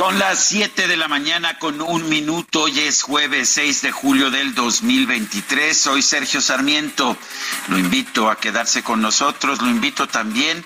Son 0.00 0.18
las 0.18 0.42
7 0.44 0.88
de 0.88 0.96
la 0.96 1.08
mañana 1.08 1.58
con 1.58 1.82
un 1.82 2.08
minuto. 2.08 2.62
Hoy 2.62 2.80
es 2.80 3.02
jueves 3.02 3.50
6 3.50 3.82
de 3.82 3.92
julio 3.92 4.30
del 4.30 4.54
2023. 4.54 5.76
Soy 5.76 6.00
Sergio 6.00 6.40
Sarmiento. 6.40 7.18
Lo 7.68 7.78
invito 7.78 8.30
a 8.30 8.40
quedarse 8.40 8.82
con 8.82 9.02
nosotros. 9.02 9.60
Lo 9.60 9.68
invito 9.68 10.06
también 10.08 10.64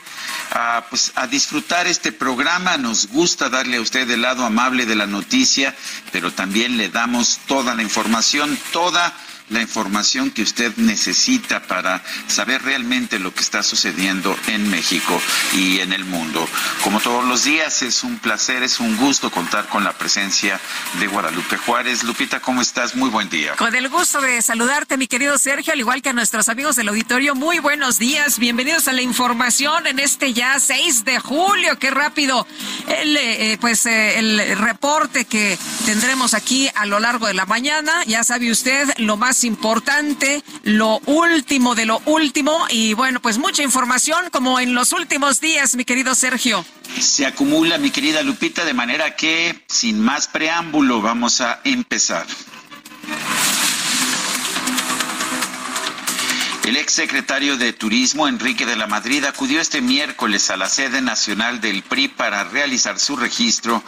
a, 0.52 0.86
pues, 0.88 1.10
a 1.16 1.26
disfrutar 1.26 1.88
este 1.88 2.12
programa. 2.12 2.76
Nos 2.76 3.08
gusta 3.08 3.48
darle 3.48 3.78
a 3.78 3.80
usted 3.80 4.08
el 4.08 4.22
lado 4.22 4.44
amable 4.44 4.86
de 4.86 4.94
la 4.94 5.08
noticia, 5.08 5.74
pero 6.12 6.30
también 6.32 6.76
le 6.76 6.88
damos 6.88 7.40
toda 7.48 7.74
la 7.74 7.82
información, 7.82 8.56
toda 8.70 9.02
la 9.08 9.33
información 9.64 10.30
que 10.30 10.42
usted 10.42 10.72
necesita 10.76 11.62
para 11.62 12.02
saber 12.28 12.62
realmente 12.62 13.18
lo 13.18 13.34
que 13.34 13.40
está 13.40 13.62
sucediendo 13.62 14.36
en 14.48 14.70
México 14.70 15.20
y 15.54 15.80
en 15.80 15.92
el 15.92 16.04
mundo. 16.04 16.46
Como 16.82 17.00
todos 17.00 17.24
los 17.24 17.44
días, 17.44 17.82
es 17.82 18.04
un 18.04 18.18
placer, 18.18 18.62
es 18.62 18.80
un 18.80 18.96
gusto 18.96 19.30
contar 19.30 19.68
con 19.68 19.82
la 19.84 19.92
presencia 19.92 20.60
de 21.00 21.06
Guadalupe 21.06 21.56
Juárez. 21.56 22.04
Lupita, 22.04 22.40
¿cómo 22.40 22.62
estás? 22.62 22.94
Muy 22.94 23.10
buen 23.10 23.28
día. 23.28 23.54
Con 23.56 23.74
el 23.74 23.88
gusto 23.88 24.20
de 24.20 24.40
saludarte, 24.42 24.96
mi 24.96 25.06
querido 25.06 25.38
Sergio, 25.38 25.72
al 25.72 25.80
igual 25.80 26.02
que 26.02 26.10
a 26.10 26.12
nuestros 26.12 26.48
amigos 26.48 26.76
del 26.76 26.88
auditorio. 26.88 27.34
Muy 27.34 27.58
buenos 27.58 27.98
días, 27.98 28.38
bienvenidos 28.38 28.88
a 28.88 28.92
la 28.92 29.02
información 29.02 29.86
en 29.86 29.98
este 29.98 30.32
ya 30.32 30.58
6 30.58 31.04
de 31.04 31.18
julio. 31.18 31.78
Qué 31.78 31.90
rápido. 31.90 32.46
El, 32.86 33.16
eh, 33.16 33.58
pues 33.60 33.86
eh, 33.86 34.18
el 34.18 34.58
reporte 34.58 35.24
que 35.24 35.58
tendremos 35.84 36.34
aquí 36.34 36.70
a 36.74 36.86
lo 36.86 37.00
largo 37.00 37.26
de 37.26 37.34
la 37.34 37.46
mañana. 37.46 38.04
Ya 38.06 38.24
sabe 38.24 38.50
usted 38.50 38.88
lo 38.98 39.16
más 39.16 39.33
importante, 39.42 40.44
lo 40.62 41.00
último 41.06 41.74
de 41.74 41.86
lo 41.86 42.00
último 42.04 42.66
y 42.70 42.94
bueno, 42.94 43.20
pues 43.20 43.38
mucha 43.38 43.62
información 43.62 44.30
como 44.30 44.60
en 44.60 44.74
los 44.74 44.92
últimos 44.92 45.40
días, 45.40 45.74
mi 45.74 45.84
querido 45.84 46.14
Sergio. 46.14 46.64
Se 47.00 47.26
acumula, 47.26 47.78
mi 47.78 47.90
querida 47.90 48.22
Lupita, 48.22 48.64
de 48.64 48.74
manera 48.74 49.16
que, 49.16 49.64
sin 49.66 49.98
más 49.98 50.28
preámbulo, 50.28 51.00
vamos 51.00 51.40
a 51.40 51.60
empezar. 51.64 52.26
El 56.64 56.78
ex 56.78 56.94
secretario 56.94 57.58
de 57.58 57.74
Turismo, 57.74 58.26
Enrique 58.26 58.64
de 58.64 58.74
la 58.74 58.86
Madrid, 58.86 59.22
acudió 59.24 59.60
este 59.60 59.82
miércoles 59.82 60.50
a 60.50 60.56
la 60.56 60.66
sede 60.66 61.02
nacional 61.02 61.60
del 61.60 61.82
PRI 61.82 62.08
para 62.08 62.42
realizar 62.44 62.98
su 62.98 63.16
registro 63.16 63.82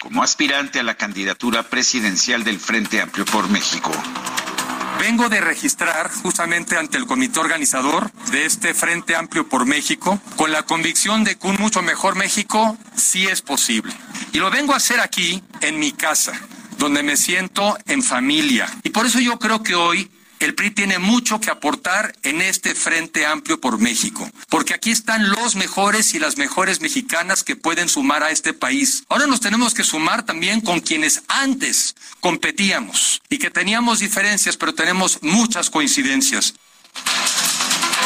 como 0.00 0.22
aspirante 0.22 0.80
a 0.80 0.82
la 0.82 0.94
candidatura 0.94 1.62
presidencial 1.62 2.42
del 2.42 2.58
Frente 2.58 3.02
Amplio 3.02 3.26
por 3.26 3.50
México. 3.50 3.92
Vengo 5.02 5.28
de 5.28 5.40
registrar 5.40 6.12
justamente 6.12 6.78
ante 6.78 6.96
el 6.96 7.06
comité 7.06 7.40
organizador 7.40 8.12
de 8.30 8.46
este 8.46 8.72
Frente 8.72 9.16
Amplio 9.16 9.48
por 9.48 9.66
México 9.66 10.20
con 10.36 10.52
la 10.52 10.62
convicción 10.62 11.24
de 11.24 11.36
que 11.36 11.48
un 11.48 11.56
mucho 11.56 11.82
mejor 11.82 12.14
México 12.14 12.78
sí 12.94 13.26
es 13.26 13.42
posible. 13.42 13.92
Y 14.32 14.38
lo 14.38 14.48
vengo 14.52 14.74
a 14.74 14.76
hacer 14.76 15.00
aquí, 15.00 15.42
en 15.60 15.80
mi 15.80 15.90
casa, 15.90 16.34
donde 16.78 17.02
me 17.02 17.16
siento 17.16 17.76
en 17.86 18.04
familia. 18.04 18.68
Y 18.84 18.90
por 18.90 19.04
eso 19.04 19.18
yo 19.18 19.40
creo 19.40 19.64
que 19.64 19.74
hoy 19.74 20.08
el 20.44 20.54
PRI 20.54 20.70
tiene 20.72 20.98
mucho 20.98 21.40
que 21.40 21.50
aportar 21.50 22.14
en 22.22 22.42
este 22.42 22.74
Frente 22.74 23.26
Amplio 23.26 23.60
por 23.60 23.78
México, 23.78 24.28
porque 24.48 24.74
aquí 24.74 24.90
están 24.90 25.30
los 25.30 25.54
mejores 25.54 26.14
y 26.14 26.18
las 26.18 26.36
mejores 26.36 26.80
mexicanas 26.80 27.44
que 27.44 27.56
pueden 27.56 27.88
sumar 27.88 28.22
a 28.22 28.30
este 28.30 28.52
país. 28.52 29.04
Ahora 29.08 29.26
nos 29.26 29.40
tenemos 29.40 29.74
que 29.74 29.84
sumar 29.84 30.24
también 30.24 30.60
con 30.60 30.80
quienes 30.80 31.22
antes 31.28 31.94
competíamos 32.20 33.20
y 33.28 33.38
que 33.38 33.50
teníamos 33.50 34.00
diferencias, 34.00 34.56
pero 34.56 34.74
tenemos 34.74 35.22
muchas 35.22 35.70
coincidencias. 35.70 36.54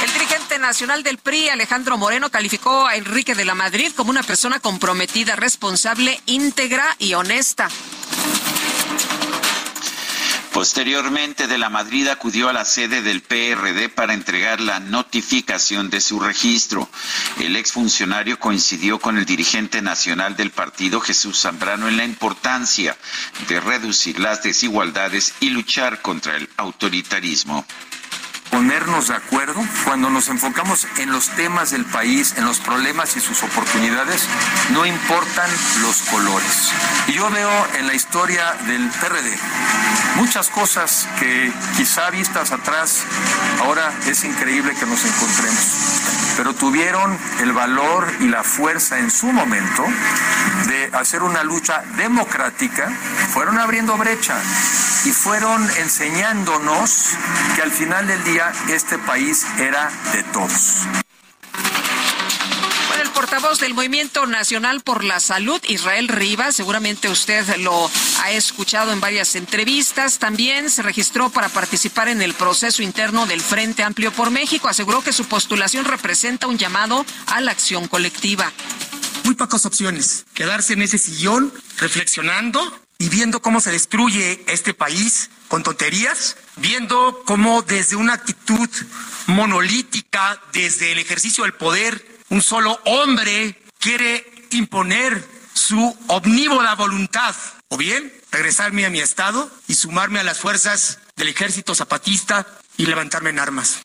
El 0.05 0.13
dirigente 0.13 0.59
nacional 0.59 1.03
del 1.03 1.19
PRI, 1.19 1.49
Alejandro 1.49 1.97
Moreno, 1.97 2.31
calificó 2.31 2.87
a 2.87 2.97
Enrique 2.97 3.35
de 3.35 3.45
la 3.45 3.55
Madrid 3.55 3.93
como 3.97 4.11
una 4.11 4.23
persona 4.23 4.61
comprometida, 4.61 5.37
responsable, 5.37 6.21
íntegra 6.27 6.97
y 6.99 7.15
honesta. 7.15 7.69
Posteriormente, 10.57 11.49
de 11.49 11.59
la 11.59 11.69
Madrid 11.69 12.09
acudió 12.09 12.49
a 12.49 12.53
la 12.55 12.65
sede 12.65 13.03
del 13.03 13.21
PRD 13.21 13.91
para 13.91 14.15
entregar 14.15 14.59
la 14.59 14.81
notificación 14.81 15.91
de 15.91 16.01
su 16.01 16.19
registro. 16.19 16.89
El 17.39 17.57
exfuncionario 17.57 18.39
coincidió 18.41 18.99
con 18.99 19.19
el 19.19 19.27
dirigente 19.27 19.83
nacional 19.83 20.35
del 20.35 20.53
partido, 20.53 20.99
Jesús 20.99 21.43
Zambrano, 21.43 21.89
en 21.89 21.99
la 21.99 22.07
importancia 22.07 22.97
de 23.49 23.61
reducir 23.61 24.19
las 24.19 24.43
desigualdades 24.43 25.35
y 25.41 25.51
luchar 25.51 26.01
contra 26.01 26.39
el 26.39 26.49
autoritarismo 26.57 27.67
ponernos 28.51 29.09
de 29.09 29.15
acuerdo 29.15 29.63
cuando 29.85 30.11
nos 30.11 30.29
enfocamos 30.29 30.87
en 30.99 31.11
los 31.11 31.29
temas 31.31 31.71
del 31.71 31.85
país, 31.85 32.35
en 32.37 32.45
los 32.45 32.59
problemas 32.61 33.17
y 33.17 33.21
sus 33.21 33.43
oportunidades, 33.43 34.27
no 34.73 34.87
importan 34.87 35.51
los 35.83 36.03
colores. 36.03 36.73
Y 37.09 37.13
yo 37.13 37.31
veo 37.31 37.67
en 37.79 37.87
la 37.87 37.95
historia 37.95 38.55
del 38.67 38.89
PRD 38.89 39.37
muchas 40.17 40.49
cosas 40.49 41.07
que 41.19 41.53
quizá 41.77 42.11
vistas 42.11 42.51
atrás 42.51 43.05
ahora 43.61 43.93
es 44.07 44.25
increíble 44.25 44.75
que 44.75 44.87
nos 44.87 45.05
encontremos, 45.05 45.96
pero 46.37 46.55
tuvieron 46.55 47.17
el 47.41 47.53
valor 47.53 48.07
y 48.21 48.29
la 48.29 48.43
fuerza 48.43 48.99
en 48.99 49.11
su 49.11 49.27
momento 49.33 49.85
de 50.69 50.91
hacer 50.93 51.23
una 51.23 51.43
lucha 51.43 51.83
democrática, 51.97 52.91
fueron 53.33 53.59
abriendo 53.59 53.97
brecha 53.97 54.37
y 55.05 55.11
fueron 55.11 55.63
enseñándonos 55.79 57.17
que 57.55 57.63
al 57.63 57.71
final 57.71 58.07
del 58.07 58.23
día 58.25 58.53
este 58.69 58.99
país 58.99 59.47
era 59.59 59.91
de 60.13 60.23
todos. 60.25 61.06
Portavoz 63.17 63.61
del 63.61 63.73
Movimiento 63.73 64.27
Nacional 64.27 64.83
por 64.83 65.03
la 65.03 65.21
Salud, 65.21 65.59
Israel 65.69 66.07
Rivas, 66.07 66.55
seguramente 66.55 67.09
usted 67.09 67.47
lo 67.57 67.91
ha 68.21 68.31
escuchado 68.33 68.93
en 68.93 69.01
varias 69.01 69.37
entrevistas, 69.37 70.19
también 70.19 70.69
se 70.69 70.83
registró 70.83 71.31
para 71.31 71.49
participar 71.49 72.09
en 72.09 72.21
el 72.21 72.35
proceso 72.35 72.83
interno 72.83 73.25
del 73.25 73.41
Frente 73.41 73.83
Amplio 73.83 74.13
por 74.13 74.31
México. 74.31 74.69
Aseguró 74.69 75.01
que 75.01 75.15
su 75.15 75.25
postulación 75.25 75.87
representa 75.87 76.47
un 76.47 76.59
llamado 76.59 77.07
a 77.29 77.41
la 77.41 77.53
acción 77.53 77.89
colectiva. 77.89 78.53
Muy 79.25 79.35
pocas 79.35 79.65
opciones. 79.65 80.27
Quedarse 80.35 80.75
en 80.75 80.83
ese 80.83 80.99
sillón 80.99 81.55
reflexionando 81.79 82.61
y 82.99 83.09
viendo 83.09 83.41
cómo 83.41 83.63
se 83.63 83.73
destruye 83.73 84.45
este 84.47 84.75
país 84.75 85.31
con 85.49 85.63
tonterías, 85.63 86.37
viendo 86.57 87.23
cómo 87.25 87.63
desde 87.63 87.97
una 87.97 88.13
actitud 88.13 88.69
monolítica, 89.27 90.39
desde 90.53 90.93
el 90.93 90.99
ejercicio 90.99 91.45
del 91.45 91.55
poder, 91.55 92.16
un 92.31 92.43
solo 92.43 92.79
hombre 92.85 93.61
quiere 93.79 94.25
imponer 94.51 95.25
su 95.55 95.97
omnívoda 96.09 96.75
voluntad, 96.75 97.35
o 97.69 97.77
bien 97.77 98.13
regresarme 98.31 98.85
a 98.87 98.91
mi 98.91 99.01
estado 99.01 99.51
y 99.69 99.75
sumarme 99.75 100.21
a 100.21 100.25
las 100.25 100.39
fuerzas 100.39 100.99
del 101.17 101.29
ejército 101.29 101.75
zapatista 101.75 102.47
y 102.77 102.87
levantarme 102.87 103.31
en 103.31 103.39
armas. 103.39 103.81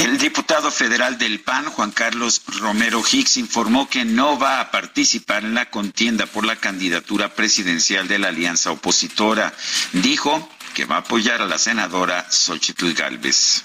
El 0.00 0.18
diputado 0.18 0.70
federal 0.70 1.18
del 1.18 1.40
PAN, 1.40 1.66
Juan 1.66 1.90
Carlos 1.90 2.42
Romero 2.58 3.02
Hicks, 3.10 3.36
informó 3.36 3.88
que 3.88 4.04
no 4.04 4.38
va 4.38 4.60
a 4.60 4.70
participar 4.70 5.44
en 5.44 5.54
la 5.54 5.70
contienda 5.70 6.26
por 6.26 6.44
la 6.44 6.56
candidatura 6.56 7.34
presidencial 7.34 8.06
de 8.08 8.18
la 8.18 8.28
alianza 8.28 8.70
opositora. 8.70 9.54
Dijo 9.92 10.48
que 10.74 10.84
va 10.84 10.96
a 10.96 11.00
apoyar 11.00 11.40
a 11.40 11.46
la 11.46 11.58
senadora 11.58 12.26
Xochitl 12.30 12.92
Galvez. 12.92 13.64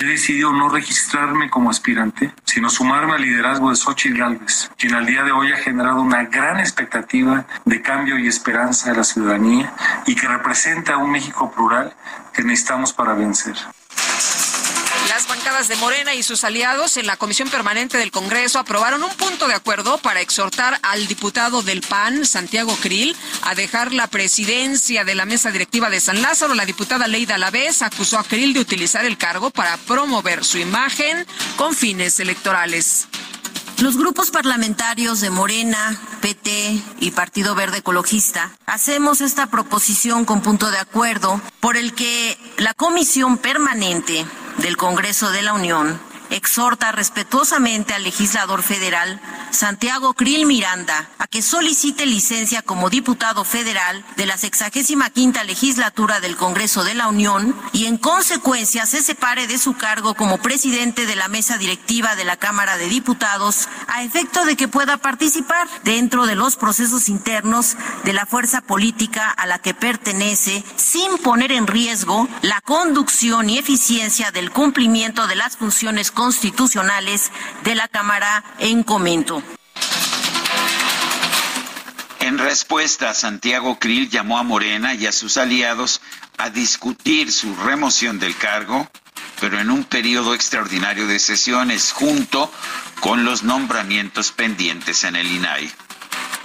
He 0.00 0.04
decidido 0.04 0.52
no 0.52 0.68
registrarme 0.68 1.48
como 1.48 1.70
aspirante, 1.70 2.32
sino 2.44 2.68
sumarme 2.68 3.14
al 3.14 3.22
liderazgo 3.22 3.70
de 3.70 3.76
Xochitl 3.76 4.18
Galvez, 4.18 4.70
quien 4.78 4.94
al 4.94 5.06
día 5.06 5.22
de 5.22 5.32
hoy 5.32 5.52
ha 5.52 5.56
generado 5.56 6.00
una 6.00 6.24
gran 6.24 6.60
expectativa 6.60 7.46
de 7.64 7.82
cambio 7.82 8.18
y 8.18 8.28
esperanza 8.28 8.90
de 8.90 8.98
la 8.98 9.04
ciudadanía 9.04 9.72
y 10.06 10.14
que 10.14 10.28
representa 10.28 10.96
un 10.98 11.10
México 11.10 11.50
plural 11.50 11.94
que 12.32 12.42
necesitamos 12.42 12.92
para 12.92 13.14
vencer. 13.14 13.56
De 15.56 15.76
Morena 15.76 16.14
y 16.14 16.22
sus 16.22 16.44
aliados 16.44 16.98
en 16.98 17.06
la 17.06 17.16
Comisión 17.16 17.48
Permanente 17.48 17.96
del 17.96 18.10
Congreso 18.10 18.58
aprobaron 18.58 19.02
un 19.02 19.16
punto 19.16 19.48
de 19.48 19.54
acuerdo 19.54 19.96
para 19.96 20.20
exhortar 20.20 20.78
al 20.82 21.06
diputado 21.06 21.62
del 21.62 21.80
PAN, 21.80 22.26
Santiago 22.26 22.76
Krill, 22.82 23.16
a 23.40 23.54
dejar 23.54 23.94
la 23.94 24.06
presidencia 24.06 25.04
de 25.04 25.14
la 25.14 25.24
mesa 25.24 25.50
directiva 25.50 25.88
de 25.88 25.98
San 25.98 26.20
Lázaro. 26.20 26.52
La 26.52 26.66
diputada 26.66 27.08
Leida 27.08 27.38
Lavés 27.38 27.80
acusó 27.80 28.18
a 28.18 28.24
Krill 28.24 28.52
de 28.52 28.60
utilizar 28.60 29.06
el 29.06 29.16
cargo 29.16 29.48
para 29.48 29.78
promover 29.78 30.44
su 30.44 30.58
imagen 30.58 31.26
con 31.56 31.74
fines 31.74 32.20
electorales. 32.20 33.08
Los 33.80 33.98
grupos 33.98 34.30
parlamentarios 34.30 35.20
de 35.20 35.28
Morena, 35.28 36.00
PT 36.22 36.82
y 37.00 37.10
Partido 37.10 37.54
Verde 37.54 37.78
Ecologista 37.78 38.50
hacemos 38.64 39.20
esta 39.20 39.48
proposición 39.48 40.24
con 40.24 40.40
punto 40.40 40.70
de 40.70 40.78
acuerdo 40.78 41.42
por 41.60 41.76
el 41.76 41.92
que 41.92 42.38
la 42.56 42.72
Comisión 42.72 43.36
Permanente 43.36 44.24
del 44.58 44.78
Congreso 44.78 45.30
de 45.30 45.42
la 45.42 45.52
Unión 45.52 46.00
exhorta 46.30 46.92
respetuosamente 46.92 47.94
al 47.94 48.02
legislador 48.02 48.62
federal 48.62 49.20
Santiago 49.50 50.14
Krill 50.14 50.46
Miranda 50.46 51.08
a 51.18 51.26
que 51.26 51.42
solicite 51.42 52.06
licencia 52.06 52.62
como 52.62 52.90
diputado 52.90 53.44
federal 53.44 54.04
de 54.16 54.26
la 54.26 54.36
65 54.36 55.04
quinta 55.14 55.44
legislatura 55.44 56.20
del 56.20 56.36
Congreso 56.36 56.84
de 56.84 56.94
la 56.94 57.08
Unión 57.08 57.56
y 57.72 57.86
en 57.86 57.96
consecuencia 57.96 58.86
se 58.86 59.02
separe 59.02 59.46
de 59.46 59.58
su 59.58 59.74
cargo 59.74 60.14
como 60.14 60.38
presidente 60.38 61.06
de 61.06 61.16
la 61.16 61.28
mesa 61.28 61.58
directiva 61.58 62.16
de 62.16 62.24
la 62.24 62.36
Cámara 62.36 62.76
de 62.76 62.88
Diputados 62.88 63.68
a 63.88 64.02
efecto 64.02 64.44
de 64.44 64.56
que 64.56 64.68
pueda 64.68 64.96
participar 64.98 65.68
dentro 65.84 66.26
de 66.26 66.34
los 66.34 66.56
procesos 66.56 67.08
internos 67.08 67.76
de 68.04 68.12
la 68.12 68.26
fuerza 68.26 68.60
política 68.60 69.30
a 69.30 69.46
la 69.46 69.58
que 69.58 69.74
pertenece 69.74 70.64
sin 70.76 71.18
poner 71.18 71.52
en 71.52 71.66
riesgo 71.66 72.28
la 72.42 72.60
conducción 72.60 73.48
y 73.50 73.58
eficiencia 73.58 74.30
del 74.30 74.50
cumplimiento 74.50 75.26
de 75.26 75.36
las 75.36 75.56
funciones 75.56 76.10
constitucionales 76.16 77.30
de 77.62 77.74
la 77.74 77.86
Cámara 77.88 78.42
en 78.58 78.82
comento. 78.82 79.42
En 82.20 82.38
respuesta, 82.38 83.14
Santiago 83.14 83.78
Krill 83.78 84.08
llamó 84.08 84.38
a 84.38 84.42
Morena 84.42 84.94
y 84.94 85.06
a 85.06 85.12
sus 85.12 85.36
aliados 85.36 86.00
a 86.38 86.50
discutir 86.50 87.30
su 87.30 87.54
remoción 87.54 88.18
del 88.18 88.34
cargo, 88.34 88.90
pero 89.40 89.60
en 89.60 89.70
un 89.70 89.84
periodo 89.84 90.34
extraordinario 90.34 91.06
de 91.06 91.18
sesiones, 91.18 91.92
junto 91.92 92.50
con 93.00 93.24
los 93.24 93.42
nombramientos 93.42 94.32
pendientes 94.32 95.04
en 95.04 95.16
el 95.16 95.30
INAI. 95.30 95.70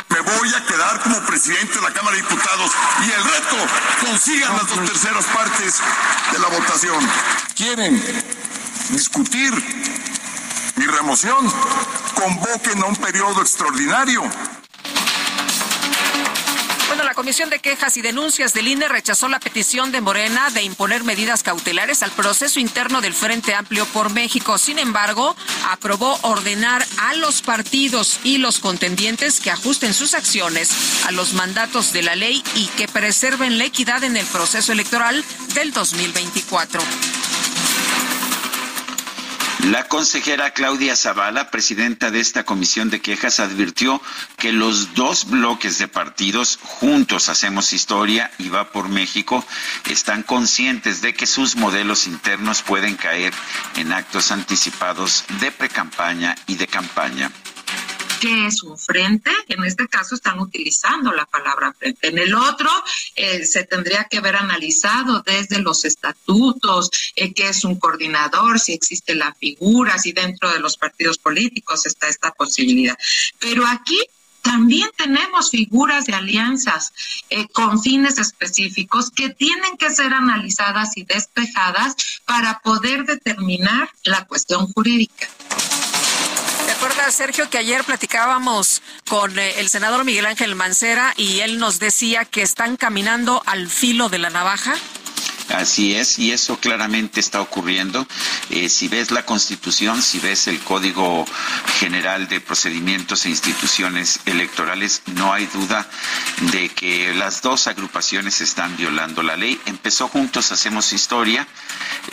Me 0.09 0.19
voy 0.19 0.49
a 0.53 0.65
quedar 0.65 0.99
como 0.99 1.25
presidente 1.25 1.75
de 1.75 1.81
la 1.81 1.93
Cámara 1.93 2.17
de 2.17 2.21
Diputados 2.23 2.71
y 3.07 3.11
el 3.11 3.23
reto 3.23 3.57
consigan 4.05 4.51
las 4.51 4.67
dos 4.67 4.85
terceras 4.85 5.25
partes 5.27 5.79
de 6.33 6.39
la 6.39 6.47
votación. 6.49 7.09
¿Quieren 7.55 8.50
discutir 8.89 9.51
mi 10.75 10.85
remoción? 10.85 11.51
Convoquen 12.15 12.81
a 12.81 12.85
un 12.85 12.95
periodo 12.95 13.41
extraordinario 13.41 14.21
bueno, 16.91 17.05
la 17.05 17.13
Comisión 17.13 17.49
de 17.49 17.59
Quejas 17.59 17.95
y 17.95 18.01
Denuncias 18.01 18.53
del 18.53 18.67
INE 18.67 18.89
rechazó 18.89 19.29
la 19.29 19.39
petición 19.39 19.93
de 19.93 20.01
Morena 20.01 20.49
de 20.49 20.63
imponer 20.63 21.05
medidas 21.05 21.41
cautelares 21.41 22.03
al 22.03 22.11
proceso 22.11 22.59
interno 22.59 22.99
del 22.99 23.13
Frente 23.13 23.53
Amplio 23.53 23.85
por 23.85 24.11
México. 24.11 24.57
Sin 24.57 24.77
embargo, 24.77 25.33
aprobó 25.69 26.19
ordenar 26.23 26.85
a 26.99 27.13
los 27.13 27.41
partidos 27.43 28.19
y 28.25 28.39
los 28.39 28.59
contendientes 28.59 29.39
que 29.39 29.51
ajusten 29.51 29.93
sus 29.93 30.13
acciones 30.13 31.05
a 31.05 31.13
los 31.13 31.31
mandatos 31.31 31.93
de 31.93 32.01
la 32.01 32.17
ley 32.17 32.43
y 32.55 32.65
que 32.75 32.89
preserven 32.89 33.57
la 33.57 33.63
equidad 33.63 34.03
en 34.03 34.17
el 34.17 34.25
proceso 34.25 34.73
electoral 34.73 35.23
del 35.53 35.71
2024. 35.71 36.81
La 39.69 39.87
consejera 39.87 40.53
Claudia 40.53 40.95
Zavala, 40.95 41.51
presidenta 41.51 42.09
de 42.09 42.19
esta 42.19 42.43
comisión 42.43 42.89
de 42.89 42.99
quejas, 42.99 43.39
advirtió 43.39 44.01
que 44.37 44.51
los 44.51 44.95
dos 44.95 45.29
bloques 45.29 45.77
de 45.77 45.87
partidos, 45.87 46.57
Juntos 46.63 47.29
Hacemos 47.29 47.71
Historia 47.71 48.31
y 48.39 48.49
Va 48.49 48.71
por 48.71 48.89
México, 48.89 49.45
están 49.87 50.23
conscientes 50.23 51.01
de 51.01 51.13
que 51.13 51.27
sus 51.27 51.55
modelos 51.57 52.07
internos 52.07 52.63
pueden 52.63 52.95
caer 52.95 53.33
en 53.75 53.93
actos 53.93 54.31
anticipados 54.31 55.25
de 55.39 55.51
precampaña 55.51 56.35
y 56.47 56.55
de 56.55 56.65
campaña 56.65 57.31
que 58.21 58.45
es 58.45 58.61
un 58.61 58.77
frente, 58.77 59.31
en 59.47 59.63
este 59.63 59.87
caso 59.87 60.13
están 60.13 60.39
utilizando 60.39 61.11
la 61.11 61.25
palabra 61.25 61.73
frente. 61.73 62.09
En 62.09 62.19
el 62.19 62.35
otro 62.35 62.69
eh, 63.15 63.43
se 63.47 63.63
tendría 63.63 64.03
que 64.03 64.19
haber 64.19 64.35
analizado 64.35 65.23
desde 65.25 65.57
los 65.57 65.85
estatutos 65.85 66.91
eh, 67.15 67.33
qué 67.33 67.49
es 67.49 67.65
un 67.65 67.79
coordinador, 67.79 68.59
si 68.59 68.73
existe 68.73 69.15
la 69.15 69.33
figura, 69.33 69.97
si 69.97 70.11
dentro 70.11 70.51
de 70.51 70.59
los 70.59 70.77
partidos 70.77 71.17
políticos 71.17 71.87
está 71.87 72.09
esta 72.09 72.31
posibilidad. 72.31 72.95
Pero 73.39 73.65
aquí 73.65 73.99
también 74.43 74.89
tenemos 74.95 75.49
figuras 75.49 76.05
de 76.05 76.13
alianzas 76.13 76.93
eh, 77.31 77.47
con 77.47 77.81
fines 77.81 78.19
específicos 78.19 79.09
que 79.09 79.31
tienen 79.31 79.77
que 79.77 79.89
ser 79.89 80.13
analizadas 80.13 80.95
y 80.95 81.05
despejadas 81.05 81.95
para 82.25 82.59
poder 82.59 83.05
determinar 83.05 83.89
la 84.03 84.25
cuestión 84.25 84.71
jurídica. 84.73 85.27
Sergio, 87.09 87.49
que 87.49 87.57
ayer 87.57 87.83
platicábamos 87.83 88.81
con 89.07 89.39
eh, 89.39 89.59
el 89.59 89.69
senador 89.69 90.03
Miguel 90.05 90.25
Ángel 90.25 90.55
Mancera 90.55 91.13
y 91.17 91.39
él 91.39 91.57
nos 91.57 91.79
decía 91.79 92.25
que 92.25 92.41
están 92.41 92.77
caminando 92.77 93.41
al 93.45 93.67
filo 93.67 94.09
de 94.09 94.19
la 94.19 94.29
navaja? 94.29 94.75
Así 95.53 95.95
es, 95.95 96.19
y 96.19 96.31
eso 96.31 96.57
claramente 96.57 97.19
está 97.19 97.41
ocurriendo. 97.41 98.07
Eh, 98.49 98.69
si 98.69 98.87
ves 98.87 99.11
la 99.11 99.25
Constitución, 99.25 100.01
si 100.01 100.19
ves 100.19 100.47
el 100.47 100.59
Código 100.59 101.25
General 101.79 102.27
de 102.27 102.39
Procedimientos 102.39 103.25
e 103.25 103.29
Instituciones 103.29 104.19
Electorales, 104.25 105.01
no 105.07 105.33
hay 105.33 105.45
duda 105.47 105.87
de 106.51 106.69
que 106.69 107.13
las 107.13 107.41
dos 107.41 107.67
agrupaciones 107.67 108.41
están 108.41 108.75
violando 108.77 109.23
la 109.23 109.35
ley. 109.35 109.59
Empezó 109.65 110.07
juntos, 110.07 110.51
hacemos 110.51 110.93
historia, 110.93 111.47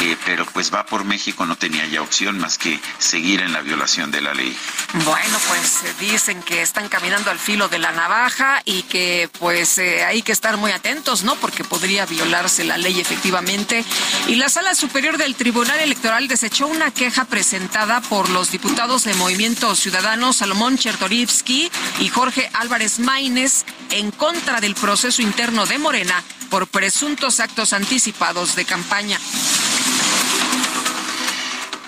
eh, 0.00 0.16
pero 0.24 0.46
pues 0.46 0.72
va 0.72 0.86
por 0.86 1.04
México, 1.04 1.46
no 1.46 1.56
tenía 1.56 1.86
ya 1.86 2.02
opción 2.02 2.38
más 2.38 2.58
que 2.58 2.80
seguir 2.98 3.40
en 3.40 3.52
la 3.52 3.60
violación 3.60 4.10
de 4.10 4.20
la 4.20 4.34
ley. 4.34 4.56
Bueno, 5.04 5.38
pues 5.48 5.84
eh, 5.84 5.94
dicen 6.00 6.42
que 6.42 6.62
están 6.62 6.88
caminando 6.88 7.30
al 7.30 7.38
filo 7.38 7.68
de 7.68 7.78
la 7.78 7.92
navaja 7.92 8.62
y 8.64 8.82
que 8.82 9.30
pues 9.38 9.78
hay 9.78 10.22
que 10.22 10.32
estar 10.32 10.56
muy 10.56 10.72
atentos, 10.72 11.22
¿no? 11.22 11.36
Porque 11.36 11.62
podría 11.64 12.06
violarse 12.06 12.64
la 12.64 12.78
ley 12.78 13.00
y 14.26 14.36
la 14.36 14.48
Sala 14.48 14.74
Superior 14.74 15.18
del 15.18 15.34
Tribunal 15.34 15.78
Electoral 15.80 16.28
desechó 16.28 16.66
una 16.66 16.90
queja 16.90 17.26
presentada 17.26 18.00
por 18.00 18.30
los 18.30 18.50
diputados 18.50 19.04
de 19.04 19.12
Movimiento 19.14 19.74
Ciudadano 19.74 20.32
Salomón 20.32 20.78
Chertorivsky 20.78 21.70
y 22.00 22.08
Jorge 22.08 22.48
Álvarez 22.54 23.00
Maínez 23.00 23.66
en 23.90 24.12
contra 24.12 24.62
del 24.62 24.74
proceso 24.74 25.20
interno 25.20 25.66
de 25.66 25.76
Morena 25.76 26.22
por 26.48 26.68
presuntos 26.68 27.38
actos 27.40 27.74
anticipados 27.74 28.56
de 28.56 28.64
campaña. 28.64 29.18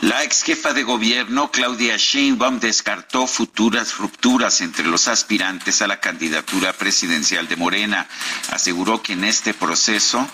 La 0.02 0.24
ex 0.24 0.44
jefa 0.44 0.72
de 0.72 0.82
gobierno, 0.82 1.50
Claudia 1.50 1.98
Sheinbaum, 1.98 2.58
descartó 2.58 3.26
futuras 3.26 3.98
rupturas 3.98 4.62
entre 4.62 4.86
los 4.86 5.08
aspirantes 5.08 5.82
a 5.82 5.86
la 5.86 6.00
candidatura 6.00 6.72
presidencial 6.72 7.46
de 7.48 7.56
Morena. 7.56 8.08
Aseguró 8.50 9.02
que 9.02 9.12
en 9.12 9.24
este 9.24 9.52
proceso 9.52 10.26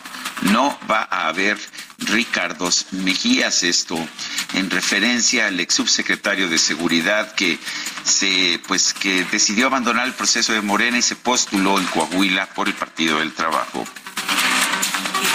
no 0.43 0.79
va 0.89 1.09
a 1.11 1.27
haber 1.27 1.59
Ricardos 1.99 2.87
Mejías, 2.93 3.65
esto 3.65 3.99
en 4.55 4.71
referencia 4.71 5.49
al 5.49 5.59
ex 5.59 5.75
subsecretario 5.75 6.49
de 6.49 6.59
Seguridad 6.59 7.35
que 7.35 7.59
se 8.05 8.61
pues 8.69 8.95
que 8.95 9.25
decidió 9.33 9.67
abandonar 9.67 10.07
el 10.07 10.15
proceso 10.15 10.53
de 10.53 10.61
Morena 10.61 10.99
y 10.99 11.03
se 11.03 11.17
postuló 11.17 11.81
en 11.81 11.87
Coahuila 11.87 12.47
por 12.55 12.69
el 12.69 12.75
Partido 12.75 13.19
del 13.19 13.33
Trabajo 13.33 13.85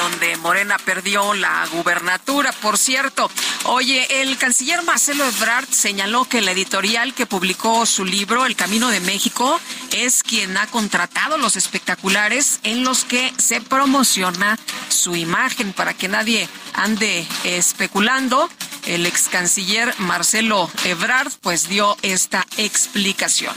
donde 0.01 0.35
Morena 0.37 0.77
perdió 0.83 1.33
la 1.33 1.65
gubernatura, 1.67 2.51
por 2.53 2.77
cierto. 2.77 3.29
Oye, 3.65 4.21
el 4.21 4.37
canciller 4.37 4.81
Marcelo 4.83 5.25
Ebrard 5.25 5.67
señaló 5.69 6.25
que 6.25 6.41
la 6.41 6.51
editorial 6.51 7.13
que 7.13 7.25
publicó 7.25 7.85
su 7.85 8.05
libro 8.05 8.45
El 8.45 8.55
Camino 8.55 8.89
de 8.89 8.99
México 8.99 9.59
es 9.91 10.23
quien 10.23 10.57
ha 10.57 10.67
contratado 10.67 11.37
los 11.37 11.55
espectaculares 11.55 12.59
en 12.63 12.83
los 12.83 13.05
que 13.05 13.33
se 13.37 13.61
promociona 13.61 14.57
su 14.89 15.15
imagen 15.15 15.73
para 15.73 15.93
que 15.93 16.07
nadie 16.07 16.49
ande 16.73 17.27
especulando 17.43 18.49
el 18.85 19.05
ex 19.05 19.29
canciller 19.29 19.93
Marcelo 19.99 20.69
Ebrard 20.85 21.31
pues 21.41 21.67
dio 21.67 21.97
esta 22.01 22.45
explicación. 22.57 23.55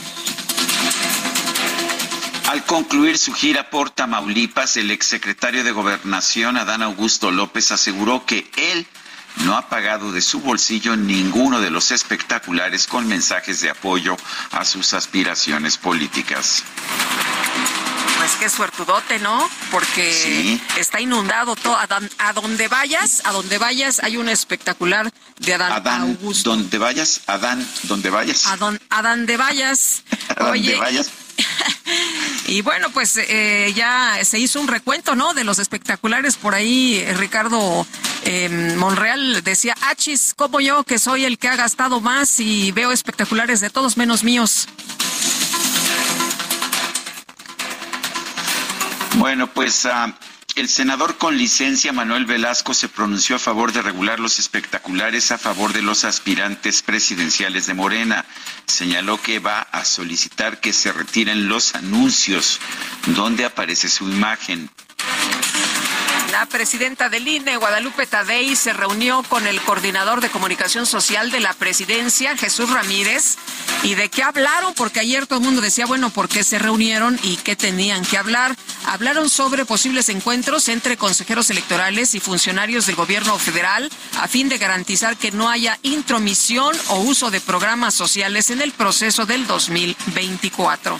Al 2.47 2.63
concluir 2.65 3.17
su 3.17 3.33
gira 3.33 3.69
por 3.69 3.89
Tamaulipas, 3.89 4.77
el 4.77 4.91
exsecretario 4.91 5.63
de 5.63 5.71
Gobernación, 5.71 6.57
Adán 6.57 6.83
Augusto 6.83 7.31
López, 7.31 7.71
aseguró 7.71 8.25
que 8.25 8.49
él 8.55 8.85
no 9.43 9.57
ha 9.57 9.67
pagado 9.67 10.11
de 10.11 10.21
su 10.21 10.39
bolsillo 10.41 10.95
ninguno 10.95 11.59
de 11.59 11.71
los 11.71 11.91
espectaculares 11.91 12.87
con 12.87 13.07
mensajes 13.07 13.61
de 13.61 13.71
apoyo 13.71 14.15
a 14.51 14.63
sus 14.63 14.93
aspiraciones 14.93 15.77
políticas. 15.77 16.63
Pues 18.19 18.35
qué 18.39 18.49
suertudote, 18.49 19.19
¿no? 19.19 19.49
Porque 19.71 20.59
está 20.77 21.01
inundado 21.01 21.55
todo. 21.55 21.77
A, 21.77 22.33
donde 22.33 22.67
vayas, 22.67 23.21
a 23.25 23.31
donde 23.31 23.57
vayas, 23.57 23.99
hay 23.99 24.17
un 24.17 24.29
espectacular 24.29 25.11
de 25.39 25.53
Adán, 25.53 25.71
Adán 25.73 26.01
Augusto. 26.01 26.51
Donde 26.51 26.77
vayas, 26.77 27.21
Adán, 27.27 27.67
donde 27.83 28.09
vayas. 28.09 28.47
A, 28.47 28.57
don, 28.57 28.79
a 28.89 29.01
donde 29.01 29.35
vayas. 29.35 30.03
A 30.37 30.43
donde 30.45 30.75
vayas. 30.75 31.24
y 32.47 32.61
bueno, 32.61 32.89
pues 32.91 33.17
eh, 33.17 33.73
ya 33.75 34.19
se 34.23 34.39
hizo 34.39 34.59
un 34.59 34.67
recuento, 34.67 35.15
¿no? 35.15 35.33
De 35.33 35.43
los 35.43 35.59
espectaculares 35.59 36.37
por 36.37 36.55
ahí. 36.55 36.95
Eh, 36.95 37.13
Ricardo 37.15 37.85
eh, 38.23 38.75
Monreal 38.77 39.43
decía, 39.43 39.75
achis, 39.81 40.33
como 40.35 40.59
yo, 40.59 40.83
que 40.83 40.99
soy 40.99 41.25
el 41.25 41.37
que 41.37 41.47
ha 41.47 41.55
gastado 41.55 42.01
más 42.01 42.39
y 42.39 42.71
veo 42.71 42.91
espectaculares 42.91 43.59
de 43.61 43.69
todos 43.69 43.97
menos 43.97 44.23
míos. 44.23 44.67
Bueno, 49.17 49.47
pues 49.47 49.85
uh, 49.85 50.11
el 50.55 50.69
senador 50.69 51.17
con 51.17 51.37
licencia 51.37 51.91
Manuel 51.91 52.25
Velasco 52.25 52.73
se 52.73 52.87
pronunció 52.87 53.35
a 53.35 53.39
favor 53.39 53.73
de 53.73 53.81
regular 53.81 54.19
los 54.21 54.39
espectaculares 54.39 55.31
a 55.31 55.37
favor 55.37 55.73
de 55.73 55.81
los 55.81 56.05
aspirantes 56.05 56.81
presidenciales 56.81 57.67
de 57.67 57.73
Morena. 57.73 58.25
Señaló 58.65 59.21
que 59.21 59.39
va 59.39 59.61
a 59.61 59.83
solicitar 59.83 60.61
que 60.61 60.71
se 60.71 60.93
retiren 60.93 61.49
los 61.49 61.75
anuncios 61.75 62.61
donde 63.07 63.43
aparece 63.43 63.89
su 63.89 64.09
imagen. 64.09 64.69
La 66.35 66.47
presidenta 66.47 67.07
del 67.07 67.25
INE, 67.25 67.55
Guadalupe 67.55 68.05
Tadei, 68.05 68.57
se 68.57 68.73
reunió 68.73 69.23
con 69.23 69.47
el 69.47 69.61
coordinador 69.61 70.19
de 70.19 70.29
comunicación 70.29 70.85
social 70.85 71.31
de 71.31 71.39
la 71.39 71.53
presidencia, 71.53 72.35
Jesús 72.35 72.69
Ramírez. 72.71 73.37
¿Y 73.83 73.95
de 73.95 74.09
qué 74.09 74.21
hablaron? 74.21 74.73
Porque 74.73 74.99
ayer 74.99 75.27
todo 75.27 75.39
el 75.39 75.45
mundo 75.45 75.61
decía, 75.61 75.85
bueno, 75.85 76.09
¿por 76.09 76.27
qué 76.27 76.43
se 76.43 76.59
reunieron 76.59 77.17
y 77.23 77.37
qué 77.37 77.55
tenían 77.55 78.03
que 78.03 78.17
hablar? 78.17 78.53
Hablaron 78.85 79.29
sobre 79.29 79.63
posibles 79.63 80.09
encuentros 80.09 80.67
entre 80.67 80.97
consejeros 80.97 81.49
electorales 81.51 82.15
y 82.15 82.19
funcionarios 82.19 82.85
del 82.85 82.97
gobierno 82.97 83.39
federal 83.39 83.89
a 84.19 84.27
fin 84.27 84.49
de 84.49 84.57
garantizar 84.57 85.15
que 85.15 85.31
no 85.31 85.49
haya 85.49 85.79
intromisión 85.83 86.75
o 86.89 86.99
uso 86.99 87.31
de 87.31 87.39
programas 87.39 87.93
sociales 87.93 88.49
en 88.49 88.61
el 88.61 88.73
proceso 88.73 89.25
del 89.25 89.47
2024. 89.47 90.99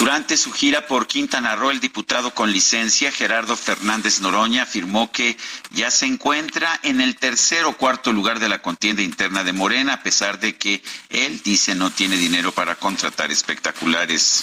Durante 0.00 0.38
su 0.38 0.50
gira 0.50 0.86
por 0.86 1.06
Quintana 1.06 1.54
Roo, 1.56 1.70
el 1.70 1.78
diputado 1.78 2.32
con 2.32 2.50
licencia 2.50 3.12
Gerardo 3.12 3.54
Fernández 3.54 4.22
Noroña 4.22 4.62
afirmó 4.62 5.12
que 5.12 5.36
ya 5.72 5.90
se 5.90 6.06
encuentra 6.06 6.80
en 6.82 7.02
el 7.02 7.16
tercer 7.16 7.66
o 7.66 7.76
cuarto 7.76 8.10
lugar 8.10 8.40
de 8.40 8.48
la 8.48 8.62
contienda 8.62 9.02
interna 9.02 9.44
de 9.44 9.52
Morena, 9.52 9.92
a 9.92 10.02
pesar 10.02 10.40
de 10.40 10.56
que 10.56 10.82
él 11.10 11.42
dice 11.44 11.74
no 11.74 11.90
tiene 11.90 12.16
dinero 12.16 12.50
para 12.50 12.76
contratar 12.76 13.30
espectaculares. 13.30 14.42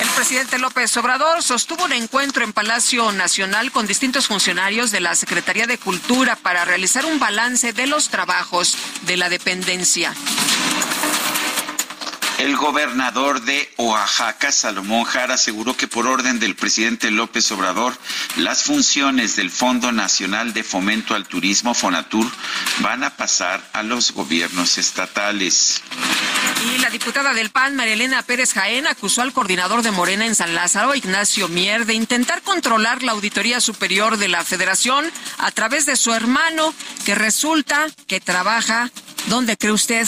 El 0.00 0.08
presidente 0.10 0.60
López 0.60 0.96
Obrador 0.98 1.42
sostuvo 1.42 1.86
un 1.86 1.92
encuentro 1.92 2.44
en 2.44 2.52
Palacio 2.52 3.10
Nacional 3.10 3.72
con 3.72 3.88
distintos 3.88 4.28
funcionarios 4.28 4.92
de 4.92 5.00
la 5.00 5.16
Secretaría 5.16 5.66
de 5.66 5.78
Cultura 5.78 6.36
para 6.36 6.64
realizar 6.64 7.04
un 7.06 7.18
balance 7.18 7.72
de 7.72 7.88
los 7.88 8.08
trabajos 8.08 8.78
de 9.02 9.16
la 9.16 9.28
dependencia. 9.28 10.14
El 12.44 12.56
gobernador 12.56 13.40
de 13.40 13.72
Oaxaca, 13.78 14.52
Salomón 14.52 15.04
Jara, 15.04 15.32
aseguró 15.32 15.74
que 15.78 15.88
por 15.88 16.06
orden 16.06 16.38
del 16.38 16.54
presidente 16.56 17.10
López 17.10 17.50
Obrador, 17.52 17.96
las 18.36 18.64
funciones 18.64 19.36
del 19.36 19.50
Fondo 19.50 19.92
Nacional 19.92 20.52
de 20.52 20.62
Fomento 20.62 21.14
al 21.14 21.26
Turismo, 21.26 21.72
Fonatur, 21.72 22.30
van 22.80 23.02
a 23.02 23.16
pasar 23.16 23.66
a 23.72 23.82
los 23.82 24.12
gobiernos 24.12 24.76
estatales. 24.76 25.80
Y 26.74 26.78
la 26.80 26.90
diputada 26.90 27.32
del 27.32 27.48
PAN, 27.48 27.76
Marilena 27.76 28.22
Pérez 28.22 28.52
Jaén, 28.52 28.86
acusó 28.86 29.22
al 29.22 29.32
coordinador 29.32 29.80
de 29.80 29.92
Morena 29.92 30.26
en 30.26 30.34
San 30.34 30.54
Lázaro, 30.54 30.94
Ignacio 30.94 31.48
Mier, 31.48 31.86
de 31.86 31.94
intentar 31.94 32.42
controlar 32.42 33.02
la 33.02 33.12
Auditoría 33.12 33.58
Superior 33.62 34.18
de 34.18 34.28
la 34.28 34.44
Federación 34.44 35.10
a 35.38 35.50
través 35.50 35.86
de 35.86 35.96
su 35.96 36.12
hermano, 36.12 36.74
que 37.06 37.14
resulta 37.14 37.86
que 38.06 38.20
trabaja, 38.20 38.90
¿dónde 39.28 39.56
cree 39.56 39.72
usted? 39.72 40.06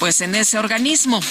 Pues 0.00 0.20
en 0.20 0.34
ese 0.34 0.58
organismo 0.58 1.22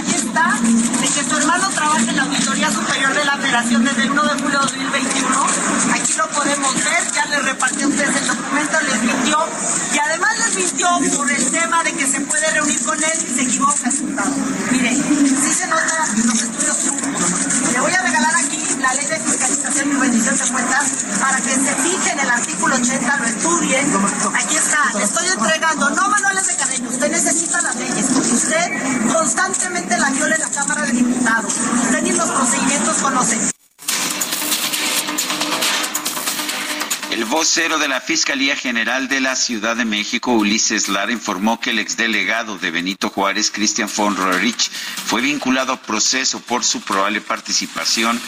aquí 0.00 0.14
está, 0.14 0.58
de 0.62 1.06
que 1.06 1.28
su 1.28 1.36
hermano 1.36 1.68
trabaja 1.70 2.10
en 2.10 2.16
la 2.16 2.22
Auditoría 2.22 2.70
Superior 2.70 3.14
de 3.14 3.24
la 3.24 3.36
Federación 3.36 3.84
desde 3.84 4.02
el 4.02 4.10
1 4.10 4.22
de 4.22 4.42
julio 4.42 4.58
de 4.60 4.66
2021. 4.66 5.46
Aquí 5.94 6.12
lo 6.14 6.28
podemos 6.28 6.74
ver, 6.74 7.12
ya 7.14 7.26
les 7.26 7.44
repartió 7.44 7.86
a 7.86 7.88
ustedes 7.90 8.16
el 8.16 8.26
documento, 8.28 8.80
les 8.80 9.02
mintió. 9.02 9.38
Y 9.94 9.98
además 9.98 10.38
les 10.38 10.56
mintió 10.56 10.88
por 11.16 11.30
el 11.30 11.50
tema 11.50 11.84
de 11.84 11.92
que 11.92 12.06
se 12.06 12.20
puede 12.20 12.50
reunir 12.52 12.82
con 12.84 13.02
él 13.02 13.18
y 13.28 13.34
se 13.34 13.42
equivoca. 13.42 13.90
Mire, 14.70 14.94
sí 14.94 15.52
se 15.54 15.66
nota 15.66 16.06
los 16.24 16.42
estudios 16.42 16.76
Le 17.72 17.80
voy 17.80 17.92
a 17.92 18.02
regalar 18.02 18.34
aquí 18.36 18.61
la 18.82 18.92
ley 18.94 19.06
de 19.06 19.16
fiscalización 19.20 19.92
y 19.92 19.94
rendición 19.94 20.36
de 20.36 20.44
cuentas 20.48 21.04
para 21.20 21.36
que 21.40 21.50
se 21.50 21.74
fije 21.82 22.12
en 22.12 22.18
el 22.18 22.30
artículo 22.30 22.74
80, 22.74 23.16
lo 23.16 23.24
estudien. 23.24 23.86
Aquí 24.34 24.56
está, 24.56 24.98
le 24.98 25.04
estoy 25.04 25.28
entregando, 25.28 25.90
no 25.90 26.08
manuales 26.08 26.46
de 26.48 26.56
Carreño, 26.56 26.88
usted 26.88 27.10
necesita 27.10 27.62
las 27.62 27.76
leyes, 27.76 28.06
porque 28.12 28.34
usted 28.34 29.12
constantemente 29.12 29.96
la 29.98 30.10
viola 30.10 30.34
en 30.34 30.40
la 30.40 30.50
Cámara 30.50 30.82
de 30.82 30.92
Diputados. 30.92 31.54
Usted 31.80 32.02
ni 32.02 32.12
los 32.12 32.28
procedimientos 32.28 32.96
conoce. 32.96 33.61
El 37.12 37.26
vocero 37.26 37.78
de 37.78 37.88
la 37.88 38.00
Fiscalía 38.00 38.56
General 38.56 39.06
de 39.06 39.20
la 39.20 39.36
Ciudad 39.36 39.76
de 39.76 39.84
México, 39.84 40.32
Ulises 40.32 40.88
Lara, 40.88 41.12
informó 41.12 41.60
que 41.60 41.68
el 41.68 41.78
exdelegado 41.78 42.56
de 42.56 42.70
Benito 42.70 43.10
Juárez, 43.10 43.50
Christian 43.50 43.90
von 43.94 44.16
Roerich, 44.16 44.70
fue 44.70 45.20
vinculado 45.20 45.74
a 45.74 45.82
proceso 45.82 46.40
por 46.40 46.64
su 46.64 46.80
probable 46.80 47.20
participación 47.20 48.18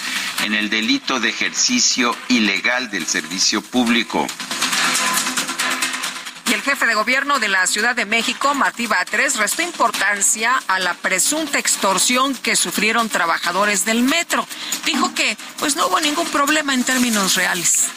en 0.45 0.53
el 0.53 0.69
delito 0.69 1.19
de 1.19 1.31
ejercicio 1.31 2.15
ilegal 2.29 2.91
del 2.91 3.07
servicio 3.07 3.63
público. 3.63 4.27
El 6.55 6.63
jefe 6.63 6.87
de 6.87 6.95
gobierno 6.95 7.41
de 7.41 7.49
la 7.49 7.67
Ciudad 7.67 7.97
de 7.97 8.07
México, 8.07 8.55
Martí 8.55 8.87
Batres, 8.87 9.39
restó 9.39 9.63
importancia 9.63 10.63
a 10.69 10.79
la 10.79 10.95
presunta 10.95 11.59
extorsión 11.59 12.33
que 12.33 12.55
sufrieron 12.55 13.09
trabajadores 13.09 13.85
del 13.85 14.03
metro. 14.03 14.47
Dijo 14.87 15.13
que 15.15 15.37
pues 15.59 15.75
no 15.75 15.89
hubo 15.89 16.01
ningún 16.01 16.29
problema 16.29 16.73
en 16.73 16.85
términos 16.85 17.35
reales. 17.35 17.89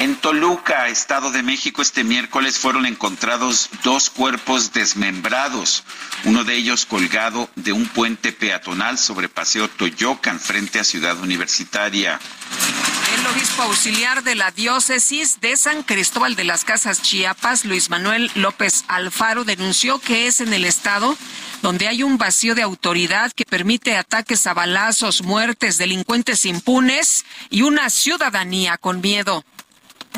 En 0.00 0.14
Toluca, 0.14 0.88
Estado 0.88 1.32
de 1.32 1.42
México, 1.42 1.82
este 1.82 2.04
miércoles 2.04 2.56
fueron 2.56 2.86
encontrados 2.86 3.68
dos 3.82 4.10
cuerpos 4.10 4.72
desmembrados, 4.72 5.82
uno 6.22 6.44
de 6.44 6.54
ellos 6.54 6.86
colgado 6.86 7.50
de 7.56 7.72
un 7.72 7.84
puente 7.86 8.30
peatonal 8.30 8.96
sobre 8.96 9.28
Paseo 9.28 9.68
Toyocan 9.68 10.38
frente 10.38 10.78
a 10.78 10.84
Ciudad 10.84 11.18
Universitaria. 11.18 12.20
El 13.18 13.26
obispo 13.26 13.62
auxiliar 13.62 14.22
de 14.22 14.36
la 14.36 14.52
diócesis 14.52 15.40
de 15.40 15.56
San 15.56 15.82
Cristóbal 15.82 16.36
de 16.36 16.44
las 16.44 16.64
Casas 16.64 17.02
Chiapas, 17.02 17.64
Luis 17.64 17.90
Manuel 17.90 18.30
López 18.36 18.84
Alfaro, 18.86 19.44
denunció 19.44 19.98
que 19.98 20.28
es 20.28 20.40
en 20.40 20.52
el 20.52 20.64
estado 20.64 21.18
donde 21.60 21.88
hay 21.88 22.04
un 22.04 22.18
vacío 22.18 22.54
de 22.54 22.62
autoridad 22.62 23.32
que 23.32 23.44
permite 23.44 23.96
ataques 23.96 24.46
a 24.46 24.54
balazos, 24.54 25.22
muertes, 25.22 25.76
delincuentes 25.76 26.44
impunes 26.44 27.24
y 27.50 27.62
una 27.62 27.90
ciudadanía 27.90 28.78
con 28.78 29.00
miedo. 29.00 29.44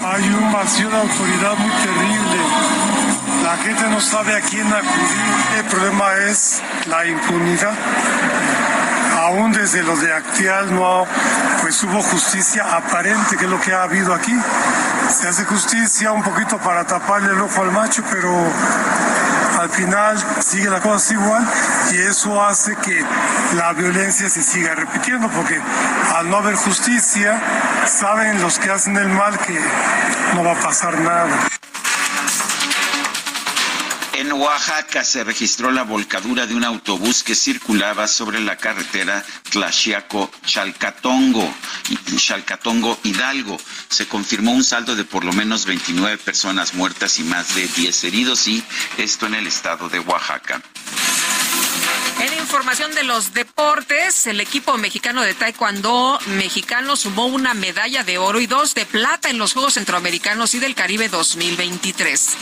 Hay 0.02 0.28
un 0.30 0.50
vacío 0.50 0.88
de 0.88 0.96
autoridad 0.96 1.56
muy 1.58 1.70
terrible. 1.72 2.36
La 3.44 3.56
gente 3.58 3.86
no 3.88 4.00
sabe 4.00 4.34
a 4.34 4.40
quién 4.40 4.66
acudir. 4.66 5.58
El 5.58 5.64
problema 5.64 6.14
es 6.28 6.62
la 6.86 7.04
impunidad. 7.04 7.74
Aún 9.18 9.52
desde 9.52 9.82
los 9.82 10.00
de 10.00 10.12
Actial 10.12 10.74
no 10.74 11.06
pues 11.60 11.82
hubo 11.84 12.00
justicia 12.02 12.64
aparente, 12.74 13.36
que 13.36 13.44
es 13.44 13.50
lo 13.50 13.60
que 13.60 13.74
ha 13.74 13.82
habido 13.82 14.14
aquí. 14.14 14.34
Se 15.10 15.28
hace 15.28 15.44
justicia 15.44 16.12
un 16.12 16.22
poquito 16.22 16.56
para 16.58 16.86
taparle 16.86 17.32
el 17.32 17.40
ojo 17.40 17.62
al 17.62 17.70
macho, 17.70 18.02
pero 18.10 18.30
al 19.60 19.68
final 19.68 20.16
sigue 20.40 20.70
la 20.70 20.80
cosa 20.80 21.12
igual 21.12 21.46
y 21.92 21.98
eso 21.98 22.42
hace 22.42 22.74
que 22.76 23.04
la 23.56 23.72
violencia 23.74 24.28
se 24.30 24.42
siga 24.42 24.74
repitiendo 24.74 25.28
porque 25.28 25.60
al 26.16 26.30
no 26.30 26.38
haber 26.38 26.54
justicia 26.54 27.38
saben 27.86 28.40
los 28.40 28.58
que 28.58 28.70
hacen 28.70 28.96
el 28.96 29.08
mal 29.08 29.38
que 29.38 29.58
no 30.34 30.44
va 30.44 30.52
a 30.52 30.60
pasar 30.60 30.98
nada. 31.00 31.28
En 34.30 34.36
Oaxaca 34.36 35.02
se 35.02 35.24
registró 35.24 35.72
la 35.72 35.82
volcadura 35.82 36.46
de 36.46 36.54
un 36.54 36.62
autobús 36.62 37.24
que 37.24 37.34
circulaba 37.34 38.06
sobre 38.06 38.38
la 38.38 38.56
carretera 38.56 39.24
Tlaxiaco-Chalcatongo, 39.50 41.52
Chalcatongo 42.16 42.96
Hidalgo. 43.02 43.58
Se 43.88 44.06
confirmó 44.06 44.52
un 44.52 44.62
saldo 44.62 44.94
de 44.94 45.04
por 45.04 45.24
lo 45.24 45.32
menos 45.32 45.66
29 45.66 46.16
personas 46.18 46.74
muertas 46.74 47.18
y 47.18 47.24
más 47.24 47.56
de 47.56 47.66
10 47.66 48.04
heridos, 48.04 48.46
y 48.46 48.62
esto 48.98 49.26
en 49.26 49.34
el 49.34 49.48
estado 49.48 49.88
de 49.88 49.98
Oaxaca. 49.98 50.62
En 52.20 52.32
información 52.34 52.94
de 52.94 53.02
los 53.02 53.34
deportes, 53.34 54.28
el 54.28 54.40
equipo 54.40 54.78
mexicano 54.78 55.22
de 55.22 55.34
Taekwondo 55.34 56.20
mexicano 56.36 56.94
sumó 56.94 57.26
una 57.26 57.54
medalla 57.54 58.04
de 58.04 58.18
oro 58.18 58.40
y 58.40 58.46
dos 58.46 58.74
de 58.74 58.86
plata 58.86 59.28
en 59.28 59.38
los 59.38 59.54
Juegos 59.54 59.74
Centroamericanos 59.74 60.54
y 60.54 60.60
del 60.60 60.76
Caribe 60.76 61.08
2023. 61.08 62.36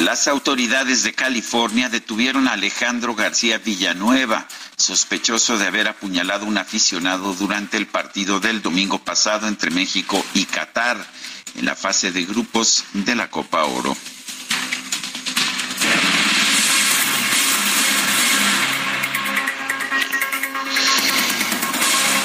Las 0.00 0.26
autoridades 0.26 1.04
de 1.04 1.14
California 1.14 1.88
detuvieron 1.88 2.48
a 2.48 2.52
Alejandro 2.52 3.14
García 3.14 3.58
Villanueva, 3.58 4.48
sospechoso 4.76 5.56
de 5.56 5.68
haber 5.68 5.86
apuñalado 5.86 6.44
a 6.44 6.48
un 6.48 6.58
aficionado 6.58 7.32
durante 7.34 7.76
el 7.76 7.86
partido 7.86 8.40
del 8.40 8.60
domingo 8.60 8.98
pasado 8.98 9.46
entre 9.46 9.70
México 9.70 10.24
y 10.34 10.46
Qatar 10.46 10.96
en 11.54 11.64
la 11.64 11.76
fase 11.76 12.10
de 12.10 12.24
grupos 12.24 12.84
de 12.92 13.14
la 13.14 13.30
Copa 13.30 13.64
Oro. 13.64 13.96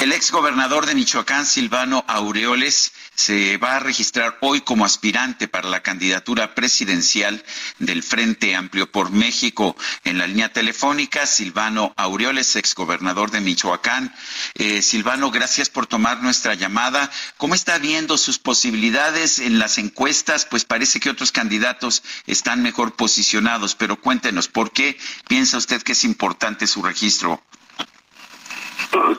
El 0.02 0.14
ex 0.14 0.32
gobernador 0.32 0.86
de 0.88 0.96
Michoacán, 0.96 1.46
Silvano 1.46 2.04
Aureoles, 2.08 2.94
se 3.20 3.58
va 3.58 3.76
a 3.76 3.80
registrar 3.82 4.38
hoy 4.40 4.62
como 4.62 4.86
aspirante 4.86 5.50
para 5.50 5.68
la 5.68 5.82
candidatura 5.82 6.56
presidencial 6.56 7.44
del 7.78 8.02
Frente 8.02 8.56
Amplio 8.56 8.90
por 8.90 9.12
México. 9.12 9.76
En 10.06 10.18
la 10.18 10.26
línea 10.26 10.54
telefónica, 10.54 11.26
Silvano 11.26 11.94
Aureoles, 11.98 12.56
ex 12.56 12.74
gobernador 12.76 13.30
de 13.30 13.42
Michoacán. 13.42 14.16
Eh, 14.54 14.82
Silvano, 14.82 15.32
gracias 15.32 15.70
por 15.70 15.86
tomar 15.86 16.24
nuestra 16.24 16.54
llamada. 16.54 17.12
¿Cómo 17.36 17.56
está 17.56 17.78
viendo 17.78 18.18
sus 18.18 18.40
posibilidades 18.40 19.40
en 19.40 19.60
las 19.60 19.80
encuestas? 19.80 20.46
Pues 20.46 20.64
parece 20.64 21.02
que 21.02 21.10
otros 21.10 21.34
candidatos 21.34 22.04
están 22.26 22.64
mejor 22.64 22.94
posicionados, 22.94 23.76
pero 23.76 23.98
cuéntenos, 23.98 24.48
¿por 24.48 24.72
qué 24.72 24.98
piensa 25.28 25.58
usted 25.58 25.84
que 25.84 25.92
es 25.92 26.06
importante 26.06 26.68
su 26.68 26.82
registro? 26.82 27.44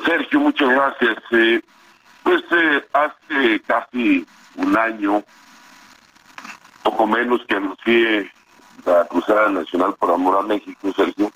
Sergio, 0.07 0.41
muchas 0.41 0.71
gracias. 0.71 1.19
Eh, 1.33 1.61
pues 2.23 2.43
eh, 2.51 2.85
hace 2.93 3.61
casi 3.63 4.27
un 4.57 4.77
año, 4.77 5.23
poco 6.83 7.07
menos 7.07 7.45
que 7.47 7.57
anuncié 7.57 8.31
la 8.85 9.07
Cruzada 9.07 9.49
Nacional 9.49 9.95
por 9.95 10.11
Amor 10.11 10.39
a 10.39 10.43
México, 10.43 10.93
Sergio. 10.95 11.31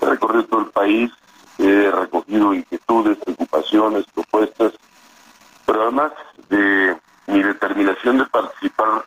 He 0.00 0.06
recorrido 0.06 0.44
todo 0.44 0.60
el 0.60 0.70
país, 0.70 1.10
he 1.58 1.90
recogido 1.90 2.54
inquietudes, 2.54 3.18
preocupaciones, 3.18 4.04
propuestas, 4.14 4.72
pero 5.66 5.82
además 5.82 6.12
de 6.48 6.96
mi 7.26 7.42
determinación 7.42 8.18
de 8.18 8.26
participar 8.26 9.04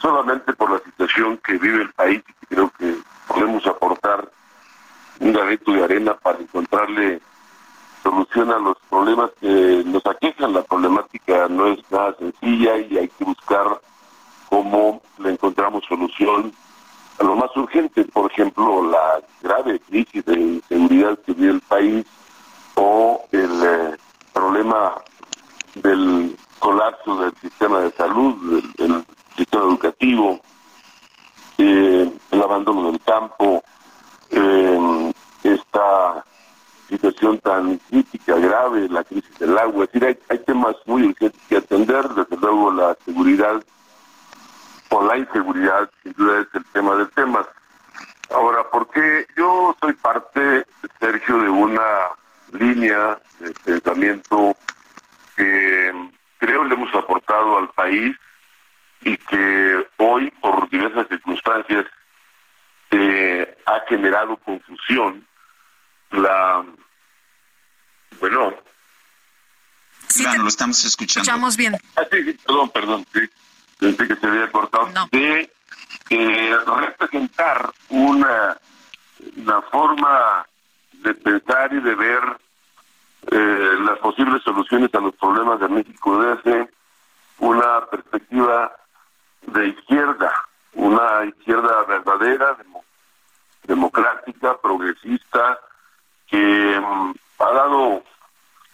solamente 0.00 0.52
por 0.52 0.70
la 0.70 0.78
situación 0.80 1.38
que 1.38 1.58
vive 1.58 1.82
el 1.82 1.92
país 1.92 2.22
y 2.42 2.46
creo 2.46 2.70
que 2.78 2.96
podemos 3.28 3.66
aportar 3.66 4.28
un 5.20 5.32
granito 5.32 5.72
de 5.72 5.84
arena 5.84 6.14
para 6.14 6.38
encontrarle 6.38 7.20
soluciona 8.04 8.58
los 8.58 8.76
problemas 8.88 9.30
que 9.40 9.82
nos 9.86 10.06
aquejan. 10.06 10.52
La 10.52 10.62
problemática 10.62 11.48
no 11.48 11.66
es 11.66 11.80
nada 11.90 12.14
sencilla 12.18 12.76
y 12.76 12.98
hay 12.98 13.08
que 13.08 13.24
buscar 13.24 13.80
cómo 14.48 15.00
le 15.18 15.30
encontramos 15.30 15.82
solución 15.88 16.52
a 17.18 17.24
lo 17.24 17.36
más 17.36 17.50
urgente, 17.56 18.04
por 18.04 18.30
ejemplo, 18.30 18.84
la 18.90 19.20
grave 19.42 19.80
crisis 19.80 20.24
de 20.24 20.34
inseguridad 20.34 21.18
que 21.20 21.32
vive 21.32 21.52
el 21.52 21.60
país 21.60 22.04
o 22.74 23.24
el 23.32 23.62
eh, 23.64 23.96
problema 24.32 24.94
del 25.76 26.36
colapso 26.58 27.16
del 27.22 27.32
sistema 27.40 27.80
de 27.80 27.90
salud, 27.92 28.62
del, 28.76 29.04
sistema 29.36 29.64
educativo, 29.64 30.40
eh, 31.58 32.12
el 32.30 32.42
abandono 32.42 32.90
del 32.90 33.00
campo, 33.00 33.62
eh, 34.30 35.12
esta 35.44 36.24
situación 36.88 37.38
tan 37.38 37.78
crítica, 37.90 38.36
grave, 38.36 38.88
la 38.88 39.04
crisis 39.04 39.38
del 39.38 39.56
agua. 39.58 39.84
Es 39.84 39.92
decir, 39.92 40.18
hay, 40.28 40.38
temas 40.38 40.76
muy 40.86 41.02
urgentes 41.02 41.40
que 41.48 41.56
atender, 41.56 42.08
desde 42.10 42.36
luego 42.36 42.72
la 42.72 42.96
seguridad 43.04 43.62
o 44.90 45.06
la 45.06 45.16
inseguridad, 45.16 45.90
sin 46.02 46.12
duda 46.12 46.40
es 46.40 46.48
el 46.54 46.64
tema 46.72 46.94
del 46.96 47.10
tema. 47.10 47.46
Ahora, 48.30 48.64
porque 48.70 49.26
yo 49.36 49.76
soy 49.80 49.92
parte, 49.94 50.64
Sergio, 51.00 51.38
de 51.38 51.48
una 51.48 51.82
línea 52.52 53.18
de 53.40 53.52
pensamiento 53.64 54.56
que 55.36 55.92
creo 56.38 56.64
le 56.64 56.74
hemos 56.74 56.94
aportado 56.94 57.58
al 57.58 57.68
país 57.70 58.16
y 59.02 59.16
que 59.16 59.86
hoy, 59.98 60.30
por 60.40 60.68
diversas 60.70 61.08
circunstancias, 61.08 61.86
eh, 62.90 63.56
ha 63.66 63.80
generado 63.88 64.36
confusión 64.36 65.26
la 66.16 66.64
bueno. 68.20 68.54
Sí, 70.08 70.24
lo 70.38 70.48
estamos 70.48 70.84
escuchando. 70.84 71.22
escuchamos 71.22 71.56
bien. 71.56 71.76
Ah, 71.96 72.02
sí, 72.10 72.38
perdón 72.46 72.70
perdón 72.70 73.06
sí. 73.12 73.20
Pensé 73.78 74.08
que 74.08 74.16
se 74.16 74.26
había 74.26 74.50
cortado. 74.52 74.88
De 75.10 75.50
eh, 76.10 76.56
representar 76.64 77.72
una 77.88 78.56
una 79.36 79.62
forma 79.62 80.46
de 80.92 81.14
pensar 81.14 81.72
y 81.72 81.80
de 81.80 81.94
ver 81.94 82.22
eh, 83.30 83.76
las 83.84 83.98
posibles 83.98 84.42
soluciones 84.42 84.94
a 84.94 85.00
los 85.00 85.14
problemas 85.16 85.60
de 85.60 85.68
México 85.68 86.22
desde 86.22 86.68
una 87.38 87.86
perspectiva 87.90 88.74
de 89.46 89.68
izquierda, 89.68 90.32
una 90.74 91.24
izquierda 91.24 91.84
verdadera, 91.84 92.56
democrática, 93.64 94.56
progresista, 94.60 95.58
que 96.34 96.80
mm, 96.80 97.14
ha 97.38 97.50
dado 97.52 98.02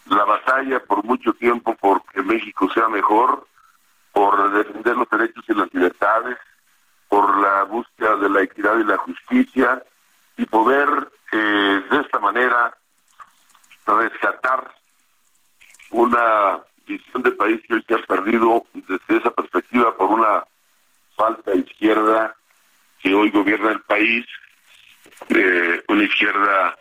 la 0.07 0.25
batalla 0.25 0.79
por 0.83 1.03
mucho 1.03 1.33
tiempo 1.33 1.75
porque 1.79 2.21
México 2.23 2.67
sea 2.73 2.87
mejor, 2.89 3.45
por 4.11 4.51
defender 4.51 4.97
los 4.97 5.09
derechos 5.09 5.45
y 5.47 5.53
las 5.53 5.71
libertades, 5.73 6.37
por 7.07 7.37
la 7.39 7.63
búsqueda 7.63 8.15
de 8.17 8.29
la 8.29 8.41
equidad 8.41 8.79
y 8.79 8.83
la 8.83 8.97
justicia 8.97 9.83
y 10.37 10.45
poder 10.45 10.89
eh, 11.31 11.83
de 11.91 11.97
esta 11.99 12.19
manera 12.19 12.75
rescatar 13.85 14.73
una 15.91 16.59
visión 16.87 17.21
de 17.21 17.31
país 17.31 17.61
que 17.67 17.75
hoy 17.75 17.85
se 17.87 17.93
ha 17.93 17.99
perdido 17.99 18.65
desde 18.73 19.17
esa 19.17 19.31
perspectiva 19.31 19.95
por 19.95 20.09
una 20.09 20.43
falta 21.15 21.53
izquierda 21.53 22.35
que 23.01 23.13
hoy 23.13 23.29
gobierna 23.29 23.71
el 23.71 23.81
país, 23.81 24.25
eh, 25.29 25.83
una 25.87 26.03
izquierda 26.03 26.77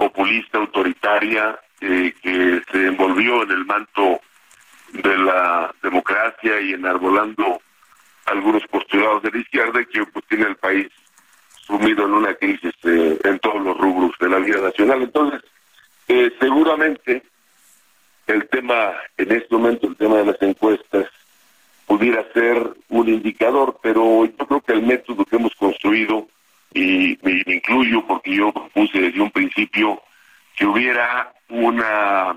populista, 0.00 0.56
autoritaria, 0.56 1.60
eh, 1.82 2.14
que 2.22 2.62
se 2.72 2.86
envolvió 2.86 3.42
en 3.42 3.50
el 3.50 3.66
manto 3.66 4.18
de 4.94 5.18
la 5.18 5.74
democracia 5.82 6.58
y 6.62 6.72
enarbolando 6.72 7.60
algunos 8.24 8.66
postulados 8.68 9.22
de 9.22 9.30
la 9.30 9.38
izquierda 9.38 9.84
que 9.84 10.06
pues, 10.06 10.24
tiene 10.26 10.46
el 10.46 10.56
país 10.56 10.88
sumido 11.66 12.06
en 12.06 12.12
una 12.14 12.34
crisis 12.34 12.72
eh, 12.84 13.18
en 13.24 13.38
todos 13.40 13.62
los 13.62 13.76
rubros 13.76 14.12
de 14.18 14.30
la 14.30 14.38
vida 14.38 14.62
nacional. 14.62 15.02
Entonces, 15.02 15.42
eh, 16.08 16.32
seguramente 16.40 17.22
el 18.26 18.48
tema, 18.48 18.94
en 19.18 19.32
este 19.32 19.54
momento, 19.54 19.86
el 19.86 19.96
tema 19.96 20.16
de 20.16 20.24
las 20.24 20.40
encuestas, 20.40 21.08
pudiera 21.86 22.24
ser 22.32 22.56
un 22.88 23.08
indicador, 23.08 23.78
pero 23.82 24.24
yo 24.24 24.46
creo 24.46 24.60
que 24.62 24.72
el 24.72 24.82
método 24.82 25.26
que 25.26 25.36
hemos 25.36 25.54
construido 25.56 26.26
y 26.72 27.18
me, 27.22 27.42
incluyo 27.46 28.06
porque 28.06 28.34
yo 28.34 28.52
propuse 28.52 29.00
desde 29.00 29.20
un 29.20 29.30
principio 29.30 30.02
que 30.56 30.66
hubiera 30.66 31.32
una 31.48 32.36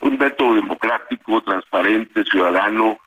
un 0.00 0.18
método 0.18 0.54
democrático, 0.54 1.42
transparente, 1.42 2.24
ciudadano 2.24 2.98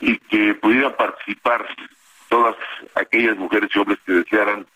y 0.00 0.16
que 0.18 0.54
pudieran 0.54 0.94
participar 0.94 1.66
todas 2.28 2.56
aquellas 2.94 3.36
mujeres 3.36 3.70
y 3.74 3.78
hombres 3.78 3.98
que 4.06 4.12
desearan 4.12 4.66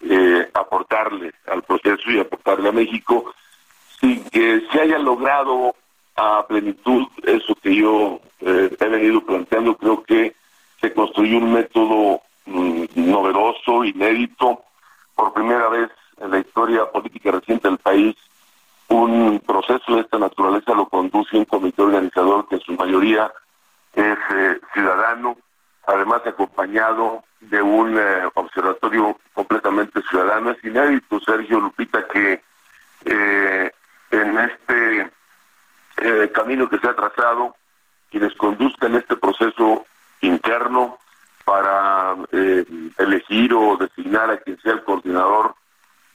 eh, 0.00 0.50
aportarle 0.52 1.32
al 1.46 1.62
proceso 1.62 2.10
y 2.10 2.18
aportarle 2.18 2.68
a 2.68 2.72
México 2.72 3.32
sin 4.00 4.24
que 4.24 4.62
se 4.70 4.80
haya 4.80 4.98
logrado 4.98 5.74
a 6.16 6.46
plenitud 6.46 7.06
eso 7.24 7.54
que 7.56 7.74
yo 7.74 8.20
eh, 8.40 8.76
he 8.78 8.88
venido 8.88 9.24
planteando. 9.24 9.76
Creo 9.76 10.02
que 10.02 10.34
se 10.80 10.92
construyó 10.92 11.38
un 11.38 11.52
método 11.54 12.20
mm, 12.46 12.84
novedoso, 12.96 13.84
inédito, 13.84 14.64
por 15.14 15.32
primera 15.32 15.68
vez 15.68 15.90
en 16.18 16.30
la 16.30 16.38
historia 16.38 16.90
política 16.90 17.32
reciente 17.32 17.68
del 17.68 17.78
país, 17.78 18.16
un 18.88 19.42
proceso 19.46 19.94
de 19.94 20.02
esta 20.02 20.18
naturaleza 20.18 20.74
lo 20.74 20.88
conduce 20.88 21.36
un 21.36 21.44
comité 21.44 21.82
organizador 21.82 22.46
que 22.48 22.56
en 22.56 22.60
su 22.60 22.72
mayoría 22.72 23.32
es 23.94 24.18
eh, 24.34 24.60
ciudadano, 24.72 25.36
además 25.86 26.22
acompañado 26.26 27.24
de 27.40 27.62
un 27.62 27.96
eh, 27.98 28.28
observatorio 28.34 29.16
completamente 29.32 30.02
ciudadano. 30.02 30.50
Es 30.50 30.64
inédito, 30.64 31.20
Sergio 31.20 31.60
Lupita, 31.60 32.06
que 32.08 32.42
eh, 33.04 33.70
en 34.10 34.38
este 34.38 35.10
camino 36.32 36.68
que 36.68 36.78
se 36.78 36.88
ha 36.88 36.94
trazado, 36.94 37.54
quienes 38.10 38.34
conduzcan 38.34 38.96
este 38.96 39.16
proceso 39.16 39.86
interno 40.20 40.98
para 41.44 42.16
elegir 42.98 43.54
o 43.54 43.76
designar 43.76 44.30
a 44.30 44.38
quien 44.38 44.58
sea 44.60 44.72
el 44.72 44.84
coordinador 44.84 45.54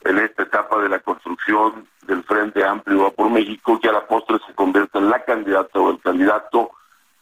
en 0.04 0.18
esta 0.18 0.42
etapa 0.42 0.78
de 0.82 0.88
la 0.88 0.98
construcción 1.00 1.86
del 2.06 2.22
Frente 2.24 2.64
Amplio 2.64 3.12
por 3.12 3.30
México, 3.30 3.78
que 3.80 3.88
a 3.88 3.92
la 3.92 4.06
postre 4.06 4.38
se 4.46 4.54
convierta 4.54 4.98
en 4.98 5.10
la 5.10 5.22
candidata 5.24 5.78
o 5.78 5.90
el 5.90 6.00
candidato, 6.00 6.70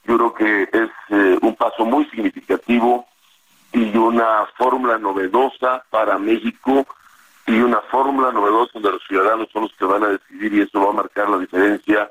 yo 0.05 0.17
creo 0.17 0.35
que 0.35 0.63
es 0.73 1.39
un 1.43 1.55
paso 1.57 1.85
muy 1.85 2.07
significativo 2.07 3.07
y 3.73 3.97
una 3.97 4.47
fórmula 4.57 4.99
novedosa 4.99 5.85
para 5.91 6.19
México 6.19 6.87
y 7.47 7.61
una 7.61 7.81
fórmula 7.91 8.33
novedosa 8.33 8.73
donde 8.75 8.93
los 8.93 9.03
ciudadanos 9.07 9.49
son 9.53 9.63
los 9.63 9.73
que 9.75 9.85
van 9.85 10.05
a 10.05 10.09
decidir 10.09 10.55
y 10.55 10.61
eso 10.63 10.81
va 10.81 10.91
a 10.91 11.03
marcar 11.03 11.29
la 11.29 11.39
diferencia 11.39 12.11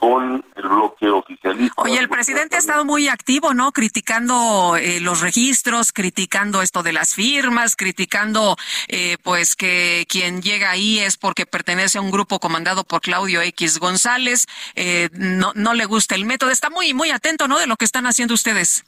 con 0.00 0.42
el 0.56 0.62
bloque 0.62 1.10
oficialista. 1.10 1.74
Oye, 1.76 1.98
el 1.98 2.08
presidente 2.08 2.56
ha 2.56 2.58
estado 2.58 2.86
muy 2.86 3.08
activo, 3.08 3.52
¿no? 3.52 3.70
Criticando 3.70 4.76
eh, 4.76 4.98
los 4.98 5.20
registros, 5.20 5.92
criticando 5.92 6.62
esto 6.62 6.82
de 6.82 6.94
las 6.94 7.14
firmas, 7.14 7.76
criticando 7.76 8.56
eh, 8.88 9.18
pues 9.22 9.56
que 9.56 10.06
quien 10.08 10.40
llega 10.40 10.70
ahí 10.70 11.00
es 11.00 11.18
porque 11.18 11.44
pertenece 11.44 11.98
a 11.98 12.00
un 12.00 12.10
grupo 12.10 12.40
comandado 12.40 12.82
por 12.82 13.02
Claudio 13.02 13.42
X 13.42 13.78
González, 13.78 14.46
eh, 14.74 15.10
no, 15.12 15.52
no 15.54 15.74
le 15.74 15.84
gusta 15.84 16.14
el 16.14 16.24
método, 16.24 16.50
está 16.50 16.70
muy, 16.70 16.94
muy 16.94 17.10
atento, 17.10 17.46
¿no? 17.46 17.58
De 17.58 17.66
lo 17.66 17.76
que 17.76 17.84
están 17.84 18.06
haciendo 18.06 18.32
ustedes. 18.32 18.86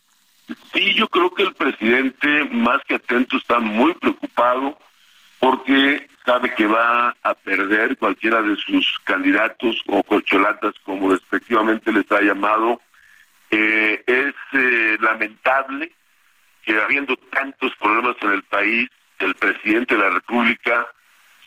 Sí, 0.73 0.95
yo 0.95 1.09
creo 1.09 1.35
que 1.35 1.43
el 1.43 1.55
presidente, 1.55 2.45
más 2.53 2.81
que 2.89 2.95
atento, 2.95 3.37
está 3.37 3.61
muy 3.61 3.93
preocupado 3.95 4.79
porque 5.41 6.09
sabe 6.25 6.55
que 6.55 6.67
va 6.67 7.15
a 7.23 7.35
perder 7.35 7.97
cualquiera 7.97 8.43
de 8.43 8.57
sus 8.57 8.99
candidatos 9.05 9.83
o 9.87 10.03
colcholatas, 10.03 10.75
como 10.85 11.11
respectivamente 11.11 11.93
les 11.93 12.11
ha 12.13 12.21
llamado. 12.21 12.81
Eh, 13.51 14.03
es 14.07 14.35
eh, 14.53 14.97
lamentable 15.01 15.93
que 16.65 16.81
habiendo 16.81 17.17
tantos 17.17 17.75
problemas 17.77 18.17
en 18.23 18.33
el 18.33 18.43
país, 18.45 18.89
el 19.19 19.35
presidente 19.35 19.95
de 19.95 20.01
la 20.01 20.11
República 20.11 20.87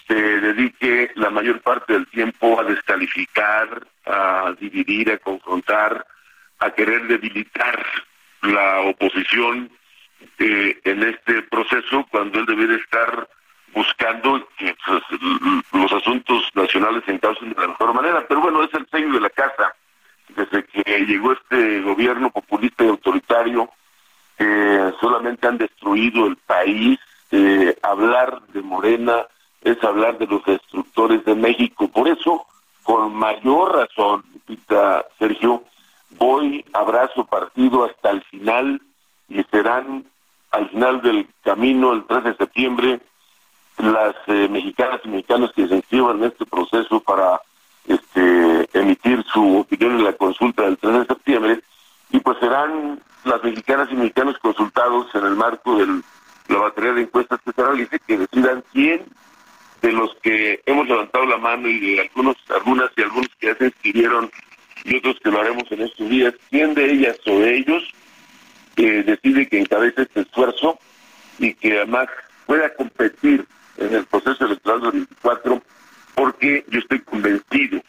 se 0.07 0.13
dedique 0.13 1.11
la 1.15 1.29
mayor 1.29 1.61
parte 1.61 1.93
del 1.93 2.07
tiempo 2.07 2.59
a 2.59 2.63
descalificar, 2.63 3.87
a 4.05 4.53
dividir, 4.59 5.11
a 5.11 5.17
confrontar, 5.17 6.05
a 6.59 6.69
querer 6.71 7.07
debilitar 7.07 7.83
la 8.41 8.81
oposición 8.81 9.71
eh, 10.37 10.79
en 10.83 11.03
este 11.03 11.41
proceso 11.43 12.05
cuando 12.11 12.39
él 12.39 12.45
debiera 12.45 12.75
estar 12.75 13.27
buscando 13.75 14.47
que 14.57 14.73
pues, 14.85 15.03
los 15.73 15.91
asuntos 15.91 16.49
nacionales 16.55 17.03
se 17.05 17.11
encaucen 17.11 17.49
de 17.53 17.61
la 17.61 17.67
mejor 17.67 17.93
manera. 17.93 18.25
Pero 18.27 18.41
bueno, 18.41 18.63
es 18.63 18.73
el 18.73 18.87
sello 18.89 19.11
de 19.11 19.19
la 19.19 19.29
casa. 19.29 19.75
Desde 20.29 20.63
que 20.65 21.05
llegó 21.05 21.33
este 21.33 21.81
gobierno 21.81 22.31
populista 22.31 22.83
y 22.83 22.87
autoritario, 22.87 23.69
que 24.37 24.93
solamente 24.99 25.47
han 25.47 25.57
destruido 25.57 26.25
el 26.25 26.37
país. 26.37 26.97
Eh, 27.31 27.77
hablar 27.83 28.41
de 28.53 28.61
Morena 28.61 29.25
es 29.61 29.83
hablar 29.83 30.17
de 30.17 30.27
los 30.27 30.43
destructores 30.45 31.25
de 31.25 31.35
México. 31.35 31.89
Por 31.89 32.07
eso, 32.07 32.45
con 32.83 33.13
mayor 33.13 33.75
razón, 33.75 34.23
Sergio, 35.19 35.63
voy, 36.11 36.63
abrazo 36.73 37.25
partido 37.25 37.83
hasta 37.85 38.11
el 38.11 38.23
final 38.23 38.81
y 39.27 39.43
serán 39.45 40.05
al 40.51 40.69
final 40.69 41.01
del 41.01 41.27
camino, 41.43 41.93
el 41.93 42.05
3 42.05 42.23
de 42.23 42.35
septiembre, 42.37 42.99
las 43.77 44.15
eh, 44.27 44.47
mexicanas 44.49 45.01
y 45.03 45.09
mexicanos 45.09 45.51
que 45.53 45.67
se 45.67 45.75
inscriban 45.75 46.17
en 46.17 46.25
este 46.25 46.45
proceso 46.45 46.99
para 46.99 47.41
este, 47.87 48.69
emitir 48.73 49.23
su 49.31 49.59
opinión 49.59 49.97
en 49.97 50.03
la 50.03 50.13
consulta 50.13 50.63
del 50.63 50.77
3 50.77 50.93
de 50.99 51.05
septiembre, 51.05 51.59
y 52.11 52.19
pues 52.19 52.37
serán 52.39 52.99
las 53.23 53.43
mexicanas 53.43 53.89
y 53.91 53.95
mexicanos 53.95 54.37
consultados 54.39 55.07
en 55.15 55.25
el 55.25 55.35
marco 55.35 55.77
de 55.77 56.01
la 56.47 56.59
batería 56.59 56.93
de 56.93 57.01
encuestas 57.01 57.39
que 57.43 57.51
se 57.51 57.63
realice 57.63 57.99
que 58.07 58.17
decidan 58.17 58.63
quién 58.71 59.05
de 59.81 59.91
los 59.91 60.15
que 60.21 60.61
hemos 60.65 60.87
levantado 60.87 61.25
la 61.25 61.37
mano 61.37 61.67
y 61.67 61.79
de 61.79 62.01
algunos, 62.01 62.37
algunas 62.49 62.89
y 62.95 63.01
algunos 63.01 63.27
que 63.39 63.47
ya 63.47 63.55
se 63.55 63.65
inscribieron 63.65 64.31
y 64.83 64.95
otros 64.97 65.19
que 65.19 65.31
lo 65.31 65.41
haremos 65.41 65.63
en 65.71 65.81
estos 65.81 66.09
días, 66.09 66.33
quién 66.49 66.73
de 66.73 66.91
ellas 66.91 67.17
o 67.25 67.39
de 67.39 67.57
ellos 67.57 67.83
eh, 68.77 69.03
decide 69.05 69.47
que 69.47 69.59
encabece 69.59 70.03
este 70.03 70.21
esfuerzo 70.21 70.79
y 71.39 71.53
que 71.53 71.77
además 71.77 72.07
pueda 72.45 72.73
competir 72.75 73.45
en 73.77 73.93
el 73.93 74.05
proceso 74.05 74.45
electoral 74.45 74.81
del 74.81 74.91
24, 74.91 75.63
porque 76.15 76.65
yo 76.69 76.79
estoy 76.79 76.99
convencido 77.01 77.81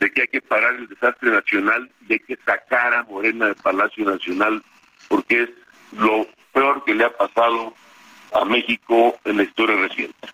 de 0.00 0.10
que 0.12 0.22
hay 0.22 0.28
que 0.28 0.42
parar 0.42 0.74
el 0.74 0.88
desastre 0.88 1.30
nacional 1.30 1.90
y 2.08 2.14
hay 2.14 2.20
que 2.20 2.36
sacar 2.44 2.94
a 2.94 3.04
Morena 3.04 3.46
del 3.46 3.54
Palacio 3.56 4.04
Nacional, 4.04 4.62
porque 5.08 5.44
es 5.44 5.50
lo 5.92 6.26
peor 6.52 6.84
que 6.84 6.94
le 6.94 7.04
ha 7.04 7.16
pasado 7.16 7.74
a 8.34 8.44
México 8.44 9.18
en 9.24 9.36
la 9.38 9.42
historia 9.44 9.76
reciente. 9.76 10.28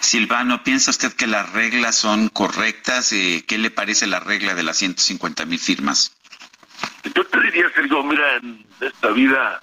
Silvano, 0.00 0.62
¿piensa 0.62 0.90
usted 0.90 1.12
que 1.12 1.26
las 1.26 1.52
reglas 1.52 1.96
son 1.96 2.28
correctas? 2.28 3.12
Eh, 3.12 3.44
¿Qué 3.46 3.58
le 3.58 3.70
parece 3.70 4.06
la 4.06 4.20
regla 4.20 4.54
de 4.54 4.62
las 4.62 4.76
150 4.76 5.44
mil 5.46 5.58
firmas? 5.58 6.16
Yo 7.14 7.24
te 7.24 7.40
diría, 7.40 7.70
Sergio, 7.74 8.02
mira, 8.02 8.36
en 8.36 8.64
esta 8.80 9.10
vida 9.10 9.60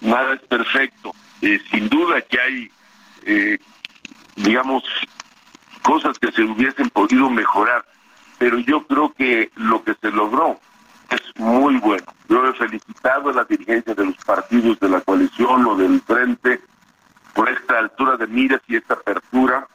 nada 0.00 0.34
es 0.34 0.40
perfecto. 0.42 1.14
Eh, 1.42 1.60
sin 1.70 1.88
duda 1.88 2.20
que 2.22 2.40
hay, 2.40 2.70
eh, 3.26 3.58
digamos, 4.36 4.84
cosas 5.82 6.18
que 6.18 6.32
se 6.32 6.42
hubiesen 6.42 6.90
podido 6.90 7.28
mejorar, 7.30 7.84
pero 8.38 8.58
yo 8.58 8.86
creo 8.86 9.12
que 9.12 9.50
lo 9.56 9.82
que 9.84 9.94
se 10.00 10.10
logró 10.10 10.60
es 11.10 11.20
muy 11.36 11.76
bueno. 11.76 12.06
Yo 12.28 12.46
he 12.46 12.52
felicitado 12.54 13.30
a 13.30 13.32
la 13.32 13.44
dirigencia 13.44 13.94
de 13.94 14.06
los 14.06 14.16
partidos 14.24 14.80
de 14.80 14.88
la 14.88 15.00
coalición 15.00 15.66
o 15.66 15.76
del 15.76 16.00
frente 16.00 16.60
por 17.34 17.48
esta 17.48 17.78
altura 17.78 18.16
de 18.16 18.26
miras 18.26 18.60
y 18.66 18.76
esta 18.76 18.94
apertura 18.94 19.66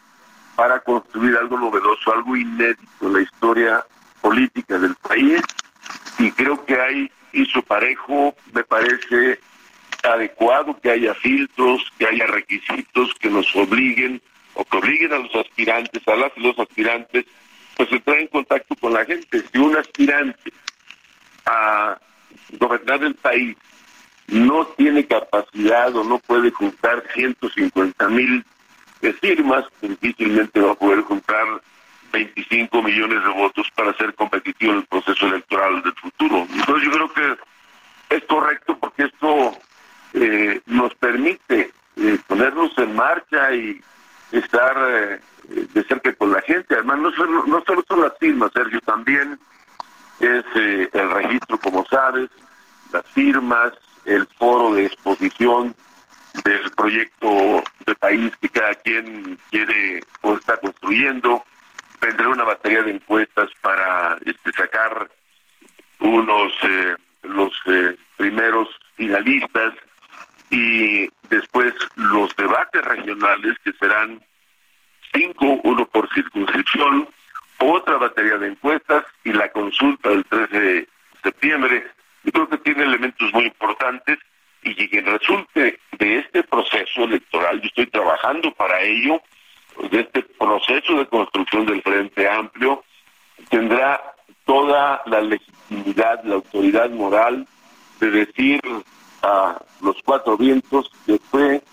para 0.56 0.80
construir 0.82 1.38
algo 1.38 1.58
novedoso, 1.58 2.14
algo 2.14 2.36
inédito 2.36 3.08
en 3.08 3.14
la 3.14 3.22
historia 3.22 3.86
política 4.22 4.78
del 4.78 4.96
país. 4.96 5.42
Y 6.18 6.32
creo 6.32 6.66
que 6.66 6.80
hay 6.80 7.12
hizo 7.34 7.62
parejo, 7.62 8.36
me 8.54 8.64
parece 8.64 9.40
adecuado 10.04 10.80
que 10.82 10.92
haya 10.92 11.14
filtros, 11.16 11.92
que 11.98 12.08
haya 12.08 12.26
requisitos 12.28 13.14
que 13.20 13.30
nos 13.30 13.54
obliguen 13.56 14.22
o 14.60 14.66
que 14.66 14.78
obliguen 14.78 15.14
a 15.14 15.20
los 15.20 15.34
aspirantes, 15.36 16.06
a 16.06 16.16
las 16.16 16.32
y 16.36 16.42
los 16.42 16.60
aspirantes, 16.60 17.26
pues 17.78 17.92
entrar 17.94 18.20
en 18.20 18.28
contacto 18.28 18.76
con 18.76 18.94
la 18.94 19.06
gente. 19.06 19.42
Si 19.52 19.58
un 19.58 19.78
aspirante 19.78 20.52
a 21.46 21.98
gobernar 22.60 23.02
el 23.04 23.16
país 23.16 23.56
no 24.28 24.66
tiene 24.78 25.06
capacidad 25.06 25.96
o 25.96 26.04
no 26.04 26.20
puede 26.20 26.52
juntar 26.52 27.04
150 27.14 28.10
mil 28.10 28.44
firmas, 29.22 29.64
difícilmente 29.82 30.60
va 30.60 30.74
a 30.74 30.76
poder 30.76 31.02
juntar 31.04 31.46
25 32.12 32.84
millones 32.84 33.24
de 33.24 33.30
votos 33.30 33.66
para 33.76 33.96
ser 33.96 34.14
competitivo 34.16 34.74
en 34.74 34.80
el 34.80 34.86
proceso 34.88 35.26
electoral 35.28 35.82
del 35.84 35.94
futuro. 35.94 36.46
Entonces 36.54 36.84
yo 36.84 36.92
creo 36.92 37.14
que 37.14 38.16
es 38.18 38.24
correcto 38.26 38.78
porque 38.78 39.04
esto 39.04 39.58
eh, 40.16 40.60
nos 40.66 40.94
permite 40.96 41.72
eh, 41.96 42.18
ponernos 42.28 42.78
en 42.78 42.94
marcha 42.94 43.56
y 43.56 43.82
estar 44.32 44.78
eh, 44.90 45.20
de 45.74 45.84
cerca 45.84 46.14
con 46.14 46.32
la 46.32 46.42
gente. 46.42 46.76
Además, 46.76 47.00
no 47.00 47.12
solo, 47.12 47.46
no 47.46 47.64
solo 47.66 47.84
son 47.88 48.02
las 48.02 48.18
firmas, 48.20 48.52
Sergio, 48.54 48.80
también 48.82 49.40
es 50.20 50.44
el 50.56 51.12
registro, 51.12 51.58
como 51.60 51.86
sabes, 51.86 52.30
las 52.92 53.06
firmas, 53.08 53.74
el 54.06 54.28
foro 54.38 54.74
de 54.74 54.86
exposición 54.86 55.76
del 56.44 56.72
proyecto 56.72 57.64
de 57.86 57.96
país 57.96 58.32
que 58.42 58.50
cada 58.50 58.76
quien 58.76 59.38
quiere 59.50 60.04
o 60.22 60.34
está 60.36 60.58
construyendo. 60.58 61.44
Vendrá 62.02 62.30
una 62.30 62.44
batería 62.44 62.84
de 62.84 62.92
encuestas 62.92 63.50
para 63.62 64.18
este, 64.26 64.52
sacar 64.54 65.10
unos 66.00 66.54
eh, 66.64 66.96
los 67.24 67.52
eh, 67.66 67.98
primeros 68.18 68.70
finalistas 68.96 69.74
y 70.50 71.10
después 71.30 71.74
los 71.96 72.36
debates 72.36 72.84
regionales 72.84 73.58
que 73.64 73.74
serán 73.74 74.22
cinco, 75.14 75.60
uno 75.64 75.86
por 75.88 76.12
circunscripción, 76.14 77.08
otra 77.60 77.98
batería 77.98 78.38
de 78.38 78.48
encuestas 78.50 79.06
y 79.24 79.34
la 79.34 79.50
consulta 79.52 80.10
del 80.10 80.26
13 80.26 80.60
de 80.60 80.88
septiembre. 81.24 81.88
Yo 82.24 82.32
creo 82.32 82.50
que 82.50 82.58
tiene 82.58 82.84
elementos 82.84 83.34
muy 83.34 83.46
importantes 83.46 84.18
y 84.64 84.88
que 84.88 85.02
resulte 85.02 85.80
de 85.98 86.18
este 86.20 86.44
proceso 86.44 87.04
electoral, 87.04 87.62
yo 87.62 87.68
estoy 87.68 87.88
trabajando 87.88 88.54
para 88.54 88.82
ello, 88.82 89.22
de 89.92 90.02
este 90.02 90.24
proceso 90.24 90.98
de 90.98 91.08
construcción 91.08 91.66
del 91.66 91.82
Frente 91.82 92.30
Amplio, 92.30 92.84
tendrá 93.50 94.02
toda 94.46 95.02
la 95.06 95.22
legitimidad, 95.22 96.24
la 96.24 96.36
autoridad 96.36 96.90
moral 96.90 97.48
de 98.00 98.12
decir 98.12 98.60
a 99.22 99.62
los 99.82 99.96
cuatro 100.04 100.38
vientos, 100.38 100.92
que 101.06 101.20
fue 101.30 101.64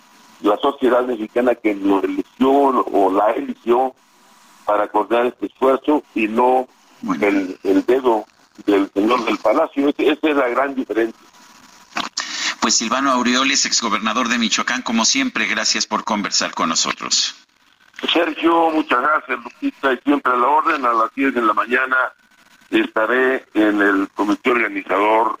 la 0.41 0.57
sociedad 0.57 1.03
mexicana 1.03 1.55
que 1.55 1.73
lo 1.73 2.03
eligió 2.03 2.51
o 2.51 3.11
la 3.11 3.31
eligió 3.31 3.95
para 4.65 4.87
coordinar 4.87 5.27
este 5.27 5.47
esfuerzo 5.47 6.03
y 6.13 6.27
no 6.27 6.67
el, 7.21 7.57
el, 7.63 7.85
dedo 7.85 8.25
del 8.65 8.89
señor 8.93 9.25
del 9.25 9.37
Palacio. 9.37 9.93
Esa 9.97 10.29
es 10.29 10.35
la 10.35 10.49
gran 10.49 10.75
diferencia. 10.75 11.19
Pues 12.59 12.75
Silvano 12.75 13.11
Aureoles, 13.11 13.65
exgobernador 13.65 14.27
de 14.27 14.37
Michoacán, 14.37 14.81
como 14.81 15.05
siempre, 15.05 15.45
gracias 15.45 15.87
por 15.87 16.03
conversar 16.03 16.53
con 16.53 16.69
nosotros. 16.69 17.35
Sergio, 18.11 18.69
muchas 18.71 19.01
gracias, 19.01 19.39
Lupita, 19.39 19.93
y 19.93 19.97
siempre 20.03 20.33
a 20.33 20.35
la 20.35 20.47
orden, 20.47 20.85
a 20.85 20.93
las 20.93 21.13
10 21.15 21.33
de 21.33 21.41
la 21.41 21.53
mañana 21.53 21.95
estaré 22.69 23.45
en 23.53 23.81
el 23.81 24.09
comité 24.13 24.51
organizador, 24.51 25.39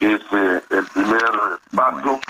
es 0.00 0.20
eh, 0.32 0.62
el 0.70 0.86
primer 0.86 1.32
paso, 1.74 2.20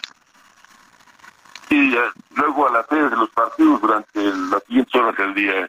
y 1.70 1.96
eh, 1.96 2.00
luego 2.36 2.68
a 2.68 2.72
las 2.72 2.86
6 2.88 3.10
de 3.10 3.16
los 3.16 3.30
partidos 3.30 3.80
durante 3.80 4.22
las 4.22 4.62
siguientes 4.64 4.94
horas 4.94 5.16
del 5.16 5.34
día. 5.34 5.68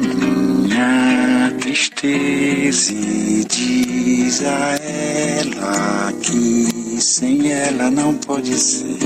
minha 0.00 1.52
tristeza 1.60 2.92
e 2.92 3.44
diz 3.48 4.42
a 4.42 4.76
ela 4.82 6.12
que 6.20 7.00
sem 7.00 7.50
ela 7.50 7.90
não 7.90 8.12
pode 8.14 8.54
ser. 8.54 8.98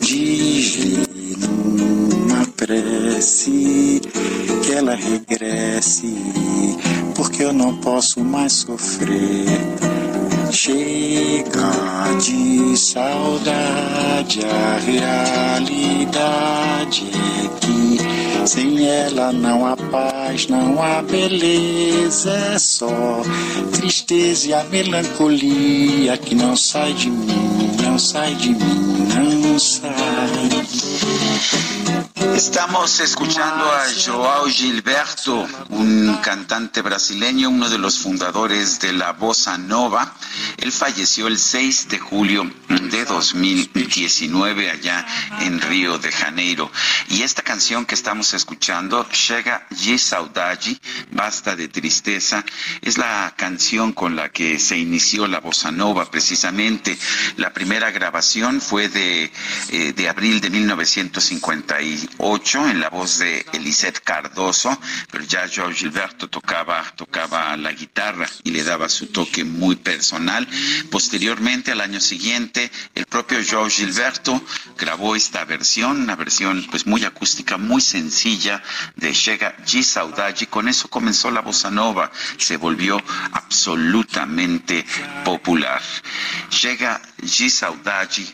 Diz-lhe 0.00 1.06
numa 1.38 2.46
prece 2.56 4.00
que 4.64 4.72
ela 4.72 4.94
regresse, 4.94 6.14
porque 7.14 7.44
eu 7.44 7.52
não 7.52 7.76
posso 7.78 8.20
mais 8.20 8.52
sofrer. 8.52 9.46
Chega 10.50 11.70
de 12.20 12.76
saudade, 12.76 14.40
a 14.44 14.78
realidade 14.78 17.04
é 17.12 17.48
que 17.60 18.15
sem 18.46 18.86
ela 18.86 19.32
não 19.32 19.66
há 19.66 19.76
paz, 19.76 20.15
não 20.48 20.82
há 20.82 21.02
beleza, 21.02 22.30
é 22.30 22.58
só 22.58 23.22
tristeza 23.72 24.48
e 24.48 24.54
a 24.54 24.64
melancolia 24.64 26.18
que 26.18 26.34
não 26.34 26.56
sai 26.56 26.92
de 26.94 27.10
mim, 27.10 27.76
não 27.82 27.98
sai 27.98 28.34
de 28.34 28.50
mim, 28.50 29.08
não 29.14 29.58
sai. 29.58 29.94
Estamos 32.36 33.00
escuchando 33.00 33.64
a 33.64 33.88
Joao 33.92 34.48
Gilberto, 34.50 35.46
un 35.70 36.18
cantante 36.22 36.82
brasileño, 36.82 37.48
uno 37.48 37.70
de 37.70 37.78
los 37.78 37.98
fundadores 37.98 38.78
de 38.78 38.92
la 38.92 39.12
bossa 39.12 39.56
nova. 39.56 40.12
Él 40.58 40.70
falleció 40.70 41.28
el 41.28 41.38
6 41.38 41.88
de 41.88 41.98
julio 41.98 42.50
de 42.68 43.04
2019 43.04 44.70
allá 44.70 45.06
en 45.40 45.60
Río 45.62 45.98
de 45.98 46.12
Janeiro. 46.12 46.70
Y 47.08 47.22
esta 47.22 47.42
canción 47.42 47.86
que 47.86 47.94
estamos 47.94 48.34
escuchando, 48.34 49.06
Chega 49.10 49.66
de 49.70 49.98
Saudade, 50.16 50.80
Basta 51.12 51.54
de 51.54 51.68
Tristeza, 51.68 52.42
es 52.80 52.96
la 52.96 53.34
canción 53.36 53.92
con 53.92 54.16
la 54.16 54.30
que 54.30 54.58
se 54.58 54.78
inició 54.78 55.26
la 55.26 55.40
bossa 55.40 55.70
nova 55.70 56.10
precisamente. 56.10 56.96
La 57.36 57.52
primera 57.52 57.90
grabación 57.90 58.62
fue 58.62 58.88
de, 58.88 59.30
eh, 59.68 60.08
abril 60.08 60.40
de 60.40 60.48
1958 60.48 62.70
en 62.70 62.80
la 62.80 62.88
voz 62.88 63.18
de 63.18 63.44
Elisette 63.52 64.00
Cardoso, 64.00 64.80
pero 65.10 65.22
ya 65.24 65.46
Joao 65.54 65.70
Gilberto 65.72 66.28
tocaba, 66.28 66.82
tocaba 66.96 67.54
la 67.58 67.72
guitarra 67.72 68.26
y 68.42 68.52
le 68.52 68.64
daba 68.64 68.88
su 68.88 69.08
toque 69.08 69.44
muy 69.44 69.76
personal. 69.76 70.48
Posteriormente, 70.90 71.72
al 71.72 71.82
año 71.82 72.00
siguiente, 72.00 72.70
el 72.94 73.04
propio 73.04 73.38
Joao 73.46 73.68
Gilberto 73.68 74.42
grabó 74.78 75.14
esta 75.14 75.44
versión, 75.44 76.00
una 76.02 76.16
versión 76.16 76.66
pues 76.70 76.86
muy 76.86 77.04
acústica, 77.04 77.58
muy 77.58 77.82
sencilla 77.82 78.62
de 78.94 79.12
Chega 79.12 79.54
G. 79.66 79.82
Saudade. 80.06 80.46
Con 80.46 80.68
eso 80.68 80.88
comenzó 80.88 81.30
la 81.30 81.40
bossa 81.40 81.70
nova, 81.70 82.10
se 82.38 82.56
volvió 82.56 83.02
absolutamente 83.32 84.84
popular. 85.24 85.82
Chega 86.48 87.00
G. 87.22 87.50
Saudade 87.50 88.24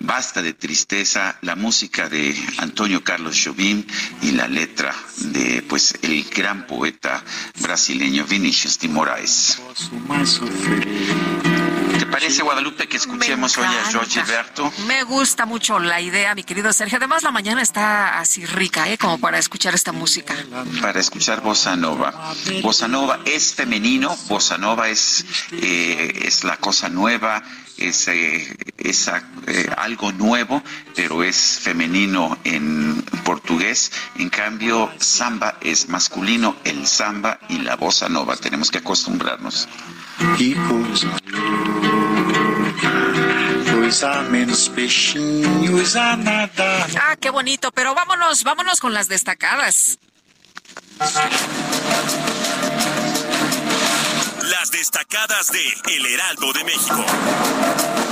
Basta 0.00 0.42
de 0.42 0.54
tristeza, 0.54 1.36
la 1.42 1.56
música 1.56 2.08
de 2.08 2.34
Antonio 2.58 3.02
Carlos 3.02 3.40
Jobim 3.44 3.84
y 4.22 4.32
la 4.32 4.46
letra 4.46 4.94
de 5.16 5.62
pues 5.68 5.94
el 6.02 6.24
gran 6.24 6.66
poeta 6.66 7.22
brasileño 7.60 8.24
Vinicius 8.24 8.78
de 8.78 8.88
Moraes. 8.88 9.60
¿Te 11.98 12.06
parece, 12.06 12.42
Guadalupe, 12.42 12.86
que 12.86 12.96
escuchemos 12.96 13.58
hoy 13.58 13.66
a 13.66 13.90
George 13.90 14.20
Gilberto? 14.20 14.72
Me 14.86 15.02
gusta 15.02 15.46
mucho 15.46 15.78
la 15.80 16.00
idea, 16.00 16.34
mi 16.34 16.44
querido 16.44 16.72
Sergio. 16.72 16.98
Además, 16.98 17.24
la 17.24 17.32
mañana 17.32 17.60
está 17.60 18.20
así 18.20 18.46
rica, 18.46 18.88
¿eh? 18.88 18.96
Como 18.96 19.18
para 19.18 19.38
escuchar 19.38 19.74
esta 19.74 19.90
música. 19.90 20.36
Para 20.80 21.00
escuchar 21.00 21.42
Bossa 21.42 21.74
Nova. 21.76 22.34
Bossa 22.62 22.86
Nova 22.86 23.20
es 23.24 23.52
femenino, 23.54 24.16
Bossa 24.28 24.58
Nova 24.58 24.88
es, 24.88 25.24
eh, 25.50 26.22
es 26.24 26.44
la 26.44 26.56
cosa 26.58 26.88
nueva, 26.88 27.42
es, 27.78 28.08
eh, 28.08 28.56
eh, 28.78 29.74
algo 29.88 30.12
nuevo, 30.12 30.62
pero 30.94 31.22
es 31.22 31.60
femenino 31.62 32.38
en 32.44 33.02
portugués. 33.24 33.90
En 34.16 34.28
cambio, 34.28 34.90
samba 34.98 35.56
es 35.62 35.88
masculino, 35.88 36.56
el 36.64 36.86
samba 36.86 37.40
y 37.48 37.58
la 37.60 37.76
bossa 37.76 38.08
nova. 38.08 38.36
Tenemos 38.36 38.70
que 38.70 38.78
acostumbrarnos. 38.78 39.66
Ah, 47.00 47.16
qué 47.18 47.30
bonito, 47.30 47.72
pero 47.72 47.94
vámonos, 47.94 48.44
vámonos 48.44 48.80
con 48.80 48.92
las 48.92 49.08
destacadas. 49.08 49.98
Las 54.42 54.70
destacadas 54.70 55.50
de 55.50 55.94
El 55.96 56.06
Heraldo 56.06 56.52
de 56.52 56.64
México. 56.64 58.07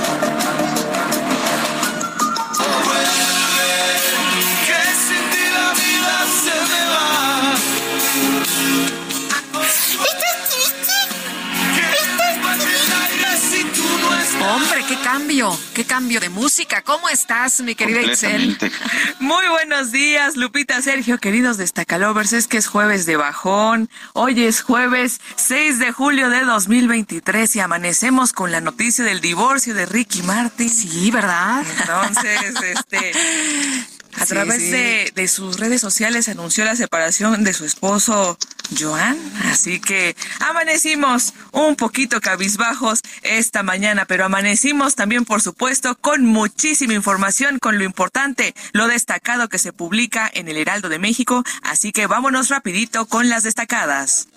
Hombre, 14.49 14.83
qué 14.87 14.97
cambio 15.03 15.57
qué 15.77 15.85
cambio 15.85 16.19
de 16.19 16.29
música. 16.29 16.81
¿Cómo 16.81 17.07
estás, 17.07 17.61
mi 17.61 17.75
querida 17.75 18.01
Excel? 18.01 18.57
Muy 19.19 19.47
buenos 19.47 19.91
días, 19.91 20.35
Lupita, 20.35 20.81
Sergio, 20.81 21.19
queridos 21.19 21.57
destacalovers. 21.57 22.33
Es 22.33 22.47
que 22.47 22.57
es 22.57 22.65
jueves 22.65 23.05
de 23.05 23.15
bajón. 23.15 23.89
Hoy 24.13 24.43
es 24.43 24.61
jueves 24.61 25.21
6 25.35 25.77
de 25.77 25.91
julio 25.91 26.29
de 26.29 26.45
2023 26.45 27.55
y 27.57 27.59
amanecemos 27.59 28.33
con 28.33 28.51
la 28.51 28.59
noticia 28.59 29.05
del 29.05 29.21
divorcio 29.21 29.75
de 29.75 29.85
Ricky 29.85 30.23
Martin. 30.23 30.69
Sí, 30.69 31.11
¿verdad? 31.11 31.63
Entonces, 31.79 32.55
este 32.63 33.11
a 34.17 34.25
través 34.25 34.71
De, 34.71 35.11
de, 35.15 35.27
sus 35.27 35.59
redes 35.59 35.81
sociales 35.81 36.27
anunció 36.27 36.65
la 36.65 36.75
separación 36.75 37.43
de 37.43 37.53
su 37.53 37.65
esposo 37.65 38.37
Joan. 38.77 39.17
Así 39.45 39.79
que 39.79 40.15
amanecimos 40.39 41.33
un 41.51 41.75
poquito 41.75 42.19
cabizbajos 42.19 43.01
esta 43.21 43.63
mañana, 43.63 44.05
pero 44.05 44.25
amanecimos 44.25 44.95
también, 44.95 45.25
por 45.25 45.41
supuesto, 45.41 45.95
con 45.95 46.25
muchísima 46.25 46.93
información, 46.93 47.59
con 47.59 47.77
lo 47.77 47.83
importante, 47.83 48.53
lo 48.73 48.87
destacado 48.87 49.49
que 49.49 49.59
se 49.59 49.73
publica 49.73 50.29
en 50.33 50.47
el 50.47 50.57
Heraldo 50.57 50.89
de 50.89 50.99
México. 50.99 51.43
Así 51.61 51.91
que 51.91 52.07
vámonos 52.07 52.49
rapidito 52.49 53.05
con 53.05 53.29
las 53.29 53.43
destacadas. 53.43 54.27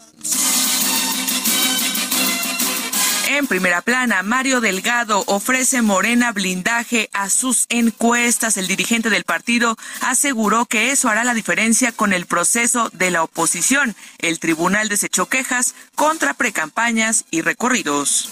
En 3.32 3.46
primera 3.46 3.80
plana, 3.80 4.24
Mario 4.24 4.60
Delgado 4.60 5.22
ofrece 5.28 5.82
Morena 5.82 6.32
blindaje 6.32 7.08
a 7.12 7.30
sus 7.30 7.66
encuestas. 7.68 8.56
El 8.56 8.66
dirigente 8.66 9.08
del 9.08 9.22
partido 9.22 9.76
aseguró 10.00 10.66
que 10.66 10.90
eso 10.90 11.08
hará 11.08 11.22
la 11.22 11.32
diferencia 11.32 11.92
con 11.92 12.12
el 12.12 12.26
proceso 12.26 12.90
de 12.92 13.12
la 13.12 13.22
oposición. 13.22 13.94
El 14.18 14.40
tribunal 14.40 14.88
desechó 14.88 15.26
quejas 15.26 15.76
contra 15.94 16.34
precampañas 16.34 17.24
y 17.30 17.42
recorridos. 17.42 18.28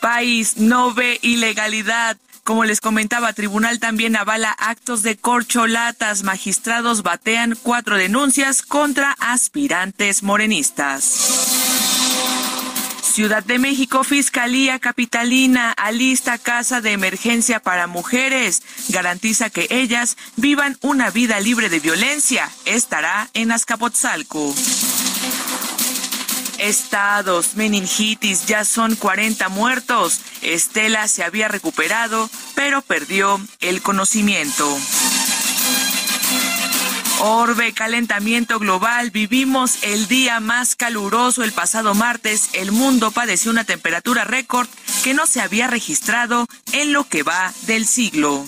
País 0.00 0.56
no 0.56 0.94
ve 0.94 1.18
ilegalidad. 1.20 2.16
Como 2.44 2.64
les 2.64 2.80
comentaba, 2.80 3.34
tribunal 3.34 3.78
también 3.78 4.16
avala 4.16 4.56
actos 4.58 5.02
de 5.02 5.18
corcholatas. 5.18 6.22
Magistrados 6.22 7.02
batean 7.02 7.58
cuatro 7.62 7.98
denuncias 7.98 8.62
contra 8.62 9.12
aspirantes 9.20 10.22
morenistas. 10.22 11.33
Ciudad 13.14 13.44
de 13.44 13.60
México, 13.60 14.02
Fiscalía 14.02 14.80
Capitalina 14.80 15.70
alista 15.70 16.36
casa 16.36 16.80
de 16.80 16.90
emergencia 16.90 17.60
para 17.60 17.86
mujeres. 17.86 18.64
Garantiza 18.88 19.50
que 19.50 19.68
ellas 19.70 20.16
vivan 20.34 20.76
una 20.80 21.10
vida 21.10 21.38
libre 21.38 21.68
de 21.68 21.78
violencia. 21.78 22.50
Estará 22.64 23.30
en 23.32 23.52
Azcapotzalco. 23.52 24.52
Estados, 26.58 27.54
meningitis, 27.54 28.46
ya 28.46 28.64
son 28.64 28.96
40 28.96 29.48
muertos. 29.48 30.18
Estela 30.42 31.06
se 31.06 31.22
había 31.22 31.46
recuperado, 31.46 32.28
pero 32.56 32.82
perdió 32.82 33.40
el 33.60 33.80
conocimiento. 33.80 34.76
Orbe, 37.20 37.72
calentamiento 37.72 38.58
global. 38.58 39.10
Vivimos 39.10 39.82
el 39.82 40.08
día 40.08 40.40
más 40.40 40.76
caluroso 40.76 41.44
el 41.44 41.52
pasado 41.52 41.94
martes. 41.94 42.50
El 42.52 42.72
mundo 42.72 43.10
padeció 43.10 43.50
una 43.50 43.64
temperatura 43.64 44.24
récord 44.24 44.68
que 45.02 45.14
no 45.14 45.26
se 45.26 45.40
había 45.40 45.66
registrado 45.66 46.46
en 46.72 46.92
lo 46.92 47.04
que 47.04 47.22
va 47.22 47.52
del 47.62 47.86
siglo. 47.86 48.44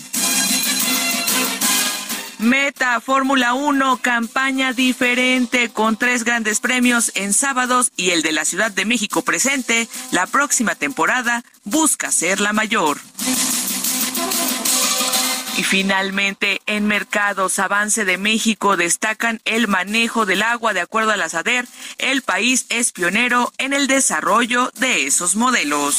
Meta 2.38 3.00
Fórmula 3.00 3.54
1, 3.54 3.98
campaña 4.02 4.74
diferente 4.74 5.70
con 5.70 5.96
tres 5.96 6.22
grandes 6.22 6.60
premios 6.60 7.12
en 7.14 7.32
sábados 7.32 7.92
y 7.96 8.10
el 8.10 8.22
de 8.22 8.32
la 8.32 8.44
Ciudad 8.44 8.70
de 8.70 8.84
México 8.84 9.22
presente. 9.22 9.88
La 10.10 10.26
próxima 10.26 10.74
temporada 10.74 11.44
busca 11.64 12.12
ser 12.12 12.40
la 12.40 12.52
mayor. 12.52 12.98
Y 15.56 15.64
finalmente, 15.64 16.60
en 16.66 16.86
mercados, 16.86 17.58
avance 17.58 18.04
de 18.04 18.18
México 18.18 18.76
destacan 18.76 19.40
el 19.46 19.68
manejo 19.68 20.26
del 20.26 20.42
agua 20.42 20.74
de 20.74 20.80
acuerdo 20.80 21.12
a 21.12 21.16
la 21.16 21.30
SADER. 21.30 21.66
El 21.96 22.20
país 22.20 22.66
es 22.68 22.92
pionero 22.92 23.52
en 23.56 23.72
el 23.72 23.86
desarrollo 23.86 24.70
de 24.78 25.06
esos 25.06 25.34
modelos. 25.34 25.96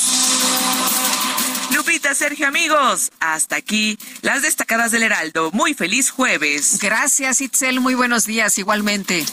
Lupita, 1.72 2.14
Sergio, 2.14 2.48
amigos, 2.48 3.12
hasta 3.20 3.56
aquí 3.56 3.98
las 4.22 4.44
destacadas 4.44 4.92
del 4.92 5.04
Heraldo. 5.04 5.50
Muy 5.52 5.74
feliz 5.74 6.12
jueves. 6.12 6.78
Gracias, 6.80 7.42
Itzel. 7.42 7.80
Muy 7.80 7.96
buenos 7.96 8.26
días, 8.26 8.58
igualmente. 8.60 9.26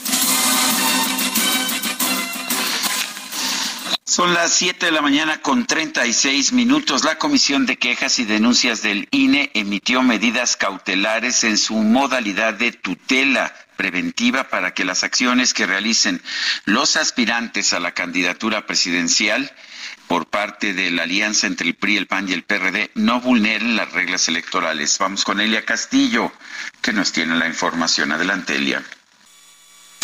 Son 4.15 4.33
las 4.33 4.53
7 4.53 4.85
de 4.85 4.93
la 4.93 5.01
mañana 5.01 5.41
con 5.41 5.65
36 5.65 6.53
minutos. 6.53 7.03
La 7.03 7.17
Comisión 7.17 7.65
de 7.65 7.75
Quejas 7.75 8.17
y 8.19 8.23
Denuncias 8.23 8.81
del 8.81 9.09
INE 9.11 9.51
emitió 9.53 10.03
medidas 10.03 10.55
cautelares 10.55 11.43
en 11.43 11.57
su 11.57 11.75
modalidad 11.75 12.53
de 12.53 12.71
tutela 12.71 13.53
preventiva 13.75 14.45
para 14.45 14.73
que 14.73 14.85
las 14.85 15.03
acciones 15.03 15.53
que 15.53 15.65
realicen 15.65 16.21
los 16.63 16.95
aspirantes 16.95 17.73
a 17.73 17.81
la 17.81 17.91
candidatura 17.91 18.65
presidencial 18.65 19.51
por 20.07 20.27
parte 20.27 20.73
de 20.73 20.91
la 20.91 21.03
alianza 21.03 21.47
entre 21.47 21.67
el 21.67 21.75
PRI, 21.75 21.97
el 21.97 22.07
PAN 22.07 22.29
y 22.29 22.31
el 22.31 22.43
PRD 22.43 22.91
no 22.95 23.19
vulneren 23.19 23.75
las 23.75 23.91
reglas 23.91 24.29
electorales. 24.29 24.97
Vamos 24.97 25.25
con 25.25 25.41
Elia 25.41 25.65
Castillo, 25.65 26.31
que 26.81 26.93
nos 26.93 27.11
tiene 27.11 27.35
la 27.35 27.47
información. 27.47 28.13
Adelante, 28.13 28.55
Elia. 28.55 28.81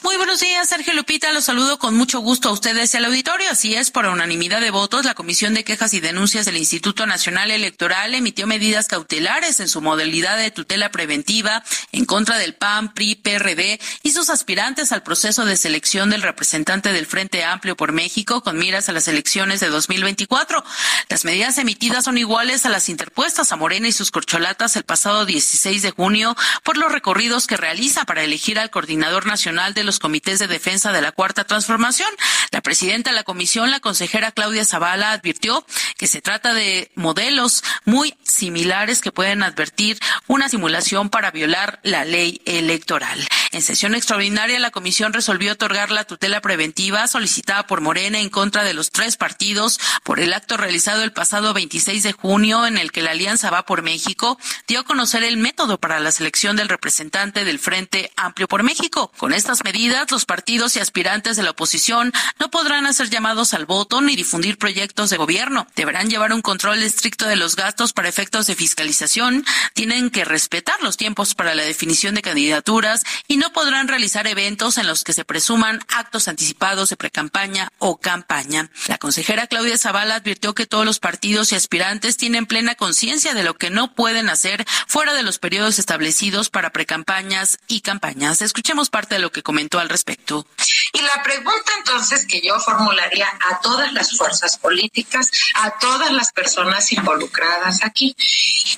Muy 0.04 0.18
buenos 0.18 0.40
días, 0.40 0.68
Sergio 0.68 0.96
Lupita. 0.96 1.32
Los 1.32 1.46
saludo 1.46 1.78
con 1.78 1.96
mucho 1.96 2.22
gusto 2.22 2.50
a 2.50 2.52
ustedes 2.52 2.96
al 2.96 3.06
auditorio. 3.06 3.52
Así 3.52 3.76
es, 3.76 3.92
por 3.92 4.08
unanimidad 4.08 4.60
de 4.60 4.72
votos, 4.72 5.06
la 5.06 5.14
Comisión 5.14 5.54
de 5.54 5.64
Quejas 5.64 5.94
y 5.94 6.00
Denuncias 6.00 6.48
del 6.48 6.58
Instituto 6.58 7.06
Nacional 7.06 7.52
Electoral 7.52 8.16
emitió 8.16 8.48
medidas 8.48 8.88
cautelares 8.88 9.60
en 9.60 9.70
su 9.70 9.80
modalidad 9.80 10.38
de 10.38 10.50
tutela 10.50 10.90
preventiva 10.90 11.64
en 11.92 12.06
contra 12.06 12.40
del 12.40 12.56
PAN, 12.56 12.96
PRI, 12.96 13.14
PRD 13.14 13.80
y 14.02 14.12
sus 14.12 14.32
aspirantes 14.32 14.92
al 14.92 15.04
proceso 15.04 15.46
de 15.46 15.56
selección 15.56 16.10
del 16.10 16.24
representante 16.24 16.94
del 16.94 17.06
Frente 17.06 17.44
Amplio 17.44 17.78
por 17.78 17.92
México 17.92 18.42
con 18.42 18.58
miras 18.58 18.90
a 18.90 18.94
las 18.94 19.08
elecciones 19.08 19.60
de 19.60 19.70
2024. 19.70 20.64
Las 21.10 21.26
medidas 21.26 21.60
emitidas 21.60 22.06
son 22.06 22.18
iguales 22.18 22.66
a 22.66 22.70
las 22.70 22.90
interpuestas 22.90 23.52
a 23.52 23.56
Morena 23.56 23.88
y 23.88 23.92
sus 23.92 24.10
corcholatas 24.10 24.76
el 24.76 24.84
pasado 24.84 25.28
16 25.28 25.84
de 25.84 25.92
junio 25.92 26.36
por 26.64 26.78
los 26.78 26.92
recorridos 26.92 27.46
que 27.46 27.56
realiza 27.56 28.04
para 28.06 28.24
elegir 28.24 28.58
al 28.58 28.72
coordinador 28.72 29.28
nacional 29.28 29.76
de 29.76 29.84
los 29.84 29.91
comités 30.00 30.40
de 30.40 30.48
defensa 30.48 30.92
de 30.92 31.02
la 31.02 31.12
Cuarta 31.12 31.44
Transformación. 31.44 32.10
La 32.52 32.62
presidenta 32.62 33.12
de 33.12 33.16
la 33.16 33.24
comisión, 33.24 33.72
la 33.72 33.80
consejera 33.80 34.32
Claudia 34.32 34.66
Zavala, 34.66 35.12
advirtió 35.12 35.66
que 35.98 36.08
se 36.08 36.22
trata 36.22 36.54
de 36.54 36.92
modelos 36.96 37.64
muy 37.86 38.16
similares 38.24 39.02
que 39.02 39.12
pueden 39.12 39.44
advertir 39.44 40.00
una 40.28 40.50
simulación 40.50 41.10
para 41.10 41.32
violar 41.32 41.80
la 41.84 42.06
ley 42.06 42.42
electoral. 42.46 43.28
En 43.52 43.62
sesión 43.62 43.96
extraordinaria, 43.96 44.60
la 44.60 44.72
comisión 44.72 45.14
resolvió 45.14 45.54
otorgar 45.54 45.92
la 45.92 46.06
tutela 46.06 46.42
preventiva 46.42 47.08
solicitada 47.08 47.68
por 47.68 47.82
Morena 47.82 48.20
en 48.20 48.30
contra 48.30 48.64
de 48.64 48.74
los 48.74 48.92
tres 48.92 49.18
partidos 49.18 49.80
por 50.04 50.20
el 50.20 50.34
acto 50.34 50.58
realizado 50.58 51.04
el 51.04 51.12
pasado 51.12 51.54
26 51.54 52.04
de 52.04 52.14
junio 52.14 52.66
en 52.66 52.78
el 52.78 52.92
que 52.92 53.02
la 53.02 53.12
Alianza 53.12 53.50
Va 53.50 53.66
por 53.66 53.82
México 53.82 54.38
dio 54.68 54.80
a 54.80 54.84
conocer 54.84 55.24
el 55.24 55.38
método 55.38 55.78
para 55.78 56.00
la 56.00 56.12
selección 56.12 56.56
del 56.56 56.70
representante 56.70 57.44
del 57.44 57.60
Frente 57.60 58.12
Amplio 58.16 58.48
por 58.48 58.64
México. 58.64 59.12
Con 59.18 59.34
estas 59.34 59.64
medidas, 59.64 59.81
los 59.90 60.26
partidos 60.26 60.76
y 60.76 60.80
aspirantes 60.80 61.38
de 61.38 61.44
la 61.44 61.52
oposición 61.52 62.14
no 62.40 62.52
podrán 62.52 62.86
hacer 62.86 63.10
llamados 63.10 63.54
al 63.54 63.66
voto 63.66 64.02
ni 64.02 64.16
difundir 64.16 64.58
proyectos 64.58 65.10
de 65.10 65.18
gobierno. 65.18 65.68
Deberán 65.76 66.10
llevar 66.10 66.34
un 66.34 66.42
control 66.42 66.84
estricto 66.84 67.26
de 67.26 67.36
los 67.36 67.56
gastos 67.56 67.92
para 67.92 68.08
efectos 68.08 68.48
de 68.48 68.56
fiscalización, 68.56 69.44
tienen 69.74 70.12
que 70.12 70.24
respetar 70.24 70.76
los 70.82 70.98
tiempos 70.98 71.34
para 71.34 71.56
la 71.56 71.64
definición 71.64 72.14
de 72.16 72.22
candidaturas 72.22 73.04
y 73.28 73.38
no 73.38 73.52
podrán 73.54 73.88
realizar 73.88 74.28
eventos 74.28 74.78
en 74.78 74.88
los 74.88 75.04
que 75.04 75.14
se 75.14 75.26
presuman 75.26 75.80
actos 75.88 76.28
anticipados 76.28 76.90
de 76.90 76.98
precampaña 76.98 77.72
o 77.80 77.98
campaña. 77.98 78.70
La 78.88 78.98
consejera 78.98 79.48
Claudia 79.48 79.78
Zavala 79.78 80.16
advirtió 80.16 80.54
que 80.54 80.68
todos 80.68 80.86
los 80.86 81.00
partidos 81.00 81.52
y 81.52 81.56
aspirantes 81.56 82.18
tienen 82.18 82.46
plena 82.46 82.76
conciencia 82.76 83.34
de 83.34 83.44
lo 83.44 83.56
que 83.56 83.70
no 83.70 83.94
pueden 83.94 84.30
hacer 84.30 84.66
fuera 84.88 85.14
de 85.14 85.24
los 85.24 85.40
periodos 85.40 85.80
establecidos 85.80 86.50
para 86.50 86.72
precampañas 86.72 87.58
y 87.68 87.82
campañas. 87.82 88.42
Escuchemos 88.42 88.90
parte 88.90 89.16
de 89.16 89.22
lo 89.22 89.32
que 89.32 89.44
comentó 89.44 89.71
al 89.80 89.90
respecto. 89.90 90.46
Y 90.94 91.02
la 91.02 91.24
pregunta 91.24 91.72
entonces 91.78 92.26
que 92.26 92.42
yo 92.42 92.60
formularía 92.60 93.28
a 93.50 93.60
todas 93.60 93.92
las 93.94 94.18
fuerzas 94.18 94.58
políticas, 94.58 95.32
a 95.56 95.72
todas 95.80 96.12
las 96.12 96.32
personas 96.32 96.92
involucradas 96.92 97.84
aquí. 97.84 98.16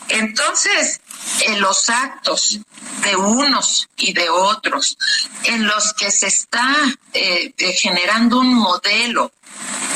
Entonces, 0.10 1.02
en 1.42 1.60
los 1.62 1.90
actos 1.90 2.60
de 3.04 3.16
unos 3.16 3.90
y 3.98 4.14
de 4.14 4.30
otros, 4.30 4.98
en 5.44 5.66
los 5.66 5.94
que 5.94 6.12
se 6.12 6.28
está 6.28 6.76
eh, 7.14 7.54
generando 7.76 8.40
un 8.40 8.54
modelo, 8.54 9.32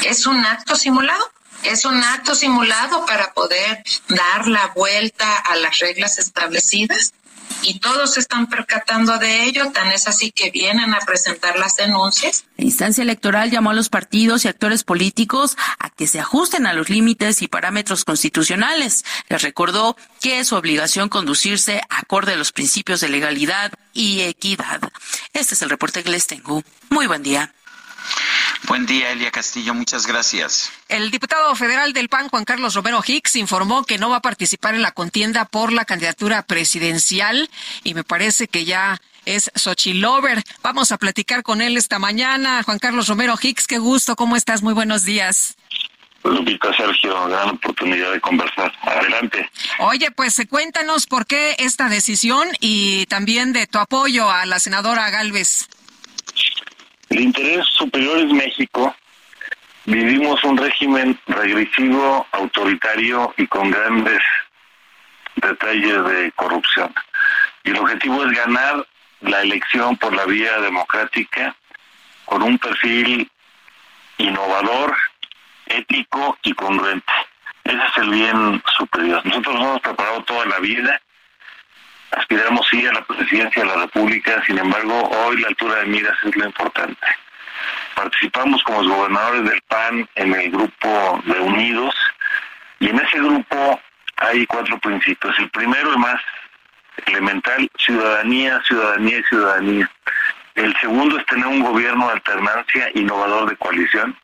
¿es 0.03 0.25
un 0.25 0.45
acto 0.45 0.75
simulado? 0.75 1.31
es 1.63 1.85
un 1.85 2.01
acto 2.03 2.35
simulado 2.35 3.05
para 3.05 3.33
poder 3.33 3.83
dar 4.07 4.47
la 4.47 4.67
vuelta 4.67 5.37
a 5.37 5.55
las 5.55 5.79
reglas 5.79 6.17
establecidas. 6.17 7.13
Y 7.63 7.79
todos 7.79 8.13
se 8.13 8.19
están 8.19 8.47
percatando 8.47 9.17
de 9.17 9.43
ello, 9.43 9.71
tan 9.71 9.89
es 9.91 10.07
así 10.07 10.31
que 10.31 10.51
vienen 10.51 10.93
a 10.93 10.99
presentar 10.99 11.57
las 11.57 11.75
denuncias. 11.75 12.45
La 12.57 12.65
instancia 12.65 13.01
electoral 13.01 13.51
llamó 13.51 13.71
a 13.71 13.73
los 13.73 13.89
partidos 13.89 14.45
y 14.45 14.47
actores 14.47 14.83
políticos 14.83 15.57
a 15.79 15.89
que 15.89 16.07
se 16.07 16.19
ajusten 16.19 16.65
a 16.65 16.73
los 16.73 16.89
límites 16.89 17.41
y 17.41 17.47
parámetros 17.47 18.05
constitucionales. 18.05 19.03
Les 19.29 19.41
recordó 19.41 19.97
que 20.21 20.39
es 20.39 20.47
su 20.47 20.55
obligación 20.55 21.09
conducirse 21.09 21.81
acorde 21.89 22.33
a 22.33 22.37
los 22.37 22.51
principios 22.51 23.01
de 23.01 23.09
legalidad 23.09 23.73
y 23.93 24.21
equidad. 24.21 24.81
Este 25.33 25.55
es 25.55 25.61
el 25.61 25.69
reporte 25.69 26.03
que 26.03 26.09
les 26.09 26.27
tengo. 26.27 26.63
Muy 26.89 27.07
buen 27.07 27.23
día. 27.23 27.53
Buen 28.67 28.85
día, 28.85 29.11
Elia 29.11 29.31
Castillo. 29.31 29.73
Muchas 29.73 30.07
gracias. 30.07 30.71
El 30.89 31.11
diputado 31.11 31.55
federal 31.55 31.93
del 31.93 32.09
PAN, 32.09 32.29
Juan 32.29 32.43
Carlos 32.43 32.73
Romero 32.73 33.01
Hicks, 33.05 33.35
informó 33.35 33.83
que 33.85 33.97
no 33.97 34.09
va 34.09 34.17
a 34.17 34.21
participar 34.21 34.75
en 34.75 34.81
la 34.81 34.91
contienda 34.91 35.45
por 35.45 35.71
la 35.71 35.85
candidatura 35.85 36.41
presidencial 36.43 37.49
y 37.83 37.93
me 37.93 38.03
parece 38.03 38.47
que 38.47 38.65
ya 38.65 38.99
es 39.25 39.51
Xochilover. 39.55 40.43
Vamos 40.63 40.91
a 40.91 40.97
platicar 40.97 41.43
con 41.43 41.61
él 41.61 41.77
esta 41.77 41.99
mañana. 41.99 42.63
Juan 42.63 42.79
Carlos 42.79 43.07
Romero 43.07 43.35
Hicks, 43.39 43.67
qué 43.67 43.77
gusto. 43.77 44.15
¿Cómo 44.15 44.35
estás? 44.35 44.63
Muy 44.63 44.73
buenos 44.73 45.03
días. 45.03 45.55
Lupita 46.23 46.75
Sergio, 46.75 47.27
gran 47.27 47.49
oportunidad 47.49 48.11
de 48.11 48.19
conversar. 48.19 48.73
Adelante. 48.81 49.49
Oye, 49.79 50.11
pues 50.11 50.41
cuéntanos 50.49 51.05
por 51.05 51.25
qué 51.25 51.55
esta 51.59 51.89
decisión 51.89 52.47
y 52.59 53.05
también 53.05 53.53
de 53.53 53.67
tu 53.67 53.79
apoyo 53.79 54.29
a 54.29 54.45
la 54.45 54.59
senadora 54.59 55.09
Galvez. 55.09 55.67
El 57.09 57.21
interés 57.21 57.65
superior 57.67 58.17
es 58.17 58.31
México. 58.31 58.95
Vivimos 59.85 60.43
un 60.43 60.57
régimen 60.57 61.17
regresivo, 61.27 62.27
autoritario 62.31 63.33
y 63.37 63.47
con 63.47 63.71
grandes 63.71 64.21
detalles 65.35 66.03
de 66.03 66.31
corrupción. 66.33 66.93
Y 67.63 67.69
el 67.69 67.77
objetivo 67.77 68.25
es 68.25 68.31
ganar 68.35 68.85
la 69.21 69.41
elección 69.41 69.95
por 69.97 70.13
la 70.13 70.25
vía 70.25 70.59
democrática 70.59 71.55
con 72.25 72.43
un 72.43 72.57
perfil 72.57 73.31
innovador, 74.17 74.95
ético 75.67 76.37
y 76.43 76.53
congruente. 76.53 77.13
Ese 77.63 77.77
es 77.77 77.97
el 77.97 78.09
bien 78.09 78.61
superior. 78.77 79.25
Nosotros 79.25 79.55
nos 79.55 79.63
hemos 79.63 79.81
preparado 79.81 80.23
toda 80.23 80.45
la 80.45 80.59
vida 80.59 81.01
aspiramos 82.11 82.67
sí 82.69 82.85
a 82.85 82.93
la 82.93 83.03
presidencia 83.03 83.63
de 83.63 83.69
la 83.69 83.81
República, 83.81 84.43
sin 84.45 84.57
embargo, 84.57 85.09
hoy 85.09 85.41
la 85.41 85.49
altura 85.49 85.75
de 85.75 85.85
miras 85.85 86.17
es 86.23 86.35
lo 86.35 86.45
importante. 86.45 87.07
Participamos 87.95 88.61
como 88.63 88.87
gobernadores 88.87 89.49
del 89.49 89.61
PAN 89.67 90.07
en 90.15 90.33
el 90.33 90.51
grupo 90.51 91.21
de 91.25 91.39
Unidos 91.39 91.95
y 92.79 92.89
en 92.89 92.99
ese 92.99 93.17
grupo 93.17 93.81
hay 94.17 94.45
cuatro 94.45 94.77
principios. 94.79 95.37
El 95.39 95.49
primero, 95.49 95.91
el 95.91 95.97
más 95.97 96.21
elemental, 97.05 97.69
ciudadanía, 97.77 98.61
ciudadanía 98.67 99.19
y 99.19 99.23
ciudadanía. 99.23 99.91
El 100.55 100.75
segundo 100.77 101.17
es 101.17 101.25
tener 101.25 101.45
un 101.47 101.61
gobierno 101.61 102.07
de 102.07 102.13
alternancia 102.13 102.89
innovador 102.95 103.49
de 103.49 103.55
coalición. 103.57 104.15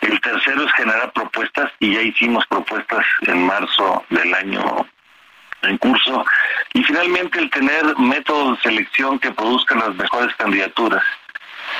El 0.00 0.20
tercero 0.20 0.64
es 0.64 0.72
generar 0.72 1.12
propuestas 1.12 1.70
y 1.78 1.94
ya 1.94 2.02
hicimos 2.02 2.46
propuestas 2.46 3.04
en 3.26 3.46
marzo 3.46 4.04
del 4.10 4.32
año 4.34 4.86
en 5.62 5.78
curso. 5.78 6.24
Y 6.72 6.82
finalmente 6.84 7.38
el 7.38 7.50
tener 7.50 7.96
métodos 7.98 8.56
de 8.56 8.70
selección 8.70 9.18
que 9.18 9.30
produzcan 9.30 9.78
las 9.80 9.94
mejores 9.94 10.34
candidaturas. 10.36 11.02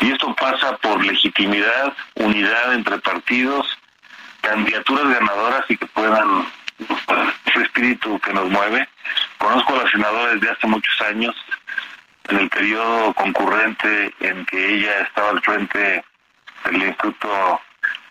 Y 0.00 0.12
esto 0.12 0.34
pasa 0.34 0.76
por 0.78 1.04
legitimidad, 1.04 1.92
unidad 2.14 2.74
entre 2.74 2.98
partidos, 2.98 3.78
candidaturas 4.40 5.08
ganadoras 5.08 5.64
y 5.68 5.76
que 5.76 5.86
puedan 5.86 6.46
ese 7.46 7.62
espíritu 7.62 8.18
que 8.20 8.32
nos 8.32 8.48
mueve. 8.48 8.88
Conozco 9.38 9.74
a 9.74 9.84
la 9.84 9.90
senadora 9.90 10.34
desde 10.34 10.50
hace 10.50 10.66
muchos 10.66 11.00
años, 11.02 11.34
en 12.28 12.38
el 12.38 12.48
periodo 12.48 13.12
concurrente 13.14 14.14
en 14.20 14.44
que 14.46 14.74
ella 14.74 15.00
estaba 15.00 15.30
al 15.30 15.42
frente 15.42 16.04
del 16.64 16.82
Instituto 16.82 17.60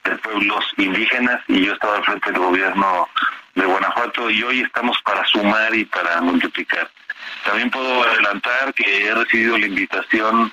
de 0.04 0.16
Pueblos 0.18 0.66
Indígenas 0.78 1.42
y 1.48 1.66
yo 1.66 1.74
estaba 1.74 1.98
al 1.98 2.04
frente 2.04 2.32
del 2.32 2.42
gobierno 2.42 3.08
de 3.60 3.66
Guanajuato 3.66 4.30
y 4.30 4.42
hoy 4.44 4.62
estamos 4.62 4.98
para 5.04 5.26
sumar 5.26 5.74
y 5.76 5.84
para 5.86 6.22
multiplicar. 6.22 6.90
También 7.44 7.70
puedo 7.70 8.04
adelantar 8.04 8.74
que 8.74 9.08
he 9.08 9.14
recibido 9.14 9.58
la 9.58 9.68
invitación 9.68 10.52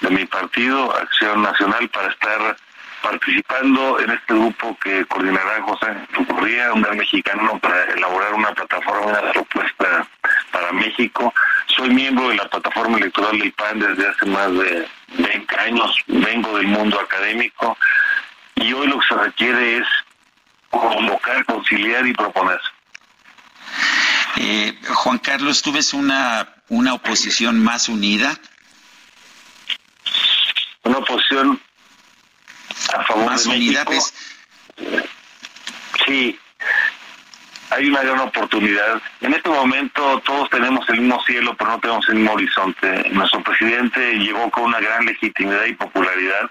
de 0.00 0.10
mi 0.10 0.24
partido, 0.24 0.94
Acción 0.96 1.42
Nacional, 1.42 1.88
para 1.90 2.08
estar 2.08 2.56
participando 3.02 4.00
en 4.00 4.10
este 4.10 4.34
grupo 4.34 4.76
que 4.82 5.04
coordinará 5.06 5.62
José 5.62 5.86
Tucurría, 6.14 6.72
un 6.72 6.82
gran 6.82 6.96
mexicano, 6.96 7.58
para 7.58 7.84
elaborar 7.92 8.34
una 8.34 8.52
plataforma, 8.52 9.06
una 9.06 9.32
propuesta 9.32 10.06
para 10.50 10.72
México. 10.72 11.32
Soy 11.66 11.90
miembro 11.90 12.30
de 12.30 12.36
la 12.36 12.48
plataforma 12.48 12.96
electoral 12.96 13.38
del 13.38 13.52
PAN 13.52 13.80
desde 13.80 14.08
hace 14.08 14.26
más 14.26 14.50
de 14.52 14.88
20 15.18 15.60
años, 15.60 15.96
vengo 16.06 16.56
del 16.56 16.68
mundo 16.68 16.98
académico 16.98 17.76
y 18.54 18.72
hoy 18.72 18.86
lo 18.86 18.98
que 18.98 19.06
se 19.08 19.14
requiere 19.14 19.76
es 19.78 19.86
convocar, 20.70 21.44
conciliar 21.44 22.06
y 22.06 22.12
proponer. 22.12 22.60
Eh, 24.36 24.78
Juan 24.88 25.18
Carlos, 25.18 25.62
¿tú 25.62 25.72
ves 25.72 25.94
una, 25.94 26.48
una 26.68 26.94
oposición 26.94 27.62
más 27.62 27.88
unida? 27.88 28.38
Una 30.82 30.98
oposición 30.98 31.60
a 32.94 33.04
favor 33.04 33.26
más 33.26 33.44
de 33.44 33.50
unida, 33.50 33.84
México. 33.84 34.16
Sí, 36.06 36.38
hay 37.70 37.88
una 37.88 38.02
gran 38.02 38.20
oportunidad. 38.20 39.02
En 39.20 39.34
este 39.34 39.48
momento 39.48 40.20
todos 40.20 40.48
tenemos 40.50 40.88
el 40.88 41.00
mismo 41.00 41.20
cielo, 41.24 41.56
pero 41.56 41.70
no 41.70 41.80
tenemos 41.80 42.08
el 42.08 42.14
mismo 42.16 42.32
horizonte. 42.32 43.08
Nuestro 43.10 43.42
presidente 43.42 44.12
llegó 44.18 44.50
con 44.50 44.64
una 44.64 44.80
gran 44.80 45.04
legitimidad 45.04 45.64
y 45.64 45.74
popularidad 45.74 46.50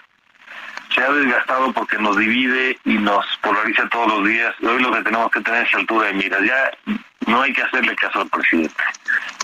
se 0.95 1.01
ha 1.01 1.11
desgastado 1.11 1.73
porque 1.73 1.97
nos 1.97 2.15
divide 2.17 2.79
y 2.85 2.93
nos 2.97 3.25
polariza 3.41 3.87
todos 3.89 4.07
los 4.07 4.27
días. 4.27 4.55
Hoy 4.61 4.81
lo 4.81 4.93
que 4.93 5.03
tenemos 5.03 5.29
que 5.29 5.41
tener 5.41 5.67
es 5.67 5.75
altura 5.75 6.07
de 6.07 6.13
miras. 6.13 6.41
Ya 6.41 6.71
no 7.27 7.41
hay 7.41 7.51
que 7.51 7.63
hacerle 7.63 7.95
caso 7.95 8.21
al 8.21 8.29
presidente. 8.29 8.83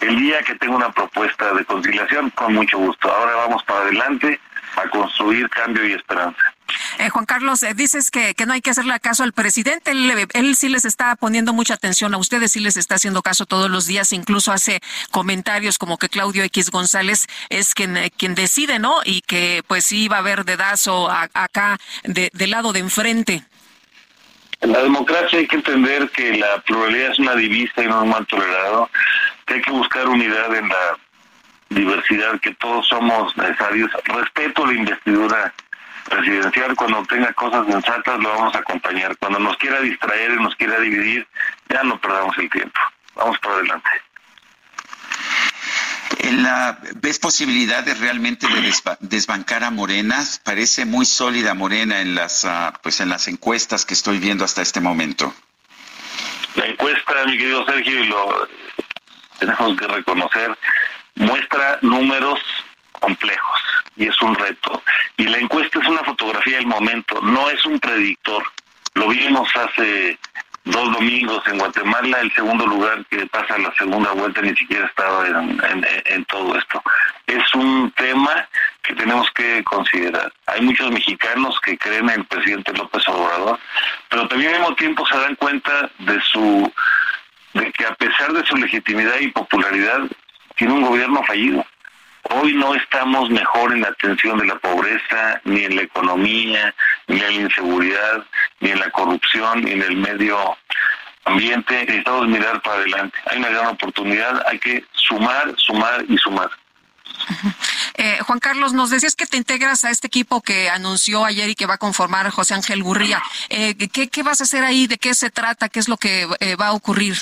El 0.01 0.17
día 0.17 0.41
que 0.43 0.55
tenga 0.55 0.77
una 0.77 0.91
propuesta 0.91 1.53
de 1.53 1.65
conciliación, 1.65 2.29
con 2.31 2.53
mucho 2.53 2.77
gusto. 2.77 3.11
Ahora 3.11 3.35
vamos 3.35 3.63
para 3.63 3.81
adelante 3.81 4.39
a 4.77 4.87
construir 4.89 5.49
cambio 5.49 5.85
y 5.85 5.93
esperanza. 5.93 6.50
Eh, 6.99 7.09
Juan 7.09 7.25
Carlos, 7.25 7.63
eh, 7.63 7.73
dices 7.73 8.11
que, 8.11 8.33
que, 8.35 8.45
no 8.45 8.53
hay 8.53 8.61
que 8.61 8.71
hacerle 8.71 8.99
caso 8.99 9.23
al 9.23 9.33
presidente. 9.33 9.91
Él, 9.91 10.27
él, 10.33 10.55
sí 10.55 10.69
les 10.69 10.85
está 10.85 11.15
poniendo 11.15 11.53
mucha 11.53 11.73
atención 11.73 12.13
a 12.13 12.17
ustedes, 12.17 12.51
sí 12.51 12.59
les 12.59 12.77
está 12.77 12.95
haciendo 12.95 13.21
caso 13.21 13.45
todos 13.45 13.69
los 13.69 13.85
días. 13.85 14.13
Incluso 14.13 14.51
hace 14.51 14.81
comentarios 15.11 15.77
como 15.77 15.97
que 15.97 16.09
Claudio 16.09 16.43
X 16.43 16.69
González 16.69 17.27
es 17.49 17.73
quien, 17.73 17.97
eh, 17.97 18.11
quien 18.15 18.35
decide, 18.35 18.79
¿no? 18.79 18.95
Y 19.05 19.21
que 19.21 19.63
pues 19.67 19.85
sí 19.85 20.07
va 20.07 20.17
a 20.17 20.19
haber 20.19 20.45
dedazo 20.45 21.09
a, 21.09 21.29
acá 21.33 21.77
de, 22.03 22.29
del 22.33 22.51
lado 22.51 22.73
de 22.73 22.79
enfrente. 22.79 23.43
En 24.61 24.73
la 24.73 24.83
democracia 24.83 25.39
hay 25.39 25.47
que 25.47 25.55
entender 25.55 26.09
que 26.11 26.37
la 26.37 26.61
pluralidad 26.61 27.11
es 27.11 27.19
una 27.19 27.35
divisa 27.35 27.83
y 27.83 27.87
no 27.87 28.03
un 28.03 28.09
mal 28.09 28.27
tolerado, 28.27 28.89
que 29.45 29.55
hay 29.55 29.61
que 29.61 29.71
buscar 29.71 30.07
unidad 30.07 30.55
en 30.55 30.69
la 30.69 30.97
diversidad, 31.69 32.39
que 32.41 32.53
todos 32.55 32.87
somos 32.87 33.35
necesarios. 33.37 33.89
Respeto 34.05 34.65
la 34.67 34.73
investidura 34.73 35.53
presidencial, 36.11 36.75
cuando 36.75 37.03
tenga 37.05 37.31
cosas 37.33 37.65
sensatas 37.65 38.19
lo 38.19 38.29
vamos 38.29 38.53
a 38.55 38.59
acompañar. 38.59 39.17
Cuando 39.17 39.39
nos 39.39 39.57
quiera 39.57 39.79
distraer 39.79 40.31
y 40.31 40.43
nos 40.43 40.55
quiera 40.55 40.79
dividir, 40.79 41.27
ya 41.69 41.83
no 41.83 41.99
perdamos 41.99 42.37
el 42.37 42.49
tiempo. 42.49 42.79
Vamos 43.15 43.39
para 43.39 43.55
adelante. 43.55 43.89
La, 46.33 46.77
¿Ves 46.95 47.19
posibilidades 47.19 47.99
realmente 47.99 48.47
de 48.47 48.71
desbancar 48.99 49.63
a 49.63 49.71
Morena? 49.71 50.23
Parece 50.43 50.85
muy 50.85 51.05
sólida 51.05 51.53
Morena 51.53 52.01
en 52.01 52.15
las, 52.15 52.43
uh, 52.43 52.73
pues 52.83 52.99
en 52.99 53.09
las 53.09 53.27
encuestas 53.27 53.85
que 53.85 53.93
estoy 53.93 54.19
viendo 54.19 54.45
hasta 54.45 54.61
este 54.61 54.79
momento. 54.79 55.33
La 56.55 56.65
encuesta, 56.67 57.25
mi 57.25 57.37
querido 57.37 57.65
Sergio, 57.65 58.03
y 58.03 58.07
lo 58.07 58.47
tenemos 59.39 59.79
que 59.79 59.87
reconocer, 59.87 60.57
muestra 61.15 61.79
números 61.81 62.39
complejos 63.01 63.59
y 63.97 64.07
es 64.07 64.21
un 64.21 64.35
reto. 64.35 64.81
Y 65.17 65.25
la 65.25 65.37
encuesta 65.37 65.79
es 65.79 65.87
una 65.87 66.03
fotografía 66.03 66.57
del 66.57 66.67
momento, 66.67 67.19
no 67.21 67.49
es 67.49 67.65
un 67.65 67.79
predictor. 67.79 68.43
Lo 68.93 69.09
vimos 69.09 69.49
hace 69.55 70.17
dos 70.63 70.93
domingos 70.93 71.41
en 71.47 71.57
Guatemala, 71.57 72.19
el 72.21 72.31
segundo 72.33 72.65
lugar 72.67 73.03
que 73.09 73.25
pasa 73.27 73.57
la 73.57 73.73
segunda 73.75 74.11
vuelta 74.11 74.41
ni 74.41 74.55
siquiera 74.55 74.85
estaba 74.85 75.27
en, 75.27 75.85
en, 76.05 76.25
todo 76.25 76.55
esto. 76.57 76.83
Es 77.25 77.53
un 77.55 77.91
tema 77.91 78.47
que 78.83 78.93
tenemos 78.93 79.29
que 79.31 79.63
considerar. 79.63 80.31
Hay 80.47 80.61
muchos 80.61 80.91
mexicanos 80.91 81.59
que 81.61 81.77
creen 81.77 82.09
en 82.09 82.19
el 82.21 82.25
presidente 82.25 82.73
López 82.73 83.07
Obrador, 83.07 83.59
pero 84.09 84.27
también 84.27 84.53
al 84.53 84.59
mismo 84.59 84.75
tiempo 84.75 85.05
se 85.07 85.17
dan 85.17 85.35
cuenta 85.35 85.89
de 85.99 86.21
su 86.21 86.71
de 87.53 87.71
que 87.73 87.85
a 87.85 87.93
pesar 87.95 88.31
de 88.31 88.45
su 88.45 88.55
legitimidad 88.55 89.19
y 89.19 89.27
popularidad 89.27 90.01
tiene 90.55 90.73
un 90.73 90.83
gobierno 90.83 91.23
fallido. 91.23 91.65
Hoy 92.33 92.53
no 92.53 92.73
estamos 92.75 93.29
mejor 93.29 93.73
en 93.73 93.81
la 93.81 93.89
atención 93.89 94.37
de 94.39 94.45
la 94.45 94.57
pobreza, 94.59 95.41
ni 95.43 95.65
en 95.65 95.75
la 95.75 95.81
economía, 95.81 96.73
ni 97.07 97.19
en 97.19 97.35
la 97.35 97.41
inseguridad, 97.43 98.25
ni 98.61 98.71
en 98.71 98.79
la 98.79 98.89
corrupción, 98.91 99.63
ni 99.63 99.71
en 99.71 99.81
el 99.81 99.97
medio 99.97 100.57
ambiente, 101.25 101.81
necesitamos 101.81 102.27
mirar 102.27 102.61
para 102.61 102.77
adelante. 102.77 103.17
Hay 103.29 103.37
una 103.39 103.49
gran 103.49 103.67
oportunidad, 103.67 104.43
hay 104.47 104.59
que 104.59 104.85
sumar, 104.93 105.53
sumar 105.57 106.05
y 106.07 106.17
sumar. 106.17 106.49
Eh, 107.95 108.19
Juan 108.25 108.39
Carlos, 108.39 108.73
nos 108.73 108.89
decías 108.89 109.15
que 109.15 109.25
te 109.25 109.37
integras 109.37 109.83
a 109.83 109.91
este 109.91 110.07
equipo 110.07 110.41
que 110.41 110.69
anunció 110.69 111.25
ayer 111.25 111.49
y 111.49 111.55
que 111.55 111.65
va 111.65 111.75
a 111.75 111.77
conformar 111.77 112.29
José 112.29 112.53
Ángel 112.53 112.81
Gurría. 112.81 113.21
Eh, 113.49 113.75
¿qué, 113.75 114.23
vas 114.23 114.41
a 114.41 114.45
hacer 114.45 114.63
ahí? 114.63 114.87
¿De 114.87 114.97
qué 114.97 115.13
se 115.13 115.29
trata? 115.29 115.69
¿Qué 115.69 115.79
es 115.79 115.87
lo 115.87 115.97
que 115.97 116.27
eh, 116.39 116.55
va 116.55 116.67
a 116.67 116.73
ocurrir? 116.73 117.17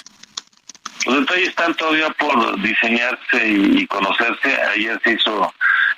Los 1.10 1.22
detalles 1.22 1.50
están 1.50 1.74
todavía 1.74 2.08
por 2.12 2.62
diseñarse 2.62 3.48
y, 3.48 3.88
conocerse. 3.88 4.62
Ayer 4.76 5.00
se 5.04 5.14
hizo 5.14 5.52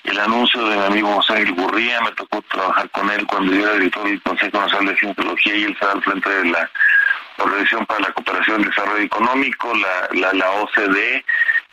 el 0.06 0.18
anuncio 0.18 0.66
de 0.70 0.78
mi 0.78 0.84
amigo 0.84 1.14
José 1.16 1.44
Gurría, 1.52 2.00
me 2.00 2.14
tocó 2.14 2.42
trabajar 2.44 2.90
con 2.92 3.10
él 3.10 3.28
cuando 3.28 3.54
yo 3.54 3.64
era 3.64 3.74
director 3.74 4.06
del 4.06 4.22
Consejo 4.22 4.62
Nacional 4.62 4.94
de 4.94 5.00
Cientología 5.02 5.56
y 5.58 5.64
él 5.66 5.74
estaba 5.74 5.92
al 5.92 6.04
frente 6.04 6.30
de 6.30 6.46
la 6.46 6.72
Organización 7.40 7.86
para 7.88 8.00
la 8.00 8.14
Cooperación 8.14 8.62
y 8.62 8.66
Desarrollo 8.66 9.04
Económico, 9.04 9.74
la, 9.76 10.18
la, 10.18 10.34
la 10.34 10.50
OCDE 10.50 11.26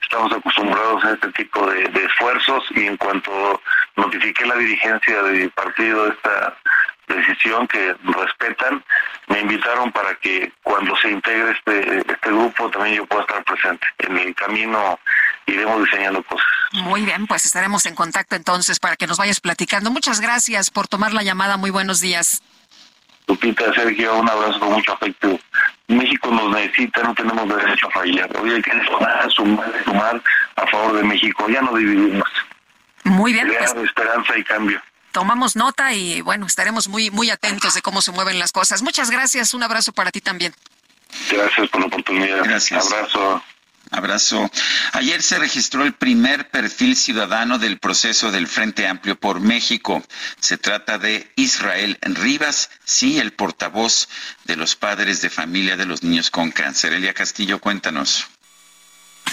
estamos 0.03 0.33
acostumbrados 0.33 1.05
a 1.05 1.13
este 1.13 1.31
tipo 1.33 1.67
de, 1.71 1.85
esfuerzos 2.05 2.65
y 2.71 2.87
en 2.87 2.97
cuanto 2.97 3.61
notifiqué 3.97 4.47
la 4.47 4.57
dirigencia 4.57 5.23
del 5.23 5.51
partido 5.51 6.09
esta 6.09 6.57
decisión 7.09 7.67
que 7.67 7.95
respetan, 8.03 8.85
me 9.29 9.41
invitaron 9.41 9.91
para 9.93 10.15
que 10.17 10.53
cuando 10.63 10.97
se 10.97 11.11
integre 11.11 11.53
este, 11.53 11.99
este 11.99 12.31
grupo 12.31 12.71
también 12.71 12.97
yo 12.97 13.07
pueda 13.07 13.23
estar 13.23 13.45
presente. 13.45 13.87
En 13.99 14.17
el 14.17 14.35
camino 14.35 14.99
iremos 15.47 15.85
diseñando 15.85 16.23
cosas. 16.23 16.47
Muy 16.73 17.05
bien, 17.05 17.27
pues 17.27 17.45
estaremos 17.45 17.87
en 17.87 17.95
contacto 17.95 18.37
entonces 18.37 18.79
para 18.79 18.97
que 18.97 19.07
nos 19.07 19.19
vayas 19.19 19.41
platicando. 19.41 19.91
Muchas 19.91 20.21
gracias 20.21 20.71
por 20.71 20.89
tomar 20.89 21.13
la 21.13 21.23
llamada. 21.23 21.57
Muy 21.57 21.71
buenos 21.71 22.01
días. 22.01 22.43
Lupita, 23.27 23.73
Sergio, 23.75 24.19
un 24.19 24.29
abrazo 24.29 24.59
con 24.59 24.73
mucho 24.73 24.95
afecto. 24.95 25.39
México 25.87 26.31
nos 26.31 26.51
necesita, 26.51 27.03
no 27.03 27.15
tenemos 27.15 27.49
derecho 27.49 27.87
a 27.89 27.91
fallar. 27.91 28.31
Hoy 28.39 28.53
hay 28.53 28.63
que 28.63 28.71
sumar, 28.87 29.31
sumar, 29.31 29.85
sumar 29.85 30.23
a 30.57 30.67
favor 30.67 30.97
de 30.97 31.03
México, 31.03 31.47
ya 31.49 31.61
no 31.61 31.77
dividimos. 31.77 32.29
Muy 33.05 33.33
bien. 33.33 33.47
Crear 33.47 33.73
pues, 33.75 33.85
esperanza 33.85 34.39
y 34.39 34.45
cambio. 34.45 34.81
Tomamos 35.19 35.57
nota 35.57 35.93
y 35.95 36.21
bueno, 36.21 36.47
estaremos 36.47 36.87
muy, 36.87 37.11
muy 37.11 37.29
atentos 37.29 37.75
de 37.75 37.83
cómo 37.83 38.03
se 38.03 38.13
mueven 38.13 38.39
las 38.39 38.53
cosas. 38.53 38.83
Muchas 38.83 39.11
gracias, 39.11 39.53
un 39.53 39.65
abrazo 39.65 39.91
para 39.91 40.13
ti 40.13 40.21
también. 40.21 40.55
Gracias 41.29 41.69
por 41.71 41.81
la 41.81 41.87
oportunidad. 41.89 42.45
Gracias. 42.45 42.93
Abrazo. 42.93 43.43
Abrazo. 43.91 44.49
Ayer 44.93 45.21
se 45.21 45.41
registró 45.41 45.83
el 45.83 45.95
primer 45.95 46.51
perfil 46.51 46.95
ciudadano 46.95 47.59
del 47.59 47.81
proceso 47.81 48.31
del 48.31 48.47
Frente 48.47 48.87
Amplio 48.87 49.19
por 49.19 49.41
México. 49.41 50.05
Se 50.39 50.57
trata 50.57 50.99
de 50.99 51.29
Israel 51.35 51.99
Rivas, 52.03 52.71
sí, 52.85 53.19
el 53.19 53.33
portavoz 53.33 54.09
de 54.45 54.55
los 54.55 54.77
padres 54.77 55.21
de 55.21 55.31
familia 55.31 55.77
de 55.77 55.87
los 55.87 56.05
niños 56.05 56.31
con 56.31 56.53
cáncer. 56.53 56.93
Elia 56.93 57.13
Castillo, 57.13 57.59
cuéntanos. 57.59 58.29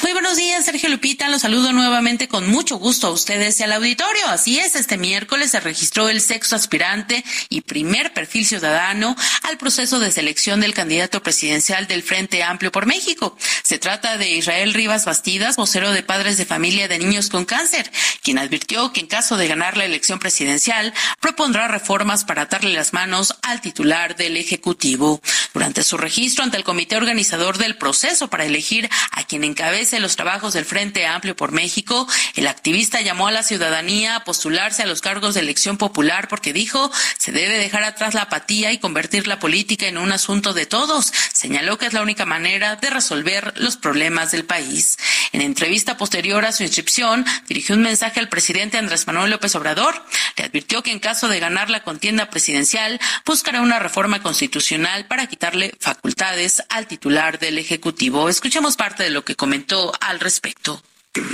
Muy 0.06 0.14
buenos 0.14 0.38
días, 0.38 0.64
Sergio 0.64 0.90
Lupita. 0.90 1.30
Los 1.30 1.42
saludo 1.42 1.74
nuevamente 1.74 2.28
con 2.28 2.48
mucho 2.48 2.78
gusto 2.78 3.08
a 3.08 3.10
ustedes 3.10 3.60
y 3.60 3.64
al 3.64 3.74
auditorio. 3.74 4.28
Así 4.28 4.60
es, 4.60 4.76
este 4.76 5.00
miércoles 5.00 5.50
se 5.50 5.60
registró 5.60 6.10
el 6.10 6.22
sexto 6.22 6.56
aspirante 6.56 7.26
y 7.50 7.62
primer 7.62 8.14
perfil 8.14 8.46
ciudadano 8.46 9.16
al 9.42 9.58
proceso 9.58 10.00
de 10.00 10.12
selección 10.12 10.60
del 10.62 10.76
candidato 10.76 11.24
presidencial 11.24 11.88
del 11.88 12.04
Frente 12.04 12.44
Amplio 12.44 12.72
por 12.72 12.86
México. 12.86 13.36
Se 13.64 13.80
trata 13.80 14.20
de 14.20 14.30
Israel 14.30 14.76
Rivas 14.76 15.06
Bastidas, 15.06 15.56
vocero 15.56 15.92
de 15.92 16.04
padres 16.04 16.38
de 16.38 16.46
familia 16.46 16.88
de 16.88 17.00
niños 17.00 17.32
con 17.32 17.46
cáncer, 17.46 17.92
quien 18.22 18.38
advirtió 18.38 18.94
que 18.94 19.00
en 19.00 19.08
caso 19.08 19.38
de 19.38 19.48
ganar 19.48 19.76
la 19.76 19.86
elección 19.86 20.20
presidencial 20.20 20.94
propondrá 21.20 21.68
reformas 21.68 22.26
para 22.26 22.44
atarle 22.44 22.74
las 22.74 22.94
manos 22.94 23.34
al 23.42 23.60
titular 23.60 24.16
del 24.16 24.38
Ejecutivo. 24.38 25.20
Durante 25.52 25.84
su 25.84 25.98
registro 25.98 26.44
ante 26.44 26.58
el 26.58 26.64
comité 26.64 26.96
organizador 26.96 27.58
del 27.58 27.76
proceso 27.76 28.28
para 28.30 28.46
elegir 28.46 28.88
a 29.12 29.24
quien 29.24 29.44
encabeza 29.44 29.95
los 30.00 30.16
trabajos 30.16 30.54
del 30.54 30.66
Frente 30.66 31.06
Amplio 31.06 31.36
por 31.36 31.52
México, 31.52 32.08
el 32.36 32.48
activista 32.48 33.02
llamó 33.02 33.28
a 33.28 33.32
la 33.32 33.44
ciudadanía 33.44 34.16
a 34.16 34.24
postularse 34.24 34.84
a 34.84 34.86
los 34.86 35.02
cargos 35.02 35.36
de 35.36 35.42
elección 35.42 35.78
popular 35.78 36.28
porque 36.28 36.54
dijo 36.54 36.92
se 37.18 37.32
debe 37.32 37.58
dejar 37.58 37.84
atrás 37.84 38.14
la 38.14 38.24
apatía 38.24 38.72
y 38.72 38.78
convertir 38.78 39.28
la 39.28 39.40
política 39.40 39.88
en 39.88 39.98
un 39.98 40.12
asunto 40.12 40.54
de 40.54 40.66
todos. 40.66 41.12
Señaló 41.34 41.78
que 41.78 41.88
es 41.88 41.94
la 41.94 42.02
única 42.02 42.26
manera 42.26 42.76
de 42.76 42.90
resolver 42.90 43.54
los 43.58 43.78
problemas 43.78 44.32
del 44.32 44.46
país. 44.46 44.98
En 45.32 45.42
entrevista 45.42 45.98
posterior 45.98 46.46
a 46.46 46.52
su 46.52 46.64
inscripción, 46.64 47.26
dirigió 47.48 47.76
un 47.76 47.82
mensaje 47.82 48.20
al 48.20 48.30
presidente 48.30 48.78
Andrés 48.78 49.08
Manuel 49.08 49.32
López 49.32 49.56
Obrador. 49.56 50.04
Le 50.38 50.46
advirtió 50.46 50.84
que 50.84 50.92
en 50.92 51.00
caso 51.00 51.28
de 51.28 51.40
ganar 51.40 51.70
la 51.70 51.84
contienda 51.84 52.30
presidencial, 52.30 53.00
buscará 53.26 53.62
una 53.62 53.80
reforma 53.80 54.22
constitucional 54.22 55.06
para 55.08 55.28
quitarle 55.28 55.74
facultades 55.80 56.64
al 56.70 56.88
titular 56.88 57.40
del 57.40 57.58
Ejecutivo. 57.58 58.30
Escuchemos 58.30 58.76
parte 58.76 59.04
de 59.04 59.10
lo 59.10 59.26
que 59.26 59.36
comentó 59.36 59.75
al 60.00 60.20
respecto. 60.20 60.82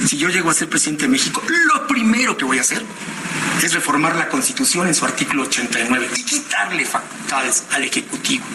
Si 0.07 0.17
yo 0.17 0.29
llego 0.29 0.49
a 0.49 0.53
ser 0.53 0.69
presidente 0.69 1.03
de 1.03 1.09
México, 1.09 1.41
lo 1.73 1.87
primero 1.87 2.37
que 2.37 2.45
voy 2.45 2.57
a 2.59 2.61
hacer 2.61 2.83
es 3.63 3.73
reformar 3.73 4.15
la 4.15 4.27
Constitución 4.27 4.87
en 4.87 4.95
su 4.95 5.05
artículo 5.05 5.43
89 5.43 6.09
y 6.15 6.23
quitarle 6.23 6.85
facultades 6.85 7.63
al 7.71 7.83
Ejecutivo 7.83 8.45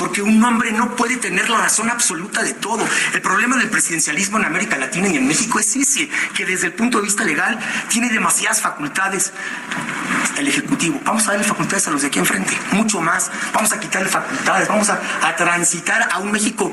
porque 0.00 0.22
un 0.22 0.42
hombre 0.42 0.72
no 0.72 0.96
puede 0.96 1.18
tener 1.18 1.50
la 1.50 1.58
razón 1.58 1.90
absoluta 1.90 2.42
de 2.42 2.54
todo. 2.54 2.82
El 3.12 3.20
problema 3.20 3.58
del 3.58 3.68
presidencialismo 3.68 4.38
en 4.38 4.46
América 4.46 4.78
Latina 4.78 5.08
y 5.08 5.18
en 5.18 5.26
México 5.26 5.60
es 5.60 5.76
ese, 5.76 6.08
que 6.34 6.46
desde 6.46 6.68
el 6.68 6.72
punto 6.72 6.98
de 6.98 7.04
vista 7.04 7.22
legal 7.22 7.58
tiene 7.90 8.08
demasiadas 8.08 8.62
facultades 8.62 9.30
el 10.38 10.48
Ejecutivo. 10.48 10.98
Vamos 11.04 11.28
a 11.28 11.32
darle 11.32 11.44
facultades 11.44 11.86
a 11.86 11.90
los 11.90 12.00
de 12.00 12.08
aquí 12.08 12.18
enfrente, 12.18 12.56
mucho 12.72 13.02
más. 13.02 13.30
Vamos 13.52 13.72
a 13.72 13.78
quitarle 13.78 14.08
facultades, 14.08 14.68
vamos 14.68 14.88
a, 14.88 14.98
a 15.22 15.36
transitar 15.36 16.08
a 16.10 16.18
un 16.18 16.32
México, 16.32 16.72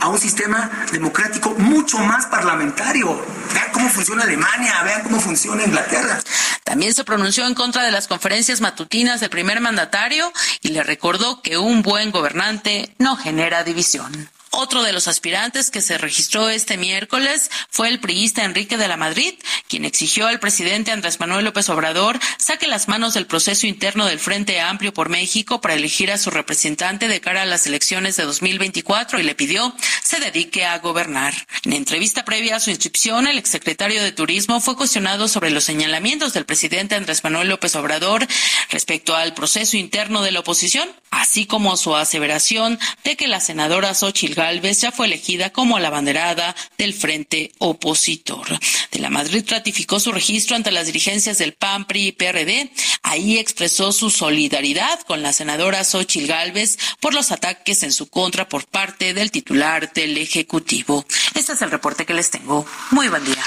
a 0.00 0.08
un 0.08 0.18
sistema 0.18 0.68
democrático 0.90 1.54
mucho 1.56 1.98
más 1.98 2.26
parlamentario. 2.26 3.24
Vean 3.54 3.66
cómo 3.72 3.88
funciona 3.88 4.24
Alemania, 4.24 4.82
vean 4.82 5.02
cómo 5.04 5.20
funciona 5.20 5.62
Inglaterra. 5.62 6.18
También 6.62 6.94
se 6.94 7.04
pronunció 7.04 7.46
en 7.46 7.54
contra 7.54 7.82
de 7.82 7.90
las 7.90 8.06
conferencias 8.06 8.60
matutinas 8.60 9.20
del 9.20 9.30
primer 9.30 9.60
mandatario 9.60 10.32
y 10.60 10.68
le 10.68 10.82
recordó 10.82 11.42
que 11.42 11.58
un 11.58 11.82
buen 11.82 12.10
gobernante 12.10 12.94
no 12.98 13.16
genera 13.16 13.64
división. 13.64 14.30
Otro 14.56 14.84
de 14.84 14.92
los 14.92 15.08
aspirantes 15.08 15.72
que 15.72 15.80
se 15.80 15.98
registró 15.98 16.48
este 16.48 16.76
miércoles 16.76 17.50
fue 17.70 17.88
el 17.88 17.98
priista 17.98 18.44
Enrique 18.44 18.76
de 18.76 18.86
la 18.86 18.96
Madrid, 18.96 19.34
quien 19.66 19.84
exigió 19.84 20.28
al 20.28 20.38
presidente 20.38 20.92
Andrés 20.92 21.18
Manuel 21.18 21.44
López 21.44 21.68
Obrador 21.70 22.20
saque 22.38 22.68
las 22.68 22.86
manos 22.86 23.14
del 23.14 23.26
proceso 23.26 23.66
interno 23.66 24.06
del 24.06 24.20
Frente 24.20 24.60
Amplio 24.60 24.94
por 24.94 25.08
México 25.08 25.60
para 25.60 25.74
elegir 25.74 26.12
a 26.12 26.18
su 26.18 26.30
representante 26.30 27.08
de 27.08 27.20
cara 27.20 27.42
a 27.42 27.46
las 27.46 27.66
elecciones 27.66 28.16
de 28.16 28.22
2024 28.22 29.18
y 29.18 29.24
le 29.24 29.34
pidió 29.34 29.74
se 30.04 30.20
dedique 30.20 30.64
a 30.64 30.78
gobernar. 30.78 31.34
En 31.64 31.72
entrevista 31.72 32.24
previa 32.24 32.56
a 32.56 32.60
su 32.60 32.70
inscripción, 32.70 33.26
el 33.26 33.38
exsecretario 33.38 34.04
de 34.04 34.12
Turismo 34.12 34.60
fue 34.60 34.76
cuestionado 34.76 35.26
sobre 35.26 35.50
los 35.50 35.64
señalamientos 35.64 36.32
del 36.32 36.44
presidente 36.44 36.94
Andrés 36.94 37.24
Manuel 37.24 37.48
López 37.48 37.74
Obrador 37.74 38.24
respecto 38.70 39.16
al 39.16 39.34
proceso 39.34 39.76
interno 39.76 40.22
de 40.22 40.30
la 40.30 40.40
oposición, 40.40 40.88
así 41.10 41.46
como 41.46 41.76
su 41.76 41.96
aseveración 41.96 42.78
de 43.02 43.16
que 43.16 43.26
la 43.26 43.40
senadora 43.40 43.94
Xochitl 43.94 44.43
Galvez 44.44 44.82
ya 44.82 44.92
fue 44.92 45.06
elegida 45.06 45.50
como 45.50 45.78
la 45.78 45.88
banderada 45.88 46.54
del 46.76 46.92
frente 46.92 47.52
opositor. 47.60 48.46
De 48.92 48.98
la 48.98 49.08
Madrid 49.08 49.42
ratificó 49.48 49.98
su 49.98 50.12
registro 50.12 50.54
ante 50.54 50.70
las 50.70 50.84
dirigencias 50.84 51.38
del 51.38 51.54
PAN, 51.54 51.86
PRI 51.86 52.08
y 52.08 52.12
PRD. 52.12 52.70
Ahí 53.02 53.38
expresó 53.38 53.90
su 53.90 54.10
solidaridad 54.10 55.00
con 55.06 55.22
la 55.22 55.32
senadora 55.32 55.82
Xochitl 55.82 56.26
Galvez 56.26 56.76
por 57.00 57.14
los 57.14 57.32
ataques 57.32 57.82
en 57.84 57.92
su 57.92 58.10
contra 58.10 58.46
por 58.46 58.66
parte 58.66 59.14
del 59.14 59.30
titular 59.30 59.90
del 59.94 60.18
Ejecutivo. 60.18 61.06
Este 61.34 61.54
es 61.54 61.62
el 61.62 61.70
reporte 61.70 62.04
que 62.04 62.12
les 62.12 62.30
tengo. 62.30 62.66
Muy 62.90 63.08
buen 63.08 63.24
día. 63.24 63.42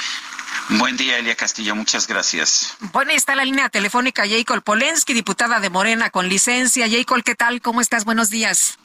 Buen 0.79 0.97
día, 0.97 1.19
Elia 1.19 1.35
Castillo. 1.35 1.75
Muchas 1.75 2.07
gracias. 2.07 2.75
Bueno, 2.91 3.11
está 3.11 3.35
la 3.35 3.45
línea 3.45 3.69
telefónica 3.69 4.27
Jacob 4.27 4.63
Polensky, 4.63 5.13
diputada 5.13 5.59
de 5.59 5.69
Morena 5.69 6.09
con 6.09 6.27
licencia. 6.27 6.89
Jacob, 6.89 7.21
¿qué 7.23 7.35
tal? 7.35 7.61
¿Cómo 7.61 7.81
estás? 7.81 8.03
Buenos 8.03 8.31
días. 8.31 8.79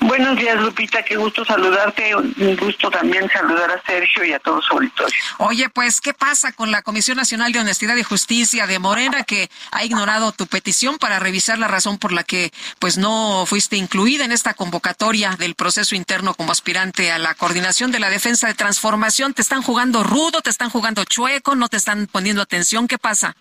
Buenos 0.00 0.36
días, 0.36 0.60
Lupita. 0.60 1.02
Qué 1.02 1.16
gusto 1.16 1.44
saludarte. 1.44 2.14
Un 2.14 2.56
gusto 2.56 2.90
también 2.90 3.28
saludar 3.30 3.70
a 3.70 3.82
Sergio 3.84 4.24
y 4.24 4.32
a 4.32 4.38
todos 4.38 4.64
su 4.64 4.74
auditorio. 4.74 5.16
Oye, 5.38 5.68
pues, 5.68 6.00
¿qué 6.00 6.14
pasa 6.14 6.52
con 6.52 6.70
la 6.70 6.82
Comisión 6.82 7.16
Nacional 7.16 7.52
de 7.52 7.60
Honestidad 7.60 7.96
y 7.96 8.02
Justicia 8.02 8.66
de 8.66 8.78
Morena 8.78 9.24
que 9.24 9.50
ha 9.72 9.84
ignorado 9.84 10.32
tu 10.32 10.46
petición 10.46 10.98
para 10.98 11.18
revisar 11.18 11.58
la 11.58 11.68
razón 11.68 11.98
por 11.98 12.12
la 12.12 12.22
que, 12.22 12.52
pues, 12.78 12.98
no 12.98 13.44
fuiste 13.46 13.76
incluida 13.76 14.24
en 14.24 14.32
esta 14.32 14.54
convocatoria 14.54 15.36
del 15.36 15.54
proceso 15.54 15.94
interno 15.94 16.34
como 16.34 16.52
aspirante 16.52 17.10
a 17.10 17.18
la 17.18 17.34
coordinación 17.34 17.90
de 17.90 17.98
la 17.98 18.10
defensa 18.10 18.46
de 18.46 18.54
transformación? 18.54 19.34
¿Te 19.34 19.42
están 19.42 19.62
jugando 19.62 20.04
rudo? 20.04 20.40
¿Te 20.40 20.50
están 20.50 20.70
jugando 20.70 21.04
chueco? 21.04 21.54
¿No 21.54 21.68
te 21.68 21.78
están 21.78 22.06
poniendo 22.06 22.42
atención? 22.42 22.86
¿Qué 22.86 22.98
pasa? 22.98 23.34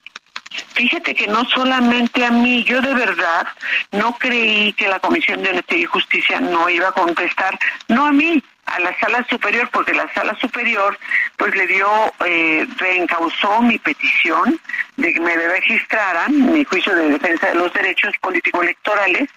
Fíjate 0.73 1.15
que 1.15 1.27
no 1.27 1.45
solamente 1.45 2.25
a 2.25 2.31
mí, 2.31 2.63
yo 2.63 2.81
de 2.81 2.93
verdad 2.93 3.47
no 3.91 4.17
creí 4.17 4.73
que 4.73 4.87
la 4.87 4.99
Comisión 4.99 5.41
de 5.41 5.49
Honestidad 5.49 5.79
y 5.79 5.85
Justicia 5.85 6.39
no 6.39 6.69
iba 6.69 6.89
a 6.89 6.91
contestar, 6.91 7.57
no 7.87 8.05
a 8.05 8.11
mí, 8.11 8.41
a 8.65 8.79
la 8.79 8.97
sala 8.99 9.25
superior, 9.29 9.69
porque 9.71 9.93
la 9.93 10.11
sala 10.13 10.35
superior 10.39 10.97
pues 11.37 11.55
le 11.55 11.67
dio, 11.67 11.87
eh, 12.25 12.67
reencausó 12.77 13.61
mi 13.61 13.77
petición 13.77 14.59
de 14.97 15.13
que 15.13 15.19
me 15.19 15.35
registraran 15.35 16.51
mi 16.51 16.63
juicio 16.63 16.95
de 16.95 17.09
defensa 17.09 17.47
de 17.47 17.55
los 17.55 17.71
derechos 17.73 18.13
político-electorales 18.21 19.29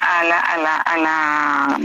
a 0.00 0.24
la, 0.24 0.40
a 0.40 0.56
la, 0.56 0.76
a 0.76 0.96
la 0.98 1.78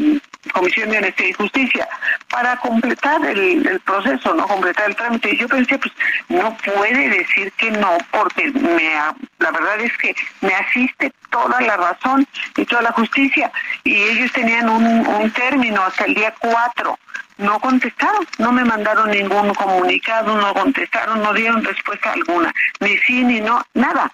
Comisión 0.53 0.89
de 0.89 0.97
Honestidad 0.97 1.29
y 1.29 1.33
Justicia 1.33 1.87
para 2.29 2.57
completar 2.57 3.23
el, 3.25 3.79
proceso, 3.85 4.33
no 4.33 4.47
completar 4.47 4.89
el 4.89 4.95
trámite. 4.95 5.33
Y 5.33 5.37
yo 5.37 5.47
pensé, 5.47 5.77
pues 5.77 5.93
no 6.29 6.55
puede 6.57 7.09
decir 7.09 7.51
que 7.53 7.71
no, 7.71 7.97
porque 8.11 8.51
me, 8.51 8.93
la 9.39 9.51
verdad 9.51 9.79
es 9.79 9.95
que 9.97 10.15
me 10.41 10.53
asiste 10.53 11.13
toda 11.29 11.61
la 11.61 11.77
razón 11.77 12.27
y 12.57 12.65
toda 12.65 12.81
la 12.81 12.91
justicia. 12.93 13.51
Y 13.83 13.95
ellos 13.95 14.31
tenían 14.31 14.69
un, 14.69 15.05
un 15.07 15.31
término 15.31 15.83
hasta 15.83 16.05
el 16.05 16.15
día 16.15 16.33
4 16.39 16.97
no 17.41 17.59
contestaron, 17.59 18.25
no 18.37 18.51
me 18.51 18.63
mandaron 18.63 19.09
ningún 19.09 19.53
comunicado, 19.55 20.35
no 20.35 20.53
contestaron, 20.53 21.21
no 21.23 21.33
dieron 21.33 21.63
respuesta 21.63 22.11
alguna, 22.13 22.53
ni 22.79 22.97
sí 22.99 23.23
ni 23.23 23.41
no, 23.41 23.65
nada. 23.73 24.11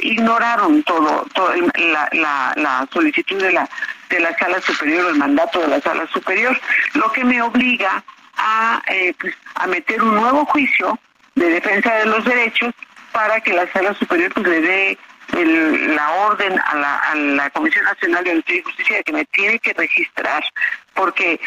Ignoraron 0.00 0.82
todo, 0.84 1.26
la, 1.76 2.08
la, 2.12 2.52
la 2.56 2.88
solicitud 2.92 3.40
de 3.40 3.52
la 3.52 3.68
de 4.08 4.20
la 4.20 4.36
sala 4.38 4.60
superior, 4.60 5.10
el 5.10 5.16
mandato 5.16 5.60
de 5.60 5.68
la 5.68 5.80
sala 5.80 6.06
superior, 6.06 6.58
lo 6.94 7.12
que 7.12 7.24
me 7.24 7.42
obliga 7.42 8.02
a, 8.36 8.82
eh, 8.86 9.14
pues, 9.18 9.34
a 9.54 9.66
meter 9.66 10.02
un 10.02 10.14
nuevo 10.14 10.44
juicio 10.46 10.98
de 11.34 11.50
defensa 11.50 11.94
de 11.94 12.06
los 12.06 12.24
derechos 12.24 12.74
para 13.12 13.40
que 13.40 13.52
la 13.52 13.70
sala 13.72 13.94
superior 13.94 14.32
pues, 14.32 14.46
le 14.46 14.60
dé 14.60 14.98
la 15.32 16.10
orden 16.26 16.58
a 16.58 16.74
la, 16.76 16.98
a 16.98 17.14
la 17.14 17.50
Comisión 17.50 17.84
Nacional 17.84 18.24
de 18.24 18.36
Justicia 18.36 18.62
Justicia 18.64 18.96
de 18.96 19.04
que 19.04 19.12
me 19.12 19.24
tiene 19.26 19.58
que 19.58 19.74
registrar, 19.74 20.42
porque 20.94 21.38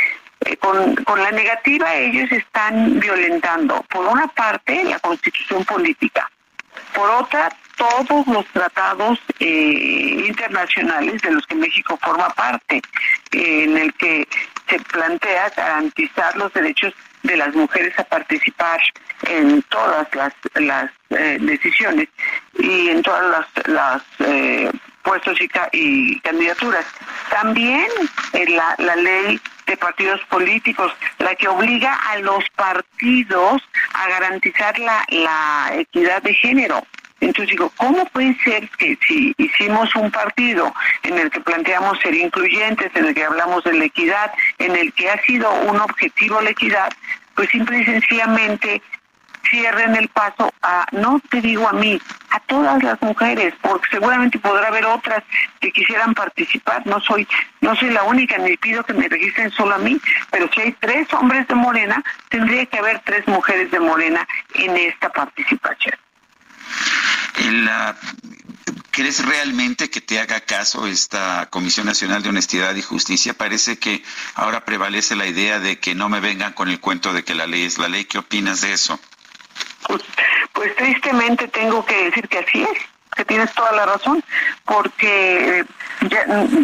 eh, 0.41 0.57
con, 0.57 0.95
con 1.03 1.21
la 1.21 1.31
negativa 1.31 1.95
ellos 1.95 2.31
están 2.31 2.99
violentando, 2.99 3.83
por 3.89 4.05
una 4.05 4.27
parte, 4.27 4.83
la 4.83 4.99
constitución 4.99 5.65
política, 5.65 6.29
por 6.93 7.09
otra, 7.09 7.51
todos 7.81 8.27
los 8.27 8.45
tratados 8.47 9.17
eh, 9.39 10.25
internacionales 10.27 11.19
de 11.23 11.31
los 11.31 11.47
que 11.47 11.55
México 11.55 11.97
forma 11.99 12.29
parte, 12.29 12.79
en 13.31 13.75
el 13.75 13.91
que 13.95 14.27
se 14.69 14.79
plantea 14.81 15.49
garantizar 15.49 16.37
los 16.37 16.53
derechos 16.53 16.93
de 17.23 17.37
las 17.37 17.55
mujeres 17.55 17.97
a 17.97 18.03
participar 18.03 18.79
en 19.23 19.63
todas 19.63 20.07
las, 20.13 20.33
las 20.55 20.91
eh, 21.09 21.37
decisiones 21.41 22.07
y 22.59 22.89
en 22.89 23.01
todas 23.01 23.25
las, 23.31 23.67
las 23.67 24.03
eh, 24.19 24.71
puestos 25.01 25.39
y, 25.71 26.19
candidaturas. 26.19 26.85
También 27.31 27.87
la, 28.33 28.95
ley 28.95 29.41
de 29.65 29.77
partidos 29.77 30.21
políticos, 30.29 30.93
la 31.17 31.33
que 31.35 31.47
obliga 31.47 31.95
a 32.11 32.19
los 32.19 32.47
partidos 32.55 33.63
a 33.93 34.07
garantizar 34.09 34.77
la 34.77 35.71
equidad 35.73 36.21
de 36.21 36.35
género. 36.35 36.85
Entonces 37.21 37.51
digo, 37.51 37.71
¿cómo 37.77 38.05
puede 38.07 38.35
ser 38.43 38.67
que 38.77 38.97
si 39.07 39.33
hicimos 39.37 39.95
un 39.95 40.11
partido 40.11 40.73
en 41.03 41.17
el 41.19 41.29
que 41.29 41.39
planteamos 41.39 41.99
ser 41.99 42.15
incluyentes, 42.15 42.91
en 42.95 43.05
el 43.05 43.13
que 43.13 43.23
hablamos 43.23 43.63
de 43.63 43.73
la 43.73 43.85
equidad, 43.85 44.31
en 44.57 44.75
el 44.75 44.91
que 44.93 45.09
ha 45.09 45.21
sido 45.23 45.51
un 45.61 45.79
objetivo 45.79 46.41
la 46.41 46.49
equidad, 46.49 46.91
pues 47.35 47.49
simple 47.49 47.79
y 47.79 47.85
sencillamente 47.85 48.81
cierren 49.49 49.95
el 49.95 50.07
paso 50.07 50.51
a, 50.61 50.85
no 50.91 51.21
te 51.29 51.41
digo 51.41 51.67
a 51.67 51.73
mí, 51.73 52.01
a 52.31 52.39
todas 52.41 52.81
las 52.81 53.01
mujeres, 53.01 53.53
porque 53.61 53.87
seguramente 53.91 54.39
podrá 54.39 54.67
haber 54.67 54.85
otras 54.85 55.23
que 55.59 55.71
quisieran 55.71 56.13
participar. 56.13 56.85
No 56.87 56.99
soy, 57.01 57.27
no 57.59 57.75
soy 57.75 57.91
la 57.91 58.03
única, 58.03 58.37
ni 58.37 58.57
pido 58.57 58.83
que 58.83 58.93
me 58.93 59.07
registren 59.07 59.51
solo 59.51 59.75
a 59.75 59.79
mí, 59.79 59.99
pero 60.31 60.49
si 60.53 60.61
hay 60.61 60.71
tres 60.79 61.13
hombres 61.13 61.47
de 61.47 61.55
Morena, 61.55 62.03
tendría 62.29 62.65
que 62.65 62.79
haber 62.79 62.99
tres 62.99 63.27
mujeres 63.27 63.69
de 63.71 63.79
Morena 63.79 64.27
en 64.55 64.75
esta 64.77 65.09
participación. 65.09 65.95
¿Crees 68.91 69.25
realmente 69.25 69.89
que 69.89 70.01
te 70.01 70.19
haga 70.19 70.41
caso 70.41 70.85
esta 70.85 71.47
Comisión 71.49 71.85
Nacional 71.85 72.21
de 72.23 72.29
Honestidad 72.29 72.75
y 72.75 72.81
Justicia? 72.81 73.33
Parece 73.33 73.79
que 73.79 74.03
ahora 74.35 74.65
prevalece 74.65 75.15
la 75.15 75.27
idea 75.27 75.59
de 75.59 75.79
que 75.79 75.95
no 75.95 76.09
me 76.09 76.19
vengan 76.19 76.53
con 76.53 76.67
el 76.67 76.79
cuento 76.79 77.13
de 77.13 77.23
que 77.23 77.33
la 77.33 77.47
ley 77.47 77.63
es 77.63 77.77
la 77.77 77.87
ley. 77.87 78.05
¿Qué 78.05 78.17
opinas 78.17 78.61
de 78.61 78.73
eso? 78.73 78.99
Pues, 79.87 80.03
pues 80.53 80.75
tristemente 80.75 81.47
tengo 81.47 81.85
que 81.85 82.05
decir 82.05 82.27
que 82.27 82.39
así 82.39 82.63
es 82.63 82.90
que 83.15 83.25
tienes 83.25 83.53
toda 83.53 83.71
la 83.73 83.85
razón, 83.85 84.23
porque 84.65 85.65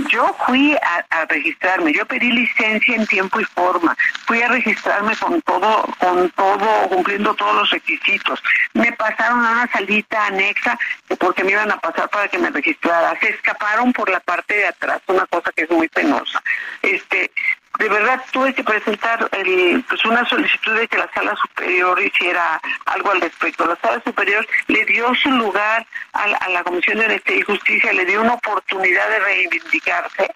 yo 0.10 0.36
fui 0.46 0.76
a, 0.76 1.26
registrarme, 1.26 1.94
yo 1.94 2.06
pedí 2.06 2.32
licencia 2.32 2.96
en 2.96 3.06
tiempo 3.06 3.40
y 3.40 3.46
forma, 3.46 3.96
fui 4.26 4.42
a 4.42 4.48
registrarme 4.48 5.16
con 5.18 5.42
todo, 5.42 5.86
con 6.00 6.30
todo, 6.32 6.90
cumpliendo 6.90 7.34
todos 7.36 7.56
los 7.56 7.70
requisitos. 7.70 8.42
Me 8.74 8.92
pasaron 8.94 9.46
a 9.46 9.52
una 9.52 9.72
salita 9.72 10.28
anexa 10.28 10.78
porque 11.20 11.44
me 11.44 11.52
iban 11.52 11.72
a 11.72 11.80
pasar 11.80 12.10
para 12.10 12.28
que 12.28 12.38
me 12.38 12.50
registrara. 12.50 13.18
Se 13.20 13.30
escaparon 13.30 13.94
por 13.94 14.10
la 14.10 14.20
parte 14.20 14.56
de 14.56 14.68
atrás, 14.68 15.02
una 15.08 15.26
cosa 15.28 15.52
que 15.52 15.64
es 15.64 15.72
muy 15.72 15.88
penosa. 15.88 16.42
Este, 16.82 17.32
de 17.78 17.90
verdad 17.90 18.22
tuve 18.32 18.54
que 18.54 18.64
presentar 18.64 19.30
el, 19.32 19.84
pues 19.88 20.04
una 20.06 20.28
solicitud 20.28 20.76
de 20.76 20.88
que 20.88 20.98
la 20.98 21.10
sala 21.14 21.36
superior 21.36 22.02
hiciera 22.02 22.60
algo 22.86 23.12
al 23.12 23.22
respecto. 23.22 23.66
La 23.66 23.76
sala 23.78 24.02
superior 24.04 24.46
le 24.68 24.86
dio 24.86 25.14
su 25.16 25.30
lugar 25.32 25.86
a 26.14 26.50
la, 26.50 26.64
Comisión 26.64 27.00
de 27.00 27.06
Honestidad 27.06 27.38
y 27.38 27.42
Justicia, 27.44 27.94
le 27.94 28.06
dio 28.06 28.22
una 28.22 28.34
oportunidad 28.34 29.10
de 29.10 29.20
reivindicarse 29.20 30.32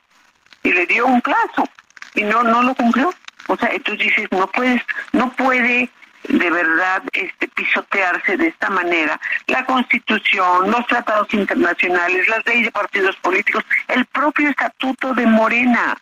y 0.64 0.72
le 0.72 0.86
dio 0.86 1.08
un 1.08 1.22
plazo 1.22 1.68
y 2.14 2.24
no 2.24 2.44
no 2.44 2.62
lo 2.64 2.76
cumplió. 2.76 3.14
O 3.48 3.58
sea, 3.58 3.70
entonces 3.70 4.08
dices, 4.08 4.28
no 4.32 4.48
puedes, 4.48 4.82
no 5.12 5.32
puede 5.34 5.89
de 6.28 6.52
verdad 6.52 7.02
este 7.14 7.48
pisotearse 7.48 8.38
de 8.38 8.48
esta 8.48 8.70
manera 8.70 9.20
la 9.48 9.66
Constitución, 9.66 10.70
los 10.70 10.86
tratados 10.88 11.34
internacionales, 11.34 12.28
las 12.28 12.46
leyes 12.46 12.66
de 12.66 12.72
partidos 12.72 13.16
políticos, 13.18 13.64
el 13.88 14.06
propio 14.06 14.50
estatuto 14.50 15.14
de 15.14 15.26
Morena. 15.26 15.98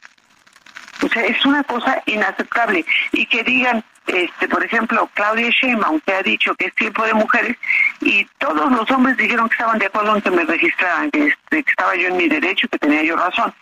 O 1.01 1.07
sea, 1.07 1.23
es 1.25 1.45
una 1.45 1.63
cosa 1.63 2.01
inaceptable. 2.05 2.85
Y 3.11 3.25
que 3.25 3.43
digan, 3.43 3.83
este, 4.07 4.47
por 4.47 4.63
ejemplo, 4.63 5.09
Claudia 5.13 5.49
Sheinbaum, 5.49 5.99
que 6.01 6.13
ha 6.13 6.23
dicho 6.23 6.55
que 6.55 6.65
es 6.65 6.75
tiempo 6.75 7.05
de 7.05 7.13
mujeres, 7.13 7.57
y 8.01 8.25
todos 8.37 8.71
los 8.71 8.89
hombres 8.91 9.17
dijeron 9.17 9.47
que 9.49 9.53
estaban 9.53 9.79
de 9.79 9.85
acuerdo 9.85 10.15
en 10.15 10.21
que 10.21 10.31
me 10.31 10.43
registraran, 10.43 11.11
que, 11.11 11.27
este, 11.27 11.63
que 11.63 11.69
estaba 11.69 11.95
yo 11.95 12.07
en 12.07 12.17
mi 12.17 12.27
derecho, 12.27 12.67
que 12.67 12.79
tenía 12.79 13.03
yo 13.03 13.15
razón. 13.15 13.53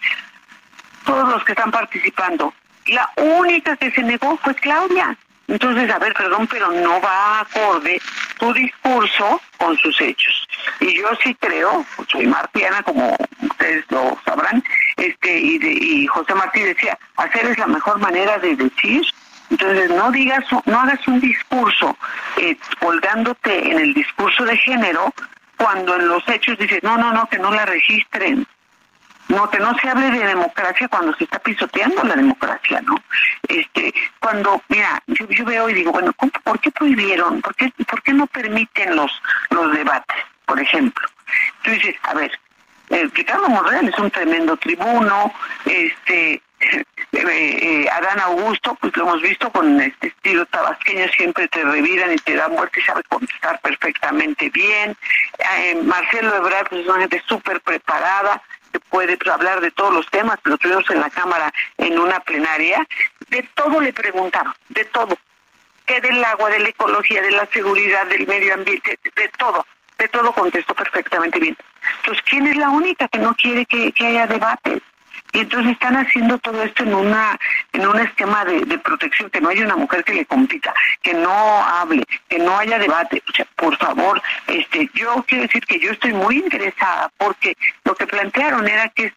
Todos 1.06 1.30
los 1.30 1.44
que 1.44 1.52
están 1.54 1.72
participando. 1.72 2.54
La 2.88 3.10
única 3.18 3.76
que 3.76 3.92
se 3.92 4.02
negó 4.04 4.38
fue 4.38 4.56
Claudia. 4.56 5.18
Entonces, 5.48 5.90
a 5.90 6.00
ver, 6.00 6.14
perdón, 6.14 6.46
pero 6.48 6.72
no 6.72 7.00
va 7.00 7.40
acorde 7.40 8.02
tu 8.38 8.54
discurso 8.54 9.42
con 9.58 9.78
sus 9.78 10.00
hechos. 10.02 10.48
Y 10.82 10.98
yo 10.98 11.10
sí 11.24 11.34
creo, 11.36 11.86
soy 12.10 12.28
martiana, 12.28 12.84
como 12.84 13.16
ustedes 13.42 13.86
lo 13.90 14.18
sabrán, 14.26 14.62
este 14.98 15.40
y, 15.40 15.58
de, 15.58 15.72
y 15.72 16.08
José 16.08 16.36
Martí 16.36 16.62
decía, 16.62 16.98
hacer 17.16 17.46
es 17.46 17.58
la 17.58 17.68
mejor 17.68 18.00
manera 18.00 18.38
de 18.40 18.56
decir. 18.56 19.02
Entonces, 19.50 19.90
no 19.90 20.12
digas, 20.12 20.44
no 20.66 20.80
hagas 20.80 21.08
un 21.08 21.22
discurso 21.22 21.96
eh, 22.36 22.58
colgándote 22.80 23.72
en 23.72 23.80
el 23.80 23.94
discurso 23.94 24.44
de 24.44 24.58
género 24.58 25.14
cuando 25.58 25.96
en 25.96 26.10
los 26.10 26.28
hechos 26.28 26.58
dices, 26.58 26.84
no, 26.84 26.98
no, 26.98 27.14
no, 27.14 27.28
que 27.28 27.40
no 27.40 27.52
la 27.52 27.66
registren. 27.66 28.46
No, 29.30 29.50
que 29.50 29.60
no 29.60 29.78
se 29.80 29.90
hable 29.90 30.10
de 30.12 30.26
democracia 30.26 30.88
cuando 30.88 31.16
se 31.16 31.26
está 31.26 31.40
pisoteando 31.40 32.04
la 32.04 32.16
democracia, 32.16 32.82
¿no? 32.82 32.96
Este, 33.48 33.94
cuando, 34.20 34.62
mira, 34.70 35.02
yo, 35.08 35.28
yo 35.28 35.44
veo 35.44 35.70
y 35.70 35.74
digo, 35.74 35.92
bueno, 35.92 36.14
¿por 36.14 36.60
qué 36.60 36.72
prohibieron? 36.72 37.42
¿Por 37.42 37.54
qué, 37.56 37.72
¿Por 37.86 38.02
qué 38.04 38.14
no 38.14 38.26
permiten 38.28 38.96
los, 38.96 39.12
los 39.50 39.74
debates, 39.74 40.18
por 40.46 40.60
ejemplo? 40.60 41.08
Tú 41.64 41.72
dices, 41.72 41.96
a 42.04 42.14
ver, 42.14 42.32
eh, 42.90 43.10
Ricardo 43.14 43.50
Monreal 43.50 43.90
es 43.90 44.00
un 44.00 44.10
tremendo 44.10 44.56
tribuno, 44.56 45.34
este, 45.66 46.42
eh, 46.62 46.84
eh, 47.12 47.90
Adán 47.92 48.20
Augusto, 48.22 48.78
pues 48.80 48.96
lo 48.96 49.04
hemos 49.04 49.22
visto 49.22 49.52
con 49.52 49.80
este 49.82 50.08
estilo 50.08 50.46
tabasqueño, 50.46 51.06
siempre 51.10 51.50
te 51.50 51.64
reviran 51.64 52.14
y 52.14 52.18
te 52.18 52.36
dan 52.36 52.52
muerte 52.52 52.80
y 52.80 52.84
sabe 52.84 53.04
contestar 53.10 53.60
perfectamente 53.60 54.50
bien. 54.50 54.96
Marcelo 55.84 56.36
Ebrard 56.36 56.70
pues, 56.70 56.82
es 56.82 56.88
una 56.88 57.02
gente 57.02 57.22
súper 57.28 57.60
preparada, 57.62 58.42
que 58.68 58.80
puede 58.80 59.18
hablar 59.32 59.62
de 59.62 59.72
todos 59.72 59.94
los 59.94 60.10
temas, 60.10 60.38
lo 60.44 60.58
tuvimos 60.58 60.90
en 60.90 61.02
la 61.02 61.10
Cámara 61.10 61.52
en 61.78 62.00
una 62.00 62.20
plenaria, 62.20 62.86
de 63.30 63.44
todo 63.56 63.80
le 63.82 63.94
preguntaron, 63.94 64.54
de 64.70 64.86
todo, 64.86 65.18
que 65.86 66.02
del 66.02 66.24
agua, 66.24 66.50
de 66.50 66.60
la 66.60 66.70
ecología, 66.70 67.22
de 67.22 67.32
la 67.32 67.46
seguridad, 67.48 68.06
del 68.08 68.28
medio 68.28 68.54
ambiente, 68.54 69.00
de 69.16 69.30
todo, 69.38 69.66
de 69.98 70.08
todo 70.10 70.32
contestó 70.32 70.74
perfectamente 70.76 71.40
bien. 71.40 71.58
Entonces, 72.00 72.24
¿quién 72.30 72.48
es 72.48 72.58
la 72.58 72.70
única 72.70 73.08
que 73.08 73.20
no 73.20 73.34
quiere 73.36 73.66
que, 73.66 73.94
haya 74.00 74.28
debate? 74.28 74.82
Y 75.38 75.42
entonces 75.42 75.74
están 75.74 75.96
haciendo 75.96 76.40
todo 76.40 76.64
esto 76.64 76.82
en 76.82 76.96
una 76.96 77.40
en 77.72 77.88
un 77.88 78.00
esquema 78.00 78.44
de, 78.44 78.80
protección 78.80 79.30
que 79.30 79.40
no 79.40 79.50
haya 79.50 79.66
una 79.66 79.76
mujer 79.76 80.04
que 80.04 80.16
le 80.16 80.26
compita 80.26 80.74
que 81.04 81.14
no 81.14 81.64
hable 81.64 82.04
que 82.28 82.40
no 82.40 82.58
haya 82.58 82.80
debate. 82.80 83.22
O 83.30 83.32
sea, 83.34 83.46
por 83.56 83.78
favor 83.78 84.20
este 84.48 84.90
yo 84.96 85.24
quiero 85.28 85.44
decir 85.44 85.64
que 85.68 85.80
yo 85.80 85.92
estoy 85.92 86.14
muy 86.14 86.38
interesada 86.40 87.12
porque 87.18 87.56
lo 87.84 87.94
que 87.94 88.08
plantearon 88.08 88.68
era 88.68 88.90
que 88.90 89.14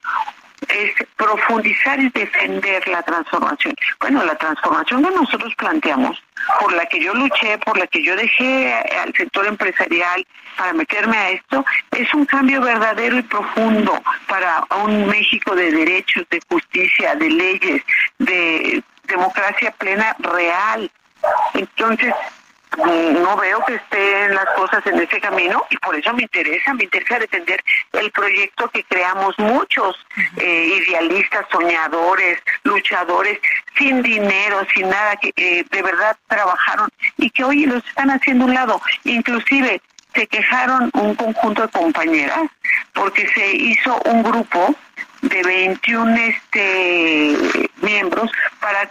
profundizar 1.16 2.00
y 2.00 2.08
defender 2.10 2.86
la 2.88 3.02
transformación. 3.02 3.74
Bueno, 4.00 4.24
la 4.24 4.36
transformación 4.36 5.04
que 5.04 5.10
nosotros 5.10 5.54
planteamos, 5.56 6.22
por 6.60 6.72
la 6.72 6.86
que 6.86 7.00
yo 7.00 7.14
luché, 7.14 7.58
por 7.58 7.78
la 7.78 7.86
que 7.86 8.02
yo 8.02 8.16
dejé 8.16 8.72
al 8.72 9.12
sector 9.14 9.46
empresarial 9.46 10.26
para 10.56 10.72
meterme 10.72 11.16
a 11.16 11.30
esto, 11.30 11.64
es 11.96 12.12
un 12.14 12.24
cambio 12.24 12.60
verdadero 12.60 13.18
y 13.18 13.22
profundo 13.22 14.00
para 14.26 14.64
un 14.84 15.06
México 15.06 15.54
de 15.54 15.70
derechos, 15.70 16.26
de 16.30 16.40
justicia, 16.48 17.14
de 17.14 17.30
leyes, 17.30 17.82
de 18.18 18.82
democracia 19.04 19.70
plena 19.72 20.16
real. 20.18 20.90
Entonces, 21.54 22.14
no 22.76 23.36
veo 23.36 23.64
que 23.66 23.74
estén 23.74 24.34
las 24.34 24.46
cosas 24.56 24.86
en 24.86 25.00
ese 25.00 25.20
camino 25.20 25.64
y 25.70 25.76
por 25.78 25.96
eso 25.96 26.12
me 26.14 26.22
interesa, 26.22 26.74
me 26.74 26.84
interesa 26.84 27.18
defender 27.18 27.62
el 27.92 28.10
proyecto 28.10 28.68
que 28.70 28.84
creamos 28.84 29.38
muchos 29.38 29.96
eh, 30.36 30.80
idealistas, 30.86 31.46
soñadores, 31.50 32.38
luchadores, 32.62 33.38
sin 33.76 34.02
dinero, 34.02 34.66
sin 34.74 34.88
nada, 34.88 35.16
que 35.16 35.32
eh, 35.36 35.64
de 35.70 35.82
verdad 35.82 36.16
trabajaron 36.28 36.88
y 37.16 37.30
que 37.30 37.44
hoy 37.44 37.66
los 37.66 37.84
están 37.86 38.10
haciendo 38.10 38.44
un 38.44 38.54
lado. 38.54 38.80
Inclusive 39.04 39.80
se 40.14 40.26
quejaron 40.26 40.90
un 40.94 41.14
conjunto 41.14 41.62
de 41.62 41.68
compañeras 41.68 42.42
porque 42.92 43.28
se 43.28 43.52
hizo 43.52 44.00
un 44.04 44.22
grupo 44.22 44.74
de 45.22 45.42
21 45.42 46.16
este, 46.16 47.36
miembros 47.82 48.30
para 48.60 48.90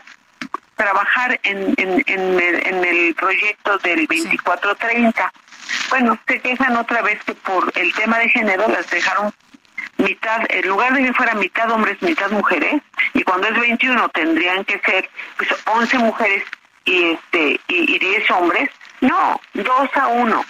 trabajar 0.80 1.38
en, 1.44 1.74
en, 1.76 2.04
en, 2.08 2.86
el, 2.86 3.14
proyecto 3.16 3.78
del 3.80 4.08
2430. 4.08 5.32
Bueno, 5.90 6.18
se 6.26 6.40
quejan 6.40 6.78
otra 6.78 7.02
vez 7.02 7.22
que 7.26 7.36
por 7.36 7.70
el 7.76 7.94
tema 7.94 8.18
de 8.20 8.30
género 8.30 8.66
las 8.70 8.90
dejaron 8.90 9.34
mitad, 9.98 10.42
en 10.48 10.68
lugar 10.70 10.94
de 10.94 11.04
que 11.04 11.14
fuera 11.14 11.36
mitad 11.36 11.70
hombres, 11.70 12.02
mitad 12.02 12.32
mujeres, 12.32 12.82
y 13.14 13.24
cuando 13.24 13.50
es 13.50 13.60
21 13.60 14.08
tendrían 14.10 14.64
que 14.64 14.80
ser 14.80 15.10
pues 15.36 15.50
11 15.66 15.98
mujeres 16.00 16.44
y 16.86 17.12
este 17.12 17.60
y, 17.68 17.96
y 17.96 18.00
10 18.00 18.32
hombres, 18.32 18.70
no, 19.02 19.40
dos 19.54 19.90
a 19.96 20.08
uno 20.08 20.46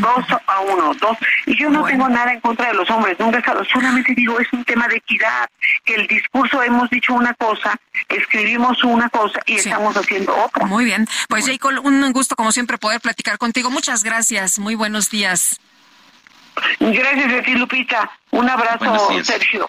dos 0.00 0.24
a 0.46 0.60
uno, 0.60 0.92
dos. 0.94 1.16
Y 1.46 1.56
yo 1.58 1.70
no 1.70 1.84
tengo 1.84 2.08
nada 2.08 2.32
en 2.32 2.40
contra 2.40 2.68
de 2.68 2.74
los 2.74 2.88
hombres, 2.90 3.18
nunca 3.18 3.38
he 3.38 3.40
estado, 3.40 3.64
solamente 3.64 4.14
digo, 4.14 4.38
es 4.38 4.52
un 4.52 4.64
tema 4.64 4.88
de 4.88 4.96
equidad, 4.96 5.48
que 5.84 5.94
el 5.94 6.06
discurso 6.06 6.62
hemos 6.62 6.88
dicho 6.90 7.14
una 7.14 7.34
cosa, 7.34 7.76
escribimos 8.08 8.82
una 8.84 9.08
cosa 9.08 9.40
y 9.46 9.56
estamos 9.56 9.96
haciendo 9.96 10.34
otra. 10.36 10.66
Muy 10.66 10.84
bien, 10.84 11.06
pues 11.28 11.46
Jacob, 11.46 11.84
un 11.84 12.12
gusto 12.12 12.36
como 12.36 12.52
siempre 12.52 12.78
poder 12.78 13.00
platicar 13.00 13.38
contigo. 13.38 13.70
Muchas 13.70 14.02
gracias, 14.04 14.58
muy 14.58 14.74
buenos 14.74 15.10
días. 15.10 15.60
Gracias 16.78 17.32
a 17.32 17.42
ti, 17.42 17.54
Lupita. 17.54 18.10
Un 18.30 18.48
abrazo, 18.48 19.22
Sergio. 19.22 19.68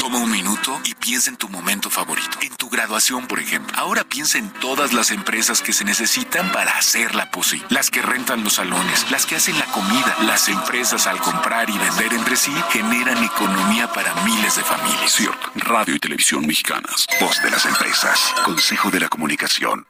Toma 0.00 0.18
un 0.18 0.30
minuto 0.30 0.80
y 0.84 0.94
piensa 0.94 1.28
en 1.28 1.36
tu 1.36 1.50
momento 1.50 1.90
favorito, 1.90 2.38
en 2.40 2.56
tu 2.56 2.70
graduación, 2.70 3.26
por 3.26 3.38
ejemplo. 3.38 3.76
Ahora 3.78 4.02
piensa 4.02 4.38
en 4.38 4.50
todas 4.50 4.94
las 4.94 5.10
empresas 5.10 5.60
que 5.60 5.74
se 5.74 5.84
necesitan 5.84 6.50
para 6.52 6.70
hacerla 6.78 7.30
posible. 7.30 7.66
Las 7.68 7.90
que 7.90 8.00
rentan 8.00 8.42
los 8.42 8.54
salones, 8.54 9.10
las 9.10 9.26
que 9.26 9.36
hacen 9.36 9.58
la 9.58 9.66
comida, 9.66 10.16
las 10.22 10.48
empresas 10.48 11.06
al 11.06 11.18
comprar 11.18 11.68
y 11.68 11.76
vender 11.76 12.14
entre 12.14 12.36
sí 12.36 12.50
generan 12.70 13.22
economía 13.22 13.92
para 13.92 14.14
miles 14.24 14.56
de 14.56 14.64
familias. 14.64 15.12
Cierto. 15.12 15.52
Radio 15.56 15.94
y 15.94 15.98
Televisión 15.98 16.46
Mexicanas. 16.46 17.06
Voz 17.20 17.42
de 17.42 17.50
las 17.50 17.66
empresas. 17.66 18.32
Consejo 18.42 18.90
de 18.90 19.00
la 19.00 19.08
Comunicación. 19.10 19.86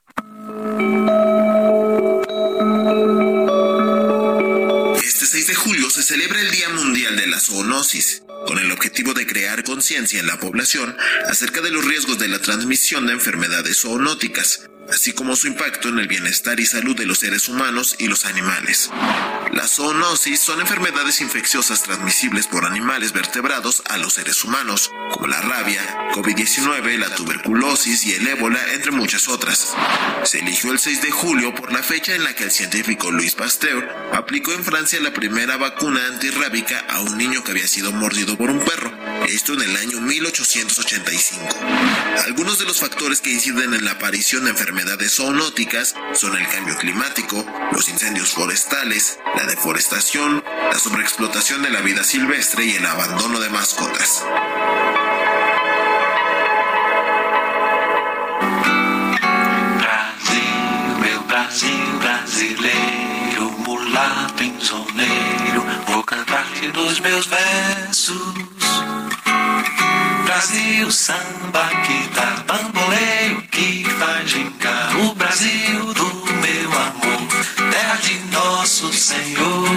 Este 5.05 5.25
6 5.27 5.47
de 5.47 5.55
julio 5.55 5.89
se 5.89 6.03
celebra 6.03 6.41
el 6.41 6.51
Día 6.51 6.69
Mundial 6.71 7.17
de 7.17 7.29
la 7.29 7.39
Zoonosis 7.39 8.25
con 8.47 8.59
el 8.59 8.73
objetivo 8.73 9.15
de 9.15 9.27
crear 9.27 9.65
conciencia 9.65 10.21
en 10.21 10.27
la 10.27 10.39
población 10.39 10.97
acerca 11.27 11.61
de 11.61 11.71
los 11.71 11.85
riesgos 11.85 12.19
de 12.19 12.29
la 12.29 12.39
transmisión 12.39 13.07
de 13.07 13.13
enfermedades 13.13 13.81
zoonóticas, 13.81 14.69
así 14.93 15.13
como 15.13 15.37
su 15.37 15.47
impacto 15.47 15.89
en 15.89 15.99
el 15.99 16.09
bienestar 16.09 16.61
y 16.61 16.67
salud 16.67 16.97
de 16.97 17.07
los 17.07 17.19
seres 17.19 17.49
humanos 17.49 17.97
y 17.99 18.07
los 18.07 18.25
animales. 18.25 18.91
Las 19.53 19.77
zoonosis 19.77 20.41
son 20.41 20.61
enfermedades 20.61 21.21
infecciosas 21.21 21.83
transmisibles 21.83 22.47
por 22.47 22.65
animales 22.65 23.13
vertebrados 23.13 23.83
a 23.87 23.99
los 23.99 24.15
seres 24.15 24.45
humanos, 24.45 24.91
como 25.13 25.27
la 25.27 25.41
rabia, 25.41 25.83
COVID-19, 26.13 26.99
la 26.99 27.15
tuberculosis 27.15 28.07
y 28.07 28.13
el 28.15 28.27
ébola, 28.27 28.61
entre 28.75 28.93
muchas 28.93 29.29
otras. 29.29 29.75
Se 30.25 30.39
eligió 30.39 30.73
el 30.73 30.79
6 30.79 31.03
de 31.03 31.11
julio 31.11 31.55
por 31.55 31.73
la 31.73 31.83
fecha 31.83 32.15
en 32.15 32.25
la 32.25 32.35
que 32.35 32.45
el 32.45 32.51
científico 32.51 33.11
Louis 33.11 33.35
Pasteur 33.35 33.89
aplicó 34.13 34.53
en 34.53 34.65
Francia 34.65 35.01
la 35.01 35.13
primera 35.13 35.57
vacuna 35.57 36.01
antirrábica 36.07 36.85
a 36.89 37.01
un 37.01 37.19
niño 37.19 37.43
que 37.43 37.51
había 37.51 37.67
sido 37.67 37.93
mordido 37.93 38.37
por 38.37 38.51
un 38.51 38.61
perro, 38.61 38.93
esto 39.29 39.55
en 39.55 39.63
el 39.63 39.77
año 39.77 40.01
1885. 40.01 41.43
Algunos 42.27 42.59
de 42.59 42.65
los 42.65 42.81
factores 42.81 43.21
que 43.21 43.31
inciden 43.31 43.75
en 43.75 43.85
la 43.85 43.93
aparición 43.93 44.45
de 44.45 44.51
enfermedades 44.51 45.17
zoonóticas 45.17 45.95
son 46.15 46.37
el 46.37 46.47
cambio 46.49 46.77
climático, 46.77 47.45
los 47.73 47.89
incendios 47.89 48.31
forestales, 48.31 49.19
la 49.37 49.47
deforestación, 49.47 50.43
la 50.47 50.79
sobreexplotación 50.79 51.63
de 51.63 51.71
la 51.71 51.81
vida 51.81 52.05
silvestre 52.05 52.65
y 52.65 52.73
el 52.73 52.87
abandono 52.87 53.41
de 53.41 53.51
mascotas. 53.51 54.25
Brasil, 61.29 61.99
brasileiro, 62.01 63.51
mulato 63.65 64.21
dos 66.73 67.01
meus. 67.01 68.60
Brasil, 70.41 70.91
samba 70.91 71.69
que 71.85 72.09
dá 72.15 72.43
bamboleio, 72.47 73.43
que 73.51 73.85
faz 73.99 74.31
gingar 74.31 74.97
o 74.97 75.15
Brasil 75.15 75.93
do 75.93 76.15
meu 76.41 76.73
amor, 76.73 77.29
terra 77.71 77.97
de 77.97 78.19
nosso 78.33 78.91
Senhor. 78.91 79.69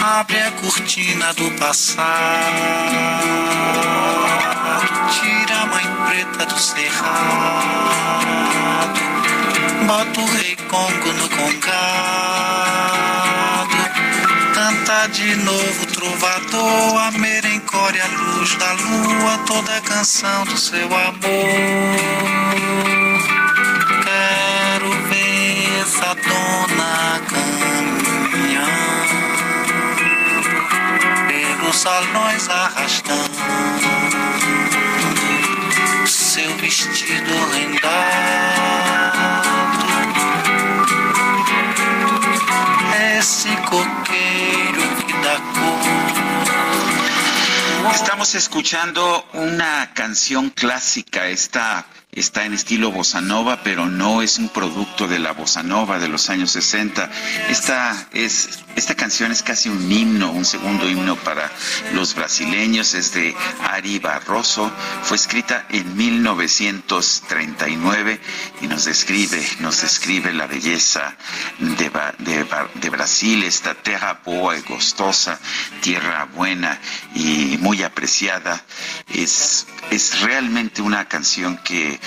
Abre 0.00 0.40
a 0.40 0.50
cortina 0.52 1.34
do 1.34 1.50
passado, 1.58 1.98
tira 5.12 5.60
a 5.60 5.66
mãe 5.66 5.84
preta 6.06 6.46
do 6.46 6.58
cerrado, 6.58 6.88
bota 9.86 10.20
o 10.20 10.26
rei 10.36 10.56
Congo 10.56 11.12
no 11.12 11.28
congado, 11.28 11.68
canta 14.54 15.06
de 15.08 15.36
novo 15.36 15.87
trovador, 15.98 16.96
a 16.96 17.10
merencória, 17.18 18.04
a 18.04 18.06
luz 18.06 18.54
da 18.54 18.72
lua, 18.72 19.38
toda 19.46 19.76
a 19.76 19.80
canção 19.80 20.44
do 20.44 20.56
seu 20.56 20.86
amor. 20.86 21.18
Quero 24.04 24.90
ver 25.08 25.80
essa 25.82 26.14
dona 26.14 27.20
caminhando 27.28 28.68
pelos 31.26 31.76
salões 31.76 32.48
arrastando 32.48 33.38
seu 36.06 36.56
vestido 36.58 37.32
rendado. 37.52 37.88
Esse 43.18 43.48
coqueiro. 43.68 44.87
Estamos 47.94 48.34
escuchando 48.34 49.24
una 49.32 49.92
canción 49.94 50.50
clásica, 50.50 51.28
esta 51.28 51.86
está 52.18 52.44
en 52.44 52.54
estilo 52.54 52.90
bossa 52.90 53.20
nova, 53.20 53.62
pero 53.62 53.86
no 53.86 54.22
es 54.22 54.38
un 54.38 54.48
producto 54.48 55.06
de 55.06 55.18
la 55.18 55.32
bossa 55.32 55.62
nova 55.62 55.98
de 55.98 56.08
los 56.08 56.30
años 56.30 56.52
60. 56.52 57.10
Esta, 57.48 58.08
es, 58.12 58.60
esta 58.76 58.94
canción 58.94 59.32
es 59.32 59.42
casi 59.42 59.68
un 59.68 59.90
himno, 59.90 60.30
un 60.32 60.44
segundo 60.44 60.88
himno 60.88 61.16
para 61.16 61.50
los 61.94 62.14
brasileños, 62.14 62.94
es 62.94 63.12
de 63.12 63.34
Ari 63.62 63.98
Barroso, 63.98 64.70
fue 65.02 65.16
escrita 65.16 65.66
en 65.70 65.96
1939 65.96 68.20
y 68.62 68.66
nos 68.66 68.84
describe, 68.84 69.44
nos 69.60 69.80
describe 69.82 70.32
la 70.32 70.46
belleza 70.46 71.16
de, 71.58 71.90
de, 72.18 72.46
de 72.74 72.90
Brasil, 72.90 73.42
esta 73.44 73.74
tierra 73.74 74.20
boa 74.24 74.56
y 74.56 74.60
gustosa, 74.62 75.38
tierra 75.80 76.28
buena 76.34 76.80
y 77.14 77.58
muy 77.60 77.82
apreciada, 77.82 78.64
es 79.08 79.66
es 79.90 80.20
realmente 80.20 80.82
una 80.82 81.06
canción 81.06 81.56
que 81.58 81.98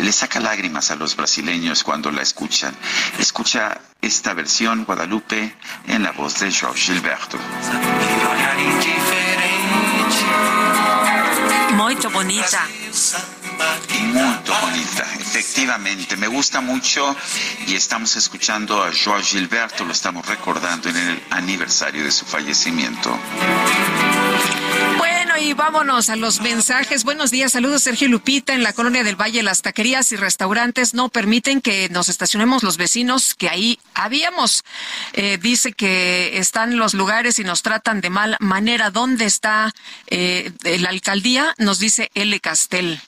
le 0.00 0.12
saca 0.12 0.40
lágrimas 0.40 0.90
a 0.90 0.96
los 0.96 1.16
brasileños 1.16 1.84
cuando 1.84 2.10
la 2.10 2.22
escuchan. 2.22 2.74
Escucha 3.18 3.80
esta 4.00 4.34
versión 4.34 4.84
Guadalupe 4.84 5.54
en 5.86 6.02
la 6.02 6.12
voz 6.12 6.40
de 6.40 6.52
Jorge 6.52 6.80
Gilberto. 6.80 7.38
Muy 11.74 11.94
bonita. 12.12 12.68
Muy 14.00 14.38
bonita, 14.60 15.06
efectivamente. 15.18 16.16
Me 16.16 16.26
gusta 16.28 16.60
mucho 16.60 17.16
y 17.66 17.74
estamos 17.74 18.16
escuchando 18.16 18.82
a 18.82 18.90
Jorge 18.92 19.38
Gilberto, 19.38 19.84
lo 19.84 19.92
estamos 19.92 20.26
recordando 20.26 20.88
en 20.88 20.96
el 20.96 21.22
aniversario 21.30 22.04
de 22.04 22.10
su 22.10 22.24
fallecimiento. 22.24 23.18
Bueno, 25.30 25.46
y 25.46 25.52
vámonos 25.52 26.10
a 26.10 26.16
los 26.16 26.40
mensajes. 26.40 27.04
Buenos 27.04 27.30
días, 27.30 27.52
saludos 27.52 27.84
Sergio 27.84 28.08
Lupita. 28.08 28.52
En 28.52 28.64
la 28.64 28.72
colonia 28.72 29.04
del 29.04 29.14
Valle, 29.14 29.44
las 29.44 29.62
taquerías 29.62 30.10
y 30.10 30.16
restaurantes 30.16 30.92
no 30.92 31.08
permiten 31.08 31.60
que 31.60 31.88
nos 31.90 32.08
estacionemos 32.08 32.64
los 32.64 32.76
vecinos 32.76 33.36
que 33.36 33.48
ahí 33.48 33.78
habíamos. 33.94 34.64
Eh, 35.12 35.38
dice 35.40 35.72
que 35.72 36.38
están 36.38 36.78
los 36.78 36.94
lugares 36.94 37.38
y 37.38 37.44
nos 37.44 37.62
tratan 37.62 38.00
de 38.00 38.10
mal 38.10 38.36
manera. 38.40 38.90
¿Dónde 38.90 39.24
está 39.24 39.72
eh, 40.08 40.52
la 40.64 40.88
alcaldía? 40.88 41.54
Nos 41.58 41.78
dice 41.78 42.10
L. 42.14 42.40
Castel. 42.40 43.00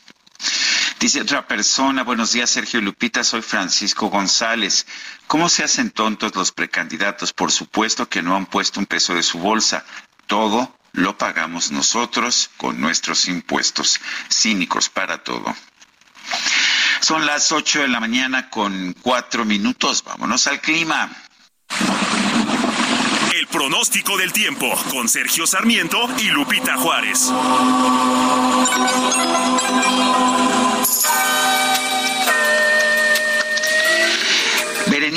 Dice 1.01 1.23
otra 1.23 1.49
persona, 1.49 2.05
buenos 2.05 2.31
días 2.31 2.51
Sergio 2.51 2.81
Lupita, 2.81 3.25
soy 3.25 3.43
Francisco 3.43 4.11
González. 4.11 4.87
¿Cómo 5.27 5.49
se 5.49 5.65
hacen 5.65 5.91
tontos 5.91 6.37
los 6.37 6.53
precandidatos? 6.53 7.33
Por 7.33 7.51
supuesto 7.51 8.09
que 8.09 8.23
no 8.23 8.37
han 8.37 8.47
puesto 8.47 8.79
un 8.79 8.87
peso 8.87 9.13
de 9.13 9.25
su 9.25 9.41
bolsa. 9.41 9.85
Todo 10.29 10.73
lo 10.93 11.17
pagamos 11.17 11.71
nosotros 11.71 12.51
con 12.57 12.81
nuestros 12.81 13.29
impuestos. 13.29 14.01
Cínicos 14.31 14.89
para 14.89 15.23
todo. 15.23 15.55
Son 17.01 17.27
las 17.27 17.51
8 17.51 17.81
de 17.81 17.89
la 17.89 18.01
mañana 18.01 18.49
con 18.51 18.95
cuatro 19.03 19.45
minutos. 19.45 20.05
Vámonos 20.05 20.47
al 20.47 20.61
clima. 20.61 21.11
El 23.35 23.47
pronóstico 23.49 24.17
del 24.17 24.33
tiempo 24.33 24.73
con 24.91 25.09
Sergio 25.09 25.47
Sarmiento 25.47 25.99
y 26.19 26.29
Lupita 26.29 26.77
Juárez. 26.77 27.33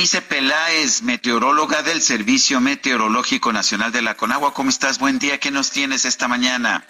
Berenice 0.06 0.22
Peláez, 0.22 1.01
meteoróloga 1.01 1.82
del 1.82 1.99
Servicio 1.99 2.62
Meteorológico 2.62 3.51
Nacional 3.51 3.91
de 3.91 4.03
la 4.03 4.14
Conagua. 4.14 4.53
¿Cómo 4.53 4.70
estás? 4.70 4.99
Buen 4.99 5.18
día. 5.18 5.39
¿Qué 5.39 5.49
nos 5.49 5.72
tienes 5.72 6.06
esta 6.06 6.28
mañana? 6.28 6.86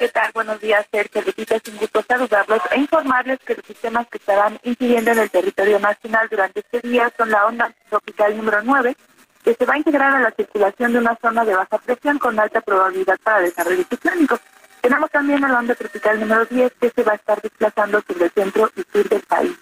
¿Qué 0.00 0.08
tal? 0.08 0.32
Buenos 0.34 0.60
días, 0.60 0.84
Sergio. 0.90 1.22
Lupita, 1.24 1.54
es 1.54 1.62
un 1.68 1.76
gusto 1.76 2.04
saludarlos 2.08 2.60
e 2.72 2.80
informarles 2.80 3.38
que 3.46 3.54
los 3.54 3.64
sistemas 3.64 4.08
que 4.08 4.18
estarán 4.18 4.58
incidiendo 4.64 5.12
en 5.12 5.20
el 5.20 5.30
territorio 5.30 5.78
nacional 5.78 6.26
durante 6.28 6.58
este 6.68 6.80
día 6.80 7.12
son 7.16 7.30
la 7.30 7.46
onda 7.46 7.72
tropical 7.88 8.36
número 8.36 8.60
9, 8.64 8.96
que 9.44 9.54
se 9.54 9.64
va 9.64 9.74
a 9.74 9.78
integrar 9.78 10.12
a 10.12 10.20
la 10.20 10.32
circulación 10.32 10.94
de 10.94 10.98
una 10.98 11.16
zona 11.22 11.44
de 11.44 11.54
baja 11.54 11.78
presión 11.78 12.18
con 12.18 12.40
alta 12.40 12.60
probabilidad 12.60 13.20
para 13.22 13.38
desarrollo 13.38 13.84
ciclónico. 13.88 14.40
Tenemos 14.80 15.08
también 15.12 15.42
la 15.42 15.60
onda 15.60 15.76
tropical 15.76 16.18
número 16.18 16.44
10, 16.46 16.72
que 16.80 16.90
se 16.90 17.04
va 17.04 17.12
a 17.12 17.16
estar 17.16 17.40
desplazando 17.40 18.02
sobre 18.04 18.24
el 18.24 18.32
centro 18.32 18.68
y 18.74 18.82
sur 18.92 19.08
del 19.08 19.22
país 19.22 19.56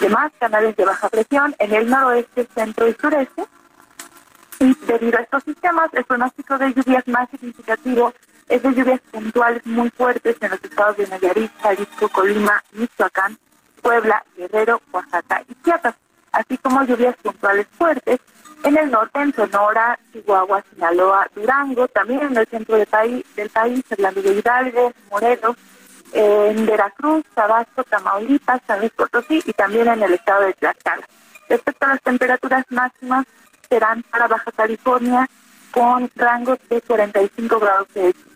demás 0.00 0.32
canales 0.38 0.76
de 0.76 0.84
baja 0.84 1.08
presión 1.08 1.54
en 1.58 1.74
el 1.74 1.88
noroeste, 1.88 2.48
centro 2.54 2.88
y 2.88 2.94
sureste. 2.94 3.44
Y 4.60 4.74
debido 4.86 5.18
a 5.18 5.22
estos 5.22 5.44
sistemas, 5.44 5.88
el 5.92 6.04
pronóstico 6.04 6.58
de 6.58 6.72
lluvias 6.74 7.06
más 7.06 7.28
significativo 7.30 8.12
es 8.48 8.62
de 8.62 8.74
lluvias 8.74 9.00
puntuales 9.12 9.64
muy 9.66 9.90
fuertes 9.90 10.36
en 10.40 10.50
los 10.50 10.64
estados 10.64 10.96
de 10.96 11.06
Nayarit, 11.06 11.52
Jalisco, 11.60 12.08
Colima, 12.08 12.62
Michoacán, 12.72 13.38
Puebla, 13.82 14.24
Guerrero, 14.36 14.80
Oaxaca 14.90 15.42
y 15.48 15.54
Chiapas, 15.62 15.94
así 16.32 16.58
como 16.58 16.82
lluvias 16.84 17.16
puntuales 17.16 17.66
fuertes 17.76 18.20
en 18.64 18.76
el 18.76 18.90
norte, 18.90 19.20
en 19.20 19.34
Sonora, 19.34 19.98
Chihuahua, 20.12 20.64
Sinaloa, 20.74 21.28
Durango, 21.34 21.86
también 21.88 22.22
en 22.22 22.36
el 22.36 22.46
centro 22.46 22.76
del 22.76 22.86
país, 22.86 23.24
del 23.36 23.50
país 23.50 23.84
Hidalgo, 23.96 24.92
Morelos, 25.10 25.56
en 26.12 26.66
Veracruz, 26.66 27.24
Tabasco, 27.34 27.84
Tamaulipas, 27.84 28.60
San 28.66 28.80
Luis 28.80 28.92
Potosí 28.92 29.42
y 29.44 29.52
también 29.52 29.88
en 29.88 30.02
el 30.02 30.14
estado 30.14 30.42
de 30.42 30.54
Tlaxcala. 30.54 31.06
Respecto 31.48 31.86
a 31.86 31.90
las 31.90 32.02
temperaturas 32.02 32.64
máximas, 32.70 33.26
serán 33.68 34.02
para 34.04 34.28
Baja 34.28 34.50
California 34.52 35.28
con 35.70 36.10
rangos 36.16 36.58
de 36.68 36.80
45 36.80 37.58
grados 37.58 37.88
Celsius. 37.92 38.26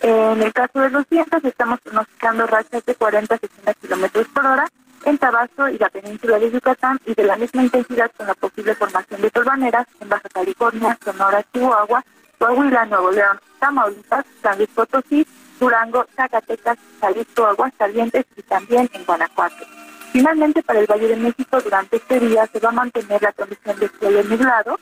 En 0.00 0.42
el 0.42 0.52
caso 0.52 0.80
de 0.80 0.90
los 0.90 1.08
vientos, 1.08 1.44
estamos 1.44 1.80
pronosticando 1.80 2.46
rachas 2.46 2.84
de 2.84 2.94
40 2.94 3.34
a 3.34 3.38
60 3.38 3.74
kilómetros 3.74 4.26
por 4.28 4.44
hora 4.44 4.68
en 5.04 5.18
Tabasco 5.18 5.68
y 5.68 5.78
la 5.78 5.88
península 5.90 6.38
de 6.38 6.50
Yucatán 6.50 6.98
y 7.06 7.14
de 7.14 7.24
la 7.24 7.36
misma 7.36 7.62
intensidad 7.62 8.10
con 8.16 8.26
la 8.26 8.34
posible 8.34 8.74
formación 8.74 9.20
de 9.20 9.30
torbaneras 9.30 9.86
en 10.00 10.08
Baja 10.08 10.28
California, 10.28 10.98
Sonora, 11.04 11.44
Chihuahua, 11.52 12.04
Coahuila, 12.38 12.86
Nuevo 12.86 13.10
León, 13.10 13.40
Tamaulipas, 13.60 14.24
San 14.42 14.58
Luis 14.58 14.70
Potosí 14.74 15.26
Durango, 15.62 16.04
Zacatecas, 16.16 16.76
Jalisco, 17.00 17.46
Aguascalientes 17.46 18.26
y 18.36 18.42
también 18.42 18.90
en 18.94 19.04
Guanajuato. 19.04 19.64
Finalmente, 20.10 20.60
para 20.60 20.80
el 20.80 20.88
Valle 20.88 21.06
de 21.06 21.14
México, 21.14 21.60
durante 21.60 21.98
este 21.98 22.18
día 22.18 22.48
se 22.52 22.58
va 22.58 22.70
a 22.70 22.72
mantener 22.72 23.22
la 23.22 23.32
condición 23.32 23.78
de 23.78 23.88
cielo 23.88 24.24
nublado, 24.24 24.80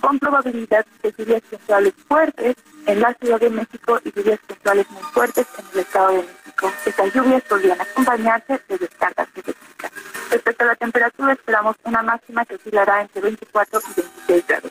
con 0.00 0.20
probabilidad 0.20 0.86
de 1.02 1.12
lluvias 1.18 1.42
puntuales 1.42 1.94
fuertes 2.06 2.54
en 2.86 3.00
la 3.00 3.12
Ciudad 3.14 3.40
de 3.40 3.50
México 3.50 3.98
y 4.04 4.12
lluvias 4.12 4.38
puntuales 4.46 4.88
muy 4.92 5.02
fuertes 5.02 5.46
en 5.58 5.64
el 5.72 5.80
Estado 5.80 6.08
de 6.10 6.18
México. 6.18 6.72
Estas 6.86 7.14
lluvias 7.14 7.42
podrían 7.42 7.80
acompañarse 7.80 8.60
de 8.68 8.78
descargas 8.78 9.28
eléctricas. 9.34 9.90
Respecto 10.30 10.62
a 10.62 10.66
la 10.68 10.76
temperatura, 10.76 11.32
esperamos 11.32 11.74
una 11.82 12.02
máxima 12.02 12.44
que 12.44 12.54
oscilará 12.54 13.02
entre 13.02 13.22
24 13.22 13.80
y 13.80 14.00
26 14.00 14.46
grados. 14.46 14.70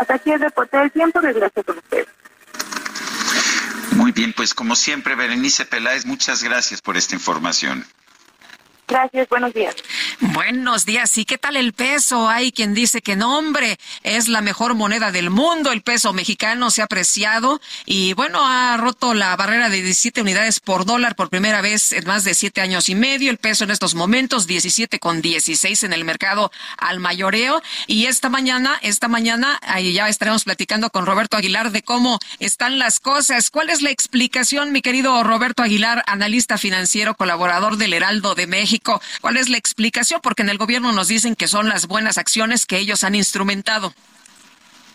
Hasta 0.00 0.14
aquí 0.14 0.32
el 0.32 0.40
reporte 0.40 0.76
del 0.76 0.90
tiempo. 0.90 1.20
Regreso 1.20 1.62
con 1.62 1.78
ustedes. 1.78 2.23
Muy 4.04 4.12
bien, 4.12 4.34
pues 4.34 4.52
como 4.52 4.76
siempre, 4.76 5.14
Berenice 5.14 5.64
Peláez, 5.64 6.04
muchas 6.04 6.42
gracias 6.42 6.82
por 6.82 6.98
esta 6.98 7.14
información. 7.14 7.86
Gracias, 8.86 9.28
buenos 9.30 9.54
días. 9.54 9.74
Buenos 10.20 10.84
días. 10.84 11.16
¿Y 11.16 11.24
qué 11.24 11.38
tal 11.38 11.56
el 11.56 11.72
peso? 11.72 12.28
Hay 12.28 12.52
quien 12.52 12.74
dice 12.74 13.00
que 13.00 13.16
no, 13.16 13.38
hombre, 13.38 13.78
es 14.02 14.28
la 14.28 14.42
mejor 14.42 14.74
moneda 14.74 15.10
del 15.10 15.30
mundo. 15.30 15.72
El 15.72 15.80
peso 15.80 16.12
mexicano 16.12 16.70
se 16.70 16.82
ha 16.82 16.84
apreciado 16.84 17.60
y 17.86 18.12
bueno, 18.12 18.40
ha 18.44 18.76
roto 18.76 19.14
la 19.14 19.34
barrera 19.36 19.70
de 19.70 19.80
17 19.80 20.20
unidades 20.20 20.60
por 20.60 20.84
dólar 20.84 21.16
por 21.16 21.30
primera 21.30 21.62
vez 21.62 21.92
en 21.92 22.06
más 22.06 22.24
de 22.24 22.34
siete 22.34 22.60
años 22.60 22.90
y 22.90 22.94
medio. 22.94 23.30
El 23.30 23.38
peso 23.38 23.64
en 23.64 23.70
estos 23.70 23.94
momentos 23.94 24.46
17 24.46 24.98
con 24.98 25.22
16 25.22 25.84
en 25.84 25.94
el 25.94 26.04
mercado 26.04 26.52
al 26.76 27.00
mayoreo. 27.00 27.62
Y 27.86 28.04
esta 28.06 28.28
mañana, 28.28 28.78
esta 28.82 29.08
mañana, 29.08 29.58
ahí 29.62 29.94
ya 29.94 30.10
estaremos 30.10 30.44
platicando 30.44 30.90
con 30.90 31.06
Roberto 31.06 31.38
Aguilar 31.38 31.70
de 31.70 31.82
cómo 31.82 32.18
están 32.38 32.78
las 32.78 33.00
cosas. 33.00 33.50
¿Cuál 33.50 33.70
es 33.70 33.80
la 33.80 33.90
explicación, 33.90 34.72
mi 34.72 34.82
querido 34.82 35.22
Roberto 35.22 35.62
Aguilar, 35.62 36.04
analista 36.06 36.58
financiero, 36.58 37.14
colaborador 37.14 37.78
del 37.78 37.94
Heraldo 37.94 38.34
de 38.34 38.46
México? 38.46 38.73
¿Cuál 38.80 39.36
es 39.36 39.48
la 39.48 39.58
explicación? 39.58 40.20
Porque 40.22 40.42
en 40.42 40.48
el 40.48 40.58
gobierno 40.58 40.92
nos 40.92 41.08
dicen 41.08 41.36
que 41.36 41.48
son 41.48 41.68
las 41.68 41.86
buenas 41.86 42.18
acciones 42.18 42.66
que 42.66 42.78
ellos 42.78 43.04
han 43.04 43.14
instrumentado. 43.14 43.94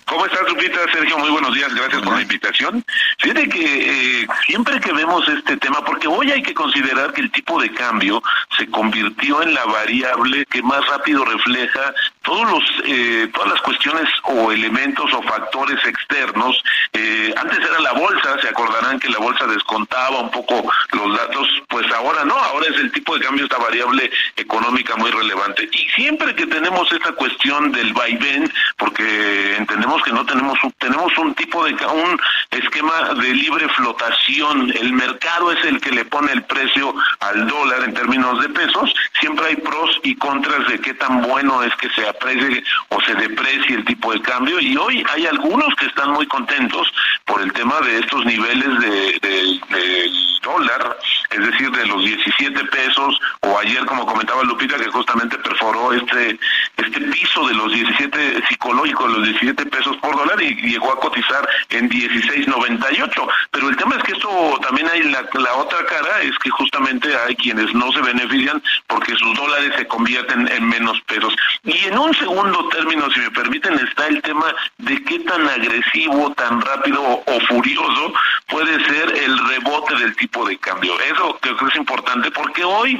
¿Cómo 0.09 0.25
estás, 0.25 0.41
Lupita? 0.49 0.79
Sergio, 0.91 1.19
muy 1.19 1.29
buenos 1.29 1.53
días, 1.53 1.71
gracias 1.71 2.01
por 2.01 2.15
la 2.15 2.23
invitación. 2.23 2.83
Fíjate 3.19 3.47
que 3.47 4.21
eh, 4.23 4.27
siempre 4.47 4.79
que 4.79 4.91
vemos 4.91 5.27
este 5.29 5.55
tema, 5.57 5.85
porque 5.85 6.07
hoy 6.07 6.31
hay 6.31 6.41
que 6.41 6.55
considerar 6.55 7.13
que 7.13 7.21
el 7.21 7.31
tipo 7.31 7.61
de 7.61 7.71
cambio 7.71 8.19
se 8.57 8.67
convirtió 8.71 9.43
en 9.43 9.53
la 9.53 9.65
variable 9.65 10.47
que 10.47 10.63
más 10.63 10.83
rápido 10.87 11.23
refleja 11.25 11.93
todos 12.29 12.51
los, 12.51 12.63
eh, 12.85 13.27
todas 13.33 13.49
las 13.49 13.61
cuestiones 13.61 14.07
o 14.21 14.51
elementos 14.51 15.11
o 15.13 15.21
factores 15.23 15.83
externos. 15.83 16.63
Eh, 16.93 17.33
antes 17.35 17.57
era 17.57 17.79
la 17.79 17.93
bolsa, 17.93 18.39
se 18.39 18.49
acordarán 18.49 18.99
que 18.99 19.09
la 19.09 19.17
bolsa 19.17 19.47
descontaba 19.47 20.19
un 20.19 20.29
poco 20.29 20.71
los 20.91 21.17
datos, 21.17 21.47
pues 21.67 21.91
ahora 21.91 22.23
no, 22.25 22.35
ahora 22.35 22.67
es 22.69 22.79
el 22.79 22.91
tipo 22.91 23.17
de 23.17 23.25
cambio, 23.25 23.45
esta 23.45 23.57
variable 23.57 24.11
económica 24.35 24.95
muy 24.95 25.09
relevante. 25.09 25.67
Y 25.71 25.89
siempre 25.95 26.35
que 26.35 26.45
tenemos 26.45 26.91
esta 26.91 27.13
cuestión 27.13 27.71
del 27.71 27.93
vaivén, 27.93 28.51
porque 28.77 29.55
entendemos 29.57 30.03
que 30.03 30.11
no 30.11 30.23
tenemos 30.23 30.59
tenemos 30.77 31.17
un 31.17 31.33
tipo 31.33 31.65
de 31.65 31.73
un 31.73 32.19
esquema 32.51 33.13
de 33.15 33.33
libre 33.33 33.67
flotación. 33.69 34.71
El 34.79 34.93
mercado 34.93 35.51
es 35.51 35.65
el 35.65 35.81
que 35.81 35.91
le 35.91 36.05
pone 36.05 36.31
el 36.31 36.43
precio 36.43 36.93
al 37.21 37.47
dólar 37.47 37.83
en 37.85 37.93
términos 37.95 38.39
de 38.41 38.49
pesos. 38.49 38.93
Siempre 39.19 39.47
hay 39.47 39.55
pros 39.55 39.99
y 40.03 40.15
contras 40.15 40.67
de 40.67 40.79
qué 40.79 40.93
tan 40.93 41.23
bueno 41.23 41.63
es 41.63 41.75
que 41.77 41.89
se 41.89 42.07
aprecie 42.19 42.63
o 42.89 43.01
se 43.01 43.15
deprecie 43.15 43.77
el 43.77 43.85
tipo 43.85 44.13
de 44.13 44.21
cambio. 44.21 44.59
Y 44.59 44.75
hoy 44.77 45.03
hay 45.13 45.25
algunos 45.25 45.73
que 45.75 45.85
están 45.85 46.11
muy 46.11 46.27
contentos 46.27 46.91
por 47.25 47.41
el 47.41 47.51
tema 47.53 47.79
de 47.81 47.99
estos 47.99 48.25
niveles 48.25 48.79
de, 48.79 49.19
de, 49.21 50.11
dólar, 50.41 50.97
es 51.31 51.45
decir, 51.45 51.69
de 51.69 51.85
los 51.85 52.03
17 52.03 52.63
pesos 52.65 53.19
o 53.41 53.59
ayer, 53.59 53.85
como 53.85 54.05
comentaba 54.05 54.41
Lupita, 54.43 54.77
que 54.77 54.89
justamente 54.89 55.37
perforó 55.37 55.91
este 55.93 56.39
este 56.77 57.01
piso 57.01 57.47
de 57.47 57.53
los 57.53 57.73
17 57.73 58.43
psicológicos, 58.47 59.11
los 59.11 59.23
17 59.23 59.65
pesos 59.65 59.97
por 59.97 60.15
dólar 60.15 60.41
y 60.41 60.55
llegó 60.55 60.91
a 60.91 60.99
cotizar 60.99 61.47
en 61.69 61.89
16.98. 61.89 63.27
Pero 63.51 63.69
el 63.69 63.75
tema 63.75 63.95
es 63.97 64.03
que 64.03 64.13
esto 64.13 64.59
también 64.61 64.87
hay 64.89 65.03
la, 65.03 65.25
la 65.33 65.53
otra 65.55 65.85
cara, 65.85 66.21
es 66.21 66.37
que 66.39 66.49
justamente 66.49 67.15
hay 67.15 67.35
quienes 67.35 67.73
no 67.73 67.91
se 67.91 68.01
benefician 68.01 68.61
porque 68.87 69.15
sus 69.15 69.35
dólares 69.35 69.73
se 69.77 69.87
convierten 69.87 70.47
en 70.47 70.67
menos 70.67 70.99
pesos. 71.01 71.35
Y 71.63 71.85
en 71.85 71.97
un 71.97 72.08
segundo 72.13 72.67
término, 72.69 73.09
si 73.11 73.19
me 73.19 73.31
permiten, 73.31 73.73
está 73.73 74.07
el 74.07 74.21
tema 74.21 74.53
de 74.77 75.03
qué 75.03 75.19
tan 75.19 75.47
agresivo, 75.47 76.31
tan 76.33 76.61
rápido 76.61 77.01
o 77.03 77.39
furioso 77.47 78.13
puede 78.47 78.83
ser 78.85 79.15
el 79.15 79.47
rebote 79.47 79.95
del 79.95 80.15
tipo 80.15 80.45
de 80.45 80.57
cambio. 80.57 80.99
Eso 81.01 81.37
creo 81.41 81.57
que 81.57 81.65
es 81.65 81.75
importante 81.75 82.31
porque 82.31 82.63
hoy 82.63 82.99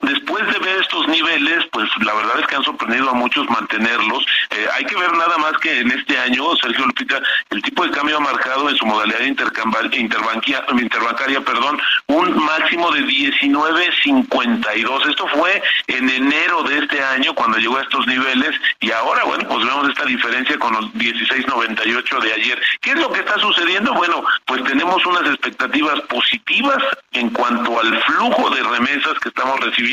Después 0.00 0.46
de 0.46 0.58
ver 0.60 0.80
estos 0.80 1.08
niveles, 1.08 1.64
pues 1.72 1.88
la 2.04 2.14
verdad 2.14 2.38
es 2.38 2.46
que 2.46 2.54
han 2.54 2.62
sorprendido 2.62 3.10
a 3.10 3.14
muchos 3.14 3.50
mantenerlos. 3.50 4.24
Eh, 4.50 4.68
hay 4.72 4.84
que 4.84 4.94
ver 4.94 5.12
nada 5.12 5.36
más 5.38 5.54
que 5.54 5.80
en 5.80 5.90
este 5.90 6.16
año, 6.16 6.54
Sergio 6.62 6.86
Lupita, 6.86 7.20
el 7.50 7.60
tipo 7.62 7.84
de 7.84 7.90
cambio 7.90 8.18
ha 8.18 8.20
marcado 8.20 8.70
en 8.70 8.76
su 8.76 8.86
modalidad 8.86 9.22
interbancaria, 9.22 10.64
interbancaria 10.78 11.40
perdón, 11.40 11.80
un 12.06 12.44
máximo 12.44 12.92
de 12.92 13.00
19.52. 13.06 15.08
Esto 15.08 15.26
fue 15.34 15.60
en 15.88 16.08
enero 16.08 16.62
de 16.62 16.78
este 16.78 17.02
año 17.02 17.34
cuando 17.34 17.58
llegó 17.58 17.78
a 17.78 17.82
estos 17.82 18.06
niveles 18.06 18.54
y 18.78 18.92
ahora, 18.92 19.24
bueno, 19.24 19.48
pues 19.48 19.66
vemos 19.66 19.88
esta 19.88 20.04
diferencia 20.04 20.56
con 20.60 20.74
los 20.74 20.84
16.98 20.94 22.22
de 22.22 22.34
ayer. 22.34 22.62
¿Qué 22.82 22.90
es 22.90 23.00
lo 23.00 23.12
que 23.12 23.18
está 23.18 23.36
sucediendo? 23.40 23.92
Bueno, 23.94 24.22
pues 24.46 24.62
tenemos 24.62 25.04
unas 25.06 25.26
expectativas 25.26 26.00
positivas 26.02 26.78
en 27.12 27.30
cuanto 27.30 27.80
al 27.80 28.00
flujo 28.04 28.48
de 28.50 28.62
remesas 28.62 29.18
que 29.20 29.30
estamos 29.30 29.58
recibiendo 29.58 29.87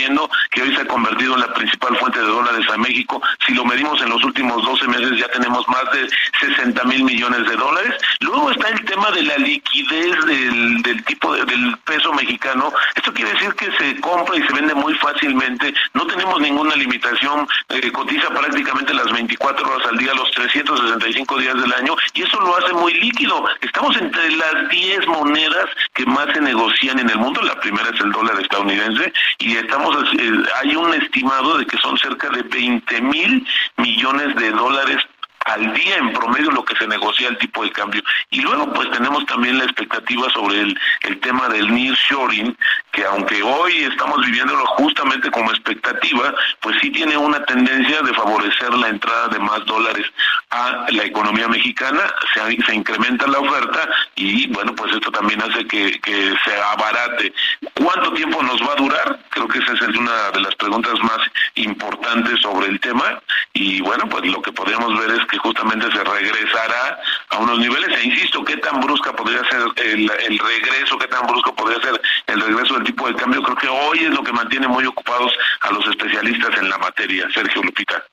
que 0.52 0.62
hoy 0.62 0.76
se 0.76 0.82
ha 0.82 0.88
convertido 0.88 1.36
en 1.36 1.42
la 1.42 1.54
principal 1.54 1.96
fuente 1.98 2.20
de 2.20 2.28
dólares 2.28 2.66
a 2.72 2.78
México. 2.78 3.22
Si 3.46 3.54
lo 3.54 3.66
medimos 3.66 4.02
en 4.02 4.10
los 4.10 4.24
últimos 4.24 4.64
12 4.64 4.88
meses 4.88 5.20
ya 5.20 5.28
tenemos 5.30 5.68
más 5.68 5.84
de 5.94 6.10
60 6.40 6.84
mil 6.86 7.04
millones 7.04 7.48
de 7.48 7.56
dólares. 7.56 7.94
Luego 8.20 8.52
está 8.52 8.70
el 8.70 8.84
tema 8.86 9.12
de 9.12 9.24
la 9.24 9.38
liquidez 9.38 10.26
del, 10.26 10.82
del 10.82 11.04
tipo 11.06 11.34
del 11.36 11.78
peso 11.86 12.14
mexicano. 12.14 12.74
Esto 12.96 13.14
quiere 13.14 13.32
decir 13.34 13.54
que 13.54 13.72
se 13.78 14.00
compra 14.02 14.38
y 14.38 14.44
se 14.44 14.54
vende 14.54 14.74
muy 14.74 14.94
fácilmente. 14.96 15.74
No 15.94 16.06
tenemos 16.08 16.40
ninguna 16.42 16.76
limitación. 16.76 17.48
Eh, 17.70 17.92
cotiza 17.92 18.30
prácticamente 18.30 18.94
las 18.94 19.12
24 19.12 19.70
horas 19.70 19.88
al 19.88 19.98
día, 19.98 20.14
los 20.14 20.32
365 20.32 21.38
días 21.40 21.56
del 21.62 21.74
año 21.74 21.96
y 22.14 22.24
eso 22.24 22.40
lo 22.40 22.58
hace 22.58 22.74
muy 22.74 22.94
líquido. 22.94 23.46
Estamos 23.62 23.96
entre 23.98 24.32
las 24.32 24.70
10 24.70 25.08
monedas 25.08 25.66
que 25.94 26.06
más 26.06 26.28
se 26.34 26.42
negocian 26.42 27.00
en 27.00 27.10
el 27.10 27.18
mundo. 27.18 27.42
La 27.42 27.60
primera 27.60 27.90
es 27.90 28.00
el 28.00 28.12
dólar 28.12 28.40
estadounidense 28.40 29.12
y 29.40 29.58
estamos 29.58 29.85
eh, 30.20 30.32
hay 30.62 30.76
un 30.76 30.94
estimado 30.94 31.58
de 31.58 31.66
que 31.66 31.78
son 31.78 31.98
cerca 31.98 32.30
de 32.30 32.44
20 32.44 33.02
mil 33.02 33.48
millones 33.78 34.36
de 34.36 34.52
dólares 34.52 34.98
al 35.46 35.74
día 35.74 35.98
en 35.98 36.12
promedio 36.14 36.52
lo 36.52 36.66
que 36.66 36.76
se 36.76 36.88
negocia 36.88 37.30
el 37.30 37.38
tipo 37.38 37.64
de 37.64 37.72
cambio. 37.72 38.04
Y 38.32 38.42
luego 38.42 38.72
pues 38.74 38.90
tenemos 38.92 39.26
también 39.26 39.58
la 39.58 39.64
expectativa 39.64 40.30
sobre 40.32 40.60
el, 40.62 40.80
el 41.02 41.20
tema 41.20 41.48
del 41.50 41.74
nearshoring, 41.74 42.58
que 42.92 43.06
aunque 43.06 43.42
hoy 43.44 43.84
estamos 43.84 44.26
viviéndolo 44.26 44.66
justamente 44.66 45.30
como 45.32 45.52
expectativa, 45.52 46.34
pues 46.62 46.78
sí 46.82 46.90
tiene 46.90 47.16
una 47.18 47.44
tendencia 47.46 48.02
de 48.02 48.14
favorecer 48.14 48.74
la 48.74 48.90
entrada 48.90 49.28
de 49.30 49.40
más 49.40 49.66
dólares 49.66 50.08
a 50.50 50.88
la 50.90 51.04
economía 51.04 51.48
mexicana, 51.48 52.02
se, 52.34 52.74
incrementa 52.74 53.28
la 53.28 53.40
oferta 53.40 53.88
y 54.16 54.48
bueno, 54.48 54.74
pues 54.76 54.94
esto 54.94 55.12
también 55.12 55.42
hace 55.42 55.66
que, 55.68 56.00
que 56.02 56.34
se 56.44 56.62
abarate. 56.72 57.34
¿Cuánto 57.76 58.14
tiempo 58.14 58.42
nos 58.42 58.62
va 58.62 58.74
a 58.74 58.76
durar? 58.76 59.20
Creo 59.30 59.48
que 59.48 59.60
esa 59.60 59.74
es 59.74 59.82
una 59.82 60.32
de 60.32 60.42
las 60.42 60.56
preguntas 60.56 60.94
más 61.02 61.20
importantes 61.56 62.42
sobre 62.42 62.68
el 62.68 62.80
tema 62.80 63.22
y 63.54 63.82
bueno, 63.82 64.08
pues 64.10 64.26
lo 64.26 64.42
que 64.42 64.52
podemos 64.52 64.98
ver 65.00 65.12
es 65.12 65.26
que 65.28 65.35
justamente 65.38 65.92
se 65.92 66.04
regresará 66.04 67.00
a 67.30 67.38
unos 67.38 67.60
niveles 67.60 67.98
e 67.98 68.08
insisto, 68.08 68.44
¿qué 68.44 68.58
tan 68.58 68.80
brusca 68.80 69.14
podría 69.14 69.42
ser 69.50 69.62
el, 69.78 70.40
regreso? 70.40 70.98
¿Qué 70.98 71.08
tan 71.08 71.26
brusco 71.28 71.56
podría 71.56 71.82
ser 71.82 72.02
el 72.28 72.42
regreso 72.42 72.76
del 72.76 72.84
tipo 72.84 73.08
de 73.08 73.16
cambio? 73.16 73.42
Creo 73.44 73.58
que 73.58 73.68
hoy 73.68 74.00
es 74.06 74.12
lo 74.12 74.24
que 74.24 74.32
mantiene 74.32 74.68
muy 74.68 74.86
ocupados 74.86 75.32
a 75.62 75.72
los 75.72 75.88
especialistas 75.88 76.58
en 76.58 76.70
la 76.70 76.78
materia, 76.78 77.28
Sergio 77.34 77.64
Lupita. 77.64 78.04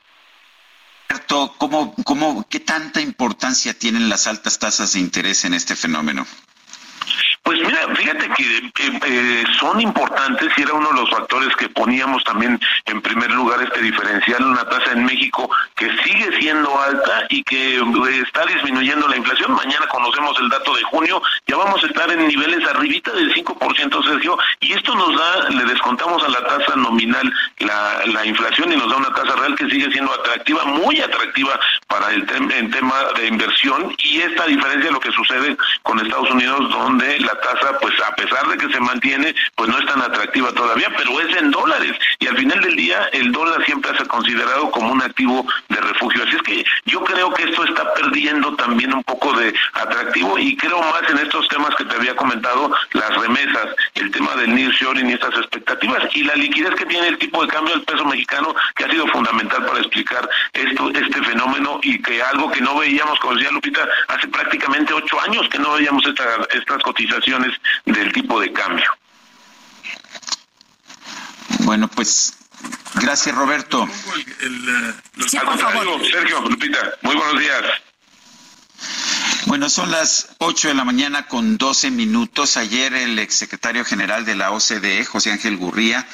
¿Cómo, 1.58 1.94
cómo, 2.04 2.46
¿Qué 2.48 2.60
tanta 2.60 3.00
importancia 3.00 3.72
tienen 3.78 4.08
las 4.08 4.26
altas 4.26 4.58
tasas 4.58 4.92
de 4.92 5.00
interés 5.00 5.44
en 5.44 5.54
este 5.54 5.76
fenómeno? 5.76 6.26
Pues 7.43 7.59
mira, 7.61 7.88
fíjate 7.97 8.28
que 8.30 8.72
eh, 9.07 9.45
son 9.59 9.80
importantes 9.80 10.49
y 10.57 10.62
era 10.62 10.74
uno 10.74 10.88
de 10.90 11.01
los 11.01 11.11
factores 11.11 11.55
que 11.57 11.68
poníamos 11.68 12.22
también 12.22 12.59
en 12.84 13.03
primer 13.03 13.32
lugar 13.32 13.61
este 13.62 13.82
diferencial, 13.82 14.45
una 14.45 14.64
tasa 14.68 14.93
en 14.93 15.05
México 15.05 15.51
que 15.74 15.90
sigue 16.05 16.38
siendo 16.38 16.80
alta 16.80 17.26
y 17.30 17.43
que 17.43 17.78
eh, 17.78 18.22
está 18.24 18.47
disminuyendo 18.47 19.09
la 19.09 19.16
inflación. 19.16 19.53
Mañana 19.55 19.86
conocemos 19.88 20.38
el 20.38 20.49
dato 20.51 20.72
de 20.76 20.82
junio, 20.84 21.20
ya 21.49 21.57
vamos 21.57 21.82
a 21.82 21.88
estar 21.88 22.09
en 22.12 22.28
niveles 22.28 22.64
arribita 22.68 23.11
del 23.12 23.34
5%, 23.34 24.05
Sergio, 24.05 24.38
y 24.61 24.74
esto 24.74 24.95
nos 24.95 25.18
da, 25.18 25.49
le 25.51 25.64
descontamos 25.64 26.22
a 26.22 26.28
la 26.28 26.45
tasa 26.47 26.76
nominal 26.76 27.32
la, 27.59 28.07
la 28.07 28.24
inflación 28.24 28.72
y 28.72 28.76
nos 28.76 28.88
da 28.88 28.97
una 28.99 29.14
tasa 29.14 29.34
real 29.34 29.57
que 29.57 29.68
sigue 29.68 29.90
siendo 29.90 30.12
atractiva, 30.12 30.64
muy 30.64 31.01
atractiva 31.01 31.59
para 31.88 32.12
el 32.12 32.24
tema 32.70 32.95
de 33.16 33.26
inversión 33.26 33.95
y 33.99 34.20
esta 34.20 34.47
diferencia 34.47 34.86
es 34.86 34.93
lo 34.93 35.01
que 35.01 35.12
sucede 35.12 35.57
con 35.82 35.99
Estados 35.99 36.30
Unidos 36.30 36.70
donde 36.70 37.18
la 37.20 37.32
tasa, 37.41 37.78
pues 37.80 37.95
a 38.01 38.14
pesar 38.14 38.47
de 38.49 38.59
que 38.59 38.72
se 38.72 38.80
mantiene, 38.80 39.35
pues 39.57 39.68
no 39.68 39.78
es 39.78 39.87
tan 39.87 40.01
atractiva 40.01 40.53
todavía, 40.53 40.89
pero 40.97 41.20
es 41.20 41.37
en 41.37 41.51
dólares. 41.51 41.97
Y 42.18 42.26
al 42.26 42.37
final 42.37 42.61
del 42.61 42.76
día, 42.76 43.09
el 43.12 43.33
dólar 43.33 43.64
siempre 43.64 43.97
se 43.97 44.03
ha 44.03 44.07
considerado 44.07 44.70
como 44.70 44.93
un 44.93 45.03
activo 45.03 45.47
de 45.68 45.80
refugio. 45.80 46.22
Así 46.24 46.37
es 46.37 46.43
que 46.43 46.64
yo 46.87 47.03
creo 47.05 47.33
que 47.35 47.45
esto 47.45 47.64
está 47.64 47.93
perdiendo 47.95 48.55
también 48.57 48.95
un 48.95 49.03
poco 49.05 49.33
de 49.35 49.55
atractivo 49.74 50.39
y 50.39 50.57
creo 50.57 50.80
más 50.80 51.09
en 51.09 51.18
estos 51.18 51.49
temas 51.49 51.74
que 51.76 51.85
te 51.85 51.97
había 51.97 52.14
comentado, 52.16 52.72
las 52.93 53.14
remesas, 53.16 53.68
el 53.95 54.11
tema 54.11 54.35
del 54.37 54.55
nearshoring 54.55 55.11
y 55.11 55.12
estas 55.14 55.35
expectativas 55.37 56.05
y 56.14 56.24
la 56.24 56.35
liquidez 56.35 56.74
que 56.74 56.87
tiene 56.87 57.09
el 57.09 57.18
tipo 57.18 57.43
de 57.43 57.49
cambio 57.49 57.74
del 57.74 57.85
peso 57.85 58.05
mexicano, 58.05 58.55
que 58.74 58.85
ha 58.85 58.91
sido 58.91 59.07
fundamental 59.09 59.64
para 59.64 59.78
explicar 59.78 60.28
esto, 60.53 60.91
este 60.91 61.22
fenómeno 61.22 61.80
y 61.83 62.01
que 62.03 62.22
algo 62.22 62.51
que 62.51 62.61
no 62.61 62.76
veíamos, 62.76 63.18
como 63.20 63.35
decía 63.35 63.51
Lupita, 63.51 63.89
hace 64.09 64.28
prácticamente 64.28 64.93
ocho 64.93 65.20
años 65.20 65.49
que 65.49 65.59
no 65.59 65.72
veíamos 65.72 66.05
estas 66.07 66.83
cotizaciones 66.83 67.21
del 67.84 68.12
tipo 68.12 68.40
de 68.40 68.52
cambio. 68.52 68.86
Bueno, 71.60 71.88
pues 71.88 72.34
gracias 72.94 73.34
Roberto. 73.34 73.88
Sergio, 76.10 76.40
Lupita, 76.42 76.92
muy 77.02 77.14
buenos 77.14 77.38
días. 77.38 77.62
Bueno, 79.46 79.68
son 79.68 79.90
las 79.90 80.30
8 80.38 80.68
de 80.68 80.74
la 80.74 80.84
mañana 80.84 81.26
con 81.26 81.58
12 81.58 81.90
minutos. 81.90 82.56
Ayer 82.56 82.94
el 82.94 83.18
exsecretario 83.18 83.84
general 83.84 84.24
de 84.24 84.34
la 84.34 84.50
OCDE, 84.52 85.04
José 85.04 85.32
Ángel 85.32 85.56
Gurría, 85.56 86.06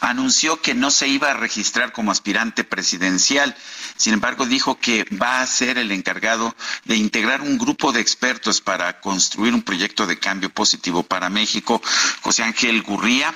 anunció 0.00 0.62
que 0.62 0.74
no 0.74 0.90
se 0.90 1.08
iba 1.08 1.30
a 1.30 1.34
registrar 1.34 1.92
como 1.92 2.10
aspirante 2.10 2.64
presidencial. 2.64 3.56
Sin 3.96 4.12
embargo, 4.14 4.46
dijo 4.46 4.78
que 4.78 5.04
va 5.20 5.40
a 5.40 5.46
ser 5.46 5.78
el 5.78 5.92
encargado 5.92 6.54
de 6.84 6.96
integrar 6.96 7.40
un 7.42 7.58
grupo 7.58 7.92
de 7.92 8.00
expertos 8.00 8.60
para 8.60 9.00
construir 9.00 9.54
un 9.54 9.62
proyecto 9.62 10.06
de 10.06 10.18
cambio 10.18 10.50
positivo 10.50 11.02
para 11.02 11.30
México. 11.30 11.80
José 12.22 12.42
Ángel 12.42 12.82
Gurría 12.82 13.34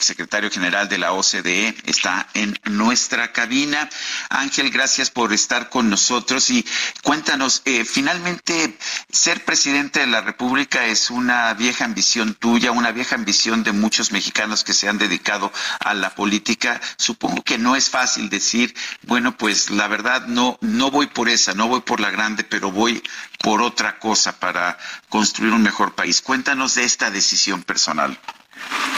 secretario 0.00 0.50
general 0.50 0.88
de 0.88 0.98
la 0.98 1.12
OCDE, 1.12 1.74
está 1.86 2.28
en 2.34 2.58
nuestra 2.64 3.32
cabina. 3.32 3.88
Ángel, 4.30 4.70
gracias 4.70 5.10
por 5.10 5.32
estar 5.32 5.68
con 5.68 5.90
nosotros 5.90 6.50
y 6.50 6.64
cuéntanos, 7.02 7.62
eh, 7.64 7.84
finalmente, 7.84 8.76
ser 9.10 9.44
presidente 9.44 10.00
de 10.00 10.06
la 10.06 10.20
República 10.20 10.86
es 10.86 11.10
una 11.10 11.52
vieja 11.54 11.84
ambición 11.84 12.34
tuya, 12.34 12.72
una 12.72 12.92
vieja 12.92 13.14
ambición 13.14 13.64
de 13.64 13.72
muchos 13.72 14.12
mexicanos 14.12 14.64
que 14.64 14.74
se 14.74 14.88
han 14.88 14.98
dedicado 14.98 15.52
a 15.80 15.94
la 15.94 16.14
política. 16.14 16.80
Supongo 16.96 17.42
que 17.42 17.58
no 17.58 17.76
es 17.76 17.90
fácil 17.90 18.28
decir, 18.28 18.74
bueno, 19.02 19.36
pues 19.36 19.70
la 19.70 19.88
verdad 19.88 20.26
no, 20.26 20.58
no 20.60 20.90
voy 20.90 21.06
por 21.08 21.28
esa, 21.28 21.54
no 21.54 21.68
voy 21.68 21.80
por 21.80 22.00
la 22.00 22.10
grande, 22.10 22.44
pero 22.44 22.70
voy 22.70 23.02
por 23.38 23.62
otra 23.62 23.98
cosa 23.98 24.38
para 24.38 24.78
construir 25.08 25.52
un 25.52 25.62
mejor 25.62 25.94
país. 25.94 26.20
Cuéntanos 26.22 26.74
de 26.74 26.84
esta 26.84 27.10
decisión 27.10 27.62
personal. 27.62 28.18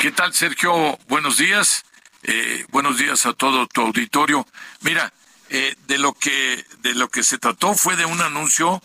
¿Qué 0.00 0.10
tal, 0.12 0.32
Sergio? 0.32 0.98
Buenos 1.08 1.38
días. 1.38 1.84
Eh, 2.22 2.66
buenos 2.70 2.98
días 2.98 3.26
a 3.26 3.32
todo 3.32 3.66
tu 3.66 3.80
auditorio. 3.82 4.46
Mira, 4.80 5.12
eh, 5.48 5.74
de 5.86 5.98
lo 5.98 6.12
que 6.12 6.64
de 6.80 6.94
lo 6.94 7.08
que 7.08 7.22
se 7.22 7.38
trató 7.38 7.74
fue 7.74 7.96
de 7.96 8.04
un 8.04 8.20
anuncio 8.20 8.82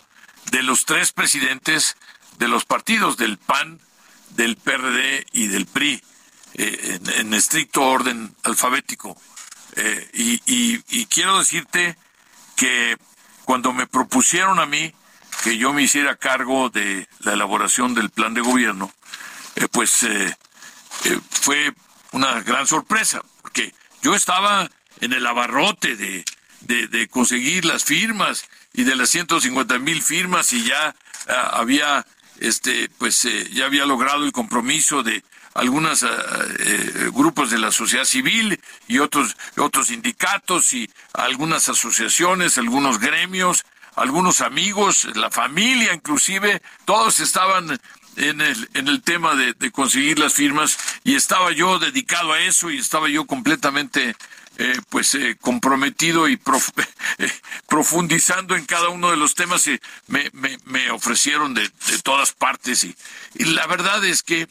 de 0.50 0.62
los 0.62 0.84
tres 0.84 1.12
presidentes 1.12 1.96
de 2.38 2.48
los 2.48 2.64
partidos 2.64 3.16
del 3.16 3.38
PAN, 3.38 3.80
del 4.30 4.56
PRD 4.56 5.26
y 5.32 5.46
del 5.48 5.66
PRI, 5.66 6.02
eh, 6.54 6.98
en, 7.16 7.34
estricto 7.34 7.82
orden 7.82 8.34
alfabético. 8.42 9.16
Y, 10.14 10.40
y 10.46 11.06
quiero 11.06 11.38
decirte 11.38 11.98
que 12.56 12.96
cuando 13.44 13.74
me 13.74 13.86
propusieron 13.86 14.58
a 14.58 14.64
mí 14.64 14.94
que 15.44 15.58
yo 15.58 15.74
me 15.74 15.82
hiciera 15.82 16.16
cargo 16.16 16.70
de 16.70 17.06
la 17.20 17.34
elaboración 17.34 17.94
del 17.94 18.08
plan 18.08 18.32
de 18.32 18.40
gobierno, 18.40 18.90
pues 19.72 20.02
eh, 20.02 20.36
fue 21.30 21.72
una 22.12 22.40
gran 22.42 22.66
sorpresa, 22.66 23.22
porque 23.42 23.72
yo 24.02 24.14
estaba 24.14 24.68
en 25.00 25.12
el 25.12 25.26
abarrote 25.26 25.96
de, 25.96 26.24
de, 26.60 27.08
conseguir 27.08 27.64
las 27.64 27.84
firmas 27.84 28.48
y 28.72 28.84
de 28.84 28.96
las 28.96 29.10
150 29.10 29.78
mil 29.78 30.02
firmas 30.02 30.52
y 30.52 30.64
ya 30.64 30.94
ah, 31.28 31.50
había, 31.54 32.06
este, 32.40 32.88
pues 32.98 33.24
eh, 33.24 33.48
ya 33.52 33.66
había 33.66 33.86
logrado 33.86 34.24
el 34.24 34.32
compromiso 34.32 35.02
de 35.02 35.22
algunos 35.54 36.02
ah, 36.02 36.08
eh, 36.60 37.10
grupos 37.12 37.50
de 37.50 37.58
la 37.58 37.72
sociedad 37.72 38.04
civil 38.04 38.60
y 38.88 38.98
otros, 38.98 39.36
otros 39.56 39.88
sindicatos 39.88 40.72
y 40.72 40.90
algunas 41.12 41.68
asociaciones, 41.68 42.58
algunos 42.58 42.98
gremios, 42.98 43.64
algunos 43.94 44.42
amigos, 44.42 45.08
la 45.14 45.30
familia 45.30 45.94
inclusive, 45.94 46.60
todos 46.84 47.20
estaban 47.20 47.80
en 48.16 48.40
el, 48.40 48.68
en 48.74 48.88
el 48.88 49.02
tema 49.02 49.34
de, 49.34 49.54
conseguir 49.70 50.18
las 50.18 50.34
firmas 50.34 50.78
y 51.04 51.14
estaba 51.14 51.52
yo 51.52 51.78
dedicado 51.78 52.32
a 52.32 52.40
eso 52.40 52.70
y 52.70 52.78
estaba 52.78 53.08
yo 53.08 53.26
completamente 53.26 54.16
eh, 54.58 54.80
pues 54.88 55.14
eh, 55.14 55.36
comprometido 55.40 56.28
y 56.28 56.38
profundizando 57.68 58.56
en 58.56 58.64
cada 58.64 58.88
uno 58.88 59.10
de 59.10 59.16
los 59.16 59.34
temas 59.34 59.66
y 59.66 59.78
me, 60.06 60.30
me, 60.64 60.90
ofrecieron 60.90 61.52
de, 61.52 61.70
todas 62.02 62.32
partes 62.32 62.84
y, 62.84 62.96
y 63.34 63.44
la 63.44 63.66
verdad 63.66 64.02
es 64.04 64.22
que 64.22 64.48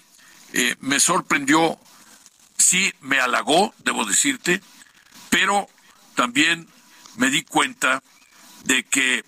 eh, 0.53 0.76
me 0.80 0.99
sorprendió, 0.99 1.80
sí 2.57 2.93
me 3.01 3.20
halagó, 3.20 3.74
debo 3.80 4.05
decirte, 4.05 4.61
pero 5.30 5.68
también 6.13 6.68
me 7.18 7.30
di 7.30 7.43
cuenta 7.43 8.03
de 8.63 8.84
que 8.84 9.24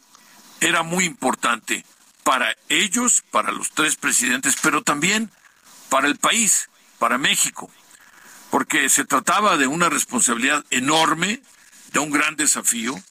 era 0.61 0.83
muy 0.83 1.05
importante 1.05 1.83
para 2.27 2.57
ellos, 2.67 3.23
para 3.31 3.53
los 3.53 3.71
tres 3.71 3.95
presidentes, 3.95 4.57
pero 4.61 4.81
también 4.81 5.31
para 5.87 6.09
el 6.09 6.17
país, 6.17 6.69
para 6.99 7.17
México, 7.17 7.71
porque 8.49 8.89
se 8.89 9.05
trataba 9.05 9.55
de 9.55 9.65
una 9.65 9.87
responsabilidad 9.87 10.65
enorme, 10.69 11.41
de 11.93 11.99
un 11.99 12.11
gran 12.11 12.35
desafío, 12.35 13.01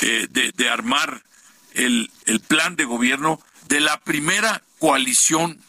eh, 0.00 0.26
de, 0.30 0.70
armar 0.70 1.22
el, 1.74 2.10
el 2.24 2.40
plan 2.40 2.76
de 2.76 2.86
gobierno 2.86 3.42
de 3.68 3.80
la 3.80 4.00
primera 4.00 4.62
coalición 4.78 5.62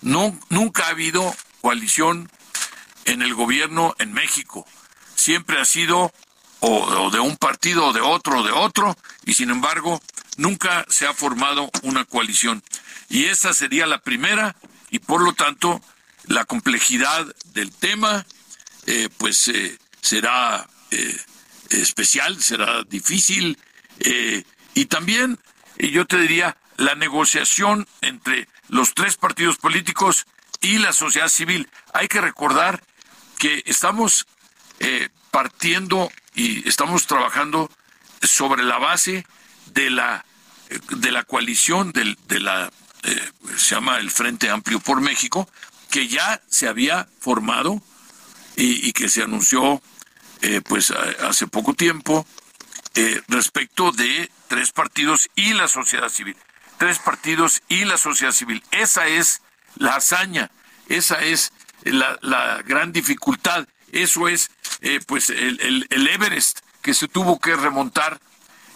no, 0.00 0.40
nunca 0.48 0.86
ha 0.86 0.90
habido 0.92 1.36
coalición 1.60 2.32
en 3.04 3.20
el 3.20 3.34
gobierno 3.34 3.94
en 3.98 4.14
México. 4.14 4.66
Siempre 5.16 5.60
ha 5.60 5.66
sido 5.66 6.14
o, 6.60 7.10
de 7.10 7.20
un 7.20 7.36
partido 7.36 7.88
o 7.88 7.92
de 7.92 8.00
otro 8.00 8.38
o 8.38 8.42
de 8.42 8.52
otro, 8.52 8.96
y 9.26 9.34
sin 9.34 9.50
embargo 9.50 10.00
nunca 10.36 10.84
se 10.88 11.06
ha 11.06 11.14
formado 11.14 11.70
una 11.82 12.04
coalición. 12.04 12.62
Y 13.08 13.24
esta 13.24 13.52
sería 13.52 13.86
la 13.86 13.98
primera, 13.98 14.56
y 14.90 14.98
por 14.98 15.22
lo 15.22 15.32
tanto 15.32 15.82
la 16.26 16.44
complejidad 16.44 17.26
del 17.52 17.72
tema 17.72 18.26
eh, 18.86 19.08
pues 19.18 19.48
eh, 19.48 19.78
será 20.00 20.68
eh, 20.90 21.20
especial, 21.70 22.42
será 22.42 22.82
difícil, 22.84 23.58
y 24.74 24.86
también 24.86 25.38
yo 25.78 26.06
te 26.06 26.18
diría 26.18 26.56
la 26.78 26.94
negociación 26.94 27.86
entre 28.00 28.48
los 28.68 28.94
tres 28.94 29.18
partidos 29.18 29.58
políticos 29.58 30.26
y 30.62 30.78
la 30.78 30.94
sociedad 30.94 31.28
civil. 31.28 31.68
Hay 31.92 32.08
que 32.08 32.22
recordar 32.22 32.82
que 33.38 33.62
estamos 33.66 34.26
eh, 34.78 35.08
partiendo 35.30 36.10
y 36.34 36.66
estamos 36.68 37.06
trabajando 37.06 37.70
sobre 38.22 38.62
la 38.62 38.78
base 38.78 39.26
de 39.72 39.90
la 39.90 40.24
de 40.98 41.10
la 41.10 41.24
coalición 41.24 41.90
del, 41.92 42.16
de 42.28 42.40
la 42.40 42.70
eh, 43.02 43.30
se 43.56 43.74
llama 43.74 43.98
el 43.98 44.10
Frente 44.10 44.50
Amplio 44.50 44.78
por 44.78 45.00
México 45.00 45.48
que 45.90 46.06
ya 46.06 46.40
se 46.48 46.68
había 46.68 47.08
formado 47.18 47.82
y, 48.56 48.92
que 48.92 49.08
se 49.08 49.22
anunció 49.22 49.82
eh, 50.42 50.60
pues 50.60 50.90
hace 50.90 51.46
poco 51.46 51.74
tiempo 51.74 52.26
respecto 53.28 53.90
de 53.90 54.30
tres 54.48 54.70
partidos 54.72 55.30
y 55.34 55.54
la 55.54 55.66
sociedad 55.66 56.10
civil 56.10 56.36
tres 56.80 56.98
partidos 56.98 57.62
y 57.68 57.84
la 57.84 57.98
sociedad 57.98 58.32
civil. 58.32 58.64
Esa 58.70 59.06
es 59.06 59.42
la 59.76 59.96
hazaña, 59.96 60.50
esa 60.88 61.20
es 61.20 61.52
la, 61.82 62.62
gran 62.66 62.90
dificultad, 62.90 63.68
eso 63.92 64.28
es 64.28 64.50
eh, 64.80 64.98
pues 65.06 65.28
el, 65.28 65.86
el 65.90 66.08
Everest 66.08 66.60
que 66.80 66.94
se 66.94 67.06
tuvo 67.06 67.38
que 67.38 67.54
remontar 67.54 68.18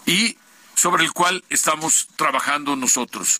y 0.05 0.37
sobre 0.75 1.03
el 1.03 1.13
cual 1.13 1.43
estamos 1.49 2.07
trabajando 2.15 2.75
nosotros. 2.75 3.39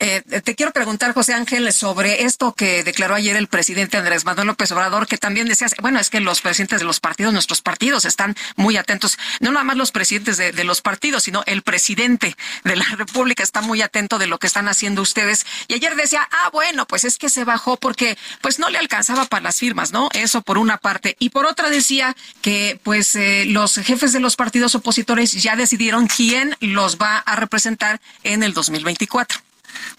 Eh, 0.00 0.22
te 0.42 0.54
quiero 0.54 0.72
preguntar, 0.72 1.14
José 1.14 1.34
Ángel, 1.34 1.72
sobre 1.72 2.24
esto 2.24 2.52
que 2.52 2.84
declaró 2.84 3.14
ayer 3.14 3.36
el 3.36 3.48
presidente 3.48 3.96
Andrés 3.96 4.24
Manuel 4.24 4.48
López 4.48 4.70
Obrador, 4.72 5.06
que 5.06 5.18
también 5.18 5.48
decía, 5.48 5.66
bueno, 5.80 6.00
es 6.00 6.10
que 6.10 6.20
los 6.20 6.40
presidentes 6.40 6.80
de 6.80 6.84
los 6.84 7.00
partidos, 7.00 7.32
nuestros 7.32 7.62
partidos, 7.62 8.04
están 8.04 8.36
muy 8.56 8.76
atentos, 8.76 9.18
no 9.40 9.52
nada 9.52 9.64
más 9.64 9.76
los 9.76 9.92
presidentes 9.92 10.36
de, 10.36 10.64
los 10.64 10.80
partidos, 10.80 11.24
sino 11.24 11.42
el 11.46 11.62
presidente 11.62 12.36
de 12.64 12.76
la 12.76 12.84
República 12.96 13.42
está 13.42 13.60
muy 13.60 13.82
atento 13.82 14.18
de 14.18 14.26
lo 14.26 14.38
que 14.38 14.46
están 14.46 14.68
haciendo 14.68 15.02
ustedes. 15.02 15.46
Y 15.68 15.74
ayer 15.74 15.94
decía, 15.96 16.28
ah, 16.30 16.50
bueno, 16.52 16.86
pues 16.86 17.04
es 17.04 17.18
que 17.18 17.28
se 17.28 17.44
bajó 17.44 17.76
porque 17.76 18.16
pues 18.40 18.58
no 18.58 18.70
le 18.70 18.78
alcanzaba 18.78 19.26
para 19.26 19.42
las 19.42 19.58
firmas, 19.58 19.92
¿no? 19.92 20.08
Eso 20.12 20.42
por 20.42 20.58
una 20.58 20.78
parte. 20.78 21.16
Y 21.18 21.30
por 21.30 21.46
otra 21.46 21.70
decía 21.70 22.16
que 22.42 22.80
pues 22.82 23.14
eh, 23.16 23.44
los 23.46 23.74
jefes 23.76 24.12
de 24.12 24.20
los 24.20 24.36
partidos 24.36 24.74
opositores 24.74 25.32
ya 25.32 25.56
decidieron 25.56 26.06
quién 26.06 26.56
los 26.60 26.98
va 26.98 27.18
a 27.18 27.36
representar 27.36 28.00
en 28.22 28.42
el 28.42 28.52
2024. 28.54 29.40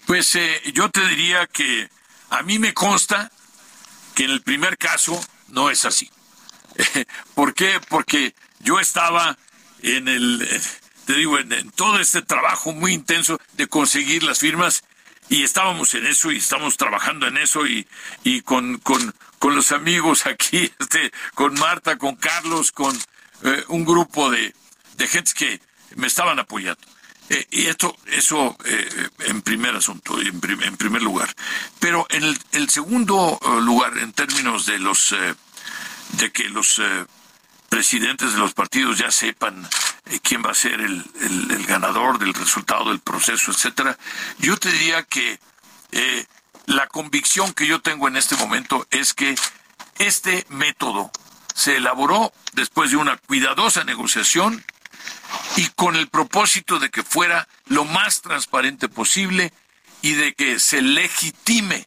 Pues 0.06 0.34
eh, 0.34 0.62
yo 0.74 0.90
te 0.90 1.06
diría 1.06 1.46
que 1.46 1.88
a 2.30 2.42
mí 2.42 2.58
me 2.58 2.74
consta 2.74 3.30
que 4.14 4.24
en 4.24 4.30
el 4.30 4.42
primer 4.42 4.78
caso 4.78 5.20
no 5.48 5.70
es 5.70 5.84
así. 5.84 6.10
¿Por 7.34 7.54
qué? 7.54 7.80
Porque 7.88 8.34
yo 8.60 8.80
estaba 8.80 9.36
en 9.82 10.08
el, 10.08 10.48
te 11.06 11.14
digo, 11.14 11.38
en, 11.38 11.70
todo 11.70 12.00
este 12.00 12.22
trabajo 12.22 12.72
muy 12.72 12.92
intenso 12.92 13.40
de 13.52 13.68
conseguir 13.68 14.22
las 14.22 14.40
firmas 14.40 14.82
y 15.28 15.42
estábamos 15.42 15.94
en 15.94 16.06
eso 16.06 16.30
y 16.30 16.36
estamos 16.36 16.76
trabajando 16.76 17.26
en 17.26 17.36
eso 17.36 17.66
y, 17.66 17.86
y 18.24 18.42
con, 18.42 18.78
con, 18.78 19.14
con 19.38 19.54
los 19.54 19.72
amigos 19.72 20.26
aquí, 20.26 20.72
este, 20.78 21.12
con 21.34 21.54
Marta, 21.54 21.96
con 21.96 22.16
Carlos, 22.16 22.72
con 22.72 22.96
eh, 23.42 23.64
un 23.68 23.84
grupo 23.84 24.30
de, 24.30 24.54
de 24.96 25.06
gentes 25.06 25.34
que 25.34 25.60
me 25.94 26.06
estaban 26.06 26.38
apoyando. 26.38 26.80
Eh, 27.28 27.46
y 27.50 27.66
esto, 27.66 27.96
eso 28.06 28.56
eh, 28.64 29.08
en 29.20 29.42
primer 29.42 29.74
asunto, 29.74 30.20
en, 30.20 30.40
en, 30.62 30.76
primer 30.76 31.02
lugar. 31.02 31.34
Pero 31.80 32.06
en 32.10 32.22
el, 32.52 32.70
segundo 32.70 33.38
eh, 33.42 33.60
lugar, 33.62 33.98
en 33.98 34.12
términos 34.12 34.66
de 34.66 34.78
los 34.78 35.14
de 36.12 36.30
que 36.30 36.48
los 36.48 36.80
presidentes 37.68 38.32
de 38.32 38.38
los 38.38 38.54
partidos 38.54 38.98
ya 38.98 39.10
sepan 39.10 39.68
quién 40.22 40.42
va 40.44 40.52
a 40.52 40.54
ser 40.54 40.80
el, 40.80 41.04
el, 41.20 41.66
ganador 41.66 42.18
del 42.18 42.32
resultado 42.32 42.90
del 42.90 43.00
proceso, 43.00 43.50
etcétera, 43.50 43.98
yo 44.38 44.56
te 44.56 44.70
diría 44.70 45.02
que 45.02 45.40
la 46.66 46.86
convicción 46.86 47.52
que 47.54 47.66
yo 47.66 47.80
tengo 47.80 48.06
en 48.06 48.16
este 48.16 48.36
momento 48.36 48.86
es 48.92 49.14
que 49.14 49.34
este 49.98 50.46
método 50.48 51.10
se 51.54 51.76
elaboró 51.76 52.32
después 52.52 52.92
de 52.92 52.98
una 52.98 53.16
cuidadosa 53.16 53.82
negociación 53.82 54.64
y 55.56 55.66
con 55.70 55.96
el 55.96 56.08
propósito 56.08 56.78
de 56.78 56.90
que 56.90 57.02
fuera 57.02 57.48
lo 57.66 57.84
más 57.84 58.22
transparente 58.22 58.88
posible 58.88 59.52
y 60.02 60.12
de 60.12 60.34
que 60.34 60.58
se 60.58 60.82
legitime 60.82 61.86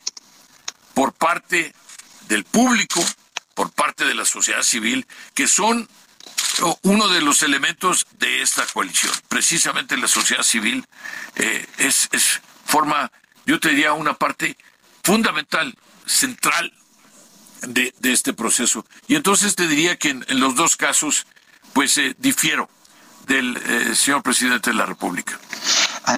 por 0.93 1.13
parte 1.13 1.73
del 2.27 2.43
público, 2.43 3.03
por 3.53 3.71
parte 3.71 4.05
de 4.05 4.15
la 4.15 4.25
sociedad 4.25 4.63
civil, 4.63 5.05
que 5.33 5.47
son 5.47 5.87
uno 6.81 7.07
de 7.07 7.21
los 7.21 7.43
elementos 7.43 8.05
de 8.17 8.41
esta 8.41 8.65
coalición. 8.67 9.13
Precisamente 9.27 9.97
la 9.97 10.07
sociedad 10.07 10.43
civil 10.43 10.85
eh, 11.35 11.65
es, 11.77 12.09
forma, 12.65 13.11
yo 13.45 13.59
te 13.59 13.69
diría, 13.69 13.93
una 13.93 14.13
parte 14.13 14.57
fundamental, 15.03 15.77
central 16.05 16.73
de, 17.61 17.93
este 18.03 18.33
proceso. 18.33 18.85
Y 19.07 19.15
entonces 19.15 19.55
te 19.55 19.67
diría 19.67 19.97
que 19.97 20.09
en, 20.09 20.25
los 20.39 20.55
dos 20.55 20.75
casos, 20.75 21.25
pues 21.73 21.97
eh, 21.97 22.15
difiero 22.17 22.69
del 23.29 23.55
eh, 23.57 23.95
señor 23.95 24.23
presidente 24.23 24.71
de 24.71 24.75
la 24.75 24.87
República. 24.87 25.39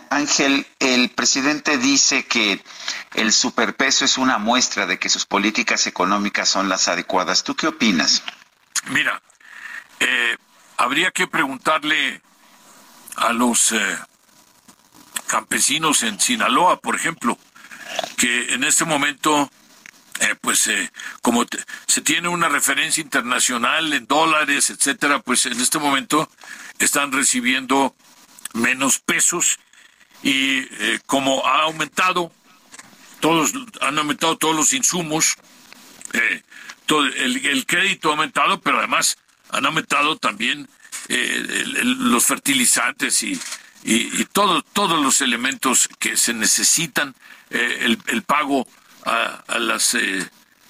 Ángel, 0.10 0.66
el 0.80 1.10
presidente 1.10 1.78
dice 1.78 2.26
que 2.26 2.64
el 3.14 3.34
superpeso 3.34 4.06
es 4.06 4.18
una 4.18 4.38
muestra 4.38 4.86
de 4.86 4.98
que 4.98 5.10
sus 5.10 5.26
políticas 5.26 5.86
económicas 5.88 6.48
son 6.48 6.70
las 6.70 6.88
adecuadas. 6.88 7.44
¿Tú 7.44 7.56
qué 7.56 7.68
opinas? 7.68 8.24
Mira, 8.92 9.22
eh, 10.00 10.38
habría 10.78 11.12
que 11.12 11.28
preguntarle 11.28 12.22
a 13.18 13.34
los 13.34 13.74
eh, 13.74 13.98
campesinos 15.28 16.04
en 16.04 16.18
Sinaloa, 16.18 16.80
por 16.80 16.96
ejemplo, 16.96 17.38
que 18.16 18.54
en 18.54 18.64
este 18.64 18.86
momento 18.86 19.52
eh, 20.22 20.36
pues 20.40 20.68
eh, 20.68 20.92
como 21.24 21.46
se 21.88 22.02
tiene 22.02 22.28
una 22.28 22.48
referencia 22.48 23.02
internacional 23.02 23.92
en 23.92 24.06
dólares, 24.06 24.70
etcétera, 24.70 25.20
pues 25.20 25.48
en 25.48 25.60
este 25.60 25.80
momento 25.80 26.30
están 26.84 27.12
recibiendo 27.12 27.96
menos 28.54 29.00
pesos 29.00 29.60
y 30.24 30.60
eh, 30.60 31.00
como 31.06 31.46
ha 31.48 31.64
aumentado 31.64 32.32
todos 33.20 33.54
han 33.82 33.98
aumentado 33.98 34.38
todos 34.38 34.56
los 34.56 34.74
insumos 34.74 35.36
todo 36.92 37.06
el, 37.06 37.66
crédito 37.66 38.10
ha 38.10 38.12
aumentado, 38.12 38.60
pero 38.60 38.80
además 38.80 39.18
han 39.50 39.66
aumentado 39.66 40.18
también 40.18 40.68
eh, 41.08 41.64
los 41.84 42.26
fertilizantes 42.26 43.24
y, 43.24 43.40
y, 43.84 44.26
todo, 44.26 44.62
todos 44.62 45.02
los 45.02 45.22
elementos 45.22 45.88
que 46.00 46.18
se 46.18 46.34
necesitan, 46.34 47.16
eh, 47.50 47.96
el, 48.08 48.24
pago 48.24 48.68
a, 49.06 49.58
las 49.58 49.96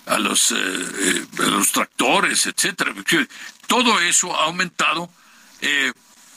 a 0.05 0.19
los, 0.19 0.51
a 0.51 1.43
los 1.49 1.71
tractores, 1.71 2.45
etcétera. 2.45 2.93
Todo 3.65 3.99
eso 4.01 4.39
ha 4.39 4.45
aumentado 4.45 5.09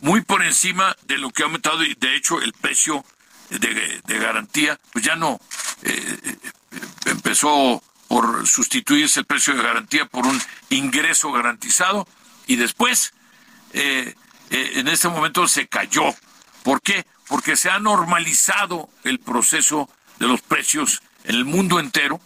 muy 0.01 0.21
por 0.21 0.43
encima 0.43 0.95
de 1.07 1.19
lo 1.19 1.31
que 1.31 1.43
ha 1.43 1.47
aumentado 1.47 1.83
y 1.83 1.95
de 1.95 2.17
hecho 2.17 2.41
el 2.43 2.53
precio 2.53 3.05
de, 3.51 4.19
garantía 4.19 4.79
pues 4.93 5.05
ya 5.05 5.17
no 5.17 5.41
empezó 7.07 7.83
por 8.09 8.47
sustituirse 8.47 9.21
el 9.21 9.27
precio 9.27 9.55
de 9.55 9.63
garantía 9.63 10.07
por 10.07 10.27
un 10.27 10.41
ingreso 10.71 11.33
garantizado 11.33 12.07
y 12.47 12.57
después 12.57 13.13
eh, 13.73 14.15
eh, 14.51 14.73
en 14.75 14.89
este 14.89 15.09
momento 15.09 15.49
se 15.49 15.67
cayó. 15.67 16.15
¿Por 16.63 16.81
qué? 16.81 17.07
Porque 17.27 17.57
se 17.57 17.71
ha 17.71 17.79
normalizado 17.79 18.89
el 19.03 19.19
proceso 19.19 19.89
de 20.19 20.29
los 20.29 20.41
precios 20.43 21.03
en 21.25 21.37
el 21.37 21.45
mundo 21.45 21.81
entero 21.81 22.21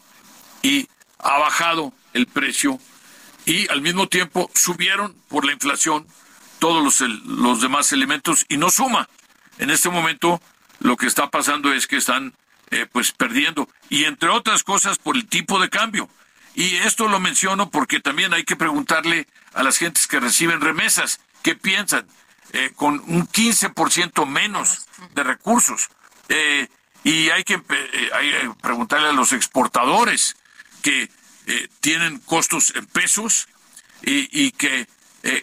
y 0.62 0.88
ha 1.18 1.38
bajado 1.38 1.92
el 2.12 2.26
precio 2.26 2.78
y 3.46 3.68
al 3.70 3.80
mismo 3.80 4.08
tiempo 4.08 4.50
subieron 4.54 5.16
por 5.28 5.46
la 5.46 5.52
inflación 5.52 6.06
todos 6.58 6.82
los, 6.82 7.00
los 7.24 7.60
demás 7.60 7.92
elementos 7.92 8.46
y 8.48 8.56
no 8.56 8.70
suma. 8.70 9.08
En 9.58 9.70
este 9.70 9.88
momento 9.88 10.40
lo 10.80 10.96
que 10.96 11.06
está 11.06 11.30
pasando 11.30 11.72
es 11.72 11.86
que 11.86 11.96
están 11.96 12.34
eh, 12.70 12.86
pues 12.90 13.12
perdiendo 13.12 13.68
y 13.88 14.04
entre 14.04 14.28
otras 14.28 14.62
cosas 14.62 14.98
por 14.98 15.16
el 15.16 15.26
tipo 15.26 15.58
de 15.58 15.70
cambio. 15.70 16.08
Y 16.54 16.76
esto 16.76 17.08
lo 17.08 17.20
menciono 17.20 17.70
porque 17.70 18.00
también 18.00 18.34
hay 18.34 18.44
que 18.44 18.56
preguntarle 18.56 19.26
a 19.54 19.62
las 19.62 19.78
gentes 19.78 20.06
que 20.06 20.20
reciben 20.20 20.60
remesas 20.60 21.20
qué 21.42 21.54
piensan 21.54 22.06
eh, 22.52 22.72
con 22.74 23.00
un 23.06 23.26
15% 23.26 24.26
menos 24.26 24.86
de 25.14 25.22
recursos. 25.22 25.88
Eh, 26.28 26.68
y 27.04 27.30
hay 27.30 27.44
que, 27.44 27.54
hay 28.12 28.30
que 28.30 28.50
preguntarle 28.60 29.08
a 29.08 29.12
los 29.12 29.32
exportadores 29.32 30.36
que 30.82 31.10
tienen 31.80 32.18
costos 32.18 32.74
en 32.76 32.84
pesos 32.84 33.48
y, 34.02 34.28
y 34.30 34.50
que 34.50 34.86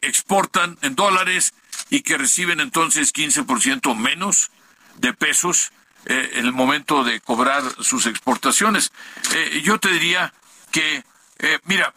exportan 0.02 0.78
en 0.82 0.96
dólares 0.96 1.54
y 1.90 2.02
que 2.02 2.18
reciben 2.18 2.60
entonces 2.60 3.14
15% 3.14 3.96
menos 3.96 4.52
de 4.98 5.14
pesos 5.14 5.72
eh, 6.06 6.32
en 6.34 6.46
el 6.46 6.54
momento 6.54 7.04
de 7.04 7.20
cobrar 7.20 7.64
sus 7.84 8.06
exportaciones. 8.06 8.92
Eh, 9.34 9.62
yo 9.64 9.80
te 9.80 9.90
diría 9.90 10.34
que, 10.72 11.04
eh, 11.40 11.60
mira, 11.64 11.94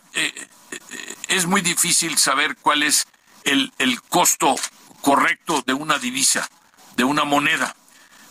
es 1.28 1.46
muy 1.46 1.60
difícil 1.60 2.16
saber 2.16 2.56
cuál 2.56 2.82
es 2.82 3.06
el, 3.44 3.72
el 3.78 4.00
costo 4.02 4.56
correcto 5.02 5.62
de 5.66 5.74
una 5.74 5.98
divisa, 5.98 6.48
de 6.96 7.04
una 7.04 7.24
moneda, 7.24 7.76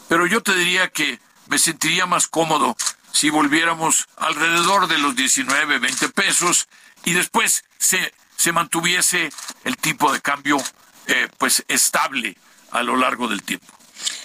pero 0.10 0.26
yo 0.26 0.42
te 0.42 0.56
diría 0.56 0.90
que 0.90 1.20
me 1.48 1.60
sentiría 1.60 2.06
más 2.06 2.28
cómodo 2.28 2.76
si 3.12 3.30
volviéramos 3.30 4.08
alrededor 4.18 4.88
de 4.88 4.98
los 4.98 5.16
19, 5.16 5.80
20 5.80 6.10
pesos 6.10 6.68
y 7.06 7.14
después 7.14 7.64
se, 7.78 8.14
se 8.38 8.52
mantuviese 8.52 9.30
el 9.64 9.78
tipo 9.78 10.14
de 10.14 10.22
cambio 10.22 10.58
pues 11.38 11.64
estable 11.68 12.38
a 12.72 12.84
lo 12.84 12.98
largo 12.98 13.28
del 13.28 13.42
tiempo. 13.44 13.78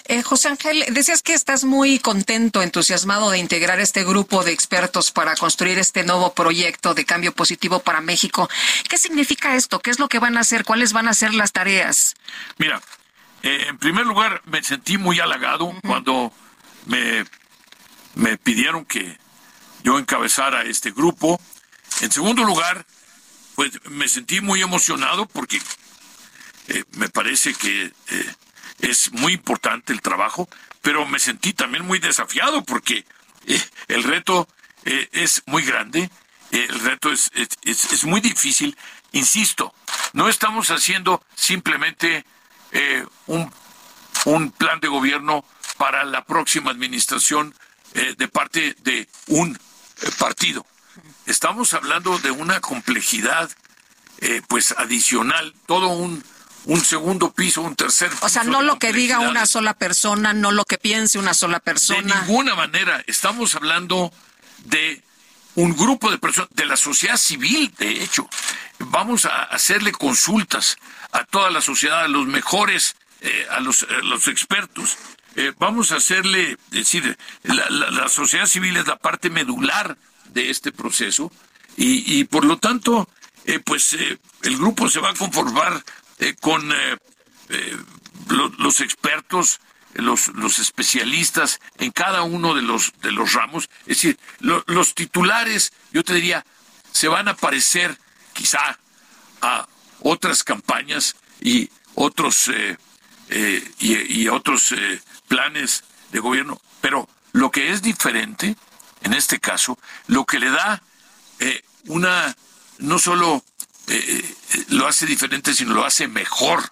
Eh, 0.05 0.21
José 0.21 0.49
Ángel, 0.49 0.83
decías 0.89 1.21
que 1.21 1.33
estás 1.33 1.63
muy 1.63 1.97
contento, 1.99 2.61
entusiasmado 2.61 3.31
de 3.31 3.37
integrar 3.37 3.79
este 3.79 4.03
grupo 4.03 4.43
de 4.43 4.51
expertos 4.51 5.11
para 5.11 5.35
construir 5.35 5.79
este 5.79 6.03
nuevo 6.03 6.33
proyecto 6.33 6.93
de 6.93 7.05
cambio 7.05 7.33
positivo 7.33 7.79
para 7.79 8.01
México. 8.01 8.49
¿Qué 8.89 8.97
significa 8.97 9.55
esto? 9.55 9.79
¿Qué 9.79 9.91
es 9.91 9.99
lo 9.99 10.09
que 10.09 10.19
van 10.19 10.37
a 10.37 10.41
hacer? 10.41 10.65
¿Cuáles 10.65 10.93
van 10.93 11.07
a 11.07 11.13
ser 11.13 11.33
las 11.33 11.53
tareas? 11.53 12.15
Mira, 12.57 12.81
eh, 13.43 13.67
en 13.69 13.77
primer 13.77 14.05
lugar, 14.05 14.41
me 14.45 14.61
sentí 14.61 14.97
muy 14.97 15.19
halagado 15.19 15.73
cuando 15.87 16.33
me, 16.85 17.25
me 18.15 18.37
pidieron 18.37 18.85
que 18.85 19.17
yo 19.83 19.97
encabezara 19.97 20.63
este 20.63 20.91
grupo. 20.91 21.39
En 22.01 22.11
segundo 22.11 22.43
lugar, 22.43 22.85
pues 23.55 23.71
me 23.89 24.07
sentí 24.07 24.41
muy 24.41 24.61
emocionado 24.61 25.25
porque 25.27 25.61
eh, 26.67 26.83
me 26.93 27.09
parece 27.09 27.53
que 27.53 27.85
eh, 27.85 28.33
es 28.79 29.11
muy 29.11 29.33
importante 29.33 29.93
el 29.93 30.01
trabajo, 30.01 30.49
pero 30.81 31.05
me 31.05 31.19
sentí 31.19 31.53
también 31.53 31.85
muy 31.85 31.99
desafiado 31.99 32.63
porque 32.63 33.05
eh, 33.45 33.61
el 33.87 34.03
reto 34.03 34.47
es 34.85 35.43
muy 35.45 35.63
grande, 35.63 36.09
el 36.51 36.79
reto 36.81 37.09
es, 37.09 37.31
es, 37.33 38.03
muy 38.03 38.19
difícil. 38.19 38.75
Insisto, 39.13 39.73
no 40.11 40.27
estamos 40.27 40.71
haciendo 40.71 41.23
simplemente 41.35 42.25
un, 43.27 43.49
un 44.25 44.51
plan 44.51 44.81
de 44.81 44.89
gobierno 44.89 45.45
para 45.77 46.03
la 46.03 46.25
próxima 46.25 46.71
administración 46.71 47.55
de 47.93 48.27
parte 48.27 48.75
de 48.81 49.07
un 49.27 49.57
partido. 50.19 50.65
Estamos 51.25 51.73
hablando 51.73 52.17
de 52.19 52.31
una 52.31 52.59
complejidad 52.59 53.49
pues 54.47 54.73
adicional, 54.77 55.53
todo 55.65 55.89
un 55.89 56.23
un 56.65 56.83
segundo 56.83 57.33
piso, 57.33 57.61
un 57.61 57.75
tercer 57.75 58.09
piso. 58.09 58.25
O 58.25 58.29
sea, 58.29 58.43
no 58.43 58.61
lo 58.61 58.79
que 58.79 58.93
diga 58.93 59.19
una 59.19 59.45
sola 59.45 59.73
persona, 59.73 60.33
no 60.33 60.51
lo 60.51 60.65
que 60.65 60.77
piense 60.77 61.19
una 61.19 61.33
sola 61.33 61.59
persona. 61.59 62.15
De 62.15 62.21
ninguna 62.21 62.55
manera. 62.55 63.03
Estamos 63.07 63.55
hablando 63.55 64.11
de 64.65 65.01
un 65.55 65.75
grupo 65.75 66.09
de 66.09 66.17
personas, 66.17 66.49
de 66.53 66.65
la 66.65 66.77
sociedad 66.77 67.17
civil, 67.17 67.73
de 67.77 68.03
hecho. 68.03 68.29
Vamos 68.79 69.25
a 69.25 69.43
hacerle 69.43 69.91
consultas 69.91 70.77
a 71.11 71.23
toda 71.25 71.49
la 71.49 71.61
sociedad, 71.61 72.03
a 72.03 72.07
los 72.07 72.25
mejores, 72.27 72.95
eh, 73.21 73.47
a, 73.51 73.59
los, 73.59 73.85
los 74.03 74.27
expertos. 74.27 74.97
Eh, 75.35 75.51
vamos 75.57 75.91
a 75.91 75.97
hacerle, 75.97 76.57
decir, 76.69 77.17
la, 77.43 78.07
sociedad 78.07 78.45
civil 78.45 78.77
es 78.77 78.87
la 78.87 78.97
parte 78.97 79.29
medular 79.29 79.97
de 80.33 80.49
este 80.49 80.71
proceso 80.71 81.31
y, 81.77 82.19
y 82.19 82.23
por 82.25 82.45
lo 82.45 82.57
tanto, 82.57 83.07
eh, 83.45 83.59
pues 83.59 83.93
el 83.93 84.57
grupo 84.57 84.89
se 84.89 84.99
va 84.99 85.09
a 85.09 85.13
conformar 85.13 85.83
eh, 86.19 86.35
con 86.39 86.71
eh, 86.71 86.97
eh, 87.49 87.77
los 88.29 88.79
expertos, 88.81 89.59
los, 89.93 90.29
los 90.29 90.59
especialistas 90.59 91.59
en 91.77 91.91
cada 91.91 92.23
uno 92.23 92.53
de 92.53 92.61
los, 92.61 92.93
de 93.01 93.11
los 93.11 93.33
ramos. 93.33 93.69
Es 93.81 93.97
decir, 93.97 94.17
los 94.39 94.95
titulares, 94.95 95.73
yo 95.91 96.03
te 96.03 96.13
diría, 96.13 96.45
se 96.91 97.07
van 97.07 97.27
a 97.27 97.35
parecer 97.35 97.97
quizá 98.33 98.79
a 99.41 99.67
otras 99.99 100.43
campañas 100.43 101.15
y 101.41 101.69
otros, 101.95 102.49
y, 103.79 104.27
otros 104.29 104.73
planes 105.27 105.83
de 106.11 106.19
gobierno. 106.19 106.61
Pero 106.79 107.09
lo 107.33 107.51
que 107.51 107.71
es 107.71 107.81
diferente, 107.81 108.55
en 109.03 109.13
este 109.13 109.39
caso, 109.39 109.77
lo 110.07 110.25
que 110.25 110.39
le 110.39 110.49
da 110.49 110.81
una, 111.87 112.35
no 112.79 112.99
solo 112.99 113.43
eh, 113.87 114.35
eh, 114.53 114.65
lo 114.69 114.87
hace 114.87 115.05
diferente, 115.05 115.53
sino 115.53 115.73
lo 115.73 115.85
hace 115.85 116.07
mejor. 116.07 116.71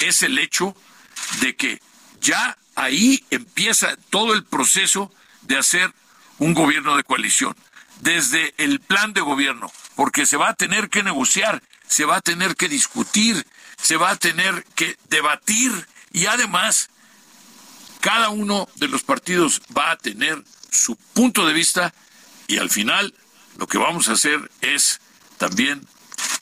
Es 0.00 0.22
el 0.22 0.38
hecho 0.38 0.76
de 1.40 1.54
que 1.54 1.80
ya 2.20 2.56
ahí 2.74 3.24
empieza 3.30 3.96
todo 4.10 4.34
el 4.34 4.44
proceso 4.44 5.12
de 5.42 5.58
hacer 5.58 5.92
un 6.38 6.54
gobierno 6.54 6.96
de 6.96 7.04
coalición, 7.04 7.56
desde 8.00 8.54
el 8.56 8.80
plan 8.80 9.12
de 9.12 9.20
gobierno, 9.20 9.70
porque 9.94 10.26
se 10.26 10.36
va 10.36 10.48
a 10.48 10.54
tener 10.54 10.88
que 10.90 11.02
negociar, 11.02 11.62
se 11.86 12.04
va 12.04 12.16
a 12.16 12.20
tener 12.20 12.56
que 12.56 12.68
discutir, 12.68 13.46
se 13.80 13.96
va 13.96 14.10
a 14.10 14.16
tener 14.16 14.64
que 14.74 14.96
debatir 15.08 15.86
y 16.12 16.26
además 16.26 16.90
cada 18.00 18.30
uno 18.30 18.68
de 18.76 18.88
los 18.88 19.02
partidos 19.04 19.62
va 19.76 19.92
a 19.92 19.96
tener 19.96 20.42
su 20.72 20.96
punto 20.96 21.46
de 21.46 21.52
vista 21.52 21.94
y 22.48 22.58
al 22.58 22.70
final 22.70 23.14
lo 23.58 23.66
que 23.66 23.78
vamos 23.78 24.08
a 24.08 24.12
hacer 24.12 24.50
es 24.60 25.00
también 25.38 25.86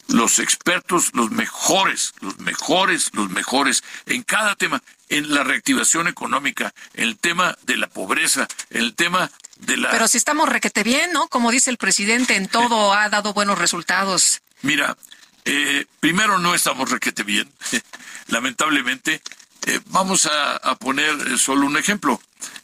los 0.09 0.39
expertos, 0.39 1.11
los 1.15 1.31
mejores, 1.31 2.13
los 2.21 2.39
mejores, 2.39 3.11
los 3.13 3.31
mejores 3.31 3.83
en 4.07 4.23
cada 4.23 4.57
tema, 4.57 4.83
en 5.09 5.33
la 5.35 5.45
reactivación 5.45 6.09
económica, 6.09 6.73
en 6.95 7.05
el 7.05 7.19
tema 7.19 7.57
de 7.63 7.77
la 7.77 7.89
pobreza, 7.89 8.47
en 8.71 8.83
el 8.83 8.95
tema 8.95 9.31
de 9.59 9.77
la... 9.77 9.91
Pero 9.91 10.09
si 10.09 10.19
estamos 10.19 10.49
requete 10.49 10.83
bien, 10.83 11.13
¿no? 11.13 11.29
Como 11.29 11.51
dice 11.51 11.71
el 11.71 11.77
presidente, 11.77 12.37
en 12.37 12.49
todo 12.49 12.93
ha 12.93 13.09
dado 13.09 13.33
buenos 13.33 13.59
resultados. 13.59 14.43
Mira, 14.63 14.97
eh, 15.45 15.87
primero 16.01 16.39
no 16.39 16.55
estamos 16.55 16.91
requete 16.91 17.23
bien, 17.23 17.51
lamentablemente. 18.29 19.23
Eh, 19.67 19.81
vamos 19.87 20.27
a, 20.27 20.75
poner 20.77 21.39
solo 21.39 21.67
un 21.67 21.77
ejemplo. 21.77 22.21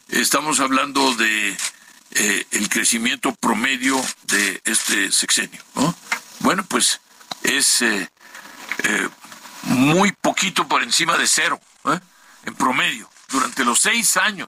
Estamos 0.09 0.59
hablando 0.59 1.13
de 1.15 1.57
eh, 2.11 2.47
el 2.51 2.69
crecimiento 2.69 3.33
promedio 3.35 4.01
de 4.23 4.61
este 4.65 5.11
sexenio, 5.11 5.61
¿no? 5.75 5.93
Bueno, 6.39 6.65
pues 6.67 7.01
es 7.43 7.81
eh, 7.81 8.09
eh, 8.83 9.09
muy 9.63 10.11
poquito 10.13 10.67
por 10.67 10.83
encima 10.83 11.17
de 11.17 11.27
cero, 11.27 11.59
en 12.45 12.55
promedio, 12.55 13.09
durante 13.29 13.65
los 13.65 13.79
seis 13.79 14.15
años, 14.15 14.47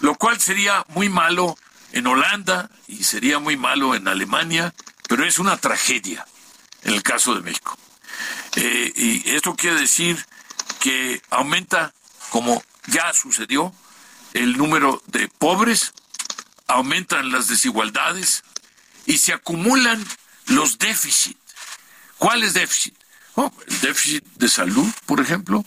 lo 0.00 0.14
cual 0.14 0.40
sería 0.40 0.84
muy 0.88 1.10
malo 1.10 1.56
en 1.92 2.06
Holanda 2.06 2.70
y 2.86 3.04
sería 3.04 3.38
muy 3.38 3.56
malo 3.56 3.94
en 3.94 4.08
Alemania 4.08 4.72
pero 5.08 5.24
es 5.24 5.38
una 5.38 5.56
tragedia 5.56 6.26
en 6.82 6.94
el 6.94 7.02
caso 7.02 7.34
de 7.34 7.42
México. 7.42 7.76
Y 8.56 9.28
esto 9.30 9.54
quiere 9.54 9.80
decir 9.80 10.24
que 10.80 11.20
aumenta, 11.30 11.92
como 12.30 12.62
ya 12.86 13.12
sucedió, 13.12 13.74
el 14.34 14.58
número 14.58 15.02
de 15.06 15.28
pobres, 15.28 15.94
aumentan 16.66 17.32
las 17.32 17.48
desigualdades 17.48 18.44
y 19.06 19.18
se 19.18 19.32
acumulan 19.32 20.04
los 20.46 20.78
déficits. 20.78 21.40
¿Cuáles 22.18 22.54
déficit? 22.54 22.94
Oh, 23.36 23.52
el 23.66 23.80
déficit 23.80 24.24
de 24.36 24.48
salud, 24.48 24.88
por 25.06 25.20
ejemplo. 25.20 25.64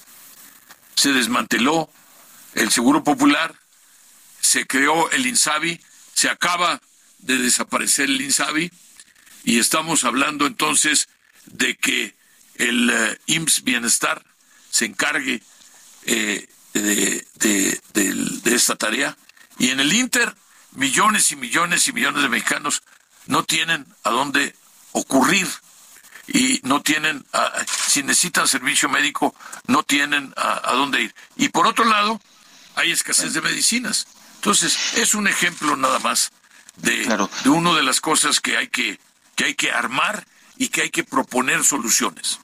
Se 0.96 1.12
desmanteló 1.12 1.90
el 2.54 2.72
Seguro 2.72 3.04
Popular, 3.04 3.56
se 4.42 4.66
creó 4.66 5.10
el 5.12 5.26
INSABI, 5.26 5.80
se 6.14 6.30
acaba 6.30 6.82
de 7.20 7.38
desaparecer 7.38 8.06
el 8.06 8.22
INSABI 8.22 8.72
y 9.44 9.60
estamos 9.60 10.04
hablando 10.04 10.46
entonces 10.46 11.10
de 11.46 11.76
que 11.76 12.16
el 12.56 12.90
uh, 12.90 13.32
IMSS 13.32 13.64
Bienestar 13.64 14.26
se 14.70 14.86
encargue 14.86 15.42
eh, 16.06 16.48
de, 16.82 17.28
de 17.94 18.56
esta 18.56 18.76
tarea 18.76 19.18
y 19.60 19.70
en 19.70 19.80
el 19.80 19.94
Inter 19.94 20.36
millones 20.78 21.32
y 21.32 21.36
millones 21.36 21.88
y 21.88 21.94
millones 21.94 22.22
de 22.22 22.30
mexicanos 22.30 22.84
no 23.26 23.44
tienen 23.44 23.86
a 24.04 24.12
dónde 24.12 24.56
ocurrir 24.92 25.48
y 26.28 26.60
no 26.64 26.82
tienen, 26.82 27.26
si 27.88 28.04
necesitan 28.04 28.48
servicio 28.48 28.90
médico, 28.90 29.34
no 29.68 29.84
tienen 29.84 30.34
a, 30.36 30.74
dónde 30.74 31.04
ir. 31.04 31.16
Y 31.38 31.50
por 31.50 31.68
otro 31.68 31.86
lado, 31.86 32.22
hay 32.76 32.92
escasez 32.92 33.34
de 33.34 33.42
medicinas. 33.42 34.08
Entonces, 34.36 34.78
es 34.96 35.16
un 35.16 35.28
ejemplo 35.28 35.76
nada 35.78 36.00
más 36.00 36.32
de, 36.76 37.08
de 37.44 37.50
una 37.50 37.74
de 37.74 37.84
las 37.84 38.02
cosas 38.02 38.40
que 38.40 38.58
hay 38.58 38.68
que, 38.68 39.00
que 39.36 39.46
hay 39.46 39.56
que 39.56 39.72
armar 39.72 40.28
y 40.58 40.68
que 40.68 40.82
hay 40.84 40.90
que 40.90 41.04
proponer 41.04 41.64
soluciones. 41.64 42.40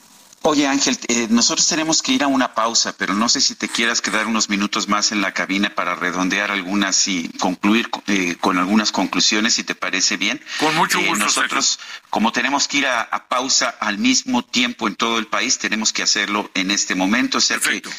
Oye 0.45 0.67
Ángel, 0.67 0.99
eh, 1.07 1.27
nosotros 1.29 1.65
tenemos 1.69 2.01
que 2.01 2.11
ir 2.11 2.21
a 2.21 2.27
una 2.27 2.53
pausa, 2.53 2.93
pero 2.97 3.13
no 3.13 3.29
sé 3.29 3.39
si 3.39 3.55
te 3.55 3.69
quieras 3.69 4.01
quedar 4.01 4.27
unos 4.27 4.49
minutos 4.49 4.89
más 4.89 5.13
en 5.13 5.21
la 5.21 5.33
cabina 5.33 5.73
para 5.73 5.95
redondear 5.95 6.51
algunas 6.51 7.07
y 7.07 7.29
concluir 7.39 7.89
eh, 8.07 8.35
con 8.41 8.57
algunas 8.57 8.91
conclusiones, 8.91 9.53
si 9.53 9.63
te 9.63 9.73
parece 9.73 10.17
bien. 10.17 10.43
Con 10.59 10.75
mucho 10.75 10.99
eh, 10.99 11.07
gusto. 11.07 11.23
nosotros, 11.23 11.79
como 12.09 12.33
tenemos 12.33 12.67
que 12.67 12.79
ir 12.79 12.87
a, 12.87 13.25
pausa 13.29 13.69
al 13.79 13.97
mismo 13.99 14.43
tiempo 14.43 14.89
en 14.89 14.95
todo 14.95 15.17
el 15.17 15.27
país, 15.27 15.59
tenemos 15.59 15.93
que 15.93 16.03
hacerlo 16.03 16.51
en 16.55 16.71
este 16.71 16.93
momento. 16.93 17.39
Perfecto. 17.39 17.89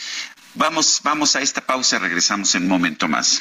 vamos, 0.52 1.00
vamos 1.02 1.36
a 1.36 1.40
esta 1.40 1.62
pausa, 1.62 1.98
regresamos 1.98 2.54
en 2.56 2.64
un 2.64 2.68
momento 2.68 3.08
más. 3.08 3.40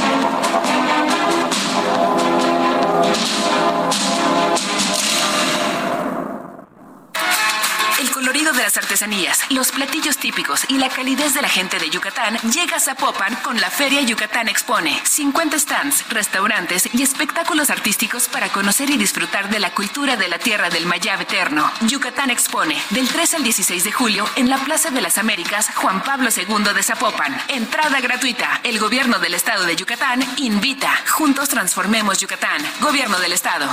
Las 8.71 8.77
artesanías, 8.77 9.41
los 9.49 9.71
platillos 9.71 10.17
típicos 10.17 10.63
y 10.69 10.77
la 10.77 10.87
calidez 10.87 11.33
de 11.33 11.41
la 11.41 11.49
gente 11.49 11.77
de 11.77 11.89
Yucatán 11.89 12.37
llega 12.53 12.77
a 12.77 12.79
Zapopan 12.79 13.35
con 13.37 13.59
la 13.59 13.69
Feria 13.69 14.01
Yucatán 14.01 14.47
Expone. 14.47 15.01
50 15.03 15.59
stands, 15.59 16.07
restaurantes 16.09 16.87
y 16.93 17.01
espectáculos 17.01 17.69
artísticos 17.69 18.29
para 18.29 18.47
conocer 18.49 18.89
y 18.89 18.97
disfrutar 18.97 19.49
de 19.49 19.59
la 19.59 19.73
cultura 19.73 20.15
de 20.15 20.29
la 20.29 20.39
tierra 20.39 20.69
del 20.69 20.85
Mayab 20.85 21.21
eterno. 21.21 21.69
Yucatán 21.81 22.29
Expone, 22.29 22.77
del 22.91 23.09
3 23.09 23.33
al 23.33 23.43
16 23.43 23.83
de 23.83 23.91
julio 23.91 24.25
en 24.37 24.49
la 24.49 24.57
Plaza 24.57 24.89
de 24.89 25.01
las 25.01 25.17
Américas 25.17 25.69
Juan 25.75 26.01
Pablo 26.01 26.29
II 26.33 26.73
de 26.73 26.83
Zapopan. 26.83 27.41
Entrada 27.49 27.99
gratuita. 27.99 28.61
El 28.63 28.79
gobierno 28.79 29.19
del 29.19 29.33
estado 29.33 29.65
de 29.65 29.75
Yucatán 29.75 30.23
invita. 30.37 30.91
Juntos 31.09 31.49
transformemos 31.49 32.19
Yucatán. 32.19 32.61
Gobierno 32.79 33.19
del 33.19 33.33
estado. 33.33 33.67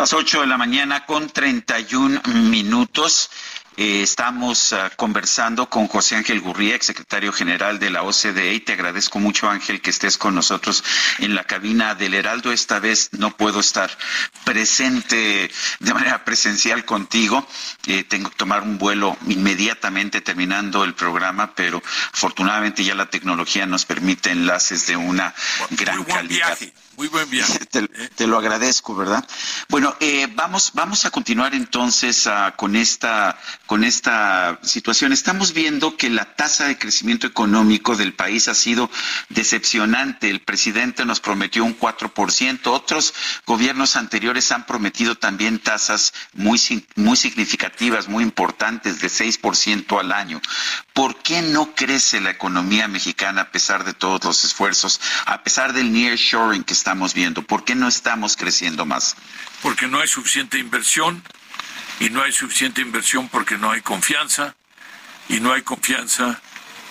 Las 0.00 0.14
8 0.14 0.40
de 0.40 0.46
la 0.46 0.56
mañana 0.56 1.04
con 1.04 1.28
31 1.28 2.22
minutos. 2.24 3.28
Eh, 3.76 4.02
estamos 4.02 4.72
ah, 4.72 4.90
conversando 4.96 5.70
con 5.70 5.86
José 5.86 6.16
Ángel 6.16 6.40
Gurría, 6.40 6.74
ex 6.74 6.86
secretario 6.86 7.32
general 7.32 7.78
de 7.78 7.90
la 7.90 8.02
OCDE, 8.02 8.54
y 8.54 8.60
te 8.60 8.72
agradezco 8.72 9.18
mucho, 9.20 9.48
Ángel, 9.48 9.80
que 9.80 9.90
estés 9.90 10.18
con 10.18 10.34
nosotros 10.34 10.82
en 11.18 11.34
la 11.34 11.44
cabina 11.44 11.94
del 11.94 12.14
Heraldo. 12.14 12.52
Esta 12.52 12.80
vez 12.80 13.10
no 13.12 13.36
puedo 13.36 13.60
estar 13.60 13.90
presente 14.44 15.50
de 15.78 15.94
manera 15.94 16.24
presencial 16.24 16.84
contigo. 16.84 17.46
Eh, 17.86 18.04
tengo 18.04 18.30
que 18.30 18.36
tomar 18.36 18.62
un 18.62 18.78
vuelo 18.78 19.16
inmediatamente 19.28 20.20
terminando 20.20 20.84
el 20.84 20.94
programa, 20.94 21.54
pero 21.54 21.82
afortunadamente 22.12 22.84
ya 22.84 22.94
la 22.94 23.08
tecnología 23.08 23.66
nos 23.66 23.84
permite 23.84 24.30
enlaces 24.30 24.86
de 24.86 24.96
una 24.96 25.34
gran 25.70 26.04
calidad. 26.04 26.58
Muy 26.96 27.08
buen 27.08 27.30
viaje. 27.30 27.58
Te, 28.16 28.26
lo 28.26 28.36
agradezco, 28.36 28.94
¿verdad? 28.94 29.26
Bueno, 29.70 29.96
eh, 30.00 30.28
vamos, 30.34 30.72
vamos 30.74 31.06
a 31.06 31.10
continuar 31.10 31.54
entonces 31.54 32.26
ah, 32.26 32.52
con 32.56 32.76
esta, 32.76 33.38
con 33.70 33.84
esta 33.84 34.58
situación. 34.64 35.12
Estamos 35.12 35.52
viendo 35.52 35.96
que 35.96 36.10
la 36.10 36.34
tasa 36.34 36.66
de 36.66 36.76
crecimiento 36.76 37.28
económico 37.28 37.94
del 37.94 38.14
país 38.14 38.48
ha 38.48 38.54
sido 38.56 38.90
decepcionante. 39.28 40.28
El 40.28 40.40
presidente 40.40 41.04
nos 41.04 41.20
prometió 41.20 41.64
un 41.64 41.78
4%. 41.78 42.66
Otros 42.66 43.14
gobiernos 43.46 43.94
anteriores 43.94 44.50
han 44.50 44.66
prometido 44.66 45.14
también 45.14 45.60
tasas 45.60 46.12
muy, 46.32 46.60
muy 46.96 47.16
significativas, 47.16 48.08
muy 48.08 48.24
importantes, 48.24 49.00
de 49.00 49.06
6% 49.06 50.00
al 50.00 50.10
año. 50.10 50.42
¿Por 50.92 51.22
qué 51.22 51.40
no 51.40 51.72
crece 51.76 52.20
la 52.20 52.30
economía 52.30 52.88
mexicana 52.88 53.42
a 53.42 53.52
pesar 53.52 53.84
de 53.84 53.94
todos 53.94 54.24
los 54.24 54.44
esfuerzos, 54.44 55.00
a 55.26 55.44
pesar 55.44 55.74
del 55.74 55.92
nearshoring 55.92 56.64
que 56.64 56.72
estamos 56.72 57.14
viendo? 57.14 57.42
¿Por 57.42 57.62
qué 57.62 57.76
no 57.76 57.86
estamos 57.86 58.36
creciendo 58.36 58.84
más? 58.84 59.14
Porque 59.62 59.86
no 59.86 60.00
hay 60.00 60.08
suficiente 60.08 60.58
inversión 60.58 61.22
y 62.00 62.10
no 62.10 62.22
hay 62.22 62.32
suficiente 62.32 62.80
inversión 62.80 63.28
porque 63.28 63.58
no 63.58 63.70
hay 63.70 63.82
confianza 63.82 64.56
y 65.28 65.38
no 65.38 65.52
hay 65.52 65.62
confianza 65.62 66.40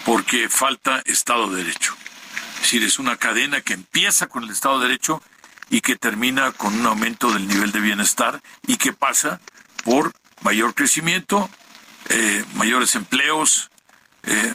porque 0.06 0.48
falta 0.48 1.02
Estado 1.06 1.49
de 1.49 1.64
Derecho. 1.64 1.95
Es 2.56 2.61
decir, 2.61 2.84
es 2.84 2.99
una 2.99 3.18
cadena 3.18 3.61
que 3.61 3.73
empieza 3.73 4.27
con 4.27 4.44
el 4.44 4.52
Estado 4.52 4.80
de 4.80 4.88
Derecho 4.88 5.22
y 5.69 5.81
que 5.81 5.95
termina 5.95 6.52
con 6.52 6.80
un 6.80 6.86
aumento 6.86 7.31
del 7.31 7.48
nivel 7.48 7.72
de 7.72 7.80
bienestar 7.80 8.41
y 8.68 8.77
que 8.77 8.94
pasa 8.94 9.41
por 9.84 10.14
mayor 10.41 10.76
crecimiento, 10.76 11.49
eh, 12.10 12.45
mayores 12.53 12.95
empleos, 12.95 13.72
eh, 14.23 14.53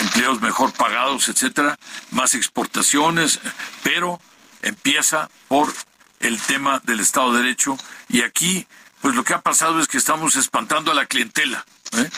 empleos 0.00 0.40
mejor 0.40 0.72
pagados, 0.72 1.28
etcétera, 1.28 1.76
más 2.10 2.34
exportaciones, 2.34 3.40
pero 3.82 4.20
empieza 4.62 5.28
por 5.48 5.72
el 6.20 6.40
tema 6.40 6.80
del 6.84 7.00
Estado 7.00 7.32
de 7.32 7.42
Derecho 7.42 7.76
y 8.08 8.22
aquí 8.22 8.66
pues 9.02 9.14
lo 9.14 9.24
que 9.24 9.34
ha 9.34 9.42
pasado 9.42 9.80
es 9.80 9.88
que 9.88 9.98
estamos 9.98 10.36
espantando 10.36 10.92
a 10.92 10.94
la 10.94 11.06
clientela 11.06 11.64
¿eh? 11.98 12.10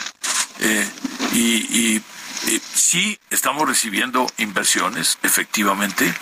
Eh, 0.61 0.91
y, 1.33 2.03
sí 2.75 3.19
estamos 3.31 3.67
recibiendo 3.67 4.27
inversiones 4.37 5.19
efectivamente 5.23 6.15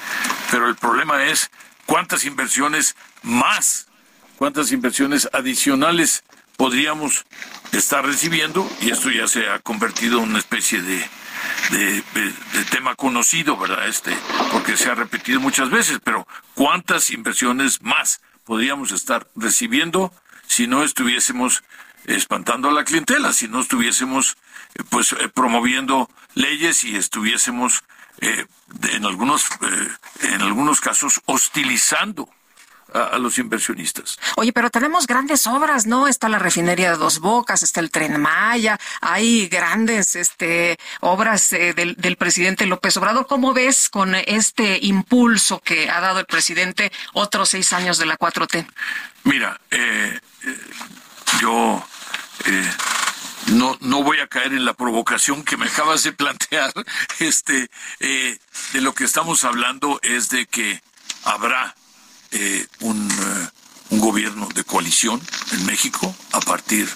pero 0.50 0.68
el 0.68 0.76
problema 0.76 1.24
es 1.26 1.50
cuántas 1.84 2.24
inversiones 2.24 2.94
más 3.22 3.88
cuántas 4.36 4.70
inversiones 4.70 5.28
adicionales 5.32 6.22
podríamos 6.56 7.26
estar 7.72 8.06
recibiendo 8.06 8.70
y 8.80 8.90
esto 8.90 9.10
ya 9.10 9.26
se 9.26 9.48
ha 9.48 9.58
convertido 9.58 10.18
en 10.18 10.30
una 10.30 10.38
especie 10.38 10.80
de 10.80 11.04
de, 11.70 12.02
tema 12.70 12.94
conocido, 12.94 13.56
¿verdad? 13.56 13.88
Este, 13.88 14.16
porque 14.50 14.76
se 14.76 14.90
ha 14.90 14.94
repetido 14.94 15.40
muchas 15.40 15.70
veces, 15.70 15.98
pero 16.02 16.26
¿cuántas 16.54 17.10
inversiones 17.10 17.82
más 17.82 18.20
podríamos 18.44 18.92
estar 18.92 19.26
recibiendo 19.36 20.12
si 20.52 20.66
no 20.66 20.84
estuviésemos 20.84 21.64
espantando 22.04 22.68
a 22.68 22.72
la 22.72 22.84
clientela, 22.84 23.32
si 23.32 23.48
no 23.48 23.60
estuviésemos 23.60 24.36
eh, 24.74 24.82
pues 24.90 25.12
eh, 25.12 25.30
promoviendo 25.32 26.10
leyes 26.34 26.84
y 26.84 26.94
estuviésemos 26.94 27.84
eh, 28.20 28.44
en 28.90 29.06
algunos 29.06 29.48
en 30.20 30.42
algunos 30.42 30.82
casos 30.82 31.22
hostilizando 31.24 32.28
a, 32.94 33.18
los 33.18 33.38
inversionistas. 33.38 34.18
Oye, 34.36 34.52
pero 34.52 34.70
tenemos 34.70 35.06
grandes 35.06 35.46
obras, 35.46 35.86
¿no? 35.86 36.08
Está 36.08 36.28
la 36.28 36.38
refinería 36.38 36.92
de 36.92 36.96
Dos 36.96 37.18
Bocas, 37.20 37.62
está 37.62 37.80
el 37.80 37.90
Tren 37.90 38.20
Maya, 38.20 38.78
hay 39.00 39.48
grandes 39.48 40.16
este, 40.16 40.78
obras 41.00 41.52
eh, 41.52 41.74
del, 41.74 41.94
del 41.96 42.16
presidente 42.16 42.66
López 42.66 42.96
Obrador. 42.96 43.26
¿Cómo 43.26 43.52
ves 43.52 43.88
con 43.88 44.14
este 44.14 44.78
impulso 44.82 45.60
que 45.60 45.90
ha 45.90 46.00
dado 46.00 46.20
el 46.20 46.26
presidente 46.26 46.92
otros 47.12 47.50
seis 47.50 47.72
años 47.72 47.98
de 47.98 48.06
la 48.06 48.18
4T? 48.18 48.66
Mira, 49.24 49.60
eh, 49.70 50.18
eh, 50.44 50.58
yo 51.40 51.84
no, 53.52 53.76
no 53.80 54.02
voy 54.02 54.18
a 54.18 54.26
caer 54.26 54.52
en 54.52 54.64
la 54.64 54.74
provocación 54.74 55.44
que 55.44 55.56
me 55.56 55.66
acabas 55.66 56.02
de 56.02 56.12
plantear. 56.12 56.72
Este, 57.18 57.70
de 58.00 58.80
lo 58.80 58.94
que 58.94 59.04
estamos 59.04 59.44
hablando 59.44 60.00
es 60.02 60.28
de 60.28 60.46
que 60.46 60.82
habrá 61.24 61.74
eh, 62.32 62.66
un, 62.80 63.10
eh, 63.10 63.48
un, 63.90 64.00
gobierno 64.00 64.48
de 64.54 64.64
coalición 64.64 65.20
en 65.52 65.66
México 65.66 66.14
a 66.32 66.40
partir 66.40 66.88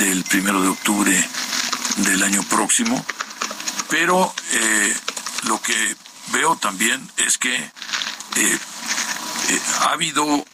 del 0.00 0.24
primero 0.24 0.60
de 0.60 0.68
octubre 0.68 1.28
del 1.98 2.22
año 2.24 2.42
próximo, 2.42 3.04
pero 3.88 4.34
eh, 4.50 4.94
lo 5.44 5.62
que 5.62 5.96
veo 6.32 6.56
también 6.56 7.08
es 7.16 7.38
que 7.38 7.70
ha 9.80 9.92
habido 9.92 10.44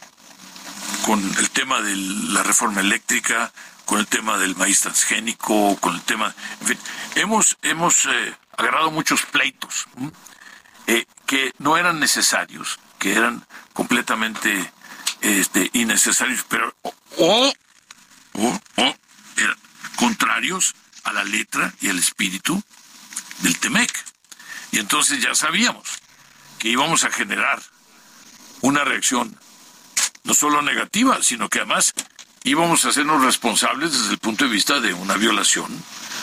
con 1.05 1.19
el 1.39 1.49
tema 1.49 1.81
de 1.81 1.95
la 1.95 2.43
reforma 2.43 2.81
eléctrica, 2.81 3.51
con 3.85 3.97
el 3.97 4.05
tema 4.05 4.37
del 4.37 4.55
maíz 4.55 4.81
transgénico, 4.81 5.75
con 5.77 5.95
el 5.95 6.01
tema, 6.03 6.35
en 6.61 6.67
fin, 6.67 6.77
hemos 7.15 7.57
hemos 7.63 8.07
agarrado 8.55 8.91
muchos 8.91 9.23
pleitos 9.23 9.87
que 11.25 11.51
no 11.57 11.77
eran 11.77 11.99
necesarios 11.99 12.77
que 13.03 13.17
eran 13.17 13.45
completamente 13.73 14.71
este, 15.21 15.69
innecesarios, 15.73 16.45
pero 16.47 16.75
o, 17.17 17.51
eran 19.37 19.57
contrarios 19.95 20.75
a 21.03 21.13
la 21.13 21.23
letra 21.23 21.73
y 21.81 21.89
al 21.89 21.99
espíritu 21.99 22.61
del 23.39 23.57
Temec. 23.59 23.91
Y 24.71 24.79
entonces 24.79 25.21
ya 25.21 25.35
sabíamos 25.35 25.87
que 26.59 26.69
íbamos 26.69 27.03
a 27.03 27.11
generar 27.11 27.61
una 28.61 28.83
reacción 28.83 29.37
no 30.23 30.33
solo 30.33 30.61
negativa, 30.61 31.21
sino 31.21 31.49
que 31.49 31.59
además 31.59 31.93
íbamos 32.43 32.85
a 32.85 32.89
hacernos 32.89 33.21
responsables 33.23 33.91
desde 33.91 34.13
el 34.13 34.19
punto 34.19 34.45
de 34.45 34.51
vista 34.51 34.79
de 34.79 34.93
una 34.93 35.15
violación, 35.15 35.67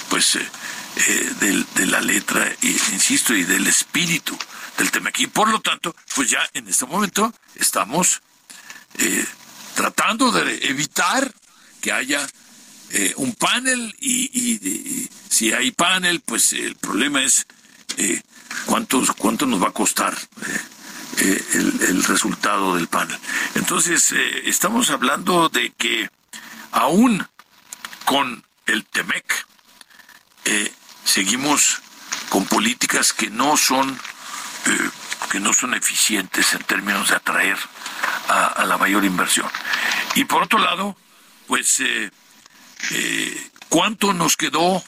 pues, 0.08 0.36
eh, 0.36 0.48
eh, 0.96 1.64
de, 1.74 1.86
la 1.86 2.00
letra, 2.00 2.50
insisto, 2.62 3.34
y 3.34 3.44
del 3.44 3.66
espíritu 3.66 4.36
del 4.78 4.90
tema 4.90 5.10
aquí. 5.10 5.26
Por 5.26 5.48
lo 5.48 5.60
tanto, 5.60 5.94
pues 6.14 6.30
ya 6.30 6.40
en 6.54 6.68
este 6.68 6.86
momento 6.86 7.32
estamos 7.60 8.22
eh, 8.98 9.24
tratando 9.74 10.32
de 10.32 10.68
evitar 10.68 11.32
que 11.80 11.92
haya 11.92 12.26
eh, 12.90 13.14
un 13.16 13.34
panel 13.34 13.94
y, 14.00 15.08
si 15.28 15.52
hay 15.52 15.70
panel, 15.70 16.20
pues 16.20 16.52
el 16.52 16.74
problema 16.76 17.22
es 17.22 17.46
eh, 17.96 18.20
cuánto, 18.66 19.00
nos 19.46 19.62
va 19.62 19.68
a 19.68 19.72
costar 19.72 20.16
el, 21.18 21.80
el, 21.88 22.04
resultado 22.04 22.74
del 22.74 22.88
panel. 22.88 23.18
Entonces, 23.54 24.12
estamos 24.44 24.90
hablando 24.90 25.48
de 25.48 25.70
que 25.78 26.10
aún 26.72 27.26
con 28.04 28.44
el 28.66 28.84
TEMEC 28.84 29.46
seguimos 31.04 31.80
con 32.28 32.46
políticas 32.46 33.12
que 33.12 33.28
no 33.30 33.56
son 33.56 33.98
eh, 34.66 34.90
que 35.30 35.40
no 35.40 35.52
son 35.52 35.74
eficientes 35.74 36.52
en 36.54 36.62
términos 36.64 37.08
de 37.08 37.16
atraer 37.16 37.56
a, 38.28 38.64
la 38.64 38.76
mayor 38.76 39.04
inversión. 39.04 39.48
Y 40.14 40.24
por 40.24 40.42
otro 40.42 40.58
lado, 40.58 40.96
pues, 41.46 41.80
eh, 41.80 42.10
eh, 42.90 43.50
¿cuánto 43.68 44.12
nos 44.12 44.36
quedó 44.36 44.82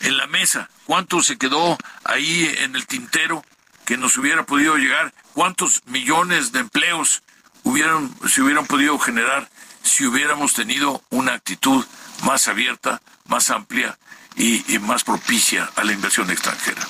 en 0.00 0.16
la 0.16 0.26
mesa? 0.26 0.70
¿Cuánto 0.84 1.22
se 1.22 1.36
quedó 1.36 1.76
ahí 2.04 2.50
en 2.58 2.74
el 2.74 2.86
tintero 2.86 3.44
que 3.84 3.96
nos 3.96 4.16
hubiera 4.16 4.44
podido 4.44 4.76
llegar? 4.76 5.12
¿Cuántos 5.34 5.82
millones 5.86 6.52
de 6.52 6.60
empleos 6.60 7.22
hubieran, 7.62 8.14
se 8.28 8.42
hubieran 8.42 8.66
podido 8.66 8.98
generar 8.98 9.48
si 9.82 10.06
hubiéramos 10.06 10.54
tenido 10.54 11.02
una 11.10 11.34
actitud 11.34 11.84
más 12.24 12.48
abierta, 12.48 13.02
más 13.26 13.50
amplia 13.50 13.98
y 14.36 14.78
más 14.80 15.04
propicia 15.04 15.70
a 15.76 15.84
la 15.84 15.92
inversión 15.92 16.30
extranjera? 16.30 16.82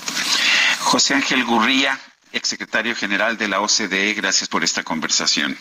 José 0.80 1.14
Ángel 1.14 1.44
Gurría, 1.44 2.00
exsecretario 2.32 2.94
general 2.94 3.36
de 3.36 3.48
la 3.48 3.60
OCDE, 3.60 4.14
gracias 4.14 4.48
por 4.48 4.64
esta 4.64 4.82
conversación. 4.82 5.56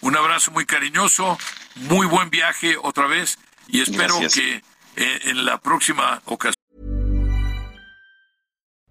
Un 0.00 0.16
abrazo 0.16 0.50
muy 0.50 0.66
cariñoso, 0.66 1.38
muy 1.76 2.06
buen 2.06 2.30
viaje 2.30 2.76
otra 2.82 3.06
vez 3.06 3.38
y 3.68 3.80
espero 3.80 4.18
gracias. 4.18 4.34
que 4.34 4.62
eh, 4.96 5.20
en 5.24 5.44
la 5.44 5.58
próxima 5.58 6.22
ocasión. 6.26 6.54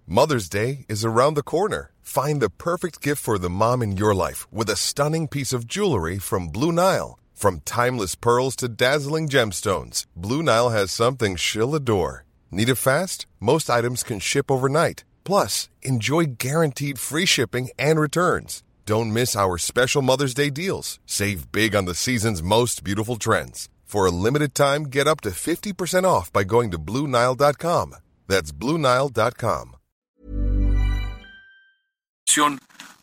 Mother's 0.08 0.48
Day 0.48 0.84
is 0.88 1.04
around 1.04 1.34
the 1.34 1.42
corner. 1.42 1.90
Find 2.00 2.40
the 2.40 2.48
perfect 2.48 3.02
gift 3.02 3.20
for 3.20 3.38
the 3.38 3.50
mom 3.50 3.82
in 3.82 3.96
your 3.96 4.14
life 4.14 4.46
with 4.52 4.70
a 4.70 4.76
stunning 4.76 5.26
piece 5.26 5.52
of 5.52 5.66
jewelry 5.66 6.18
from 6.18 6.48
Blue 6.48 6.70
Nile. 6.70 7.18
From 7.34 7.60
timeless 7.64 8.14
pearls 8.14 8.54
to 8.56 8.68
dazzling 8.68 9.28
gemstones, 9.28 10.06
Blue 10.14 10.42
Nile 10.42 10.70
has 10.70 10.92
something 10.92 11.36
she'll 11.36 11.74
adore. 11.74 12.24
Need 12.50 12.68
it 12.68 12.76
fast? 12.76 13.26
Most 13.40 13.68
items 13.68 14.02
can 14.04 14.20
ship 14.20 14.50
overnight. 14.50 15.04
Plus, 15.26 15.68
enjoy 15.82 16.36
guaranteed 16.38 16.98
free 16.98 17.26
shipping 17.26 17.68
and 17.78 17.98
returns. 17.98 18.62
Don't 18.86 19.12
miss 19.12 19.34
our 19.34 19.58
special 19.58 20.00
Mother's 20.00 20.34
Day 20.34 20.50
deals. 20.50 21.00
Save 21.04 21.50
big 21.50 21.74
on 21.74 21.84
the 21.84 21.94
season's 21.94 22.42
most 22.42 22.84
beautiful 22.84 23.16
trends. 23.16 23.68
For 23.84 24.06
a 24.06 24.12
limited 24.12 24.54
time, 24.54 24.84
get 24.84 25.08
up 25.08 25.20
to 25.22 25.30
50% 25.30 26.04
off 26.04 26.32
by 26.32 26.44
going 26.44 26.70
to 26.70 26.78
Bluenile.com. 26.78 27.96
That's 28.28 28.52
Bluenile.com. 28.52 29.72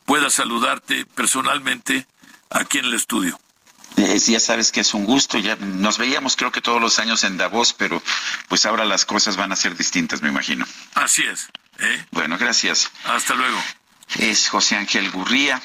Pueda 0.06 0.30
saludarte 0.30 1.06
personalmente 1.16 2.06
aquí 2.50 2.78
en 2.78 2.86
el 2.86 2.94
estudio. 2.94 3.38
Eh, 3.98 4.20
ya 4.20 4.40
sabes 4.40 4.72
que 4.72 4.82
es 4.82 4.94
un 4.94 5.06
gusto, 5.06 5.38
ya 5.40 5.56
nos 5.56 5.98
veíamos 5.98 6.36
creo 6.36 6.52
que 6.52 6.62
todos 6.62 6.82
los 6.82 7.00
años 7.00 7.24
en 7.24 7.38
Davos, 7.38 7.74
pero 7.74 8.02
pues 8.50 8.66
ahora 8.66 8.86
las 8.86 9.06
cosas 9.06 9.38
van 9.38 9.52
a 9.52 9.56
ser 9.56 9.76
distintas, 9.78 10.22
me 10.22 10.30
imagino. 10.30 10.66
Así 10.96 11.24
es. 11.24 11.48
¿Eh? 11.80 12.06
Bueno, 12.12 12.38
gracias. 12.38 12.92
Hasta 13.06 13.34
luego. 13.36 13.58
Es 14.20 14.50
José 14.50 14.76
Ángel 14.76 15.10
Gurría, 15.12 15.62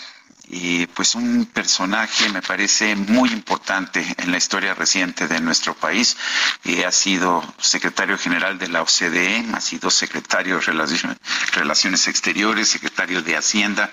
y 0.50 0.86
pues 0.86 1.14
un 1.14 1.46
personaje 1.46 2.28
me 2.30 2.40
parece 2.40 2.96
muy 2.96 3.30
importante 3.30 4.04
en 4.16 4.30
la 4.30 4.38
historia 4.38 4.74
reciente 4.74 5.28
de 5.28 5.40
nuestro 5.40 5.74
país. 5.74 6.16
y 6.64 6.82
ha 6.82 6.92
sido 6.92 7.42
secretario 7.58 8.18
general 8.18 8.58
de 8.58 8.68
la 8.68 8.82
OCDE, 8.82 9.46
ha 9.54 9.60
sido 9.60 9.90
secretario 9.90 10.58
de 10.58 11.16
Relaciones 11.52 12.08
Exteriores, 12.08 12.68
secretario 12.68 13.22
de 13.22 13.36
Hacienda 13.36 13.90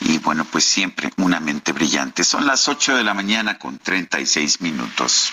y 0.00 0.18
bueno, 0.18 0.44
pues 0.44 0.64
siempre 0.64 1.10
una 1.16 1.40
mente 1.40 1.72
brillante. 1.72 2.24
Son 2.24 2.46
las 2.46 2.68
8 2.68 2.96
de 2.96 3.04
la 3.04 3.14
mañana 3.14 3.58
con 3.58 3.78
36 3.78 4.60
minutos. 4.60 5.32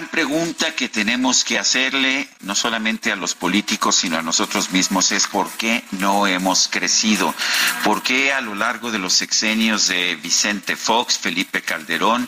Gran 0.00 0.12
pregunta 0.12 0.74
que 0.74 0.88
tenemos 0.88 1.44
que 1.44 1.58
hacerle, 1.58 2.26
no 2.40 2.54
solamente 2.54 3.12
a 3.12 3.16
los 3.16 3.34
políticos, 3.34 3.96
sino 3.96 4.16
a 4.16 4.22
nosotros 4.22 4.70
mismos, 4.70 5.12
es 5.12 5.26
por 5.26 5.50
qué 5.50 5.84
no 5.90 6.26
hemos 6.26 6.68
crecido. 6.68 7.34
¿Por 7.84 8.02
qué 8.02 8.32
a 8.32 8.40
lo 8.40 8.54
largo 8.54 8.90
de 8.90 8.98
los 8.98 9.12
sexenios 9.12 9.88
de 9.88 10.16
Vicente 10.16 10.76
Fox, 10.76 11.18
Felipe 11.18 11.60
Calderón 11.60 12.26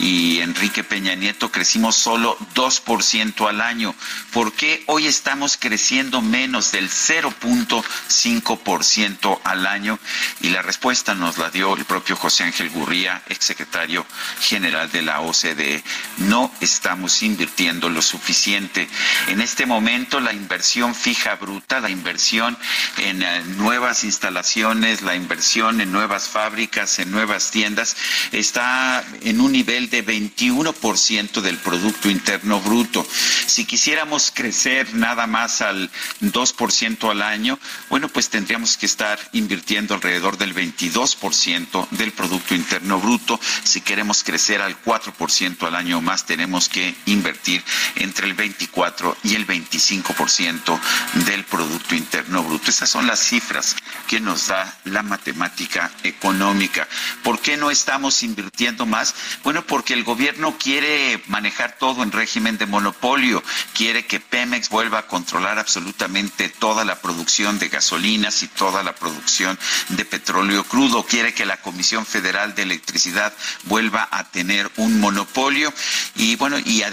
y 0.00 0.40
Enrique 0.40 0.82
Peña 0.82 1.14
Nieto 1.14 1.52
crecimos 1.52 1.94
solo 1.94 2.36
2% 2.56 3.48
al 3.48 3.60
año? 3.60 3.94
¿Por 4.32 4.52
qué 4.52 4.82
hoy 4.86 5.06
estamos 5.06 5.56
creciendo 5.56 6.22
menos 6.22 6.72
del 6.72 6.90
0.5% 6.90 9.40
al 9.44 9.68
año? 9.68 10.00
Y 10.40 10.48
la 10.48 10.62
respuesta 10.62 11.14
nos 11.14 11.38
la 11.38 11.50
dio 11.50 11.76
el 11.76 11.84
propio 11.84 12.16
José 12.16 12.42
Ángel 12.42 12.70
Gurría, 12.70 13.22
exsecretario 13.28 14.04
general 14.40 14.90
de 14.90 15.02
la 15.02 15.20
OCDE. 15.20 15.84
No 16.18 16.52
estamos 16.60 17.11
invirtiendo 17.20 17.90
lo 17.90 18.00
suficiente. 18.00 18.88
En 19.28 19.40
este 19.40 19.66
momento 19.66 20.20
la 20.20 20.32
inversión 20.32 20.94
fija 20.94 21.34
bruta, 21.34 21.80
la 21.80 21.90
inversión 21.90 22.56
en 22.98 23.22
eh, 23.22 23.42
nuevas 23.56 24.04
instalaciones, 24.04 25.02
la 25.02 25.14
inversión 25.14 25.80
en 25.80 25.92
nuevas 25.92 26.28
fábricas, 26.28 26.98
en 26.98 27.10
nuevas 27.10 27.50
tiendas, 27.50 27.96
está 28.30 29.04
en 29.22 29.40
un 29.40 29.52
nivel 29.52 29.90
de 29.90 30.04
21% 30.04 31.40
del 31.40 31.58
Producto 31.58 32.08
Interno 32.08 32.60
Bruto. 32.60 33.06
Si 33.46 33.64
quisiéramos 33.64 34.30
crecer 34.32 34.94
nada 34.94 35.26
más 35.26 35.60
al 35.60 35.90
2% 36.20 37.10
al 37.10 37.22
año, 37.22 37.58
bueno, 37.90 38.08
pues 38.08 38.28
tendríamos 38.28 38.76
que 38.76 38.86
estar 38.86 39.18
invirtiendo 39.32 39.94
alrededor 39.94 40.38
del 40.38 40.54
22% 40.54 41.88
del 41.90 42.12
Producto 42.12 42.54
Interno 42.54 43.00
Bruto. 43.00 43.40
Si 43.64 43.80
queremos 43.80 44.22
crecer 44.22 44.60
al 44.60 44.80
4% 44.82 45.66
al 45.66 45.74
año 45.74 46.00
más, 46.00 46.26
tenemos 46.26 46.68
que 46.68 46.94
invertir 47.06 47.62
entre 47.96 48.26
el 48.26 48.34
24 48.34 49.16
y 49.24 49.34
el 49.34 49.46
25% 49.46 50.80
del 51.26 51.44
Producto 51.44 51.94
Interno 51.94 52.42
Bruto. 52.42 52.70
Esas 52.70 52.90
son 52.90 53.06
las 53.06 53.20
cifras 53.20 53.76
que 54.08 54.20
nos 54.20 54.48
da 54.48 54.78
la 54.84 55.02
matemática 55.02 55.90
económica. 56.02 56.88
¿Por 57.22 57.40
qué 57.40 57.56
no 57.56 57.70
estamos 57.70 58.22
invirtiendo 58.22 58.86
más? 58.86 59.14
Bueno, 59.42 59.64
porque 59.66 59.94
el 59.94 60.04
gobierno 60.04 60.56
quiere 60.58 61.22
manejar 61.26 61.76
todo 61.78 62.02
en 62.02 62.12
régimen 62.12 62.58
de 62.58 62.66
monopolio, 62.66 63.42
quiere 63.74 64.06
que 64.06 64.20
Pemex 64.20 64.68
vuelva 64.68 64.98
a 64.98 65.06
controlar 65.06 65.58
absolutamente 65.58 66.48
toda 66.48 66.84
la 66.84 67.00
producción 67.00 67.58
de 67.58 67.68
gasolinas 67.68 68.42
y 68.42 68.48
toda 68.48 68.82
la 68.82 68.94
producción 68.94 69.58
de 69.88 70.04
petróleo 70.04 70.64
crudo, 70.64 71.04
quiere 71.04 71.34
que 71.34 71.46
la 71.46 71.56
Comisión 71.58 72.06
Federal 72.06 72.54
de 72.54 72.62
Electricidad 72.62 73.32
vuelva 73.64 74.08
a 74.10 74.24
tener 74.24 74.70
un 74.76 75.00
monopolio 75.00 75.72
y 76.14 76.36
bueno, 76.36 76.58
y 76.58 76.82
además 76.82 76.91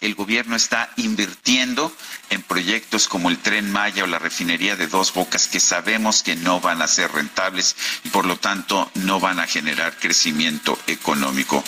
el 0.00 0.14
gobierno 0.14 0.54
está 0.54 0.90
invirtiendo 0.96 1.92
en 2.30 2.42
proyectos 2.42 3.08
como 3.08 3.28
el 3.28 3.38
tren 3.38 3.70
Maya 3.70 4.04
o 4.04 4.06
la 4.06 4.18
refinería 4.18 4.76
de 4.76 4.86
Dos 4.86 5.12
Bocas 5.12 5.48
que 5.48 5.60
sabemos 5.60 6.22
que 6.22 6.36
no 6.36 6.60
van 6.60 6.82
a 6.82 6.88
ser 6.88 7.10
rentables 7.10 7.74
y 8.04 8.10
por 8.10 8.26
lo 8.26 8.36
tanto 8.36 8.90
no 8.94 9.18
van 9.18 9.40
a 9.40 9.46
generar 9.46 9.98
crecimiento 9.98 10.78
económico. 10.86 11.64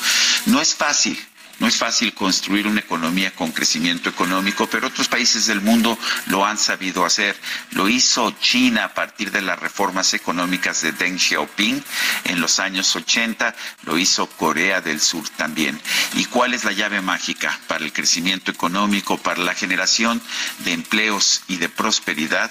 No 0.46 0.60
es 0.60 0.74
fácil 0.74 1.18
no 1.62 1.68
es 1.68 1.76
fácil 1.76 2.12
construir 2.12 2.66
una 2.66 2.80
economía 2.80 3.30
con 3.30 3.52
crecimiento 3.52 4.10
económico, 4.10 4.66
pero 4.66 4.89
otros 4.89 5.06
países 5.06 5.47
del 5.47 5.60
mundo 5.60 5.97
lo 6.26 6.44
han 6.44 6.59
sabido 6.59 7.05
hacer. 7.05 7.36
Lo 7.70 7.89
hizo 7.89 8.32
China 8.32 8.86
a 8.86 8.94
partir 8.94 9.30
de 9.30 9.43
las 9.43 9.60
reformas 9.60 10.12
económicas 10.12 10.82
de 10.82 10.90
Deng 10.90 11.20
Xiaoping 11.20 11.84
en 12.24 12.40
los 12.40 12.59
años 12.59 12.97
80, 12.97 13.55
lo 13.84 13.97
hizo 13.97 14.26
Corea 14.26 14.80
del 14.80 15.01
Sur 15.01 15.28
también. 15.28 15.80
¿Y 16.14 16.24
cuál 16.24 16.52
es 16.52 16.64
la 16.64 16.72
llave 16.72 17.01
mágica 17.01 17.56
para 17.68 17.84
el 17.84 17.93
crecimiento 17.93 18.51
económico, 18.51 19.16
para 19.16 19.40
la 19.40 19.55
generación 19.55 20.20
de 20.64 20.72
empleos 20.72 21.43
y 21.47 21.59
de 21.59 21.68
prosperidad? 21.68 22.51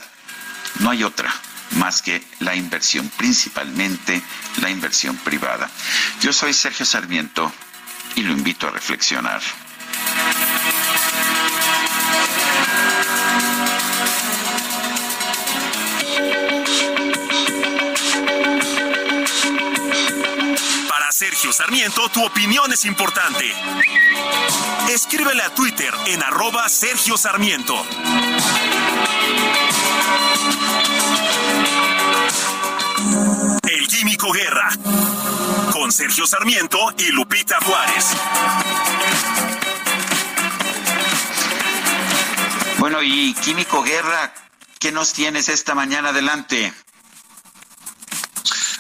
No 0.80 0.90
hay 0.90 1.04
otra 1.04 1.36
más 1.72 2.02
que 2.02 2.24
la 2.40 2.56
inversión, 2.56 3.12
principalmente 3.18 4.22
la 4.62 4.70
inversión 4.70 5.18
privada. 5.18 5.70
Yo 6.22 6.32
soy 6.32 6.54
Sergio 6.54 6.86
Sarmiento 6.86 7.52
y 8.16 8.24
lo 8.24 8.34
invito 8.34 8.68
a 8.68 8.72
reflexionar. 8.72 9.42
Para 20.90 21.12
Sergio 21.12 21.54
Sarmiento, 21.54 22.10
tu 22.10 22.26
opinión 22.26 22.72
es 22.72 22.86
importante. 22.86 23.52
Escríbele 24.90 25.44
a 25.44 25.54
Twitter 25.54 25.94
en 26.08 26.24
arroba 26.24 26.68
Sergio 26.70 27.18
Sarmiento. 27.18 27.86
El 33.64 33.88
Químico 33.88 34.32
Guerra 34.32 34.70
con 35.72 35.92
Sergio 35.92 36.28
Sarmiento 36.28 36.78
y 36.98 37.12
Lupita 37.12 37.31
Juárez. 37.50 38.06
Bueno, 42.78 43.02
y 43.02 43.34
Químico 43.36 43.84
Guerra, 43.84 44.34
¿qué 44.80 44.92
nos 44.92 45.14
tienes 45.14 45.50
esta 45.50 45.74
mañana 45.76 46.10
adelante? 46.10 46.74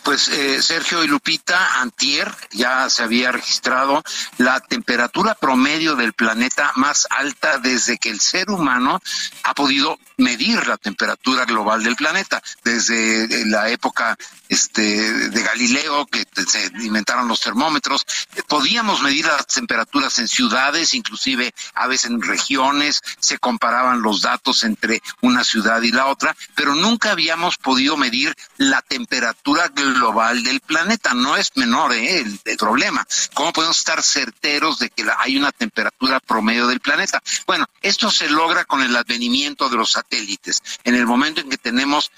Pues 0.03 0.27
eh, 0.29 0.61
Sergio 0.61 1.03
y 1.03 1.07
Lupita, 1.07 1.81
antier 1.81 2.31
ya 2.51 2.89
se 2.89 3.03
había 3.03 3.31
registrado 3.31 4.03
la 4.37 4.59
temperatura 4.59 5.35
promedio 5.35 5.95
del 5.95 6.13
planeta 6.13 6.71
más 6.75 7.07
alta 7.09 7.59
desde 7.59 7.97
que 7.97 8.09
el 8.09 8.19
ser 8.19 8.49
humano 8.49 8.99
ha 9.43 9.53
podido 9.53 9.99
medir 10.21 10.67
la 10.67 10.77
temperatura 10.77 11.45
global 11.45 11.83
del 11.83 11.95
planeta, 11.95 12.41
desde 12.63 13.45
la 13.45 13.69
época 13.69 14.17
este, 14.47 15.29
de 15.29 15.41
Galileo, 15.43 16.05
que 16.05 16.25
se 16.47 16.65
inventaron 16.81 17.27
los 17.27 17.41
termómetros, 17.41 18.05
podíamos 18.47 19.01
medir 19.01 19.25
las 19.25 19.47
temperaturas 19.47 20.19
en 20.19 20.27
ciudades, 20.27 20.93
inclusive 20.93 21.53
a 21.73 21.87
veces 21.87 22.11
en 22.11 22.21
regiones, 22.21 23.01
se 23.19 23.37
comparaban 23.37 24.01
los 24.01 24.21
datos 24.21 24.63
entre 24.63 25.01
una 25.21 25.43
ciudad 25.43 25.81
y 25.81 25.91
la 25.91 26.07
otra, 26.07 26.35
pero 26.55 26.75
nunca 26.75 27.11
habíamos 27.11 27.57
podido 27.57 27.97
medir 27.97 28.35
la 28.57 28.81
temperatura 28.81 29.67
global 29.69 30.43
del 30.43 30.59
planeta. 30.61 31.13
No 31.13 31.35
es 31.35 31.51
menor 31.55 31.93
¿eh? 31.93 32.19
el, 32.19 32.57
problema. 32.57 33.05
¿Cómo 33.33 33.53
podemos 33.53 33.77
estar 33.77 34.03
certeros 34.03 34.79
de 34.79 34.89
que 34.89 35.05
hay 35.17 35.37
una 35.37 35.51
temperatura 35.51 36.19
promedio 36.19 36.67
del 36.67 36.79
planeta? 36.79 37.21
Bueno, 37.47 37.65
esto 37.81 38.11
se 38.11 38.29
logra 38.29 38.65
con 38.65 38.81
el 38.81 38.95
advenimiento 38.95 39.69
de 39.69 39.77
los. 39.77 39.97
En 40.83 40.95
el 40.95 41.05
momento 41.05 41.41
en 41.41 41.49
que 41.49 41.57
tenemos 41.57 42.11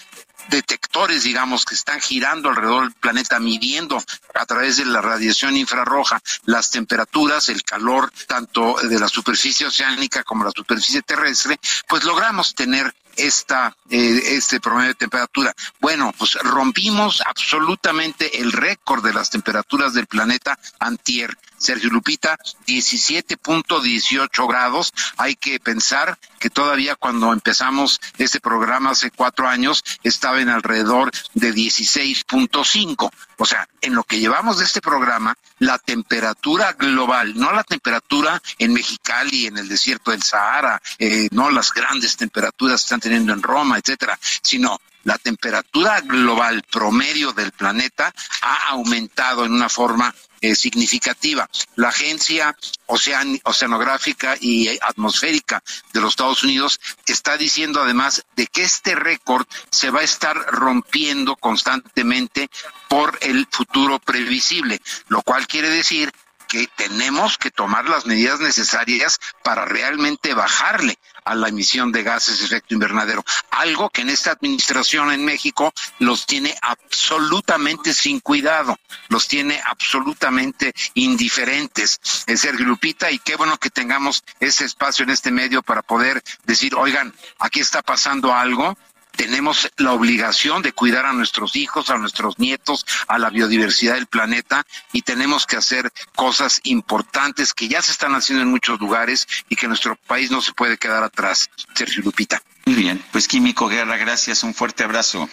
detectores, 0.49 1.24
digamos, 1.24 1.65
que 1.65 1.76
están 1.76 2.02
girando 2.02 2.49
alrededor 2.49 2.84
del 2.84 2.94
planeta, 2.94 3.40
midiendo 3.40 4.03
a 4.34 4.45
través 4.45 4.78
de 4.78 4.86
la 4.86 5.02
radiación 5.02 5.56
infrarroja 5.56 6.22
las 6.45 6.72
temperaturas, 6.72 7.49
el 7.49 7.64
calor, 7.64 8.11
tanto 8.28 8.76
de 8.82 8.99
la 8.99 9.07
superficie 9.07 9.68
oceánica 9.68 10.24
como 10.24 10.44
la 10.44 10.52
superficie 10.52 11.02
terrestre, 11.02 11.60
pues 11.88 12.03
logramos 12.03 12.53
tener 12.56 12.94
esta, 13.15 13.76
eh, 13.90 14.22
este 14.26 14.60
promedio 14.60 14.90
de 14.90 14.95
temperatura. 14.95 15.53
Bueno, 15.80 16.14
pues 16.18 16.34
rompimos 16.34 17.22
absolutamente 17.22 18.41
el 18.41 18.52
récord 18.52 19.03
de 19.03 19.14
las 19.14 19.30
temperaturas 19.30 19.94
del 19.94 20.07
planeta 20.07 20.57
antier. 20.80 21.38
Sergio 21.64 21.90
Lupita, 21.90 22.38
17.18 22.68 24.48
grados. 24.48 24.94
Hay 25.18 25.35
que 25.35 25.60
pensar 25.60 26.18
que 26.40 26.49
todavía 26.49 26.95
cuando 26.95 27.31
empezamos 27.31 28.02
este 28.18 28.40
programa 28.40 28.91
hace 28.91 29.11
cuatro 29.11 29.48
años 29.48 29.84
estaba 30.03 30.41
en 30.41 30.49
alrededor 30.49 31.11
de 31.34 31.53
16.5. 31.53 33.11
O 33.38 33.45
sea, 33.45 33.68
en 33.81 33.95
lo 33.95 34.03
que 34.03 34.19
llevamos 34.19 34.60
de 34.60 34.65
este 34.65 34.81
programa, 34.81 35.35
la 35.60 35.77
temperatura 35.77 36.73
global, 36.73 37.34
no 37.38 37.52
la 37.52 37.64
temperatura 37.64 38.41
en 38.60 38.73
Mexicali, 38.73 39.48
en 39.48 39.57
el 39.57 39.69
desierto 39.69 40.11
del 40.11 40.22
Sahara, 40.22 40.81
eh, 40.99 41.30
no 41.31 41.49
las 41.49 41.73
grandes 41.73 42.18
temperaturas 42.18 42.81
que 42.81 42.85
están 42.85 42.99
teniendo 42.99 43.34
en 43.34 43.41
Roma, 43.41 43.77
etcétera, 43.77 44.19
sino 44.41 44.80
la 45.03 45.18
temperatura 45.18 46.02
global 46.02 46.64
promedio 46.72 47.34
del 47.34 47.52
planeta 47.52 48.14
ha 48.41 48.69
aumentado 48.69 49.45
en 49.45 49.53
una 49.53 49.69
forma 49.69 50.14
eh, 50.44 50.56
significativa. 50.56 51.49
La 51.78 51.88
Agencia 51.88 52.53
Oceanográfica 52.86 54.36
y 54.41 54.68
Atmosférica 54.82 55.64
de 55.94 56.02
los 56.02 56.10
Estados 56.11 56.44
Unidos 56.44 56.82
está 57.06 57.38
diciendo 57.38 57.82
además 57.82 58.26
de 58.36 58.48
que 58.48 58.64
este 58.64 58.94
récord 58.94 59.48
se 59.72 59.90
va 59.90 60.02
a 60.02 60.03
estar 60.03 60.36
rompiendo 60.36 61.38
constantemente 61.38 62.49
por 62.90 63.18
el 63.22 63.48
futuro 63.49 63.99
previsible, 63.99 64.82
lo 65.07 65.22
cual 65.22 65.48
quiere 65.48 65.70
decir 65.70 66.11
que 66.53 66.67
tenemos 66.75 67.39
que 67.39 67.49
tomar 67.49 67.89
las 67.89 68.05
medidas 68.05 68.39
necesarias 68.39 69.19
para 69.41 69.65
realmente 69.65 70.35
bajarle 70.35 70.99
a 71.25 71.34
la 71.34 71.47
emisión 71.47 71.91
de 71.91 72.03
gases 72.03 72.38
de 72.38 72.45
efecto 72.45 72.75
invernadero, 72.75 73.25
algo 73.49 73.89
que 73.89 74.01
en 74.01 74.11
esta 74.11 74.34
administración 74.34 75.11
en 75.11 75.25
México 75.25 75.73
los 75.97 76.27
tiene 76.27 76.55
absolutamente 76.61 77.91
sin 77.95 78.19
cuidado, 78.19 78.77
los 79.07 79.27
tiene 79.27 79.59
absolutamente 79.65 80.75
indiferentes. 80.93 81.99
Es 82.27 82.41
Sergio 82.41 82.67
Lupita, 82.67 83.09
y 83.09 83.17
qué 83.17 83.35
bueno 83.35 83.57
que 83.57 83.71
tengamos 83.71 84.23
ese 84.39 84.65
espacio 84.65 85.05
en 85.05 85.09
este 85.09 85.31
medio 85.31 85.63
para 85.63 85.81
poder 85.81 86.21
decir, 86.43 86.75
oigan, 86.75 87.15
aquí 87.39 87.61
está 87.61 87.81
pasando 87.81 88.31
algo, 88.31 88.77
tenemos 89.15 89.69
la 89.77 89.94
obligación 89.94 90.61
de 90.61 90.73
cuidar 90.73 91.06
a 91.06 91.14
nuestros 91.14 91.56
hijos, 91.56 91.90
a 91.90 91.98
nuestros 91.98 92.40
nietos, 92.40 92.85
a 93.07 93.18
la 93.18 93.30
biodiversidad 93.30 93.95
del 93.95 94.07
planeta 94.07 94.65
y 94.91 95.02
tenemos 95.02 95.45
que 95.45 95.57
hacer 95.57 95.91
cosas 96.15 96.60
importantes 96.64 97.53
que 97.53 97.68
ya 97.68 97.81
se 97.81 97.91
están 97.91 98.15
haciendo 98.15 98.44
en 98.44 98.49
muchos 98.49 98.80
lugares 98.80 99.27
y 99.49 99.56
que 99.56 99.68
nuestro 99.68 99.95
país 99.95 100.31
no 100.31 100.41
se 100.41 100.53
puede 100.53 100.77
quedar 100.77 101.03
atrás. 101.03 101.49
Sergio 101.76 102.03
Lupita. 102.03 102.41
Muy 102.65 102.76
bien, 102.76 103.03
pues 103.11 103.27
Químico 103.27 103.68
Guerra, 103.68 103.98
gracias, 103.98 104.44
un 104.44 104.53
fuerte 104.53 104.84
abrazo. 104.84 105.30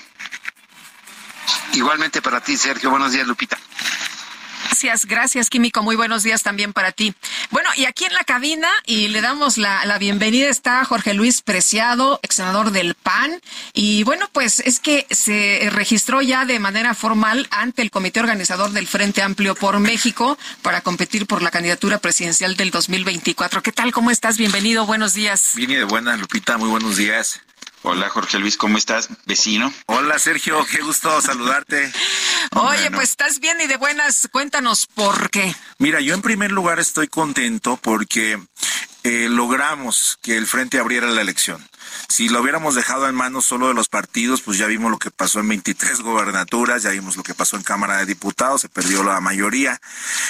Igualmente 1.72 2.20
para 2.20 2.40
ti, 2.40 2.56
Sergio. 2.56 2.90
Buenos 2.90 3.12
días, 3.12 3.26
Lupita. 3.26 3.58
Gracias, 4.64 5.06
gracias, 5.06 5.50
Químico. 5.50 5.82
Muy 5.82 5.96
buenos 5.96 6.22
días 6.22 6.42
también 6.42 6.72
para 6.72 6.92
ti. 6.92 7.14
Bueno, 7.50 7.68
y 7.76 7.84
aquí 7.84 8.04
en 8.04 8.14
la 8.14 8.24
cabina, 8.24 8.68
y 8.86 9.08
le 9.08 9.20
damos 9.20 9.58
la, 9.58 9.84
la 9.84 9.98
bienvenida, 9.98 10.48
está 10.48 10.84
Jorge 10.84 11.14
Luis 11.14 11.42
Preciado, 11.42 12.20
ex 12.22 12.36
senador 12.36 12.70
del 12.70 12.94
PAN. 12.94 13.40
Y 13.74 14.04
bueno, 14.04 14.28
pues 14.32 14.60
es 14.60 14.80
que 14.80 15.06
se 15.10 15.68
registró 15.70 16.22
ya 16.22 16.44
de 16.44 16.58
manera 16.58 16.94
formal 16.94 17.48
ante 17.50 17.82
el 17.82 17.90
comité 17.90 18.20
organizador 18.20 18.70
del 18.70 18.86
Frente 18.86 19.22
Amplio 19.22 19.54
por 19.54 19.78
México 19.80 20.38
para 20.62 20.80
competir 20.80 21.26
por 21.26 21.42
la 21.42 21.50
candidatura 21.50 21.98
presidencial 21.98 22.56
del 22.56 22.70
2024. 22.70 23.62
¿Qué 23.62 23.72
tal? 23.72 23.92
¿Cómo 23.92 24.10
estás? 24.10 24.38
Bienvenido. 24.38 24.86
Buenos 24.86 25.14
días. 25.14 25.52
Bien 25.54 25.70
y 25.70 25.76
de 25.76 25.84
buena, 25.84 26.16
Lupita. 26.16 26.58
Muy 26.58 26.68
buenos 26.68 26.96
días. 26.96 27.40
Hola 27.82 28.10
Jorge 28.10 28.38
Luis, 28.38 28.58
¿cómo 28.58 28.76
estás? 28.76 29.08
Vecino. 29.24 29.72
Hola 29.86 30.18
Sergio, 30.18 30.66
qué 30.70 30.82
gusto 30.82 31.20
saludarte. 31.22 31.90
Oye, 32.54 32.90
pues 32.90 33.10
estás 33.10 33.40
bien 33.40 33.58
y 33.60 33.66
de 33.66 33.78
buenas, 33.78 34.28
cuéntanos 34.30 34.86
por 34.86 35.30
qué. 35.30 35.54
Mira, 35.78 36.00
yo 36.00 36.14
en 36.14 36.20
primer 36.20 36.52
lugar 36.52 36.78
estoy 36.78 37.08
contento 37.08 37.78
porque 37.78 38.38
eh, 39.02 39.28
logramos 39.30 40.18
que 40.20 40.36
el 40.36 40.46
frente 40.46 40.78
abriera 40.78 41.06
la 41.06 41.22
elección. 41.22 41.66
Si 42.08 42.28
lo 42.28 42.40
hubiéramos 42.40 42.74
dejado 42.74 43.08
en 43.08 43.14
manos 43.14 43.44
solo 43.44 43.68
de 43.68 43.74
los 43.74 43.88
partidos, 43.88 44.42
pues 44.42 44.58
ya 44.58 44.66
vimos 44.66 44.90
lo 44.90 44.98
que 44.98 45.10
pasó 45.10 45.40
en 45.40 45.48
23 45.48 46.00
gobernaturas, 46.00 46.82
ya 46.82 46.90
vimos 46.90 47.16
lo 47.16 47.22
que 47.22 47.34
pasó 47.34 47.56
en 47.56 47.62
Cámara 47.62 47.98
de 47.98 48.06
Diputados, 48.06 48.60
se 48.62 48.68
perdió 48.68 49.02
la 49.02 49.20
mayoría. 49.20 49.80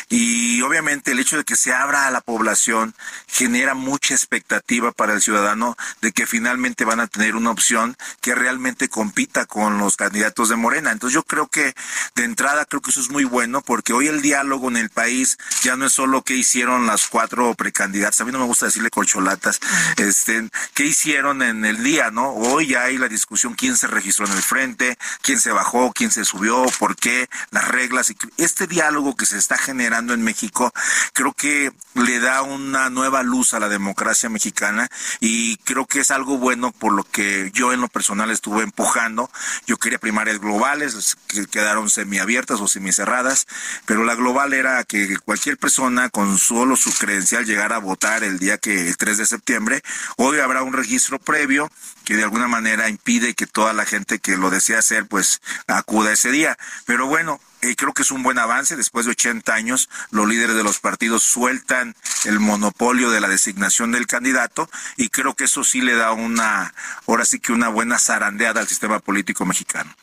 Y 0.09 0.61
obviamente 0.63 1.13
el 1.13 1.21
hecho 1.21 1.37
de 1.37 1.45
que 1.45 1.57
se 1.57 1.73
abra 1.73 2.07
a 2.07 2.11
la 2.11 2.21
población 2.21 2.95
genera 3.27 3.75
mucha 3.75 4.15
expectativa 4.15 4.93
para 4.93 5.15
el 5.15 5.23
ciudadano 5.23 5.77
de 6.01 6.13
que 6.13 6.27
finalmente 6.27 6.85
van 6.85 7.01
a 7.01 7.07
tener 7.07 7.37
una 7.37 7.51
opción 7.51 7.97
que 8.21 8.35
realmente 8.35 8.89
compita 8.89 9.47
con 9.47 9.79
los 9.79 9.97
candidatos 9.97 10.49
de 10.49 10.57
Morena. 10.57 10.93
Entonces 10.93 11.15
yo 11.15 11.23
creo 11.23 11.49
que 11.49 11.75
de 12.15 12.25
entrada 12.25 12.65
creo 12.65 12.81
que 12.81 12.91
eso 12.91 13.01
es 13.01 13.11
muy 13.11 13.25
bueno 13.25 13.63
porque 13.63 13.93
hoy 13.93 14.09
el 14.09 14.23
diálogo 14.23 14.69
en 14.69 14.77
el 14.77 14.91
país 14.91 15.39
ya 15.63 15.77
no 15.77 15.87
es 15.87 15.93
solo 15.93 16.23
qué 16.23 16.35
hicieron 16.35 16.87
las 16.87 17.07
cuatro 17.07 17.55
precandidatas, 17.55 18.21
a 18.21 18.25
mí 18.25 18.33
no 18.33 18.39
me 18.39 18.47
gusta 18.47 18.67
decirle 18.67 18.91
colcholatas, 18.91 19.61
este, 19.97 20.49
qué 20.75 20.85
hicieron 20.85 21.43
en 21.43 21.50
el 21.65 21.83
día, 21.83 22.11
¿no? 22.11 22.31
Hoy 22.31 22.69
ya 22.69 22.85
hay 22.85 22.99
la 22.99 23.09
discusión 23.09 23.55
quién 23.55 23.77
se 23.77 23.87
registró 23.87 24.27
en 24.27 24.33
el 24.33 24.43
frente, 24.43 24.99
quién 25.23 25.41
se 25.41 25.53
bajó, 25.53 25.93
quién 25.93 26.11
se 26.11 26.25
subió, 26.25 26.65
por 26.79 26.97
qué, 26.97 27.29
las 27.51 27.69
reglas. 27.69 28.13
Este 28.37 28.67
diálogo 28.67 29.17
que 29.17 29.27
se 29.27 29.39
está 29.39 29.59
generando 29.59 30.15
en 30.15 30.23
México 30.23 30.73
creo 31.13 31.33
que 31.33 31.73
le 31.95 32.21
da 32.21 32.43
una 32.43 32.91
nueva 32.91 33.23
luz 33.23 33.55
a 33.55 33.61
la 33.61 33.69
democracia 33.69 34.29
mexicana 34.29 34.89
y 35.21 35.57
creo 35.59 35.87
que 35.87 36.01
es 36.01 36.11
algo 36.11 36.39
bueno 36.39 36.73
por 36.73 36.93
lo 36.93 37.05
que 37.05 37.51
yo 37.53 37.73
en 37.73 37.81
lo 37.81 37.89
personal 37.89 38.31
estuve 38.31 38.63
empujando. 38.63 39.31
Yo 39.67 39.77
quería 39.77 39.99
primarias 39.99 40.39
globales, 40.39 41.17
que 41.27 41.47
quedaron 41.47 41.91
semiabiertas 41.91 42.61
o 42.61 42.69
semicerradas, 42.69 43.47
pero 43.87 44.05
la 44.05 44.15
global 44.15 44.53
era 44.53 44.85
que 44.85 45.17
cualquier 45.19 45.59
persona 45.59 46.09
con 46.09 46.39
solo 46.39 46.77
su 46.77 46.93
credencial 46.97 47.45
llegara 47.45 47.77
a 47.77 47.81
votar 47.81 48.25
el 48.25 48.39
día 48.39 48.59
que 48.59 48.89
el 48.89 48.97
3 48.97 49.19
de 49.19 49.27
septiembre. 49.27 49.83
Hoy 50.17 50.39
habrá 50.39 50.63
un 50.63 50.73
registro 50.73 51.19
previo 51.41 51.71
que 52.05 52.17
de 52.17 52.25
alguna 52.25 52.49
manera 52.49 52.91
impide 52.91 53.35
que 53.35 53.47
toda 53.47 53.73
la 53.73 53.87
gente 53.87 54.19
que 54.19 54.37
lo 54.37 54.51
desea 54.51 54.81
hacer 54.81 55.07
pues 55.07 55.41
acuda 55.67 56.13
ese 56.13 56.31
día. 56.31 56.59
Pero 56.85 57.07
bueno, 57.07 57.41
eh, 57.63 57.77
creo 57.77 57.95
que 57.95 58.03
es 58.03 58.11
un 58.11 58.23
buen 58.23 58.39
avance. 58.39 58.77
Después 58.77 59.07
de 59.07 59.13
80 59.13 59.55
años, 59.55 59.89
los 60.11 60.29
líderes 60.29 60.57
de 60.57 60.65
los 60.65 60.81
partidos 60.81 61.23
sueltan 61.23 61.97
el 62.27 62.41
monopolio 62.41 63.11
de 63.11 63.21
la 63.21 63.29
designación 63.29 63.93
del 63.93 64.07
candidato 64.07 64.69
y 64.97 65.09
creo 65.09 65.35
que 65.35 65.45
eso 65.45 65.65
sí 65.65 65.81
le 65.81 65.95
da 65.95 66.13
una, 66.13 66.75
ahora 67.07 67.25
sí 67.25 67.41
que 67.41 67.53
una 67.53 67.69
buena 67.69 67.99
zarandeada 67.99 68.61
al 68.61 68.69
sistema 68.69 68.99
político 68.99 69.47
mexicano. 69.47 69.95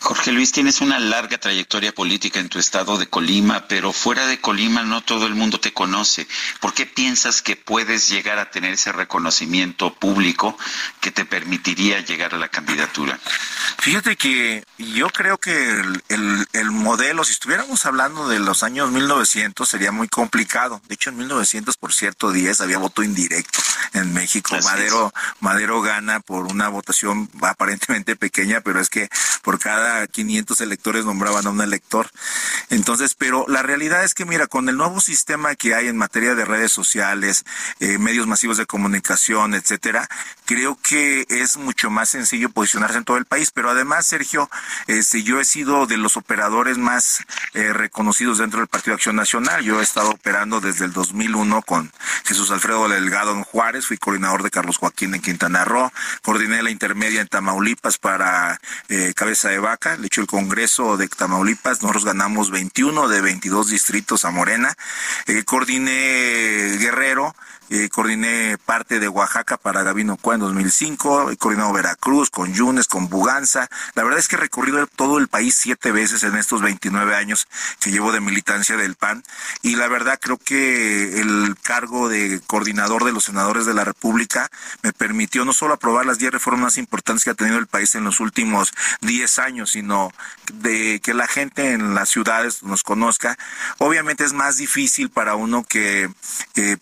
Jorge 0.00 0.32
Luis, 0.32 0.52
tienes 0.52 0.80
una 0.80 0.98
larga 0.98 1.38
trayectoria 1.38 1.92
política 1.92 2.40
en 2.40 2.48
tu 2.48 2.58
estado 2.58 2.96
de 2.96 3.08
Colima, 3.08 3.66
pero 3.68 3.92
fuera 3.92 4.26
de 4.26 4.40
Colima 4.40 4.82
no 4.82 5.02
todo 5.02 5.26
el 5.26 5.34
mundo 5.34 5.60
te 5.60 5.72
conoce. 5.72 6.26
¿Por 6.60 6.74
qué 6.74 6.86
piensas 6.86 7.42
que 7.42 7.56
puedes 7.56 8.08
llegar 8.08 8.38
a 8.38 8.50
tener 8.50 8.72
ese 8.72 8.92
reconocimiento 8.92 9.94
público 9.94 10.56
que 11.00 11.10
te 11.10 11.24
permitiría 11.24 12.00
llegar 12.00 12.34
a 12.34 12.38
la 12.38 12.48
candidatura? 12.48 13.18
Fíjate 13.78 14.16
que 14.16 14.64
yo 14.78 15.08
creo 15.10 15.38
que 15.38 15.70
el, 16.08 16.48
el, 16.52 16.70
modelo, 16.70 17.24
si 17.24 17.32
estuviéramos 17.32 17.84
hablando 17.86 18.28
de 18.28 18.38
los 18.38 18.62
años 18.62 18.90
1900, 18.90 19.68
sería 19.68 19.92
muy 19.92 20.08
complicado. 20.08 20.80
De 20.88 20.94
hecho, 20.94 21.10
en 21.10 21.18
1900, 21.18 21.76
por 21.76 21.92
cierto, 21.92 22.32
10 22.32 22.60
había 22.60 22.78
voto 22.78 23.02
indirecto 23.02 23.60
en 23.92 24.12
México. 24.12 24.56
Madero, 24.62 25.12
Madero 25.40 25.80
gana 25.80 26.20
por 26.20 26.46
una 26.46 26.68
votación 26.68 27.30
aparentemente 27.42 28.16
pequeña, 28.16 28.60
pero 28.60 28.80
es 28.80 28.88
que 28.88 29.08
por 29.42 29.58
cada 29.58 29.67
500 30.10 30.60
electores 30.60 31.04
nombraban 31.04 31.46
a 31.46 31.50
un 31.50 31.60
elector. 31.60 32.10
Entonces, 32.70 33.14
pero 33.14 33.44
la 33.48 33.62
realidad 33.62 34.04
es 34.04 34.14
que, 34.14 34.24
mira, 34.24 34.46
con 34.46 34.68
el 34.68 34.76
nuevo 34.76 35.00
sistema 35.00 35.54
que 35.54 35.74
hay 35.74 35.88
en 35.88 35.96
materia 35.96 36.34
de 36.34 36.44
redes 36.44 36.72
sociales, 36.72 37.44
eh, 37.80 37.98
medios 37.98 38.26
masivos 38.26 38.56
de 38.56 38.66
comunicación, 38.66 39.54
etcétera, 39.54 40.08
creo 40.44 40.78
que 40.82 41.26
es 41.28 41.56
mucho 41.56 41.90
más 41.90 42.10
sencillo 42.10 42.50
posicionarse 42.50 42.98
en 42.98 43.04
todo 43.04 43.16
el 43.16 43.24
país. 43.24 43.50
Pero 43.50 43.70
además, 43.70 44.06
Sergio, 44.06 44.50
este, 44.86 45.22
yo 45.22 45.40
he 45.40 45.44
sido 45.44 45.86
de 45.86 45.96
los 45.96 46.16
operadores 46.16 46.78
más 46.78 47.24
eh, 47.54 47.72
reconocidos 47.72 48.38
dentro 48.38 48.60
del 48.60 48.68
Partido 48.68 48.94
Acción 48.94 49.16
Nacional. 49.16 49.62
Yo 49.62 49.80
he 49.80 49.82
estado 49.82 50.10
operando 50.10 50.60
desde 50.60 50.84
el 50.84 50.92
2001 50.92 51.62
con 51.62 51.92
Jesús 52.24 52.50
Alfredo 52.50 52.88
Delgado 52.88 53.32
en 53.32 53.44
Juárez, 53.44 53.86
fui 53.86 53.96
coordinador 53.96 54.42
de 54.42 54.50
Carlos 54.50 54.76
Joaquín 54.76 55.14
en 55.14 55.20
Quintana 55.20 55.64
Roo, 55.64 55.92
coordiné 56.22 56.62
la 56.62 56.70
intermedia 56.70 57.20
en 57.20 57.28
Tamaulipas 57.28 57.98
para 57.98 58.60
eh, 58.88 59.12
Cabeza 59.14 59.48
de 59.48 59.57
Vaca, 59.60 59.96
le 59.96 60.06
hecho 60.06 60.20
el 60.20 60.26
Congreso 60.26 60.96
de 60.96 61.08
Tamaulipas, 61.08 61.82
nosotros 61.82 62.04
ganamos 62.04 62.50
21 62.50 63.08
de 63.08 63.20
22 63.20 63.68
distritos 63.68 64.24
a 64.24 64.30
Morena, 64.30 64.74
eh, 65.26 65.44
coordiné 65.44 66.76
Guerrero, 66.78 67.34
eh, 67.70 67.88
coordiné 67.90 68.56
parte 68.64 68.98
de 68.98 69.08
Oaxaca 69.08 69.58
para 69.58 69.82
Gabino 69.82 70.16
Cua 70.16 70.34
en 70.34 70.40
2005, 70.40 71.30
he 71.30 71.36
coordinado 71.36 71.72
Veracruz, 71.72 72.30
con 72.30 72.54
Yunes, 72.54 72.86
con 72.86 73.08
Buganza. 73.08 73.68
La 73.94 74.04
verdad 74.04 74.18
es 74.18 74.28
que 74.28 74.36
he 74.36 74.38
recorrido 74.38 74.86
todo 74.86 75.18
el 75.18 75.28
país 75.28 75.54
siete 75.54 75.92
veces 75.92 76.22
en 76.22 76.36
estos 76.36 76.62
29 76.62 77.14
años 77.14 77.46
que 77.80 77.90
llevo 77.90 78.12
de 78.12 78.20
militancia 78.20 78.76
del 78.76 78.94
PAN 78.94 79.22
y 79.62 79.76
la 79.76 79.88
verdad 79.88 80.18
creo 80.20 80.38
que 80.38 81.20
el 81.20 81.56
cargo 81.62 82.08
de 82.08 82.40
coordinador 82.46 83.04
de 83.04 83.12
los 83.12 83.24
senadores 83.24 83.66
de 83.66 83.74
la 83.74 83.84
República 83.84 84.50
me 84.82 84.92
permitió 84.92 85.44
no 85.44 85.52
solo 85.52 85.74
aprobar 85.74 86.06
las 86.06 86.18
10 86.18 86.32
reformas 86.32 86.78
importantes 86.78 87.24
que 87.24 87.30
ha 87.30 87.34
tenido 87.34 87.58
el 87.58 87.66
país 87.66 87.94
en 87.94 88.04
los 88.04 88.20
últimos 88.20 88.72
10 89.02 89.38
años, 89.40 89.72
sino 89.72 90.10
de 90.54 91.00
que 91.00 91.12
la 91.12 91.28
gente 91.28 91.72
en 91.72 91.94
las 91.94 92.08
ciudades 92.08 92.62
nos 92.62 92.82
conozca. 92.82 93.36
Obviamente 93.78 94.24
es 94.24 94.32
más 94.32 94.56
difícil 94.56 95.10
para 95.10 95.34
uno 95.34 95.64
que 95.64 96.10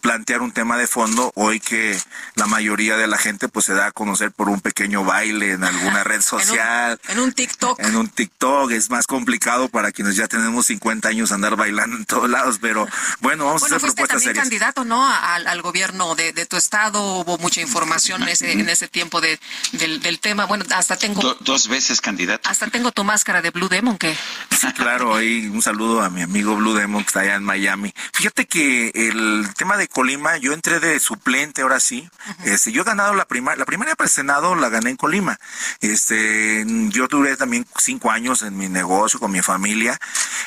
plantear 0.01 0.43
un 0.43 0.53
tema 0.53 0.76
de 0.77 0.86
fondo 0.86 1.32
hoy 1.35 1.61
que 1.61 1.98
la 2.35 2.47
mayoría 2.47 2.97
de 2.97 3.07
la 3.07 3.19
gente 3.19 3.48
pues 3.48 3.66
se 3.66 3.74
da 3.74 3.86
a 3.86 3.93
conocer 3.93 4.32
por 4.32 4.48
un 4.48 4.61
pequeño 4.61 5.05
baile 5.05 5.53
en 5.53 5.65
alguna 5.65 6.05
red 6.05 6.20
social. 6.20 7.01
en, 7.09 7.19
un, 7.19 7.32
TikTok. 7.32 7.81
En 7.81 7.97
un 7.97 8.09
TikTok 8.09 8.70
es 8.73 8.90
más 8.90 9.07
complicado 9.07 9.69
para 9.69 9.93
quienes 9.93 10.16
ya 10.16 10.27
tenemos 10.28 10.66
50 10.66 11.09
años 11.09 11.32
andar 11.32 11.57
bailando 11.57 11.97
en 11.97 12.05
todos 12.05 12.28
lados, 12.28 12.59
pero 12.61 12.86
bueno, 13.20 13.47
vamos 13.47 13.62
a 13.62 13.66
hacer 13.66 13.81
propuestas 13.81 14.23
también 14.23 14.36
candidato, 14.36 14.85
¿no? 14.85 15.07
Al, 15.07 15.62
gobierno 15.62 16.15
de, 16.15 16.32
tu 16.47 16.57
estado, 16.57 17.20
hubo 17.20 17.39
mucha 17.39 17.61
información 17.61 18.23
en 18.23 18.28
ese, 18.28 18.53
en 18.53 18.69
ese 18.69 18.89
tiempo 18.89 19.20
de, 19.20 19.40
del, 19.73 20.20
tema. 20.20 20.47
Bueno, 20.47 20.65
hasta 20.74 20.97
tengo... 20.97 21.36
dos 21.40 21.69
veces 21.69 22.01
candidato. 22.01 22.48
Hasta 22.48 22.69
tengo 22.69 22.93
tu 22.93 23.05
máscara 23.05 23.43
de 23.43 23.51
Blue 23.51 23.69
Demon, 23.69 23.98
que... 23.98 24.16
Sí, 24.51 24.73
claro, 24.74 25.20
y 25.20 25.47
un 25.47 25.62
saludo 25.62 26.03
a 26.03 26.11
mi 26.11 26.23
amigo 26.23 26.57
Blue 26.57 26.74
Demon 26.74 27.03
que 27.03 27.09
está 27.09 27.20
allá 27.20 27.35
en 27.35 27.44
Miami. 27.44 27.93
Fíjate 28.12 28.47
que 28.47 28.90
el 28.94 29.48
tema 29.57 29.77
de 29.77 29.89
Colima, 29.89 30.36
yo 30.39 30.53
entré 30.66 30.80
de 30.80 30.98
suplente 30.98 31.62
ahora 31.62 31.78
sí. 31.78 32.09
Este, 32.44 32.72
yo 32.72 32.82
he 32.82 32.84
ganado 32.84 33.14
la 33.14 33.24
primaria, 33.24 33.59
la 33.59 33.64
primaria 33.64 33.94
para 33.94 34.06
el 34.06 34.12
Senado 34.12 34.55
la 34.56 34.68
gané 34.68 34.90
en 34.90 34.97
Colima. 34.97 35.38
Este, 35.80 36.64
yo 36.88 37.06
duré 37.06 37.36
también 37.36 37.66
cinco 37.78 38.10
años 38.10 38.43
en 38.43 38.56
mi 38.56 38.68
negocio 38.68 39.20
con 39.20 39.30
mi 39.30 39.43
familia 39.43 39.98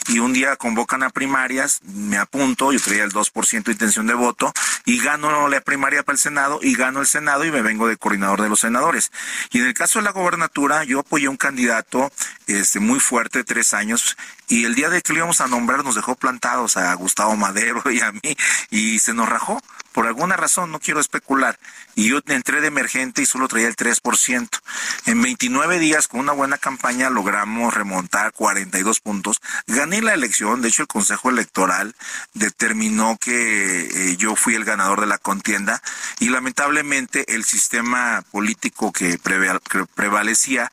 y 0.07 0.19
un 0.19 0.33
día 0.33 0.55
convocan 0.57 1.03
a 1.03 1.09
primarias, 1.09 1.81
me 1.83 2.17
apunto, 2.17 2.73
yo 2.73 2.79
traía 2.81 3.03
el 3.03 3.11
2% 3.11 3.63
de 3.63 3.71
intención 3.71 4.07
de 4.07 4.13
voto 4.13 4.51
y 4.85 4.99
gano 4.99 5.47
la 5.47 5.61
primaria 5.61 6.03
para 6.03 6.15
el 6.15 6.19
Senado 6.19 6.59
y 6.61 6.75
gano 6.75 6.99
el 6.99 7.07
Senado 7.07 7.45
y 7.45 7.51
me 7.51 7.61
vengo 7.61 7.87
de 7.87 7.95
coordinador 7.95 8.41
de 8.41 8.49
los 8.49 8.59
senadores. 8.59 9.11
Y 9.51 9.59
en 9.59 9.67
el 9.67 9.73
caso 9.73 9.99
de 9.99 10.05
la 10.05 10.11
gobernatura, 10.11 10.83
yo 10.83 10.99
apoyé 10.99 11.27
a 11.27 11.29
un 11.29 11.37
candidato 11.37 12.11
este, 12.47 12.79
muy 12.79 12.99
fuerte, 12.99 13.43
tres 13.43 13.73
años, 13.73 14.17
y 14.49 14.65
el 14.65 14.75
día 14.75 14.89
de 14.89 15.01
que 15.01 15.13
lo 15.13 15.19
íbamos 15.19 15.39
a 15.39 15.47
nombrar 15.47 15.83
nos 15.85 15.95
dejó 15.95 16.15
plantados 16.15 16.75
a 16.75 16.93
Gustavo 16.95 17.35
Madero 17.37 17.81
y 17.91 18.01
a 18.01 18.11
mí 18.11 18.35
y 18.69 18.99
se 18.99 19.13
nos 19.13 19.29
rajó 19.29 19.61
por 19.93 20.07
alguna 20.07 20.37
razón, 20.37 20.71
no 20.71 20.79
quiero 20.79 20.99
especular, 20.99 21.59
y 21.95 22.09
yo 22.09 22.19
entré 22.27 22.61
de 22.61 22.67
emergente 22.67 23.21
y 23.21 23.25
solo 23.25 23.47
traía 23.47 23.67
el 23.67 23.75
3%. 23.75 24.49
En 25.07 25.21
29 25.21 25.79
días, 25.79 26.07
con 26.07 26.19
una 26.21 26.31
buena 26.31 26.57
campaña, 26.57 27.09
logramos 27.09 27.73
remontar 27.73 28.31
42 28.33 28.99
puntos. 28.99 29.41
Gané 29.67 30.01
la 30.01 30.13
elección, 30.13 30.61
de 30.61 30.69
hecho 30.69 30.83
el 30.83 30.87
Consejo 30.87 31.29
Electoral 31.29 31.95
determinó 32.33 33.17
que 33.19 34.11
eh, 34.11 34.17
yo 34.17 34.35
fui 34.35 34.55
el 34.55 34.63
ganador 34.63 35.01
de 35.01 35.07
la 35.07 35.17
contienda 35.17 35.81
y 36.19 36.29
lamentablemente 36.29 37.33
el 37.33 37.43
sistema 37.43 38.23
político 38.31 38.93
que, 38.93 39.17
prevalecía 39.95 40.71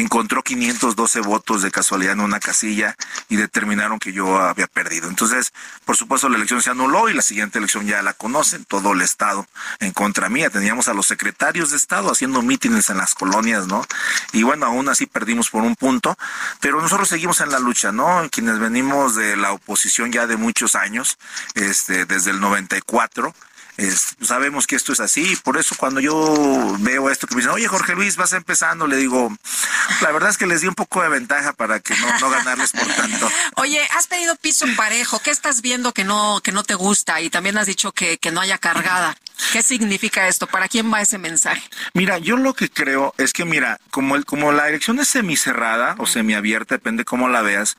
encontró 0.00 0.42
512 0.42 1.20
votos 1.20 1.62
de 1.62 1.70
casualidad 1.70 2.12
en 2.12 2.20
una 2.20 2.40
casilla 2.40 2.96
y 3.28 3.36
determinaron 3.36 3.98
que 3.98 4.12
yo 4.12 4.38
había 4.38 4.66
perdido. 4.66 5.08
Entonces, 5.08 5.52
por 5.84 5.96
supuesto, 5.96 6.28
la 6.28 6.36
elección 6.36 6.62
se 6.62 6.70
anuló 6.70 7.08
y 7.08 7.14
la 7.14 7.22
siguiente 7.22 7.58
elección 7.58 7.86
ya 7.86 8.02
la 8.02 8.12
conocen, 8.12 8.64
todo 8.64 8.92
el 8.92 9.02
Estado 9.02 9.46
en 9.80 9.92
contra 9.92 10.28
mía. 10.28 10.50
Teníamos 10.50 10.88
a 10.88 10.94
los 10.94 11.06
secretarios 11.06 11.70
de 11.70 11.76
Estado 11.76 12.10
haciendo 12.10 12.42
mítines 12.42 12.90
en 12.90 12.98
las 12.98 13.14
colonias, 13.14 13.66
¿no? 13.66 13.84
Y 14.32 14.42
bueno, 14.42 14.66
aún 14.66 14.88
así 14.88 15.06
perdimos 15.06 15.50
por 15.50 15.62
un 15.62 15.76
punto, 15.76 16.16
pero 16.60 16.80
nosotros 16.80 17.08
seguimos 17.08 17.40
en 17.40 17.50
la 17.50 17.58
lucha, 17.58 17.92
¿no? 17.92 18.28
Quienes 18.30 18.58
venimos 18.58 19.14
de 19.14 19.36
la 19.36 19.52
oposición 19.52 20.12
ya 20.12 20.26
de 20.26 20.36
muchos 20.36 20.74
años, 20.74 21.18
este, 21.54 22.04
desde 22.04 22.30
el 22.30 22.40
94, 22.40 23.34
sabemos 24.20 24.66
que 24.66 24.76
esto 24.76 24.92
es 24.92 25.00
así, 25.00 25.36
por 25.44 25.56
eso 25.56 25.74
cuando 25.78 26.00
yo 26.00 26.76
veo 26.80 27.10
esto 27.10 27.26
que 27.26 27.34
me 27.34 27.40
dicen, 27.40 27.54
oye 27.54 27.68
Jorge 27.68 27.94
Luis, 27.94 28.16
vas 28.16 28.32
empezando, 28.32 28.86
le 28.86 28.96
digo, 28.96 29.32
la 30.00 30.12
verdad 30.12 30.30
es 30.30 30.38
que 30.38 30.46
les 30.46 30.60
di 30.60 30.68
un 30.68 30.74
poco 30.74 31.02
de 31.02 31.08
ventaja 31.08 31.52
para 31.52 31.80
que 31.80 31.96
no, 31.96 32.18
no 32.18 32.30
ganarles 32.30 32.72
por 32.72 32.86
tanto. 32.86 33.30
Oye, 33.56 33.80
has 33.96 34.06
pedido 34.06 34.36
piso 34.36 34.66
parejo, 34.76 35.20
¿qué 35.20 35.30
estás 35.30 35.62
viendo 35.62 35.92
que 35.92 36.04
no, 36.04 36.40
que 36.42 36.52
no 36.52 36.62
te 36.62 36.74
gusta? 36.74 37.20
Y 37.20 37.30
también 37.30 37.58
has 37.58 37.66
dicho 37.66 37.92
que, 37.92 38.18
que 38.18 38.30
no 38.30 38.40
haya 38.40 38.58
cargada. 38.58 39.16
¿Qué 39.52 39.62
significa 39.62 40.28
esto? 40.28 40.46
¿Para 40.46 40.68
quién 40.68 40.92
va 40.92 41.00
ese 41.00 41.18
mensaje? 41.18 41.62
Mira, 41.94 42.18
yo 42.18 42.36
lo 42.36 42.54
que 42.54 42.68
creo 42.68 43.14
es 43.18 43.32
que, 43.32 43.44
mira, 43.44 43.80
como, 43.90 44.16
el, 44.16 44.24
como 44.24 44.52
la 44.52 44.68
elección 44.68 44.98
es 44.98 45.08
semicerrada 45.08 45.94
o 45.98 46.06
semiabierta, 46.06 46.74
depende 46.74 47.04
cómo 47.04 47.28
la 47.28 47.42
veas, 47.42 47.76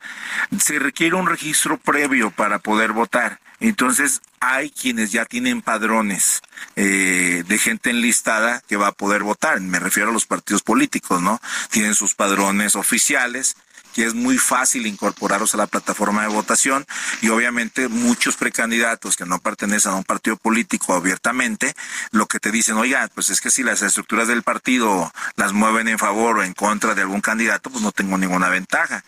se 0.58 0.78
requiere 0.78 1.16
un 1.16 1.26
registro 1.26 1.78
previo 1.78 2.30
para 2.30 2.58
poder 2.58 2.92
votar. 2.92 3.38
Entonces, 3.60 4.22
hay 4.40 4.70
quienes 4.70 5.12
ya 5.12 5.26
tienen 5.26 5.60
padrones 5.60 6.40
eh, 6.76 7.44
de 7.46 7.58
gente 7.58 7.90
enlistada 7.90 8.62
que 8.66 8.76
va 8.76 8.88
a 8.88 8.92
poder 8.92 9.22
votar. 9.22 9.60
Me 9.60 9.78
refiero 9.78 10.10
a 10.10 10.12
los 10.12 10.26
partidos 10.26 10.62
políticos, 10.62 11.20
¿no? 11.20 11.40
Tienen 11.70 11.94
sus 11.94 12.14
padrones 12.14 12.74
oficiales 12.74 13.56
que 13.94 14.04
es 14.04 14.14
muy 14.14 14.38
fácil 14.38 14.86
incorporarlos 14.86 15.54
a 15.54 15.58
la 15.58 15.66
plataforma 15.66 16.22
de 16.22 16.28
votación 16.28 16.86
y 17.22 17.28
obviamente 17.28 17.88
muchos 17.88 18.36
precandidatos 18.36 19.16
que 19.16 19.26
no 19.26 19.38
pertenecen 19.38 19.92
a 19.92 19.96
un 19.96 20.04
partido 20.04 20.36
político 20.36 20.94
abiertamente, 20.94 21.74
lo 22.12 22.26
que 22.26 22.38
te 22.38 22.50
dicen, 22.50 22.76
oiga, 22.76 23.08
pues 23.14 23.30
es 23.30 23.40
que 23.40 23.50
si 23.50 23.62
las 23.62 23.82
estructuras 23.82 24.28
del 24.28 24.42
partido 24.42 25.12
las 25.36 25.52
mueven 25.52 25.88
en 25.88 25.98
favor 25.98 26.38
o 26.38 26.44
en 26.44 26.54
contra 26.54 26.94
de 26.94 27.02
algún 27.02 27.20
candidato, 27.20 27.70
pues 27.70 27.82
no 27.82 27.92
tengo 27.92 28.16
ninguna 28.18 28.48
ventaja. 28.48 29.04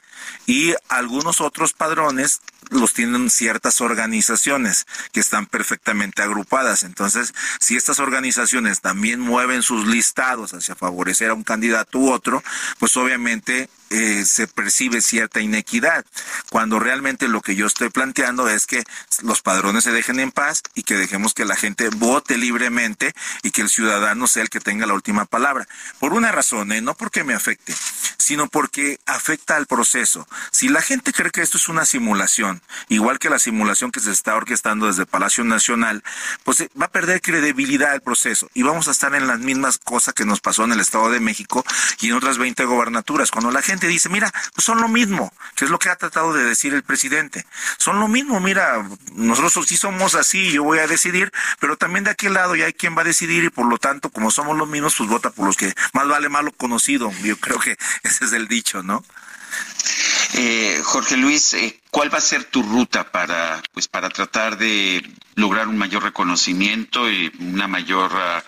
Y 0.47 0.75
algunos 0.89 1.41
otros 1.41 1.73
padrones 1.73 2.41
los 2.73 2.95
tienen 2.95 3.31
ciertas 3.31 3.81
organizaciones 3.81 4.87
que 5.13 5.21
están 5.21 5.47
perfectamente 5.47 6.23
agrupadas. 6.23 6.83
Entonces, 6.83 7.33
si 7.61 7.77
estas 7.77 7.99
organizaciones 7.99 8.81
también 8.81 9.21
mueven 9.21 9.63
sus 9.63 9.87
listados 9.87 10.55
hacia 10.55 10.75
favorecer 10.75 11.31
a 11.31 11.35
un 11.35 11.45
candidato 11.45 11.99
u 11.99 12.11
otro, 12.11 12.43
pues 12.79 12.97
obviamente 12.97 13.69
eh, 13.95 14.25
se 14.25 14.47
percibe 14.47 15.03
cierta 15.03 15.43
inequidad, 15.43 16.07
cuando 16.49 16.79
realmente 16.79 17.29
lo 17.29 17.43
que 17.43 17.55
yo 17.55 17.67
estoy 17.67 17.91
planteando 17.91 18.49
es 18.49 18.67
que 18.67 18.85
los 19.21 19.43
padrones 19.43 19.85
se 19.85 19.93
dejen 19.93 20.19
en 20.19 20.33
paz 20.33 20.63
y 20.75 20.85
que 20.85 20.95
dejemos 20.95 21.35
que 21.35 21.45
la 21.45 21.57
gente 21.57 21.91
vote 21.91 22.39
libremente 22.39 23.13
y 23.43 23.51
que 23.51 23.61
el 23.61 23.69
ciudadano 23.69 24.27
sea 24.27 24.45
el 24.45 24.49
que 24.49 24.61
tenga 24.61 24.87
la 24.87 24.95
última 24.95 25.27
palabra. 25.27 25.69
Por 25.99 26.15
una 26.15 26.33
razón, 26.33 26.73
¿eh? 26.73 26.81
no 26.81 26.95
porque 26.95 27.23
me 27.23 27.35
afecte, 27.35 27.75
sino 28.17 28.49
porque 28.49 28.99
afecta 29.05 29.57
al 29.57 29.67
proceso. 29.67 30.27
Si 30.51 30.71
la 30.71 30.81
gente 30.81 31.13
cree 31.13 31.31
que 31.31 31.43
esto 31.43 31.59
es 31.59 31.69
una 31.69 31.85
simulación, 31.85 32.62
igual 32.89 33.19
que 33.19 33.31
la 33.31 33.39
simulación 33.39 33.91
que 33.91 34.01
se 34.01 34.11
está 34.11 34.35
orquestando 34.35 34.87
desde 34.87 35.07
Palacio 35.07 35.45
Nacional, 35.45 36.03
pues 36.45 36.61
eh, 36.61 36.71
va 36.81 36.87
a 36.87 36.91
perder 36.91 37.21
credibilidad 37.21 37.95
el 37.95 38.01
proceso 38.01 38.49
y 38.55 38.63
vamos 38.63 38.89
a 38.89 38.93
estar 38.93 39.15
en 39.15 39.27
las 39.27 39.41
mismas 39.41 39.79
cosas 39.79 40.15
que 40.15 40.25
nos 40.25 40.41
pasó 40.41 40.65
en 40.65 40.73
el 40.73 40.81
Estado 40.81 41.11
de 41.11 41.21
México 41.21 41.65
y 42.01 42.09
en 42.09 42.15
otras 42.15 42.39
20 42.39 42.65
gobernaturas. 42.65 43.31
Cuando 43.31 43.51
la 43.51 43.63
gente 43.63 43.87
dice, 43.87 44.09
mira, 44.09 44.33
pues 44.55 44.65
son 44.65 44.81
lo 44.81 44.89
mismo, 44.89 45.33
que 45.55 45.65
es 45.65 45.71
lo 45.71 45.79
que 45.79 45.89
ha 45.89 45.97
tratado 45.97 46.33
de 46.33 46.45
decir 46.45 46.75
el 46.75 46.83
presidente. 46.83 47.47
Son 47.79 48.01
lo 48.01 48.09
mismo, 48.09 48.41
mira, 48.41 48.87
nosotros 49.15 49.67
sí 49.67 49.77
somos 49.77 50.15
así, 50.15 50.53
yo 50.53 50.65
voy 50.65 50.79
a 50.79 50.87
decidir, 50.87 51.33
pero 51.61 51.77
también 51.77 52.05
de 52.05 52.11
aquel 52.11 52.35
lado 52.35 52.55
ya 52.57 52.67
hay 52.67 52.73
quien 52.73 52.97
va 52.97 53.03
a 53.03 53.05
decidir 53.05 53.45
y 53.45 53.51
por 53.51 53.67
lo 53.67 53.79
tanto, 53.79 54.11
como 54.11 54.31
somos 54.31 54.57
los 54.57 54.69
mismos, 54.69 54.95
pues 54.97 55.09
vota 55.09 55.31
por 55.31 55.47
los 55.47 55.57
que 55.57 55.73
más 55.93 56.09
vale 56.09 56.29
malo 56.29 56.53
conocido. 56.53 57.11
Yo 57.23 57.37
creo 57.39 57.59
que 57.59 57.77
ese 58.03 58.25
es 58.25 58.33
el 58.33 58.49
dicho, 58.49 58.83
¿no? 58.83 59.05
Eh, 60.35 60.81
Jorge 60.83 61.17
Luis, 61.17 61.53
eh, 61.55 61.79
¿cuál 61.91 62.13
va 62.13 62.19
a 62.19 62.23
ser 62.23 62.45
tu 62.45 62.63
ruta 62.63 63.11
para, 63.11 63.63
pues, 63.73 63.87
para 63.87 64.09
tratar 64.09 64.57
de 64.57 65.03
lograr 65.35 65.69
un 65.69 65.77
mayor 65.77 66.03
reconocimiento 66.03 67.11
y 67.11 67.31
una 67.39 67.69
mayor 67.69 68.13
uh, 68.13 68.43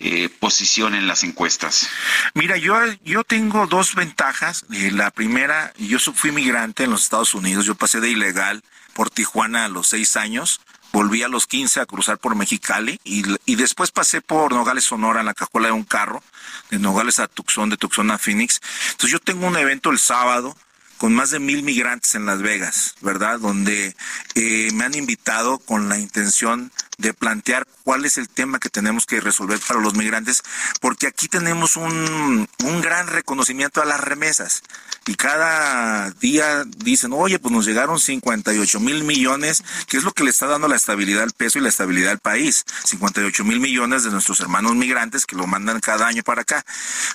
eh, 0.00 0.28
posición 0.28 0.94
en 0.94 1.06
las 1.06 1.24
encuestas? 1.24 1.88
Mira, 2.34 2.56
yo, 2.56 2.76
yo 3.04 3.24
tengo 3.24 3.66
dos 3.66 3.94
ventajas. 3.94 4.64
Eh, 4.72 4.90
la 4.92 5.10
primera, 5.10 5.72
yo 5.76 5.98
fui 5.98 6.30
migrante 6.30 6.84
en 6.84 6.90
los 6.90 7.02
Estados 7.02 7.34
Unidos, 7.34 7.66
yo 7.66 7.74
pasé 7.74 8.00
de 8.00 8.10
ilegal 8.10 8.62
por 8.92 9.10
Tijuana 9.10 9.64
a 9.64 9.68
los 9.68 9.88
seis 9.88 10.16
años 10.16 10.60
volví 10.92 11.24
a 11.24 11.28
los 11.28 11.48
15 11.48 11.80
a 11.80 11.86
cruzar 11.86 12.18
por 12.18 12.36
Mexicali 12.36 13.00
y, 13.02 13.24
y, 13.46 13.56
después 13.56 13.90
pasé 13.90 14.20
por 14.20 14.52
Nogales, 14.52 14.84
Sonora, 14.84 15.18
en 15.18 15.26
la 15.26 15.34
cajuela 15.34 15.66
de 15.66 15.72
un 15.72 15.82
carro, 15.82 16.22
de 16.70 16.78
Nogales 16.78 17.18
a 17.18 17.26
Tucson, 17.26 17.70
de 17.70 17.76
Tucson 17.76 18.10
a 18.10 18.18
Phoenix. 18.18 18.60
Entonces 18.92 19.10
yo 19.10 19.18
tengo 19.18 19.46
un 19.46 19.56
evento 19.56 19.90
el 19.90 19.98
sábado 19.98 20.56
con 20.98 21.14
más 21.14 21.30
de 21.30 21.38
mil 21.38 21.62
migrantes 21.62 22.14
en 22.14 22.26
Las 22.26 22.42
Vegas, 22.42 22.94
¿verdad? 23.00 23.38
Donde 23.40 23.94
eh, 24.34 24.68
me 24.74 24.84
han 24.84 24.94
invitado 24.94 25.58
con 25.58 25.88
la 25.88 25.98
intención 25.98 26.72
de 26.98 27.12
plantear 27.12 27.66
cuál 27.82 28.04
es 28.04 28.18
el 28.18 28.28
tema 28.28 28.58
que 28.58 28.68
tenemos 28.68 29.04
que 29.04 29.20
resolver 29.20 29.58
para 29.66 29.80
los 29.80 29.94
migrantes, 29.94 30.42
porque 30.80 31.06
aquí 31.06 31.28
tenemos 31.28 31.76
un, 31.76 32.48
un 32.64 32.80
gran 32.80 33.08
reconocimiento 33.08 33.82
a 33.82 33.84
las 33.84 34.00
remesas. 34.00 34.62
Y 35.06 35.16
cada 35.16 36.10
día 36.12 36.64
dicen, 36.78 37.12
oye, 37.12 37.38
pues 37.38 37.52
nos 37.52 37.66
llegaron 37.66 37.98
58 37.98 38.80
mil 38.80 39.04
millones, 39.04 39.62
que 39.86 39.98
es 39.98 40.04
lo 40.04 40.12
que 40.12 40.24
le 40.24 40.30
está 40.30 40.46
dando 40.46 40.68
la 40.68 40.76
estabilidad 40.76 41.24
al 41.24 41.32
peso 41.32 41.58
y 41.58 41.62
la 41.62 41.68
estabilidad 41.68 42.12
al 42.12 42.20
país. 42.20 42.64
58 42.84 43.44
mil 43.44 43.60
millones 43.60 44.04
de 44.04 44.10
nuestros 44.10 44.40
hermanos 44.40 44.74
migrantes 44.74 45.26
que 45.26 45.36
lo 45.36 45.46
mandan 45.46 45.80
cada 45.80 46.06
año 46.06 46.22
para 46.22 46.42
acá. 46.42 46.64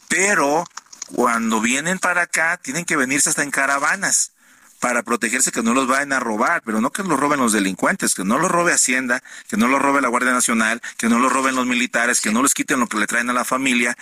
Pero 0.08 0.66
cuando 1.14 1.62
vienen 1.62 2.00
para 2.00 2.24
acá, 2.24 2.58
tienen 2.62 2.86
que 2.86 2.96
venirse 2.96 3.30
hasta 3.30 3.44
en 3.44 3.52
caravanas 3.52 4.34
para 4.80 5.04
protegerse 5.04 5.52
que 5.52 5.62
no 5.62 5.74
los 5.74 5.88
vayan 5.88 6.14
a 6.14 6.20
robar, 6.20 6.62
pero 6.64 6.80
no 6.80 6.92
que 6.92 7.04
los 7.04 7.20
roben 7.20 7.40
los 7.40 7.52
delincuentes, 7.52 8.16
que 8.16 8.24
no 8.24 8.38
los 8.38 8.50
robe 8.50 8.74
Hacienda, 8.74 9.22
que 9.50 9.58
no 9.58 9.68
los 9.68 9.82
robe 9.82 10.02
la 10.02 10.08
Guardia 10.08 10.32
Nacional, 10.32 10.82
que 10.98 11.10
no 11.10 11.20
los 11.20 11.32
roben 11.32 11.56
los 11.56 11.66
militares, 11.66 12.22
que 12.22 12.32
no 12.32 12.42
les 12.42 12.54
quiten 12.54 12.80
lo 12.80 12.88
que 12.88 12.98
le 12.98 13.08
traen 13.08 13.30
a 13.30 13.34
la 13.34 13.44
familia 13.44 13.98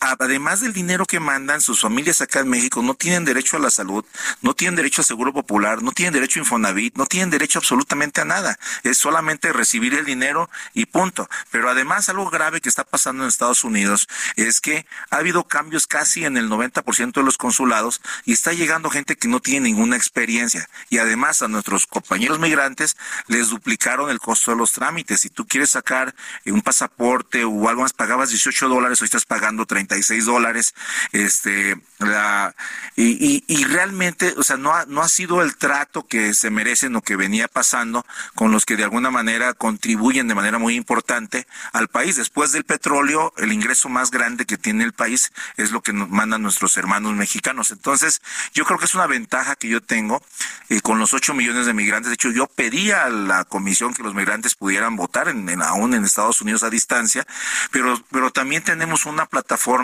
además 0.00 0.60
del 0.60 0.72
dinero 0.72 1.04
que 1.04 1.20
mandan, 1.20 1.60
sus 1.60 1.80
familias 1.80 2.20
acá 2.20 2.40
en 2.40 2.48
México 2.48 2.82
no 2.82 2.94
tienen 2.94 3.24
derecho 3.24 3.56
a 3.56 3.60
la 3.60 3.70
salud, 3.70 4.04
no 4.40 4.54
tienen 4.54 4.76
derecho 4.76 5.02
a 5.02 5.04
seguro 5.04 5.32
popular, 5.32 5.82
no 5.82 5.92
tienen 5.92 6.14
derecho 6.14 6.40
a 6.40 6.42
Infonavit, 6.42 6.96
no 6.96 7.06
tienen 7.06 7.30
derecho 7.30 7.58
absolutamente 7.58 8.20
a 8.22 8.24
nada. 8.24 8.58
Es 8.82 8.98
solamente 8.98 9.52
recibir 9.52 9.94
el 9.94 10.06
dinero 10.06 10.48
y 10.72 10.86
punto. 10.86 11.28
Pero 11.50 11.68
además 11.68 12.08
algo 12.08 12.30
grave 12.30 12.60
que 12.60 12.68
está 12.68 12.84
pasando 12.84 13.22
en 13.22 13.28
Estados 13.28 13.62
Unidos 13.62 14.08
es 14.36 14.60
que 14.60 14.86
ha 15.10 15.16
habido 15.16 15.44
cambios 15.44 15.86
casi 15.86 16.24
en 16.24 16.36
el 16.36 16.48
90% 16.48 17.12
de 17.12 17.22
los 17.22 17.36
consulados 17.36 18.00
y 18.24 18.32
está 18.32 18.52
llegando 18.52 18.90
gente 18.90 19.16
que 19.16 19.28
no 19.28 19.40
tiene 19.40 19.68
ninguna 19.68 19.96
experiencia. 19.96 20.68
Y 20.88 20.98
además 20.98 21.42
a 21.42 21.48
nuestros 21.48 21.86
compañeros 21.86 22.38
migrantes 22.38 22.96
les 23.26 23.50
duplicaron 23.50 24.10
el 24.10 24.18
costo 24.18 24.52
de 24.52 24.56
los 24.56 24.72
trámites. 24.72 25.20
Si 25.20 25.28
tú 25.28 25.46
quieres 25.46 25.70
sacar 25.70 26.14
un 26.46 26.62
pasaporte 26.62 27.44
o 27.44 27.68
algo 27.68 27.82
más, 27.82 27.92
pagabas 27.92 28.30
18 28.30 28.68
dólares, 28.68 29.00
hoy 29.02 29.06
estás 29.06 29.24
pagando 29.24 29.66
30 29.66 29.89
dólares, 30.24 30.74
este, 31.12 31.80
la, 31.98 32.54
y, 32.96 33.44
y, 33.46 33.64
realmente, 33.64 34.34
o 34.36 34.42
sea, 34.42 34.56
no 34.56 34.74
ha, 34.74 34.86
no 34.86 35.02
ha 35.02 35.08
sido 35.08 35.42
el 35.42 35.56
trato 35.56 36.06
que 36.06 36.34
se 36.34 36.50
merecen 36.50 36.96
o 36.96 37.02
que 37.02 37.16
venía 37.16 37.48
pasando 37.48 38.04
con 38.34 38.52
los 38.52 38.64
que 38.64 38.76
de 38.76 38.84
alguna 38.84 39.10
manera 39.10 39.54
contribuyen 39.54 40.28
de 40.28 40.34
manera 40.34 40.58
muy 40.58 40.76
importante 40.76 41.46
al 41.72 41.88
país. 41.88 42.16
Después 42.16 42.52
del 42.52 42.64
petróleo, 42.64 43.32
el 43.36 43.52
ingreso 43.52 43.88
más 43.88 44.10
grande 44.10 44.46
que 44.46 44.58
tiene 44.58 44.84
el 44.84 44.92
país 44.92 45.32
es 45.56 45.70
lo 45.70 45.82
que 45.82 45.92
nos 45.92 46.08
mandan 46.08 46.42
nuestros 46.42 46.76
hermanos 46.76 47.14
mexicanos. 47.14 47.70
Entonces, 47.70 48.22
yo 48.54 48.64
creo 48.64 48.78
que 48.78 48.86
es 48.86 48.94
una 48.94 49.06
ventaja 49.06 49.56
que 49.56 49.68
yo 49.68 49.80
tengo 49.80 50.22
eh, 50.68 50.80
con 50.80 50.98
los 50.98 51.14
8 51.14 51.34
millones 51.34 51.66
de 51.66 51.74
migrantes. 51.74 52.10
De 52.10 52.14
hecho, 52.14 52.30
yo 52.30 52.46
pedí 52.46 52.90
a 52.90 53.08
la 53.08 53.44
comisión 53.44 53.94
que 53.94 54.02
los 54.02 54.14
migrantes 54.14 54.54
pudieran 54.54 54.96
votar 54.96 55.28
en, 55.28 55.48
en, 55.48 55.62
aún 55.62 55.94
en 55.94 56.04
Estados 56.04 56.40
Unidos 56.40 56.62
a 56.62 56.70
distancia, 56.70 57.26
pero, 57.70 58.02
pero 58.10 58.30
también 58.30 58.62
tenemos 58.62 59.06
una 59.06 59.26
plataforma 59.26 59.79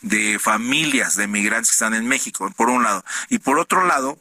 de 0.00 0.38
familias 0.38 1.16
de 1.16 1.26
migrantes 1.26 1.70
que 1.70 1.74
están 1.74 1.94
en 1.94 2.06
México, 2.06 2.50
por 2.56 2.70
un 2.70 2.82
lado. 2.82 3.04
Y 3.28 3.38
por 3.38 3.58
otro 3.58 3.84
lado, 3.84 4.18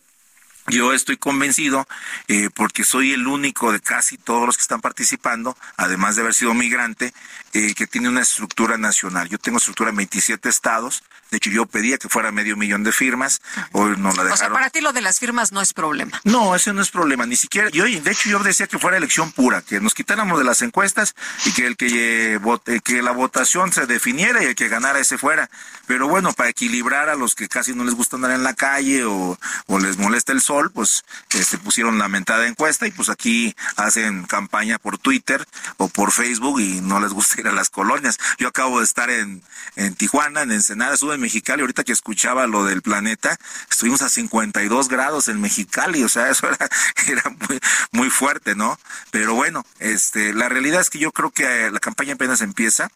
yo 0.67 0.93
estoy 0.93 1.17
convencido, 1.17 1.85
eh, 2.29 2.49
porque 2.53 2.85
soy 2.85 3.11
el 3.11 3.27
único 3.27 3.73
de 3.73 3.81
casi 3.81 4.17
todos 4.17 4.45
los 4.45 4.55
que 4.55 4.61
están 4.61 4.79
participando, 4.79 5.57
además 5.75 6.15
de 6.15 6.21
haber 6.21 6.33
sido 6.33 6.53
migrante, 6.53 7.13
eh, 7.51 7.73
que 7.75 7.85
tiene 7.85 8.07
una 8.07 8.21
estructura 8.21 8.77
nacional. 8.77 9.27
Yo 9.27 9.37
tengo 9.37 9.57
estructura 9.57 9.89
en 9.89 9.97
27 9.97 10.47
estados, 10.47 11.03
De 11.33 11.37
hecho, 11.37 11.49
yo 11.49 11.65
pedía 11.65 11.97
que 11.97 12.09
fuera 12.09 12.31
medio 12.31 12.55
millón 12.55 12.83
de 12.83 12.91
firmas, 12.91 13.41
hoy 13.71 13.95
no 13.97 14.09
la 14.09 14.23
dejaron. 14.23 14.33
O 14.33 14.37
sea, 14.37 14.49
para 14.51 14.69
ti 14.69 14.81
lo 14.81 14.93
de 14.93 15.01
las 15.01 15.17
firmas 15.17 15.51
no 15.51 15.61
es 15.61 15.73
problema. 15.73 16.21
No, 16.25 16.53
ese 16.53 16.73
no 16.73 16.81
es 16.83 16.91
problema, 16.91 17.25
ni 17.25 17.35
siquiera. 17.35 17.69
Yo, 17.71 17.85
de 17.85 18.11
hecho, 18.11 18.29
yo 18.29 18.37
decía 18.37 18.67
que 18.67 18.77
fuera 18.77 18.97
elección 18.97 19.31
pura, 19.31 19.63
que 19.63 19.79
nos 19.79 19.95
quitáramos 19.95 20.37
de 20.37 20.45
las 20.45 20.61
encuestas 20.61 21.15
y 21.47 21.51
que 21.53 21.65
el 21.65 21.75
que, 21.75 22.37
vote, 22.39 22.81
que 22.81 23.01
la 23.01 23.09
votación 23.09 23.73
se 23.73 23.87
definiera 23.87 24.43
y 24.43 24.45
el 24.45 24.53
que 24.53 24.67
ganara 24.67 24.99
ese 24.99 25.17
fuera. 25.17 25.49
Pero 25.87 26.07
bueno, 26.07 26.33
para 26.33 26.51
equilibrar 26.51 27.09
a 27.09 27.15
los 27.15 27.33
que 27.33 27.47
casi 27.47 27.73
no 27.73 27.83
les 27.83 27.95
gusta 27.95 28.15
andar 28.15 28.29
en 28.29 28.43
la 28.43 28.53
calle 28.53 29.03
o, 29.05 29.39
o 29.65 29.79
les 29.79 29.97
molesta 29.97 30.33
el 30.33 30.41
sol, 30.41 30.69
pues 30.71 31.03
se 31.29 31.39
este, 31.39 31.57
pusieron 31.57 31.97
la 31.97 32.09
mentada 32.09 32.45
encuesta 32.45 32.85
y 32.85 32.91
pues 32.91 33.09
aquí 33.09 33.55
hacen 33.75 34.25
campaña 34.25 34.77
por 34.77 34.99
Twitter 34.99 35.43
o 35.77 35.87
por 35.87 36.11
Facebook 36.11 36.59
y 36.59 36.79
no 36.79 36.99
les 36.99 37.11
gusta 37.11 37.35
ir 37.41 37.47
a 37.47 37.53
las 37.53 37.71
colonias. 37.71 38.19
Yo 38.37 38.49
acabo 38.49 38.77
de 38.77 38.85
estar 38.85 39.09
en, 39.09 39.41
en 39.75 39.95
Tijuana, 39.95 40.43
en 40.43 40.51
Ensenada, 40.51 40.93
estuve 40.93 41.15
en 41.15 41.22
Mexicali, 41.23 41.61
ahorita 41.61 41.83
que 41.83 41.91
escuchaba 41.91 42.45
lo 42.47 42.65
del 42.65 42.81
planeta, 42.81 43.37
estuvimos 43.69 44.01
a 44.01 44.09
52 44.09 44.89
grados 44.89 45.27
en 45.29 45.41
Mexicali, 45.41 46.03
o 46.03 46.09
sea, 46.09 46.29
eso 46.29 46.47
era, 46.47 46.69
era 47.07 47.23
muy, 47.47 47.59
muy 47.91 48.09
fuerte, 48.09 48.55
¿no? 48.55 48.77
Pero 49.09 49.33
bueno, 49.33 49.65
este, 49.79 50.33
la 50.33 50.49
realidad 50.49 50.81
es 50.81 50.89
que 50.89 50.99
yo 50.99 51.11
creo 51.11 51.31
que 51.31 51.71
la 51.71 51.79
campaña 51.79 52.13
apenas 52.13 52.41
empieza 52.41 52.89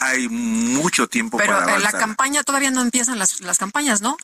hay 0.00 0.28
mucho 0.28 1.06
tiempo 1.08 1.38
Pero 1.38 1.52
para 1.52 1.66
Pero 1.66 1.78
la 1.78 1.92
campaña 1.92 2.42
todavía 2.42 2.70
no 2.70 2.82
empiezan 2.82 3.18
las, 3.18 3.40
las 3.40 3.58
campañas, 3.58 4.00
¿no? 4.00 4.16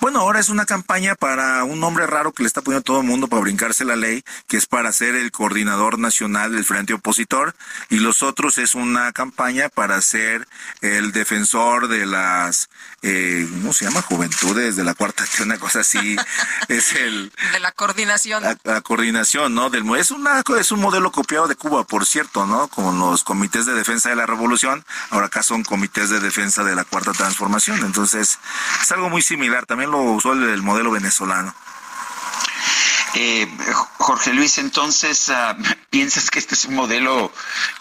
Bueno, 0.00 0.20
ahora 0.20 0.40
es 0.40 0.48
una 0.48 0.66
campaña 0.66 1.14
para 1.14 1.64
un 1.64 1.80
nombre 1.80 2.06
raro 2.06 2.32
que 2.32 2.42
le 2.42 2.46
está 2.46 2.62
poniendo 2.62 2.82
todo 2.82 3.00
el 3.00 3.06
mundo 3.06 3.28
para 3.28 3.42
brincarse 3.42 3.84
la 3.84 3.96
ley, 3.96 4.24
que 4.48 4.56
es 4.56 4.66
para 4.66 4.92
ser 4.92 5.14
el 5.14 5.30
coordinador 5.30 5.98
nacional 5.98 6.52
del 6.52 6.64
Frente 6.64 6.94
Opositor, 6.94 7.54
y 7.88 7.98
los 7.98 8.22
otros 8.22 8.58
es 8.58 8.74
una 8.74 9.12
campaña 9.12 9.68
para 9.68 10.00
ser 10.00 10.48
el 10.80 11.12
defensor 11.12 11.88
de 11.88 12.06
las, 12.06 12.70
eh, 13.02 13.46
¿cómo 13.50 13.72
se 13.72 13.84
llama? 13.84 14.02
Juventudes 14.02 14.76
de 14.76 14.84
la 14.84 14.94
cuarta, 14.94 15.24
una 15.42 15.58
cosa 15.58 15.80
así, 15.80 16.16
es 16.68 16.94
el... 16.94 17.32
De 17.52 17.60
la 17.60 17.72
coordinación. 17.72 18.42
La, 18.64 18.80
coordinación, 18.80 19.54
¿no? 19.54 19.70
Del, 19.70 19.84
es, 19.96 20.10
una, 20.10 20.42
es 20.58 20.72
un 20.72 20.80
modelo 20.80 21.10
copiado 21.10 21.48
de 21.48 21.56
Cuba, 21.56 21.84
por 21.84 22.06
cierto, 22.06 22.46
¿no? 22.46 22.68
Como 22.68 22.92
los 22.92 23.24
comités 23.24 23.66
de 23.66 23.74
defensa 23.74 24.10
de 24.10 24.16
la 24.16 24.26
revolución, 24.26 24.84
ahora 25.10 25.26
acá 25.26 25.42
son 25.42 25.62
comités 25.64 26.10
de 26.10 26.20
defensa 26.20 26.64
de 26.64 26.74
la 26.74 26.84
cuarta 26.84 27.12
transformación, 27.12 27.80
entonces 27.84 28.38
es 28.82 28.92
algo 28.92 29.08
muy 29.08 29.22
similar 29.22 29.50
también 29.66 29.90
lo 29.90 30.02
usó 30.02 30.32
el, 30.32 30.62
modelo 30.62 30.90
venezolano. 30.90 31.54
Eh, 33.14 33.48
Jorge 33.98 34.32
Luis, 34.32 34.58
entonces, 34.58 35.28
ah, 35.30 35.56
¿piensas 35.90 36.30
que 36.30 36.38
este 36.38 36.54
es 36.54 36.64
un 36.64 36.74
modelo 36.74 37.32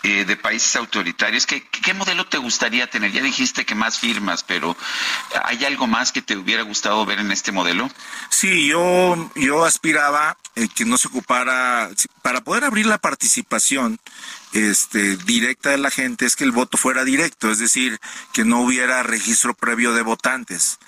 eh, 0.03 0.25
de 0.25 0.37
países 0.37 0.75
autoritarios? 0.75 1.45
¿Qué, 1.45 1.61
¿Qué, 1.67 1.93
modelo 1.93 2.25
te 2.27 2.37
gustaría 2.37 2.89
tener? 2.89 3.11
Ya 3.11 3.21
dijiste 3.21 3.65
que 3.65 3.75
más 3.75 3.99
firmas, 3.99 4.43
pero 4.43 4.75
¿hay 5.43 5.63
algo 5.65 5.87
más 5.87 6.11
que 6.11 6.21
te 6.21 6.35
hubiera 6.35 6.63
gustado 6.63 7.05
ver 7.05 7.19
en 7.19 7.31
este 7.31 7.51
modelo? 7.51 7.89
Sí, 8.29 8.67
yo, 8.67 9.31
yo 9.35 9.65
aspiraba 9.65 10.37
eh, 10.55 10.67
que 10.73 10.85
no 10.85 10.97
se 10.97 11.07
ocupara, 11.07 11.89
para 12.21 12.41
poder 12.41 12.63
abrir 12.63 12.85
la 12.85 12.97
participación 12.97 13.99
este, 14.53 15.15
directa 15.17 15.69
de 15.69 15.77
la 15.77 15.91
gente, 15.91 16.25
es 16.25 16.35
que 16.35 16.43
el 16.43 16.51
voto 16.51 16.77
fuera 16.77 17.03
directo, 17.03 17.51
es 17.51 17.59
decir, 17.59 17.99
que 18.33 18.45
no 18.45 18.61
hubiera 18.61 19.03
registro 19.03 19.53
previo 19.53 19.93
de 19.93 20.01
votantes 20.01 20.79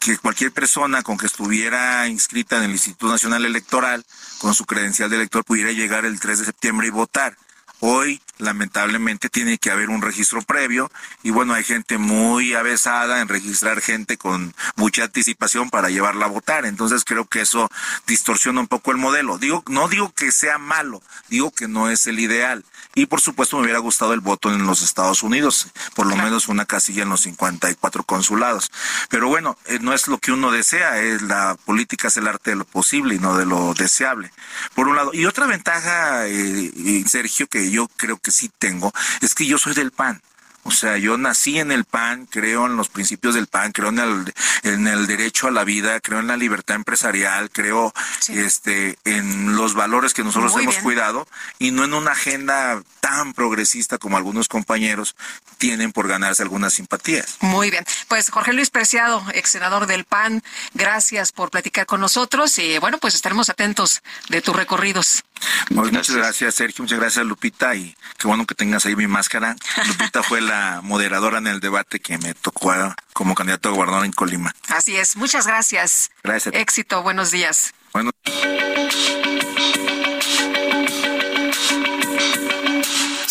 que 0.00 0.16
cualquier 0.16 0.50
persona 0.50 1.02
con 1.02 1.18
que 1.18 1.26
estuviera 1.26 2.08
inscrita 2.08 2.56
en 2.56 2.64
el 2.64 2.70
Instituto 2.72 3.12
Nacional 3.12 3.44
Electoral 3.44 4.04
con 4.38 4.54
su 4.54 4.64
credencial 4.64 5.10
de 5.10 5.16
elector 5.16 5.44
pudiera 5.44 5.72
llegar 5.72 6.06
el 6.06 6.18
3 6.18 6.38
de 6.38 6.44
septiembre 6.46 6.86
y 6.86 6.90
votar. 6.90 7.36
Hoy, 7.82 8.20
lamentablemente, 8.36 9.30
tiene 9.30 9.56
que 9.56 9.70
haber 9.70 9.88
un 9.88 10.02
registro 10.02 10.42
previo 10.42 10.90
y 11.22 11.30
bueno, 11.30 11.54
hay 11.54 11.64
gente 11.64 11.96
muy 11.96 12.52
avesada 12.52 13.20
en 13.20 13.28
registrar 13.28 13.80
gente 13.80 14.18
con 14.18 14.54
mucha 14.76 15.04
anticipación 15.04 15.70
para 15.70 15.88
llevarla 15.88 16.26
a 16.26 16.28
votar. 16.28 16.66
Entonces 16.66 17.04
creo 17.04 17.24
que 17.26 17.40
eso 17.40 17.70
distorsiona 18.06 18.60
un 18.60 18.68
poco 18.68 18.90
el 18.90 18.98
modelo. 18.98 19.38
Digo, 19.38 19.64
no 19.68 19.88
digo 19.88 20.12
que 20.12 20.30
sea 20.30 20.58
malo, 20.58 21.02
digo 21.28 21.50
que 21.50 21.68
no 21.68 21.88
es 21.88 22.06
el 22.06 22.20
ideal. 22.20 22.64
Y 22.94 23.06
por 23.06 23.20
supuesto 23.20 23.56
me 23.56 23.62
hubiera 23.62 23.78
gustado 23.78 24.12
el 24.12 24.20
voto 24.20 24.52
en 24.52 24.66
los 24.66 24.82
Estados 24.82 25.22
Unidos, 25.22 25.68
por 25.94 26.06
lo 26.06 26.16
menos 26.16 26.48
una 26.48 26.66
casilla 26.66 27.04
en 27.04 27.08
los 27.08 27.20
54 27.22 28.02
consulados. 28.02 28.70
Pero 29.08 29.28
bueno, 29.28 29.56
eh, 29.66 29.78
no 29.80 29.94
es 29.94 30.08
lo 30.08 30.18
que 30.18 30.32
uno 30.32 30.50
desea, 30.50 31.00
es 31.00 31.22
la 31.22 31.56
política 31.64 32.08
es 32.08 32.16
el 32.16 32.26
arte 32.26 32.50
de 32.50 32.56
lo 32.56 32.64
posible 32.64 33.14
y 33.14 33.18
no 33.18 33.36
de 33.36 33.46
lo 33.46 33.74
deseable. 33.74 34.32
Por 34.74 34.88
un 34.88 34.96
lado. 34.96 35.12
Y 35.14 35.26
otra 35.26 35.46
ventaja, 35.46 36.26
eh, 36.26 37.04
Sergio, 37.06 37.46
que 37.46 37.69
yo 37.70 37.88
creo 37.96 38.18
que 38.18 38.30
sí 38.30 38.50
tengo, 38.58 38.92
es 39.20 39.34
que 39.34 39.46
yo 39.46 39.58
soy 39.58 39.74
del 39.74 39.90
PAN. 39.90 40.20
O 40.62 40.70
sea, 40.70 40.98
yo 40.98 41.16
nací 41.16 41.58
en 41.58 41.72
el 41.72 41.84
PAN, 41.84 42.26
creo 42.26 42.66
en 42.66 42.76
los 42.76 42.90
principios 42.90 43.34
del 43.34 43.46
PAN, 43.46 43.72
creo 43.72 43.88
en 43.88 43.98
el, 43.98 44.34
en 44.62 44.86
el 44.86 45.06
derecho 45.06 45.48
a 45.48 45.50
la 45.50 45.64
vida, 45.64 46.00
creo 46.00 46.20
en 46.20 46.26
la 46.26 46.36
libertad 46.36 46.76
empresarial, 46.76 47.50
creo 47.50 47.94
este, 48.28 48.98
en 49.04 49.56
los 49.56 49.72
valores 49.74 50.12
que 50.12 50.22
nosotros 50.22 50.54
hemos 50.56 50.76
cuidado 50.76 51.26
y 51.58 51.70
no 51.70 51.84
en 51.84 51.94
una 51.94 52.12
agenda 52.12 52.82
tan 53.00 53.32
progresista 53.32 53.96
como 53.96 54.18
algunos 54.18 54.48
compañeros 54.48 55.16
tienen 55.56 55.92
por 55.92 56.08
ganarse 56.08 56.42
algunas 56.42 56.74
simpatías. 56.74 57.38
Muy 57.40 57.70
bien. 57.70 57.84
Pues 58.08 58.28
Jorge 58.28 58.52
Luis 58.52 58.68
Preciado, 58.68 59.24
ex 59.32 59.50
senador 59.50 59.86
del 59.86 60.04
PAN, 60.04 60.42
gracias 60.74 61.32
por 61.32 61.50
platicar 61.50 61.86
con 61.86 62.00
nosotros 62.00 62.58
y 62.58 62.78
bueno, 62.78 62.98
pues 62.98 63.14
estaremos 63.14 63.48
atentos 63.48 64.02
de 64.28 64.42
tus 64.42 64.54
recorridos. 64.54 65.24
Muchas 65.70 66.10
gracias, 66.14 66.54
Sergio. 66.54 66.82
Muchas 66.82 66.98
gracias, 66.98 67.24
Lupita. 67.24 67.74
Y 67.74 67.96
qué 68.18 68.26
bueno 68.26 68.46
que 68.46 68.54
tengas 68.54 68.86
ahí 68.86 68.96
mi 68.96 69.06
máscara. 69.06 69.56
Lupita 69.86 70.22
fue 70.22 70.40
la 70.40 70.80
moderadora 70.82 71.38
en 71.38 71.46
el 71.46 71.60
debate 71.60 72.00
que 72.00 72.18
me 72.18 72.34
tocó 72.34 72.70
como 73.12 73.34
candidato 73.34 73.68
a 73.68 73.72
gobernador 73.72 74.04
en 74.04 74.12
Colima. 74.12 74.54
Así 74.68 74.96
es. 74.96 75.16
Muchas 75.16 75.46
gracias. 75.46 76.10
Gracias. 76.22 76.54
Éxito. 76.54 77.02
Buenos 77.02 77.30
días. 77.30 77.72
Bueno. 77.92 78.10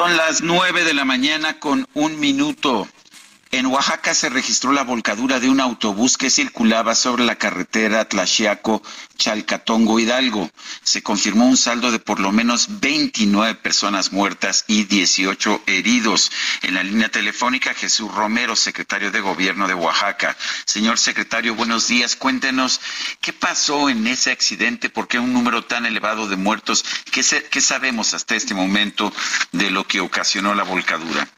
Son 0.00 0.16
las 0.16 0.40
nueve 0.40 0.82
de 0.84 0.94
la 0.94 1.04
mañana 1.04 1.60
con 1.60 1.86
un 1.92 2.18
minuto. 2.18 2.88
En 3.52 3.66
Oaxaca 3.66 4.14
se 4.14 4.28
registró 4.28 4.70
la 4.70 4.84
volcadura 4.84 5.40
de 5.40 5.50
un 5.50 5.60
autobús 5.60 6.16
que 6.16 6.30
circulaba 6.30 6.94
sobre 6.94 7.24
la 7.24 7.34
carretera 7.34 8.08
Tlaxiaco-Chalcatongo-Hidalgo. 8.08 10.48
Se 10.84 11.02
confirmó 11.02 11.48
un 11.48 11.56
saldo 11.56 11.90
de 11.90 11.98
por 11.98 12.20
lo 12.20 12.30
menos 12.30 12.78
29 12.78 13.56
personas 13.56 14.12
muertas 14.12 14.62
y 14.68 14.84
18 14.84 15.64
heridos. 15.66 16.30
En 16.62 16.74
la 16.74 16.84
línea 16.84 17.08
telefónica, 17.08 17.74
Jesús 17.74 18.14
Romero, 18.14 18.54
secretario 18.54 19.10
de 19.10 19.20
Gobierno 19.20 19.66
de 19.66 19.74
Oaxaca. 19.74 20.36
Señor 20.64 21.00
secretario, 21.00 21.56
buenos 21.56 21.88
días. 21.88 22.14
Cuéntenos 22.14 22.80
qué 23.20 23.32
pasó 23.32 23.90
en 23.90 24.06
ese 24.06 24.30
accidente, 24.30 24.90
por 24.90 25.08
qué 25.08 25.18
un 25.18 25.32
número 25.32 25.64
tan 25.64 25.86
elevado 25.86 26.28
de 26.28 26.36
muertos, 26.36 26.84
qué, 27.10 27.24
qué 27.50 27.60
sabemos 27.60 28.14
hasta 28.14 28.36
este 28.36 28.54
momento 28.54 29.12
de 29.50 29.72
lo 29.72 29.88
que 29.88 29.98
ocasionó 29.98 30.54
la 30.54 30.62
volcadura. 30.62 31.28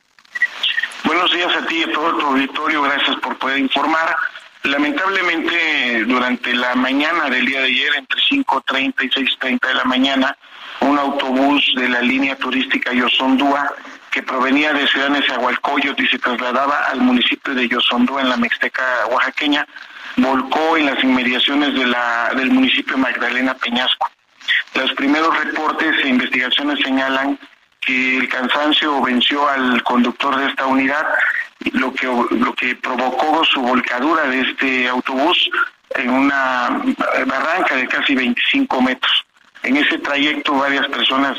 Buenos 1.04 1.32
días 1.32 1.54
a 1.56 1.66
ti 1.66 1.78
y 1.78 1.82
a 1.84 1.92
todo 1.92 2.16
tu 2.18 2.26
auditorio. 2.26 2.82
Gracias 2.82 3.16
por 3.16 3.36
poder 3.38 3.58
informar. 3.58 4.16
Lamentablemente, 4.64 6.04
durante 6.04 6.54
la 6.54 6.74
mañana 6.74 7.28
del 7.28 7.46
día 7.46 7.60
de 7.60 7.66
ayer, 7.66 7.94
entre 7.96 8.20
5.30 8.20 8.94
y 9.04 9.08
6.30 9.08 9.68
de 9.68 9.74
la 9.74 9.84
mañana, 9.84 10.36
un 10.80 10.98
autobús 10.98 11.72
de 11.76 11.88
la 11.88 12.00
línea 12.00 12.36
turística 12.36 12.92
Yosondúa, 12.92 13.72
que 14.10 14.22
provenía 14.22 14.72
de 14.72 14.86
Ciudad 14.86 15.08
Nezahualcóyotl 15.08 16.02
y 16.02 16.08
se 16.08 16.18
trasladaba 16.18 16.86
al 16.90 17.00
municipio 17.00 17.54
de 17.54 17.68
Yosondúa, 17.68 18.20
en 18.20 18.28
la 18.28 18.36
Mixteca 18.36 19.06
oaxaqueña, 19.10 19.66
volcó 20.16 20.76
en 20.76 20.86
las 20.86 21.02
inmediaciones 21.02 21.74
de 21.74 21.86
la, 21.86 22.32
del 22.36 22.50
municipio 22.50 22.98
Magdalena 22.98 23.54
Peñasco. 23.54 24.10
Los 24.74 24.92
primeros 24.92 25.36
reportes 25.38 25.96
e 26.04 26.08
investigaciones 26.08 26.78
señalan 26.84 27.38
que 27.84 28.18
el 28.18 28.28
cansancio 28.28 29.02
venció 29.02 29.48
al 29.48 29.82
conductor 29.82 30.36
de 30.36 30.46
esta 30.46 30.66
unidad, 30.66 31.06
lo 31.72 31.92
que, 31.92 32.06
lo 32.06 32.54
que 32.54 32.76
provocó 32.76 33.44
su 33.44 33.60
volcadura 33.60 34.24
de 34.24 34.40
este 34.40 34.88
autobús 34.88 35.50
en 35.96 36.10
una 36.10 36.82
barranca 37.26 37.76
de 37.76 37.86
casi 37.86 38.14
25 38.14 38.82
metros. 38.82 39.24
En 39.62 39.76
ese 39.76 39.98
trayecto 39.98 40.54
varias 40.54 40.86
personas 40.88 41.38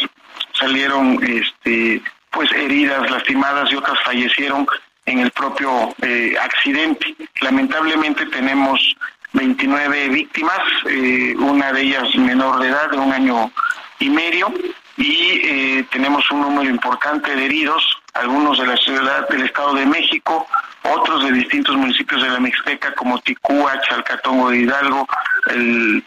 salieron 0.53 1.19
este, 1.23 2.01
pues 2.31 2.51
heridas, 2.51 3.09
lastimadas 3.09 3.71
y 3.71 3.75
otras 3.75 3.99
fallecieron 4.03 4.65
en 5.05 5.19
el 5.19 5.31
propio 5.31 5.93
eh, 6.01 6.35
accidente. 6.41 7.15
Lamentablemente 7.41 8.25
tenemos 8.27 8.95
29 9.33 10.09
víctimas, 10.09 10.59
eh, 10.89 11.35
una 11.37 11.73
de 11.73 11.81
ellas 11.81 12.15
menor 12.15 12.59
de 12.59 12.69
edad, 12.69 12.91
de 12.91 12.97
un 12.97 13.11
año 13.11 13.51
y 13.99 14.09
medio, 14.09 14.53
y 14.97 15.41
eh, 15.43 15.85
tenemos 15.91 16.29
un 16.31 16.41
número 16.41 16.69
importante 16.69 17.35
de 17.35 17.45
heridos, 17.45 17.83
algunos 18.13 18.59
de 18.59 18.67
la 18.67 18.77
ciudad 18.77 19.27
del 19.29 19.43
Estado 19.43 19.73
de 19.73 19.85
México, 19.85 20.47
otros 20.83 21.23
de 21.23 21.31
distintos 21.31 21.75
municipios 21.75 22.21
de 22.21 22.29
la 22.29 22.39
Mixteca 22.39 22.93
como 22.93 23.19
Ticúa, 23.19 23.81
Chalcatongo 23.81 24.49
de 24.49 24.59
Hidalgo, 24.59 25.07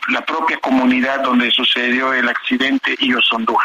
la 0.08 0.24
propia 0.24 0.58
comunidad 0.58 1.20
donde 1.20 1.50
sucedió 1.50 2.12
el 2.12 2.28
accidente 2.28 2.94
y 2.98 3.12
Osondúa. 3.14 3.64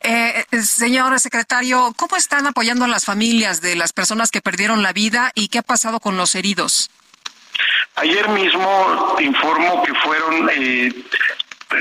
Eh, 0.00 0.44
señor 0.62 1.18
secretario, 1.18 1.94
¿cómo 1.96 2.16
están 2.16 2.46
apoyando 2.46 2.84
a 2.84 2.88
las 2.88 3.06
familias 3.06 3.62
de 3.62 3.74
las 3.74 3.94
personas 3.94 4.30
que 4.30 4.42
perdieron 4.42 4.82
la 4.82 4.92
vida 4.92 5.32
y 5.34 5.48
qué 5.48 5.58
ha 5.58 5.62
pasado 5.62 5.98
con 5.98 6.18
los 6.18 6.34
heridos? 6.34 6.90
Ayer 7.96 8.28
mismo 8.28 9.16
informo 9.20 9.82
que 9.82 9.94
fueron, 9.94 10.50
eh, 10.52 10.92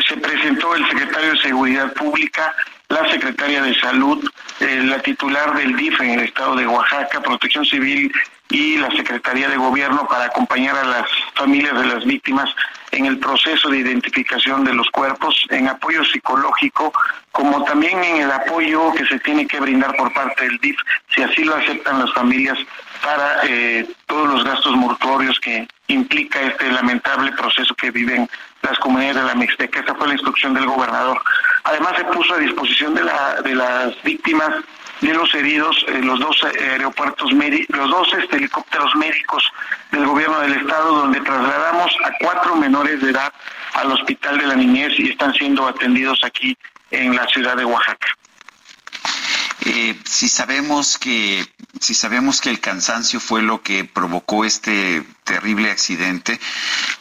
se 0.08 0.18
presentó 0.18 0.76
el 0.76 0.88
secretario 0.88 1.32
de 1.32 1.38
Seguridad 1.40 1.94
Pública, 1.94 2.56
la 2.90 3.10
secretaria 3.10 3.62
de 3.64 3.74
Salud, 3.76 4.30
eh, 4.60 4.82
la 4.84 5.00
titular 5.00 5.56
del 5.56 5.76
DIF 5.76 6.00
en 6.02 6.20
el 6.20 6.26
estado 6.26 6.56
de 6.56 6.68
Oaxaca, 6.68 7.22
Protección 7.22 7.66
Civil 7.66 8.12
y 8.50 8.78
la 8.78 8.92
Secretaría 8.92 9.50
de 9.50 9.58
Gobierno 9.58 10.08
para 10.08 10.26
acompañar 10.26 10.76
a 10.76 10.84
las 10.84 11.08
familias 11.34 11.80
de 11.80 11.88
las 11.88 12.06
víctimas 12.06 12.50
en 12.92 13.08
el 13.08 13.18
proceso 13.18 13.70
de 13.70 13.80
identificación 13.80 14.64
de 14.64 14.74
los 14.74 14.88
cuerpos, 14.92 15.36
en 15.50 15.68
apoyo 15.68 16.04
psicológico, 16.06 16.94
como 17.32 17.64
también 17.64 18.04
en 18.04 18.22
el 18.22 18.32
apoyo 18.32 18.94
que 18.94 19.06
se 19.08 19.20
tiene 19.20 19.48
que 19.48 19.60
brindar 19.60 19.96
por 19.96 20.14
parte 20.14 20.46
del 20.46 20.60
DIF, 20.60 20.78
si 21.16 21.24
así 21.24 21.44
lo 21.44 21.56
aceptan 21.56 22.00
las 22.00 22.14
familias, 22.14 22.60
para 23.04 23.46
eh, 23.48 23.88
todos 24.06 24.30
los 24.30 24.44
gastos 24.44 24.76
mortuorios 24.76 25.40
que 25.40 25.68
implica 25.88 26.42
este 26.42 26.72
lamentable 26.72 27.32
proceso 27.32 27.74
que 27.76 27.92
viven 27.92 28.30
las 28.64 28.80
comunidades 28.80 29.18
de 29.18 29.24
la 29.24 29.36
Mixteca. 29.36 29.80
Esa 29.80 29.96
fue 29.96 30.08
la 30.08 30.14
instrucción 30.14 30.54
del 30.54 30.66
gobernador. 30.66 31.22
Además 31.64 31.94
se 31.98 32.06
puso 32.06 32.34
a 32.34 32.40
disposición 32.40 32.94
de, 32.96 33.04
la, 33.04 33.42
de 33.42 33.56
las 33.56 34.02
víctimas 34.04 34.50
de 35.02 35.14
los 35.14 35.34
heridos, 35.36 35.86
eh, 35.90 36.00
los 36.02 36.20
dos 36.20 36.44
aeropuertos, 36.44 37.32
los 37.32 37.90
dos 37.90 38.14
este, 38.14 38.38
helicópteros 38.38 38.96
médicos 38.96 39.44
del 39.92 40.06
gobierno 40.06 40.40
del 40.40 40.54
estado, 40.54 40.96
donde 40.96 41.20
trasladamos 41.20 41.96
a 42.06 42.12
cuatro 42.22 42.56
menores 42.56 43.02
de 43.02 43.12
edad 43.12 43.32
al 43.74 43.92
Hospital 43.92 44.38
de 44.38 44.48
la 44.48 44.56
Niñez 44.56 44.94
y 44.98 45.12
están 45.12 45.34
siendo 45.34 45.68
atendidos 45.68 46.24
aquí 46.24 46.58
en 46.92 47.16
la 47.16 47.28
ciudad 47.28 47.58
de 47.58 47.66
Oaxaca. 47.66 48.08
Eh, 49.66 49.98
si 50.04 50.28
sabemos 50.28 50.98
que 50.98 51.46
si 51.80 51.94
sabemos 51.94 52.42
que 52.42 52.50
el 52.50 52.60
cansancio 52.60 53.20
fue 53.20 53.42
lo 53.42 53.62
que 53.62 53.86
provocó 53.86 54.44
este 54.46 55.04
terrible 55.24 55.72
accidente, 55.72 56.40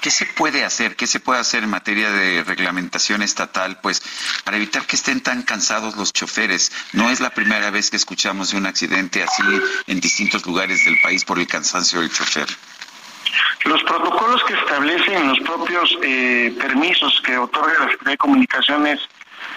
¿qué 0.00 0.10
se 0.10 0.26
puede 0.26 0.64
hacer? 0.64 0.94
¿Qué 0.96 1.06
se 1.06 1.20
puede 1.20 1.40
hacer 1.40 1.64
en 1.64 1.70
materia 1.70 2.10
de 2.10 2.44
reglamentación 2.44 3.22
estatal, 3.22 3.78
pues, 3.82 4.02
para 4.44 4.56
evitar 4.56 4.86
que 4.86 4.96
estén 4.96 5.20
tan 5.20 5.42
cansados 5.42 5.96
los 5.96 6.12
choferes? 6.12 6.72
No 6.92 7.10
es 7.10 7.20
la 7.20 7.30
primera 7.30 7.70
vez 7.70 7.90
que 7.90 7.96
escuchamos 7.96 8.52
de 8.52 8.58
un 8.58 8.66
accidente 8.66 9.22
así 9.22 9.42
en 9.86 10.00
distintos 10.00 10.46
lugares 10.46 10.84
del 10.84 11.00
país 11.02 11.24
por 11.24 11.38
el 11.38 11.46
cansancio 11.46 12.00
del 12.00 12.12
chofer. 12.12 12.46
Los 13.64 13.82
protocolos 13.84 14.42
que 14.44 14.54
establecen 14.54 15.28
los 15.28 15.40
propios 15.40 15.96
eh, 16.02 16.54
permisos 16.60 17.20
que 17.24 17.38
otorga 17.38 17.72
la 17.72 17.90
Secretaría 17.90 18.12
de 18.12 18.18
Comunicaciones, 18.18 19.00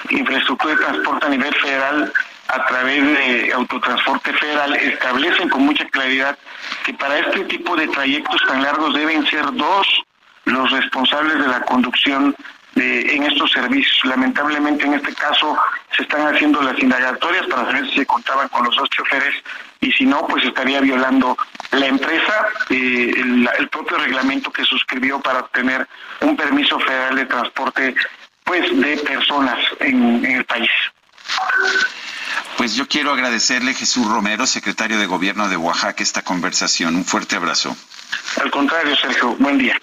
Infraestructura 0.10 0.73
y 0.73 0.77
Transporte 0.77 1.26
a 1.26 1.30
nivel 1.30 1.56
federal 1.56 2.14
a 2.48 2.66
través 2.66 3.04
de 3.04 3.54
Autotransporte 3.54 4.34
Federal 4.34 4.76
establecen 4.76 5.50
con 5.50 5.66
mucha 5.66 5.86
claridad 5.90 6.38
que 6.86 6.94
para 6.94 7.20
este 7.20 7.44
tipo 7.46 7.76
de 7.76 7.88
trayectos 7.88 8.42
tan 8.48 8.64
largos 8.64 8.94
deben 8.94 9.26
ser 9.28 9.46
dos 9.54 9.88
los 10.46 10.72
responsables 10.72 11.40
de 11.40 11.48
la 11.48 11.62
conducción 11.62 12.36
de, 12.76 13.16
en 13.16 13.24
estos 13.24 13.52
servicios. 13.52 14.00
Lamentablemente 14.04 14.86
en 14.86 14.94
este 14.94 15.14
caso 15.16 15.58
se 15.96 16.04
están 16.04 16.34
haciendo 16.34 16.62
las 16.62 16.78
indagatorias 16.80 17.48
para 17.48 17.66
saber 17.66 17.90
si 17.90 18.00
se 18.00 18.06
contaban 18.06 18.48
con 18.50 18.64
los 18.64 18.76
dos 18.76 18.90
choferes 18.90 19.34
y 19.82 19.92
si 19.92 20.06
no, 20.06 20.26
pues 20.28 20.44
estaría 20.46 20.82
violando 20.82 21.38
la 21.72 21.88
empresa 21.88 22.48
eh, 22.70 23.14
el, 23.16 23.70
propio 23.70 23.98
reglamento 23.98 24.52
que 24.52 24.64
suscribió 24.64 25.20
para 25.20 25.40
obtener 25.40 25.88
un 26.22 26.36
permiso 26.36 26.80
federal 26.80 27.16
de 27.16 27.26
transporte 27.26 27.96
pues 28.44 28.80
de 28.80 28.98
personas 28.98 29.58
en 29.80 30.24
el 30.26 30.46
país. 30.46 30.70
Pues 32.57 32.76
yo 32.76 32.88
quiero 32.88 33.12
agradecerle, 33.12 33.74
Jesús 33.74 34.07
Romero, 34.07 34.48
secretario 34.48 34.98
de 34.98 35.06
Gobierno 35.06 35.49
de 35.49 35.57
Oaxaca, 35.57 36.03
esta 36.03 36.22
conversación. 36.22 36.95
Un 36.95 37.06
fuerte 37.06 37.36
abrazo. 37.36 37.76
Al 38.41 38.49
contrario, 38.52 38.95
Sergio, 38.95 39.36
buen 39.40 39.57
día. 39.57 39.78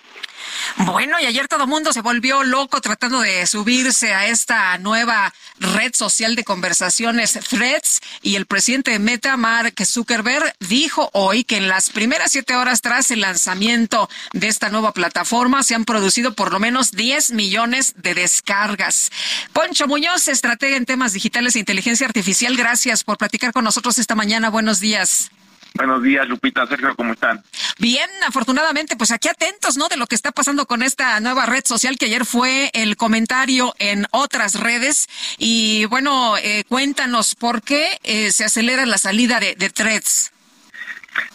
Bueno, 0.78 1.18
y 1.20 1.26
ayer 1.26 1.48
todo 1.48 1.66
mundo 1.66 1.92
se 1.92 2.00
volvió 2.00 2.42
loco 2.44 2.80
tratando 2.80 3.20
de 3.20 3.46
subirse 3.46 4.14
a 4.14 4.26
esta 4.26 4.76
nueva 4.78 5.32
red 5.58 5.94
social 5.94 6.34
de 6.34 6.44
conversaciones 6.44 7.38
Threads 7.48 8.00
y 8.22 8.36
el 8.36 8.46
presidente 8.46 8.92
de 8.92 8.98
Meta, 8.98 9.36
Mark 9.36 9.74
Zuckerberg, 9.84 10.54
dijo 10.60 11.10
hoy 11.12 11.44
que 11.44 11.56
en 11.56 11.68
las 11.68 11.90
primeras 11.90 12.32
siete 12.32 12.56
horas 12.56 12.80
tras 12.80 13.10
el 13.10 13.20
lanzamiento 13.20 14.08
de 14.32 14.48
esta 14.48 14.70
nueva 14.70 14.92
plataforma 14.92 15.62
se 15.62 15.74
han 15.74 15.84
producido 15.84 16.34
por 16.34 16.52
lo 16.52 16.58
menos 16.58 16.92
10 16.92 17.32
millones 17.32 17.94
de 17.96 18.14
descargas. 18.14 19.10
Poncho 19.52 19.86
Muñoz, 19.86 20.28
estratega 20.28 20.76
en 20.76 20.86
temas 20.86 21.12
digitales 21.12 21.56
e 21.56 21.60
inteligencia 21.60 22.06
artificial, 22.06 22.56
gracias 22.56 23.04
por 23.04 23.18
platicar 23.18 23.52
con 23.52 23.64
nosotros 23.64 23.98
esta 23.98 24.14
mañana. 24.14 24.50
Buenos 24.50 24.80
días. 24.80 25.30
Buenos 25.74 26.02
días, 26.02 26.28
Lupita, 26.28 26.66
Sergio, 26.66 26.94
¿cómo 26.94 27.14
están? 27.14 27.42
Bien, 27.78 28.08
afortunadamente, 28.26 28.96
pues 28.96 29.10
aquí 29.10 29.28
atentos, 29.28 29.76
¿no? 29.76 29.88
De 29.88 29.96
lo 29.96 30.06
que 30.06 30.14
está 30.14 30.30
pasando 30.30 30.66
con 30.66 30.82
esta 30.82 31.18
nueva 31.20 31.46
red 31.46 31.64
social 31.64 31.96
que 31.98 32.06
ayer 32.06 32.26
fue 32.26 32.70
el 32.74 32.96
comentario 32.96 33.74
en 33.78 34.06
otras 34.10 34.60
redes. 34.60 35.08
Y 35.38 35.86
bueno, 35.86 36.36
eh, 36.36 36.64
cuéntanos 36.68 37.34
por 37.34 37.62
qué 37.62 37.98
eh, 38.02 38.32
se 38.32 38.44
acelera 38.44 38.84
la 38.86 38.98
salida 38.98 39.40
de, 39.40 39.54
de 39.54 39.70
Threads. 39.70 40.32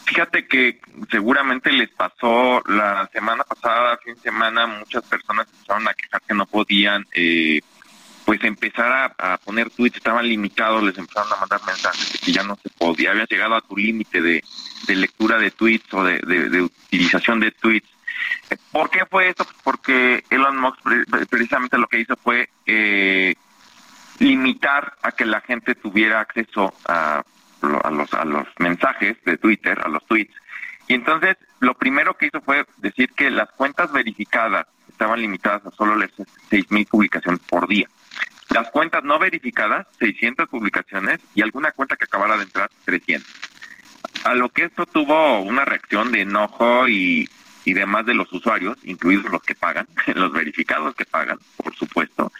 Fíjate 0.05 0.47
que 0.47 0.79
seguramente 1.11 1.71
les 1.71 1.89
pasó 1.89 2.63
la 2.67 3.09
semana 3.11 3.43
pasada, 3.43 3.99
fin 4.03 4.15
de 4.15 4.21
semana, 4.21 4.65
muchas 4.65 5.03
personas 5.03 5.47
empezaron 5.51 5.87
a 5.87 5.93
quejar 5.93 6.21
que 6.27 6.33
no 6.33 6.45
podían 6.45 7.05
eh, 7.13 7.59
pues 8.27 8.43
empezar 8.43 9.15
a, 9.17 9.37
poner 9.37 9.69
tweets, 9.69 9.95
estaban 9.95 10.27
limitados, 10.27 10.83
les 10.83 10.97
empezaron 10.97 11.31
a 11.31 11.37
mandar 11.37 11.61
mensajes 11.65 12.11
de 12.11 12.19
que 12.19 12.33
ya 12.33 12.43
no 12.43 12.57
se 12.61 12.69
podía, 12.71 13.11
había 13.11 13.23
llegado 13.23 13.55
a 13.55 13.61
tu 13.61 13.77
límite 13.77 14.21
de, 14.21 14.43
lectura 14.89 15.39
de 15.39 15.49
tweets 15.49 15.93
o 15.93 16.03
de, 16.03 16.61
utilización 16.61 17.39
de 17.39 17.51
tweets. 17.51 17.87
¿Por 18.73 18.89
qué 18.89 19.05
fue 19.05 19.29
esto? 19.29 19.45
Pues 19.45 19.55
porque 19.63 20.25
Elon 20.29 20.59
Musk 20.59 20.77
precisamente 21.29 21.77
lo 21.77 21.87
que 21.87 22.01
hizo 22.01 22.17
fue 22.17 22.49
eh, 22.65 23.33
limitar 24.19 24.97
a 25.03 25.13
que 25.13 25.25
la 25.25 25.39
gente 25.39 25.75
tuviera 25.75 26.19
acceso 26.19 26.73
a, 26.85 27.23
a, 27.61 27.91
los, 27.91 28.13
a 28.13 28.25
los 28.25 28.45
mensajes 28.59 29.15
de 29.23 29.37
Twitter, 29.37 29.79
a 29.81 29.87
los 29.87 30.05
tweets. 30.05 30.35
Y 30.89 30.95
entonces 30.95 31.37
lo 31.61 31.75
primero 31.75 32.17
que 32.17 32.25
hizo 32.25 32.41
fue 32.41 32.65
decir 32.75 33.09
que 33.13 33.31
las 33.31 33.49
cuentas 33.51 33.89
verificadas 33.93 34.67
estaban 34.97 35.21
limitadas 35.21 35.63
a 35.63 35.71
solo 35.71 35.95
las 35.95 36.09
6.000 36.09 36.87
publicaciones 36.87 37.39
por 37.47 37.67
día. 37.67 37.87
Las 38.49 38.71
cuentas 38.71 39.03
no 39.03 39.19
verificadas, 39.19 39.85
600 39.99 40.49
publicaciones 40.49 41.19
y 41.35 41.43
alguna 41.43 41.71
cuenta 41.71 41.95
que 41.95 42.05
acabara 42.05 42.35
de 42.35 42.43
entrar, 42.43 42.71
300. 42.85 43.31
A 44.23 44.33
lo 44.33 44.49
que 44.49 44.63
esto 44.63 44.87
tuvo 44.87 45.41
una 45.41 45.65
reacción 45.65 46.11
de 46.11 46.21
enojo 46.21 46.87
y, 46.87 47.29
y 47.63 47.73
demás 47.73 48.07
de 48.07 48.15
los 48.15 48.31
usuarios, 48.33 48.75
incluidos 48.83 49.31
los 49.31 49.43
que 49.43 49.53
pagan, 49.53 49.87
los 50.15 50.31
verificados 50.31 50.95
que 50.95 51.05
pagan, 51.05 51.37
por 51.57 51.75
supuesto. 51.75 52.31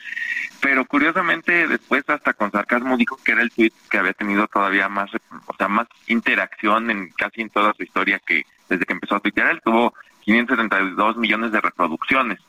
Pero 0.60 0.86
curiosamente 0.86 1.68
después 1.68 2.04
hasta 2.08 2.34
con 2.34 2.52
sarcasmo 2.52 2.98
dijo 2.98 3.20
que 3.24 3.34
era 3.34 3.44
el 3.44 3.52
tweet 3.52 3.74
que 3.92 4.00
había 4.00 4.14
tenido 4.14 4.48
todavía 4.48 4.90
más, 4.90 5.12
o 5.46 5.56
sea, 5.56 5.68
más 5.68 5.88
interacción 6.08 6.90
en 6.90 7.10
casi 7.12 7.42
en 7.42 7.52
toda 7.52 7.74
su 7.74 7.84
historia 7.84 8.20
que 8.26 8.46
desde 8.70 8.86
que 8.86 8.94
empezó 8.94 9.16
a 9.16 9.20
tuitear, 9.20 9.52
él 9.52 9.62
tuvo 9.64 9.94
572 10.22 11.18
millones 11.18 11.52
de 11.52 11.62
reproducciones. 11.62 12.40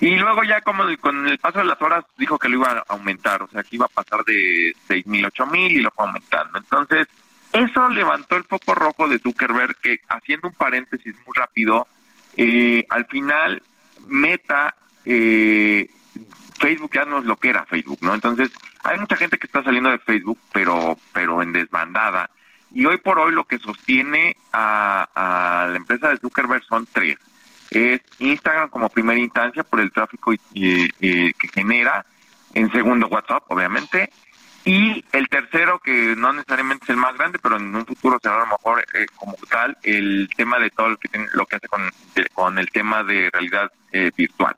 Y 0.00 0.16
luego 0.16 0.44
ya 0.44 0.60
como 0.60 0.84
con 1.00 1.26
el 1.26 1.38
paso 1.38 1.58
de 1.58 1.64
las 1.64 1.80
horas 1.82 2.04
dijo 2.16 2.38
que 2.38 2.48
lo 2.48 2.56
iba 2.56 2.70
a 2.70 2.84
aumentar, 2.88 3.42
o 3.42 3.48
sea, 3.48 3.62
que 3.64 3.76
iba 3.76 3.86
a 3.86 3.88
pasar 3.88 4.24
de 4.24 4.74
6 4.86 5.06
mil, 5.06 5.24
8 5.24 5.46
mil 5.46 5.72
y 5.72 5.80
lo 5.80 5.90
fue 5.90 6.06
aumentando. 6.06 6.58
Entonces, 6.58 7.08
eso 7.52 7.88
levantó 7.88 8.36
el 8.36 8.44
foco 8.44 8.74
rojo 8.74 9.08
de 9.08 9.18
Zuckerberg 9.18 9.76
que, 9.76 10.00
haciendo 10.08 10.48
un 10.48 10.54
paréntesis 10.54 11.14
muy 11.26 11.34
rápido, 11.34 11.88
eh, 12.36 12.86
al 12.90 13.06
final 13.06 13.60
Meta, 14.06 14.74
eh, 15.04 15.90
Facebook 16.58 16.92
ya 16.94 17.04
no 17.04 17.18
es 17.18 17.24
lo 17.24 17.36
que 17.36 17.50
era 17.50 17.64
Facebook, 17.64 17.98
¿no? 18.02 18.14
Entonces, 18.14 18.50
hay 18.84 18.98
mucha 18.98 19.16
gente 19.16 19.38
que 19.38 19.46
está 19.46 19.62
saliendo 19.62 19.90
de 19.90 19.98
Facebook, 19.98 20.38
pero, 20.52 20.96
pero 21.12 21.42
en 21.42 21.52
desbandada. 21.52 22.30
Y 22.72 22.84
hoy 22.86 22.98
por 22.98 23.18
hoy 23.18 23.32
lo 23.32 23.44
que 23.44 23.58
sostiene 23.58 24.36
a, 24.52 25.08
a 25.14 25.66
la 25.68 25.76
empresa 25.76 26.10
de 26.10 26.18
Zuckerberg 26.18 26.64
son 26.64 26.86
tres 26.92 27.18
es 27.70 28.00
Instagram 28.18 28.70
como 28.70 28.88
primera 28.88 29.18
instancia 29.18 29.62
por 29.62 29.80
el 29.80 29.92
tráfico 29.92 30.32
que 30.54 31.34
genera, 31.52 32.04
en 32.54 32.70
segundo 32.72 33.08
WhatsApp, 33.08 33.44
obviamente, 33.48 34.10
y 34.64 35.04
el 35.12 35.28
tercero, 35.28 35.78
que 35.78 36.14
no 36.16 36.32
necesariamente 36.32 36.84
es 36.84 36.90
el 36.90 36.96
más 36.96 37.16
grande, 37.16 37.38
pero 37.38 37.56
en 37.56 37.74
un 37.74 37.86
futuro 37.86 38.18
será 38.20 38.36
a 38.36 38.40
lo 38.40 38.46
mejor 38.46 38.84
eh, 38.94 39.06
como 39.14 39.34
tal, 39.48 39.76
el 39.82 40.28
tema 40.36 40.58
de 40.58 40.70
todo 40.70 40.90
lo 40.90 40.96
que, 40.98 41.08
lo 41.32 41.46
que 41.46 41.56
hace 41.56 41.68
con, 41.68 41.90
con 42.34 42.58
el 42.58 42.70
tema 42.70 43.02
de 43.02 43.30
realidad 43.32 43.70
eh, 43.92 44.10
virtual. 44.16 44.56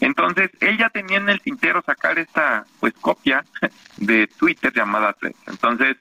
Entonces, 0.00 0.50
él 0.60 0.78
ya 0.78 0.90
tenía 0.90 1.16
en 1.16 1.28
el 1.28 1.40
tintero 1.40 1.82
sacar 1.84 2.18
esta 2.18 2.64
pues 2.78 2.92
copia 3.00 3.44
de 3.96 4.28
Twitter 4.28 4.72
llamada 4.72 5.12
Threads. 5.14 5.38
Entonces, 5.46 5.96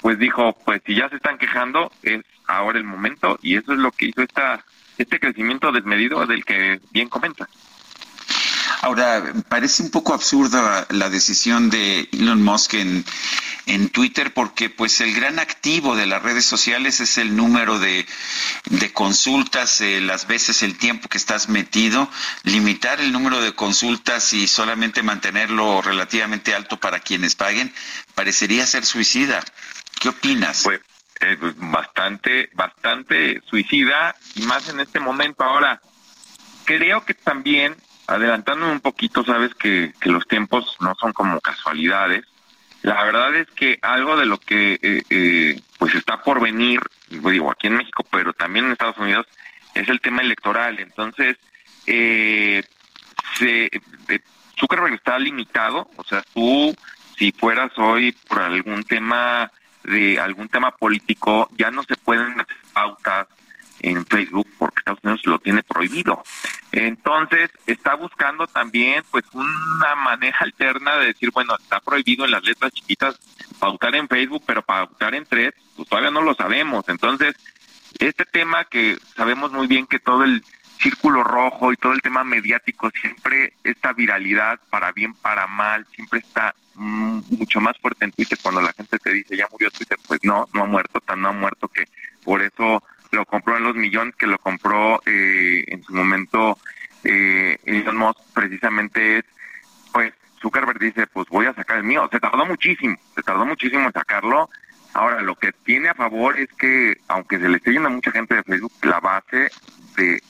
pues 0.00 0.18
dijo, 0.18 0.56
pues 0.64 0.82
si 0.86 0.94
ya 0.94 1.08
se 1.08 1.16
están 1.16 1.38
quejando, 1.38 1.90
es 2.02 2.22
ahora 2.46 2.78
el 2.78 2.84
momento, 2.84 3.38
y 3.42 3.56
eso 3.56 3.72
es 3.72 3.78
lo 3.78 3.92
que 3.92 4.06
hizo 4.06 4.22
esta 4.22 4.64
este 4.98 5.18
crecimiento 5.18 5.72
desmedido 5.72 6.26
del 6.26 6.44
que 6.44 6.80
bien 6.92 7.08
comenta. 7.08 7.48
Ahora, 8.82 9.32
parece 9.48 9.82
un 9.82 9.90
poco 9.90 10.14
absurda 10.14 10.86
la 10.90 11.10
decisión 11.10 11.68
de 11.68 12.08
Elon 12.12 12.42
Musk 12.42 12.74
en, 12.74 13.04
en 13.66 13.90
Twitter 13.90 14.32
porque 14.32 14.70
pues 14.70 15.00
el 15.02 15.14
gran 15.14 15.38
activo 15.38 15.96
de 15.96 16.06
las 16.06 16.22
redes 16.22 16.46
sociales 16.46 17.00
es 17.00 17.18
el 17.18 17.36
número 17.36 17.78
de, 17.78 18.06
de 18.66 18.92
consultas, 18.92 19.82
eh, 19.82 20.00
las 20.00 20.26
veces 20.26 20.62
el 20.62 20.78
tiempo 20.78 21.08
que 21.08 21.18
estás 21.18 21.50
metido, 21.50 22.08
limitar 22.42 23.00
el 23.00 23.12
número 23.12 23.42
de 23.42 23.54
consultas 23.54 24.32
y 24.32 24.48
solamente 24.48 25.02
mantenerlo 25.02 25.82
relativamente 25.82 26.54
alto 26.54 26.78
para 26.78 27.00
quienes 27.00 27.34
paguen, 27.34 27.74
parecería 28.14 28.66
ser 28.66 28.86
suicida. 28.86 29.44
¿Qué 30.00 30.08
opinas? 30.08 30.62
Pues, 30.64 30.80
bastante, 31.58 32.48
bastante 32.54 33.42
suicida 33.46 34.16
y 34.34 34.42
más 34.42 34.68
en 34.70 34.80
este 34.80 34.98
momento. 34.98 35.44
Ahora, 35.44 35.80
creo 36.64 37.04
que 37.04 37.12
también, 37.14 37.76
adelantándome 38.06 38.72
un 38.72 38.80
poquito, 38.80 39.22
sabes 39.24 39.54
que, 39.54 39.92
que 40.00 40.08
los 40.08 40.26
tiempos 40.26 40.76
no 40.80 40.94
son 40.98 41.12
como 41.12 41.40
casualidades. 41.40 42.24
La 42.82 43.04
verdad 43.04 43.36
es 43.36 43.48
que 43.50 43.78
algo 43.82 44.16
de 44.16 44.24
lo 44.24 44.38
que 44.38 44.78
eh, 44.80 45.02
eh, 45.10 45.60
pues 45.78 45.94
está 45.94 46.22
por 46.22 46.40
venir, 46.40 46.80
digo 47.08 47.50
aquí 47.50 47.66
en 47.66 47.76
México, 47.76 48.02
pero 48.10 48.32
también 48.32 48.64
en 48.64 48.72
Estados 48.72 48.96
Unidos, 48.96 49.26
es 49.74 49.88
el 49.90 50.00
tema 50.00 50.22
electoral. 50.22 50.80
Entonces, 50.80 51.36
eh, 51.86 52.62
se, 53.38 53.66
eh, 53.66 54.20
Zuckerberg 54.58 54.94
está 54.94 55.18
limitado, 55.18 55.90
o 55.96 56.04
sea, 56.04 56.22
tú 56.34 56.74
si 57.18 57.32
fueras 57.32 57.70
hoy 57.76 58.12
por 58.12 58.40
algún 58.40 58.82
tema 58.84 59.50
de 59.84 60.20
algún 60.20 60.48
tema 60.48 60.70
político, 60.72 61.48
ya 61.56 61.70
no 61.70 61.82
se 61.82 61.96
pueden 61.96 62.40
hacer 62.40 62.56
pautas 62.72 63.26
en 63.80 64.04
Facebook 64.06 64.48
porque 64.58 64.80
Estados 64.80 65.00
Unidos 65.02 65.26
lo 65.26 65.38
tiene 65.38 65.62
prohibido. 65.62 66.22
Entonces, 66.72 67.50
está 67.66 67.94
buscando 67.94 68.46
también 68.46 69.02
pues 69.10 69.24
una 69.32 69.94
manera 69.96 70.36
alterna 70.40 70.96
de 70.96 71.06
decir, 71.06 71.30
bueno, 71.32 71.56
está 71.56 71.80
prohibido 71.80 72.24
en 72.24 72.30
las 72.32 72.44
letras 72.44 72.72
chiquitas 72.72 73.18
pautar 73.58 73.94
en 73.94 74.08
Facebook, 74.08 74.42
pero 74.46 74.62
pautar 74.62 75.14
en 75.14 75.26
Threads, 75.26 75.56
pues 75.76 75.88
todavía 75.88 76.10
no 76.10 76.22
lo 76.22 76.34
sabemos. 76.34 76.88
Entonces, 76.88 77.34
este 77.98 78.24
tema 78.24 78.64
que 78.64 78.98
sabemos 79.16 79.52
muy 79.52 79.66
bien 79.66 79.86
que 79.86 79.98
todo 79.98 80.24
el 80.24 80.42
círculo 80.80 81.22
rojo 81.22 81.72
y 81.72 81.76
todo 81.76 81.92
el 81.92 82.02
tema 82.02 82.24
mediático, 82.24 82.90
siempre 82.90 83.52
esta 83.62 83.92
viralidad, 83.92 84.58
para 84.70 84.92
bien, 84.92 85.14
para 85.14 85.46
mal, 85.46 85.86
siempre 85.94 86.20
está 86.20 86.54
mm, 86.74 87.20
mucho 87.38 87.60
más 87.60 87.78
fuerte 87.78 88.04
en 88.04 88.12
Twitter. 88.12 88.38
Cuando 88.42 88.62
la 88.62 88.72
gente 88.72 88.98
te 88.98 89.12
dice 89.12 89.36
ya 89.36 89.46
murió 89.50 89.70
Twitter, 89.70 89.98
pues 90.06 90.20
no, 90.22 90.48
no 90.52 90.62
ha 90.62 90.66
muerto, 90.66 91.00
tan 91.00 91.20
no 91.20 91.28
ha 91.28 91.32
muerto 91.32 91.68
que 91.68 91.84
por 92.24 92.42
eso 92.42 92.82
lo 93.12 93.26
compró 93.26 93.56
en 93.56 93.64
los 93.64 93.74
millones 93.74 94.14
que 94.16 94.26
lo 94.26 94.38
compró 94.38 95.02
eh, 95.04 95.64
en 95.66 95.82
su 95.82 95.92
momento 95.92 96.58
eh, 97.04 97.58
Elon 97.64 97.96
Musk 97.96 98.20
precisamente 98.34 99.18
es, 99.18 99.24
pues 99.92 100.12
Zuckerberg 100.40 100.78
dice, 100.78 101.06
pues 101.06 101.28
voy 101.28 101.46
a 101.46 101.54
sacar 101.54 101.78
el 101.78 101.84
mío, 101.84 102.08
se 102.10 102.20
tardó 102.20 102.46
muchísimo, 102.46 102.96
se 103.14 103.22
tardó 103.22 103.44
muchísimo 103.44 103.86
en 103.86 103.92
sacarlo, 103.92 104.48
Ahora, 104.92 105.22
lo 105.22 105.36
que 105.36 105.52
tiene 105.52 105.88
a 105.88 105.94
favor 105.94 106.38
es 106.38 106.48
que, 106.58 106.98
aunque 107.08 107.38
se 107.38 107.48
le 107.48 107.58
esté 107.58 107.72
yendo 107.72 107.88
a 107.88 107.92
mucha 107.92 108.10
gente 108.10 108.34
de 108.34 108.42
Facebook, 108.42 108.72
la 108.82 109.00
base 109.00 109.50
de, 109.96 110.20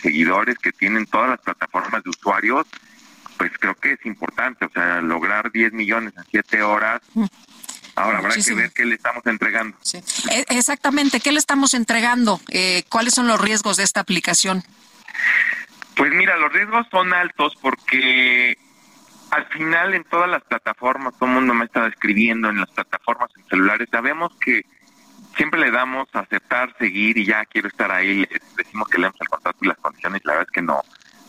seguidores 0.00 0.58
que 0.58 0.72
tienen 0.72 1.06
todas 1.06 1.30
las 1.30 1.40
plataformas 1.40 2.02
de 2.04 2.10
usuarios, 2.10 2.66
pues 3.38 3.52
creo 3.58 3.74
que 3.74 3.92
es 3.92 4.04
importante, 4.04 4.66
o 4.66 4.70
sea, 4.70 5.00
lograr 5.00 5.50
10 5.50 5.72
millones 5.72 6.12
en 6.16 6.24
7 6.30 6.62
horas. 6.62 7.00
Mm. 7.14 7.24
Ahora 7.96 8.18
habrá 8.18 8.34
que 8.34 8.54
ver 8.54 8.72
qué 8.72 8.84
le 8.84 8.96
estamos 8.96 9.24
entregando. 9.24 9.76
E, 10.30 10.44
exactamente, 10.48 11.20
¿qué 11.20 11.32
le 11.32 11.38
estamos 11.38 11.74
entregando? 11.74 12.40
Eh, 12.48 12.82
¿Cuáles 12.88 13.14
son 13.14 13.28
los 13.28 13.40
riesgos 13.40 13.76
de 13.76 13.84
esta 13.84 14.00
aplicación? 14.00 14.64
Pues 15.96 16.12
mira, 16.12 16.36
los 16.36 16.52
riesgos 16.52 16.86
son 16.90 17.12
altos 17.12 17.54
porque 17.60 18.58
al 19.34 19.46
final 19.46 19.94
en 19.94 20.04
todas 20.04 20.30
las 20.30 20.42
plataformas, 20.44 21.14
todo 21.14 21.28
el 21.28 21.34
mundo 21.34 21.54
me 21.54 21.64
está 21.64 21.86
escribiendo 21.86 22.48
en 22.50 22.60
las 22.60 22.70
plataformas 22.70 23.30
en 23.36 23.44
celulares, 23.46 23.88
sabemos 23.90 24.32
que 24.36 24.64
siempre 25.36 25.58
le 25.58 25.72
damos 25.72 26.08
aceptar, 26.12 26.74
seguir 26.78 27.18
y 27.18 27.24
ya 27.24 27.44
quiero 27.46 27.66
estar 27.66 27.90
ahí, 27.90 28.26
decimos 28.56 28.88
que 28.88 28.98
leemos 28.98 29.20
el 29.20 29.28
contrato 29.28 29.58
y 29.62 29.68
las 29.68 29.78
condiciones, 29.78 30.22
la 30.24 30.32
verdad 30.34 30.48
es 30.48 30.54
que 30.54 30.62
no. 30.62 30.80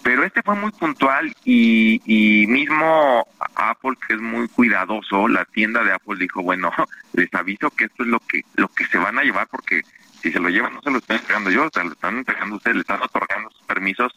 Pero 0.03 0.23
este 0.23 0.43
fue 0.43 0.55
muy 0.55 0.71
puntual 0.71 1.35
y, 1.45 1.99
y 2.05 2.45
mismo 2.45 3.27
Apple, 3.55 3.93
que 4.07 4.13
es 4.13 4.21
muy 4.21 4.47
cuidadoso, 4.49 5.27
la 5.27 5.45
tienda 5.45 5.83
de 5.83 5.93
Apple 5.93 6.17
dijo, 6.19 6.43
bueno, 6.43 6.71
les 7.13 7.33
aviso 7.33 7.71
que 7.71 7.85
esto 7.85 8.03
es 8.03 8.09
lo 8.09 8.19
que, 8.19 8.41
lo 8.55 8.67
que 8.67 8.85
se 8.85 8.99
van 8.99 9.17
a 9.17 9.23
llevar 9.23 9.47
porque 9.47 9.81
si 10.21 10.31
se 10.31 10.39
lo 10.39 10.49
llevan 10.49 10.75
no 10.75 10.81
se 10.83 10.91
lo 10.91 10.99
están 10.99 11.17
entregando 11.17 11.49
yo, 11.49 11.61
o 11.61 11.83
lo 11.83 11.91
están 11.91 12.17
entregando 12.17 12.55
ustedes, 12.57 12.75
le 12.75 12.81
están 12.81 13.01
otorgando 13.01 13.49
sus 13.49 13.63
permisos, 13.63 14.15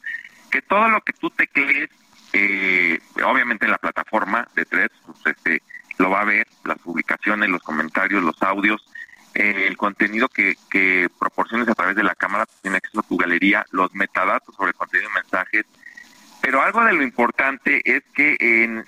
que 0.51 0.61
todo 0.61 0.89
lo 0.89 1.01
que 1.01 1.15
tú 1.15 1.31
teclees, 1.31 1.89
eh, 2.33 2.99
obviamente 3.25 3.65
en 3.65 3.73
la 3.73 3.79
plataforma 3.79 4.47
de 4.55 4.65
Threads, 4.65 4.95
pues 5.07 5.37
este, 5.37 5.63
lo 5.99 6.11
va 6.11 6.23
a 6.23 6.25
ver, 6.25 6.47
las 6.65 6.79
publicaciones, 6.79 7.49
los 7.49 7.63
comentarios, 7.63 8.23
los 8.23 8.41
audios, 8.43 8.85
el 9.35 9.77
contenido 9.77 10.29
que, 10.29 10.57
que 10.71 11.09
proporciones 11.19 11.69
a 11.69 11.75
través 11.75 11.97
de 11.97 12.03
la 12.03 12.15
cámara, 12.15 12.47
pues, 12.47 12.61
tiene 12.63 12.79
acceso 12.79 13.01
a 13.01 13.09
tu 13.09 13.17
galería, 13.17 13.65
los 13.71 13.95
metadatos 13.95 14.55
sobre 14.55 14.73
contenido 14.73 15.11
y 15.11 15.15
mensajes. 15.15 15.67
Pero 16.41 16.63
algo 16.63 16.85
de 16.85 16.93
lo 16.93 17.03
importante 17.03 17.81
es 17.85 18.03
que 18.15 18.37
en, 18.41 18.85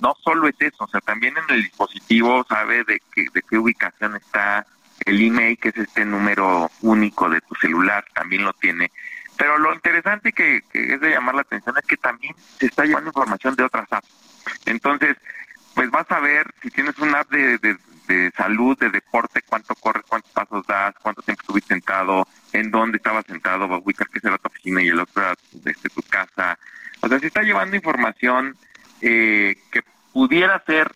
no 0.00 0.16
solo 0.22 0.48
es 0.48 0.56
eso, 0.60 0.84
o 0.84 0.88
sea, 0.88 1.00
también 1.00 1.34
en 1.36 1.54
el 1.54 1.62
dispositivo 1.62 2.44
sabe 2.48 2.84
de, 2.84 3.00
de 3.16 3.42
qué 3.48 3.58
ubicación 3.58 4.16
está 4.16 4.66
el 5.04 5.22
email, 5.22 5.58
que 5.58 5.68
es 5.68 5.76
este 5.76 6.04
número 6.04 6.70
único 6.80 7.28
de 7.28 7.40
tu 7.42 7.54
celular, 7.56 8.04
también 8.14 8.44
lo 8.44 8.52
tiene. 8.54 8.90
Pero 9.36 9.58
lo 9.58 9.74
interesante 9.74 10.32
que, 10.32 10.62
que 10.70 10.94
es 10.94 11.00
de 11.00 11.10
llamar 11.10 11.34
la 11.34 11.42
atención 11.42 11.76
es 11.78 11.86
que 11.86 11.96
también 11.96 12.34
se 12.58 12.66
está 12.66 12.84
llevando 12.84 13.10
información 13.10 13.54
de 13.54 13.64
otras 13.64 13.86
apps. 13.92 14.08
Entonces, 14.64 15.16
pues 15.74 15.90
vas 15.90 16.10
a 16.10 16.20
ver 16.20 16.52
si 16.62 16.70
tienes 16.70 16.98
una 16.98 17.20
app 17.20 17.30
de, 17.30 17.58
de 18.06 18.32
salud, 18.36 18.78
de 18.78 18.90
deporte, 18.90 19.42
cuánto 19.42 19.74
corres, 19.74 20.04
cuántos 20.08 20.30
pasos 20.32 20.66
das, 20.66 20.94
cuánto 21.02 21.22
tiempo 21.22 21.42
estuviste 21.42 21.74
sentado, 21.74 22.26
en 22.52 22.70
dónde 22.70 22.98
estabas 22.98 23.26
sentado, 23.26 23.68
va 23.68 23.76
a 23.76 23.78
ubicar 23.78 24.08
que 24.08 24.20
será 24.20 24.38
tu 24.38 24.48
oficina 24.48 24.82
y 24.82 24.88
el 24.88 25.00
otro 25.00 25.22
desde 25.52 25.88
tu 25.90 26.02
casa. 26.02 26.58
O 27.00 27.08
sea, 27.08 27.18
se 27.18 27.26
está 27.26 27.42
llevando 27.42 27.76
información 27.76 28.56
eh, 29.00 29.56
que 29.70 29.82
pudiera 30.12 30.62
ser, 30.64 30.92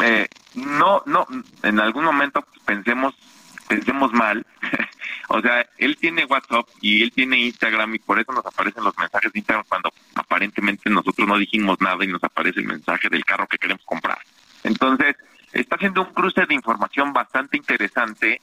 eh, 0.00 0.28
no, 0.54 1.02
no, 1.06 1.26
en 1.62 1.80
algún 1.80 2.04
momento 2.04 2.44
pensemos, 2.64 3.14
pensemos 3.66 4.12
mal. 4.12 4.44
o 5.28 5.40
sea, 5.40 5.66
él 5.78 5.96
tiene 5.96 6.24
WhatsApp 6.24 6.68
y 6.80 7.02
él 7.02 7.12
tiene 7.12 7.38
Instagram 7.38 7.94
y 7.94 7.98
por 7.98 8.18
eso 8.18 8.32
nos 8.32 8.46
aparecen 8.46 8.84
los 8.84 8.96
mensajes 8.96 9.32
de 9.32 9.38
Instagram 9.38 9.64
cuando 9.68 9.92
aparentemente 10.14 10.90
nosotros 10.90 11.26
no 11.26 11.38
dijimos 11.38 11.80
nada 11.80 12.04
y 12.04 12.08
nos 12.08 12.22
aparece 12.24 12.60
el 12.60 12.66
mensaje 12.66 13.08
del 13.08 13.24
carro 13.24 13.46
que 13.46 13.58
queremos 13.58 13.84
comprar. 13.84 14.18
Entonces, 14.62 15.16
está 15.52 15.76
haciendo 15.76 16.02
un 16.02 16.12
cruce 16.12 16.46
de 16.46 16.54
información 16.54 17.12
bastante 17.12 17.56
interesante 17.56 18.40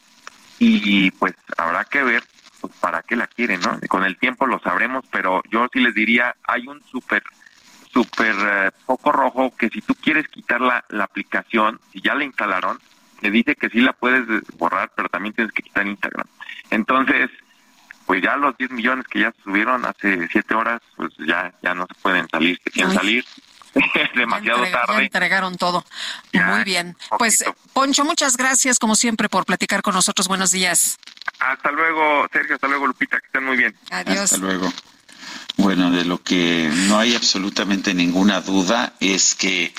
y 0.60 1.12
pues 1.12 1.34
habrá 1.58 1.84
que 1.86 2.04
ver 2.04 2.24
pues, 2.62 2.74
para 2.78 3.02
qué 3.02 3.16
la 3.16 3.28
quieren, 3.28 3.60
¿no? 3.62 3.80
Con 3.90 4.06
el 4.06 4.18
tiempo 4.18 4.48
lo 4.48 4.60
sabremos, 4.60 5.04
pero 5.12 5.41
yo 5.52 5.68
sí 5.74 5.80
les 5.80 5.94
diría, 5.94 6.36
hay 6.48 6.68
un 6.68 6.82
súper, 6.84 7.24
súper 7.91 8.36
eh, 8.40 8.72
poco 8.86 9.12
rojo 9.12 9.54
que 9.58 9.70
si 9.70 9.82
tú 9.82 9.95
quieres 9.95 10.28
quitar 10.30 10.62
la, 10.62 10.84
la 10.90 11.04
aplicación, 11.04 11.80
si 11.91 12.02
ya 12.02 12.16
la 12.16 12.24
instalaron, 12.24 12.80
te 13.24 13.32
dice 13.32 13.56
que 13.56 13.70
sí 13.70 13.80
la 13.80 13.94
puedes 13.94 14.26
borrar, 14.58 14.91
pero 14.95 15.08
también 15.08 15.34
tienes 15.34 15.54
que 15.54 15.64
quitar 15.64 15.88
Instagram. 15.88 16.28
Entonces, 16.72 17.30
pues 18.06 18.22
ya 18.22 18.36
los 18.36 18.58
10 18.58 18.72
millones 18.72 19.08
que 19.08 19.22
ya 19.22 19.34
subieron 19.45 19.86
hace 19.86 20.28
7 20.30 20.54
horas, 20.54 20.82
pues 20.98 21.14
ya, 21.26 21.54
ya 21.64 21.74
no 21.74 21.88
se 21.88 21.94
pueden 22.02 22.28
salir, 22.28 22.60
se 22.62 22.70
quieren 22.70 22.94
salir. 22.94 23.26
Es 23.74 24.14
demasiado 24.14 24.64
tarde. 24.68 25.06
Entregaron 25.06 25.58
todo. 25.58 25.84
Muy 26.32 26.64
bien. 26.64 26.95
Pues, 27.18 27.44
Poncho, 27.74 28.06
muchas 28.06 28.38
gracias, 28.38 28.78
como 28.78 28.95
siempre, 28.95 29.30
por 29.30 29.48
platicar 29.48 29.82
con 29.82 29.95
nosotros. 29.95 30.28
Buenos 30.28 30.52
días. 30.52 31.00
Hasta 31.40 31.72
luego, 31.72 32.28
Sergio. 32.32 32.54
Hasta 32.54 32.68
luego, 32.68 32.86
Lupita. 32.86 33.20
Que 33.20 33.26
estén 33.26 33.44
muy 33.44 33.58
bien. 33.58 33.76
Adiós. 33.90 34.32
Hasta 34.32 34.38
luego. 34.38 34.72
Bueno, 35.56 35.92
de 35.92 36.04
lo 36.04 36.22
que 36.24 36.70
no 36.88 36.98
hay 36.98 37.16
absolutamente 37.16 37.94
ninguna 37.94 38.42
duda 38.42 38.94
es 39.00 39.36
que 39.36 39.74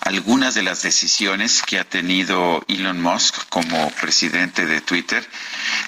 algunas 0.00 0.54
de 0.54 0.62
las 0.62 0.82
decisiones 0.82 1.62
que 1.62 1.78
ha 1.78 1.84
tenido 1.84 2.64
Elon 2.68 3.00
Musk 3.00 3.48
como 3.50 3.90
presidente 4.00 4.64
de 4.64 4.80
Twitter, 4.80 5.28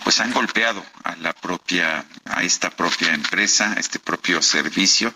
pues 0.04 0.20
han 0.20 0.32
golpeado 0.32 0.84
a 1.02 1.16
la 1.16 1.32
propia, 1.32 2.04
a 2.26 2.42
esta 2.42 2.70
propia 2.70 3.14
empresa, 3.14 3.72
a 3.72 3.80
este 3.80 3.98
propio 3.98 4.42
servicio. 4.42 5.14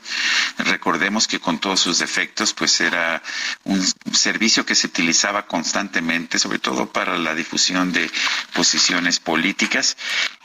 Recordemos 0.59 1.29
que 1.29 1.39
con 1.39 1.59
todos 1.59 1.81
sus 1.81 1.99
defectos, 1.99 2.55
pues 2.55 2.81
era 2.81 3.23
un 3.65 3.85
servicio 4.13 4.65
que 4.65 4.75
se 4.75 4.87
utilizaba 4.87 5.47
constantemente, 5.47 6.39
sobre 6.39 6.59
todo 6.59 6.91
para 6.91 7.19
la 7.19 7.35
difusión 7.35 7.93
de 7.93 8.11
posiciones 8.55 9.21
políticas, 9.21 9.97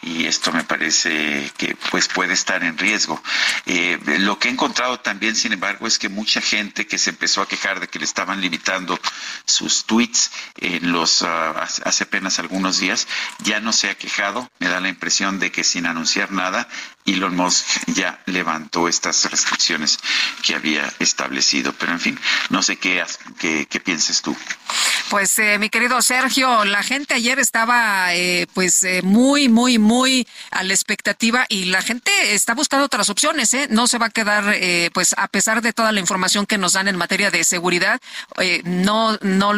y 0.01 0.25
esto 0.25 0.51
me 0.51 0.63
parece 0.63 1.51
que 1.57 1.77
pues 1.89 2.07
puede 2.07 2.33
estar 2.33 2.63
en 2.63 2.77
riesgo. 2.77 3.21
Eh, 3.65 3.99
lo 4.19 4.39
que 4.39 4.47
he 4.47 4.51
encontrado 4.51 4.99
también, 4.99 5.35
sin 5.35 5.53
embargo, 5.53 5.87
es 5.87 5.99
que 5.99 6.09
mucha 6.09 6.41
gente 6.41 6.87
que 6.87 6.97
se 6.97 7.11
empezó 7.11 7.41
a 7.41 7.47
quejar 7.47 7.79
de 7.79 7.87
que 7.87 7.99
le 7.99 8.05
estaban 8.05 8.41
limitando 8.41 8.99
sus 9.45 9.85
tweets 9.85 10.31
en 10.57 10.91
los 10.91 11.21
ah, 11.23 11.67
hace 11.83 12.03
apenas 12.03 12.39
algunos 12.39 12.79
días, 12.79 13.07
ya 13.39 13.59
no 13.59 13.73
se 13.73 13.89
ha 13.89 13.95
quejado. 13.95 14.49
Me 14.59 14.67
da 14.67 14.79
la 14.79 14.89
impresión 14.89 15.39
de 15.39 15.51
que 15.51 15.63
sin 15.63 15.85
anunciar 15.85 16.31
nada, 16.31 16.67
Elon 17.05 17.35
Musk 17.35 17.65
ya 17.87 18.21
levantó 18.25 18.87
estas 18.87 19.29
restricciones 19.29 19.99
que 20.43 20.55
había 20.55 20.91
establecido. 20.99 21.73
Pero 21.73 21.91
en 21.91 21.99
fin, 21.99 22.19
no 22.49 22.61
sé 22.63 22.77
qué, 22.77 23.03
qué, 23.39 23.67
qué 23.69 23.79
pienses 23.79 24.21
tú. 24.21 24.35
Pues 25.09 25.37
eh, 25.39 25.59
mi 25.59 25.69
querido 25.69 26.01
Sergio, 26.01 26.63
la 26.63 26.83
gente 26.83 27.13
ayer 27.13 27.37
estaba 27.37 28.15
eh, 28.15 28.47
pues 28.53 28.83
eh, 28.83 29.01
muy, 29.03 29.49
muy, 29.49 29.77
muy 29.77 30.25
a 30.51 30.63
la 30.63 30.73
expectativa 30.73 31.45
y 31.49 31.65
la 31.65 31.81
gente 31.81 32.33
está 32.33 32.53
buscando 32.53 32.85
otras 32.85 33.09
opciones. 33.09 33.50
¿Eh? 33.53 33.67
No 33.69 33.87
se 33.87 33.97
va 33.97 34.07
a 34.07 34.09
quedar, 34.09 34.53
eh, 34.55 34.89
pues 34.93 35.13
a 35.17 35.27
pesar 35.27 35.61
de 35.61 35.73
toda 35.73 35.91
la 35.91 35.99
información 35.99 36.45
que 36.45 36.57
nos 36.57 36.73
dan 36.73 36.87
en 36.87 36.95
materia 36.95 37.31
de 37.31 37.43
seguridad, 37.43 37.99
eh, 38.39 38.61
no, 38.63 39.17
no 39.21 39.53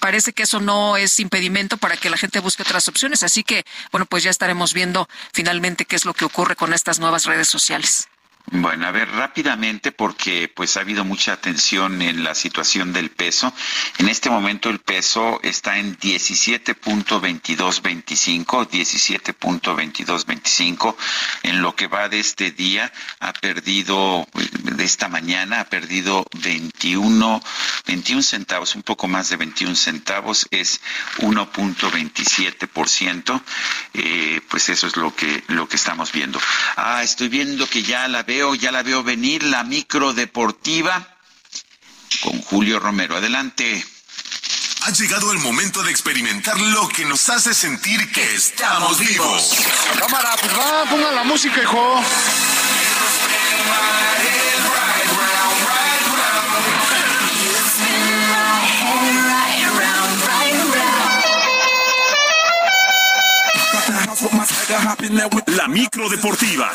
parece 0.00 0.32
que 0.32 0.44
eso 0.44 0.60
no 0.60 0.96
es 0.96 1.18
impedimento 1.20 1.76
para 1.76 1.96
que 1.96 2.10
la 2.10 2.16
gente 2.16 2.40
busque 2.40 2.62
otras 2.62 2.88
opciones. 2.88 3.22
Así 3.22 3.44
que, 3.44 3.64
bueno, 3.92 4.06
pues 4.06 4.22
ya 4.22 4.30
estaremos 4.30 4.74
viendo 4.74 5.08
finalmente 5.32 5.84
qué 5.84 5.96
es 5.96 6.04
lo 6.04 6.14
que 6.14 6.24
ocurre 6.24 6.56
con 6.56 6.72
estas 6.72 6.98
nuevas 6.98 7.24
redes 7.24 7.48
sociales. 7.48 8.08
Bueno, 8.50 8.86
a 8.86 8.92
ver 8.92 9.10
rápidamente 9.10 9.92
porque 9.92 10.50
pues 10.54 10.76
ha 10.76 10.80
habido 10.80 11.04
mucha 11.04 11.32
atención 11.34 12.00
en 12.00 12.24
la 12.24 12.34
situación 12.34 12.94
del 12.94 13.10
peso. 13.10 13.52
En 13.98 14.08
este 14.08 14.30
momento 14.30 14.70
el 14.70 14.78
peso 14.78 15.38
está 15.42 15.76
en 15.78 15.98
17.2225, 15.98 18.46
17.2225. 18.46 20.96
En 21.42 21.60
lo 21.60 21.76
que 21.76 21.88
va 21.88 22.08
de 22.08 22.20
este 22.20 22.50
día 22.50 22.90
ha 23.20 23.34
perdido 23.34 24.26
de 24.32 24.84
esta 24.84 25.08
mañana 25.08 25.60
ha 25.60 25.64
perdido 25.64 26.24
21 26.42 27.42
21 27.86 28.22
centavos, 28.22 28.74
un 28.76 28.82
poco 28.82 29.08
más 29.08 29.30
de 29.30 29.36
21 29.36 29.74
centavos, 29.74 30.46
es 30.50 30.82
1.27%. 31.18 33.42
Eh, 33.94 34.42
pues 34.48 34.68
eso 34.68 34.86
es 34.86 34.96
lo 34.96 35.16
que 35.16 35.42
lo 35.48 35.68
que 35.68 35.76
estamos 35.76 36.12
viendo. 36.12 36.38
Ah, 36.76 37.02
estoy 37.02 37.28
viendo 37.28 37.66
que 37.66 37.82
ya 37.82 38.06
la 38.08 38.22
veo 38.38 38.54
ya 38.54 38.70
la 38.70 38.84
veo 38.84 39.02
venir, 39.02 39.42
la 39.42 39.64
micro 39.64 40.12
deportiva 40.12 40.94
con 42.22 42.40
Julio 42.42 42.78
Romero. 42.78 43.16
Adelante. 43.16 43.84
Ha 44.82 44.92
llegado 44.92 45.32
el 45.32 45.38
momento 45.38 45.82
de 45.82 45.90
experimentar 45.90 46.56
lo 46.60 46.86
que 46.88 47.04
nos 47.04 47.28
hace 47.30 47.52
sentir 47.52 48.12
que 48.12 48.34
estamos 48.36 49.00
vivos. 49.00 49.56
Cámara, 49.98 50.36
pues 50.40 50.56
va, 50.56 50.84
ponga 50.88 51.10
la 51.10 51.24
música, 51.24 51.60
hijo. 51.60 52.00
La 65.48 65.68
micro 65.68 66.08
deportiva. 66.08 66.72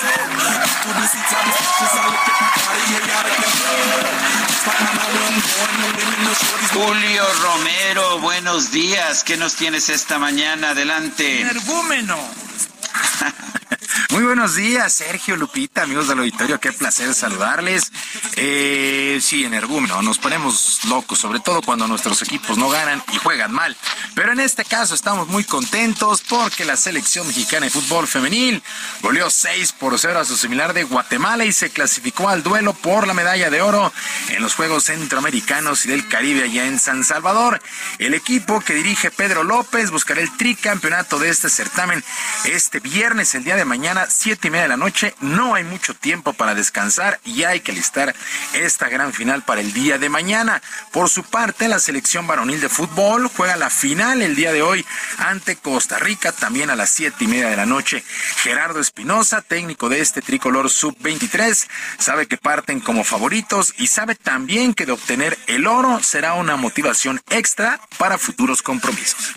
Julio 6.73 7.23
Romero, 7.41 8.19
buenos 8.19 8.71
días. 8.71 9.23
¿Qué 9.23 9.35
nos 9.37 9.55
tienes 9.55 9.89
esta 9.89 10.19
mañana? 10.19 10.71
Adelante. 10.71 11.41
Energúmeno. 11.41 12.17
Muy 14.09 14.23
buenos 14.23 14.55
días, 14.55 14.93
Sergio 14.93 15.35
Lupita, 15.35 15.83
amigos 15.83 16.07
del 16.07 16.19
auditorio, 16.19 16.59
qué 16.59 16.71
placer 16.71 17.13
saludarles. 17.13 17.91
Eh, 18.35 19.19
sí, 19.21 19.45
energúmeno, 19.45 20.01
nos 20.01 20.17
ponemos 20.17 20.81
locos, 20.85 21.19
sobre 21.19 21.39
todo 21.39 21.61
cuando 21.61 21.87
nuestros 21.87 22.21
equipos 22.21 22.57
no 22.57 22.69
ganan 22.69 23.03
y 23.11 23.17
juegan 23.17 23.51
mal. 23.51 23.75
Pero 24.15 24.31
en 24.31 24.39
este 24.39 24.65
caso 24.65 24.95
estamos 24.95 25.27
muy 25.27 25.43
contentos 25.43 26.21
porque 26.21 26.65
la 26.65 26.77
selección 26.77 27.27
mexicana 27.27 27.65
de 27.65 27.71
fútbol 27.71 28.07
femenil 28.07 28.61
goleó 29.01 29.29
6 29.29 29.73
por 29.73 29.97
0 29.97 30.19
a 30.19 30.25
su 30.25 30.37
similar 30.37 30.73
de 30.73 30.83
Guatemala 30.83 31.45
y 31.45 31.53
se 31.53 31.69
clasificó 31.69 32.29
al 32.29 32.43
duelo 32.43 32.73
por 32.73 33.07
la 33.07 33.13
medalla 33.13 33.49
de 33.49 33.61
oro 33.61 33.91
en 34.29 34.41
los 34.41 34.55
Juegos 34.55 34.85
Centroamericanos 34.85 35.85
y 35.85 35.89
del 35.89 36.07
Caribe 36.07 36.43
allá 36.43 36.65
en 36.65 36.79
San 36.79 37.03
Salvador. 37.03 37.61
El 37.99 38.13
equipo 38.13 38.59
que 38.61 38.73
dirige 38.73 39.11
Pedro 39.11 39.43
López 39.43 39.91
buscará 39.91 40.21
el 40.21 40.35
tricampeonato 40.37 41.19
de 41.19 41.29
este 41.29 41.49
certamen 41.49 42.03
este 42.45 42.79
viernes, 42.79 43.35
el 43.35 43.43
día 43.43 43.55
de 43.55 43.65
mañana, 43.65 43.72
siete 44.09 44.47
y 44.47 44.51
media 44.51 44.63
de 44.63 44.69
la 44.69 44.77
noche. 44.77 45.15
No 45.19 45.55
hay 45.55 45.63
mucho 45.63 45.93
tiempo 45.93 46.33
para 46.33 46.55
descansar 46.55 47.19
y 47.25 47.43
hay 47.43 47.61
que 47.61 47.73
listar 47.73 48.15
esta 48.53 48.89
gran 48.89 49.13
final 49.13 49.43
para 49.43 49.61
el 49.61 49.73
día 49.73 49.97
de 49.97 50.09
mañana. 50.09 50.61
Por 50.91 51.09
su 51.09 51.23
parte, 51.23 51.67
la 51.67 51.79
selección 51.79 52.27
varonil 52.27 52.61
de 52.61 52.69
fútbol 52.69 53.27
juega 53.35 53.55
la 53.55 53.69
final 53.69 54.21
el 54.21 54.35
día 54.35 54.51
de 54.51 54.61
hoy 54.61 54.85
ante 55.17 55.55
Costa 55.55 55.97
Rica, 55.99 56.31
también 56.31 56.69
a 56.69 56.75
las 56.75 56.89
siete 56.89 57.23
y 57.23 57.27
media 57.27 57.49
de 57.49 57.55
la 57.55 57.65
noche. 57.65 58.03
Gerardo 58.37 58.79
Espinosa, 58.79 59.41
técnico 59.41 59.89
de 59.89 60.01
este 60.01 60.21
tricolor 60.21 60.69
sub-23, 60.69 61.67
sabe 61.97 62.27
que 62.27 62.37
parten 62.37 62.79
como 62.79 63.03
favoritos 63.03 63.73
y 63.77 63.87
sabe 63.87 64.15
también 64.15 64.73
que 64.73 64.85
de 64.85 64.91
obtener 64.91 65.37
el 65.47 65.67
oro 65.67 66.01
será 66.03 66.33
una 66.33 66.55
motivación 66.57 67.21
extra 67.29 67.79
para 67.97 68.17
futuros 68.17 68.61
compromisos. 68.61 69.33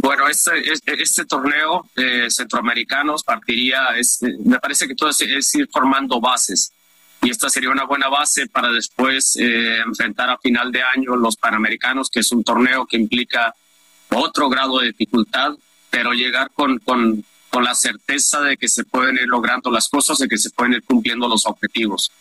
Bueno, 0.00 0.28
este, 0.28 0.72
este, 0.72 1.02
este 1.02 1.24
torneo 1.24 1.88
centroamericanos 2.28 3.22
es, 3.96 4.20
me 4.44 4.58
parece 4.58 4.86
que 4.86 4.94
todo 4.94 5.10
es, 5.10 5.20
es 5.20 5.54
ir 5.54 5.68
formando 5.72 6.20
bases 6.20 6.72
y 7.22 7.30
esta 7.30 7.48
sería 7.48 7.70
una 7.70 7.84
buena 7.84 8.08
base 8.08 8.46
para 8.46 8.70
después 8.70 9.36
eh, 9.36 9.78
enfrentar 9.84 10.30
a 10.30 10.38
final 10.38 10.70
de 10.70 10.82
año 10.82 11.16
los 11.16 11.36
Panamericanos, 11.36 12.08
que 12.10 12.20
es 12.20 12.30
un 12.30 12.44
torneo 12.44 12.86
que 12.86 12.96
implica 12.96 13.54
otro 14.10 14.48
grado 14.48 14.78
de 14.78 14.88
dificultad, 14.88 15.52
pero 15.90 16.12
llegar 16.12 16.50
con, 16.52 16.78
con, 16.78 17.24
con 17.50 17.64
la 17.64 17.74
certeza 17.74 18.40
de 18.42 18.56
que 18.56 18.68
se 18.68 18.84
pueden 18.84 19.16
ir 19.16 19.26
logrando 19.26 19.70
las 19.70 19.88
cosas, 19.88 20.18
de 20.18 20.28
que 20.28 20.38
se 20.38 20.50
pueden 20.50 20.74
ir 20.74 20.82
cumpliendo 20.84 21.26
los 21.26 21.46
objetivos. 21.46 22.12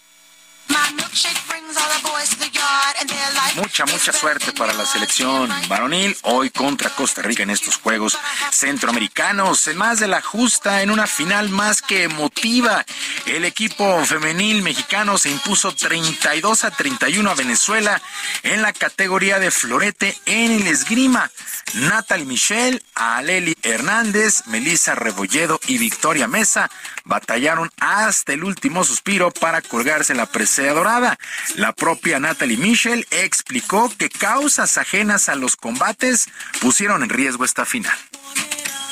Mucha, 3.56 3.86
mucha 3.86 4.12
suerte 4.12 4.52
para 4.52 4.74
la 4.74 4.86
selección 4.86 5.50
varonil 5.70 6.16
hoy 6.24 6.50
contra 6.50 6.90
Costa 6.90 7.22
Rica 7.22 7.44
en 7.44 7.50
estos 7.50 7.78
Juegos 7.78 8.18
Centroamericanos. 8.52 9.68
En 9.68 9.78
más 9.78 10.00
de 10.00 10.08
la 10.08 10.22
justa, 10.22 10.82
en 10.82 10.92
una 10.92 11.08
final 11.08 11.50
más 11.50 11.82
que 11.82 12.04
emotiva, 12.04 12.86
el 13.26 13.46
equipo 13.46 14.04
femenil 14.06 14.62
mexicano 14.62 15.18
se 15.18 15.30
impuso 15.30 15.74
32 15.74 16.66
a 16.66 16.72
31 16.72 17.30
a 17.30 17.34
Venezuela 17.34 18.02
en 18.44 18.62
la 18.62 18.74
categoría 18.74 19.40
de 19.40 19.52
florete 19.52 20.18
en 20.26 20.52
el 20.52 20.68
esgrima. 20.68 21.32
Natalie 21.76 22.26
Michel, 22.26 22.84
Aleli 22.94 23.56
Hernández, 23.64 24.44
Melissa 24.48 24.96
Rebolledo 24.96 25.60
y 25.68 25.78
Victoria 25.78 26.28
Mesa 26.28 26.70
batallaron 27.06 27.72
hasta 27.80 28.34
el 28.34 28.44
último 28.44 28.84
suspiro 28.84 29.32
para 29.32 29.62
colgarse 29.62 30.14
la 30.14 30.26
presea 30.56 30.73
dorada. 30.73 31.18
La 31.56 31.73
propia 31.73 32.18
Natalie 32.18 32.56
Michel 32.56 33.06
explicó 33.11 33.91
que 33.98 34.10
causas 34.10 34.77
ajenas 34.77 35.27
a 35.27 35.36
los 35.36 35.57
combates 35.57 36.30
pusieron 36.61 37.03
en 37.03 37.10
riesgo 37.10 37.44
esta 37.44 37.65
final. 37.65 37.98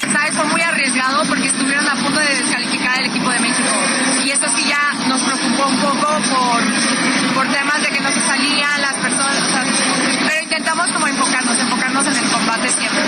¿Sabes? 0.01 0.35
Fue 0.35 0.43
muy 0.45 0.59
arriesgado 0.59 1.23
porque 1.25 1.47
estuvieron 1.47 1.87
a 1.87 1.95
punto 1.95 2.19
de 2.19 2.35
descalificar 2.35 2.99
al 2.99 3.05
equipo 3.05 3.29
de 3.29 3.39
México. 3.39 3.69
Y 4.25 4.31
esto 4.31 4.47
sí 4.53 4.65
ya 4.67 4.91
nos 5.07 5.21
preocupó 5.21 5.69
un 5.69 5.79
poco 5.79 6.07
por, 6.35 7.33
por 7.33 7.53
temas 7.53 7.81
de 7.81 7.87
que 7.87 7.99
no 8.01 8.11
se 8.11 8.19
salían 8.19 8.81
las 8.81 8.95
personas, 8.95 9.37
pero 10.27 10.43
intentamos 10.43 10.91
como 10.91 11.07
enfocarnos, 11.07 11.57
enfocarnos 11.57 12.07
en 12.07 12.17
el 12.17 12.29
combate 12.29 12.71
siempre. 12.71 13.03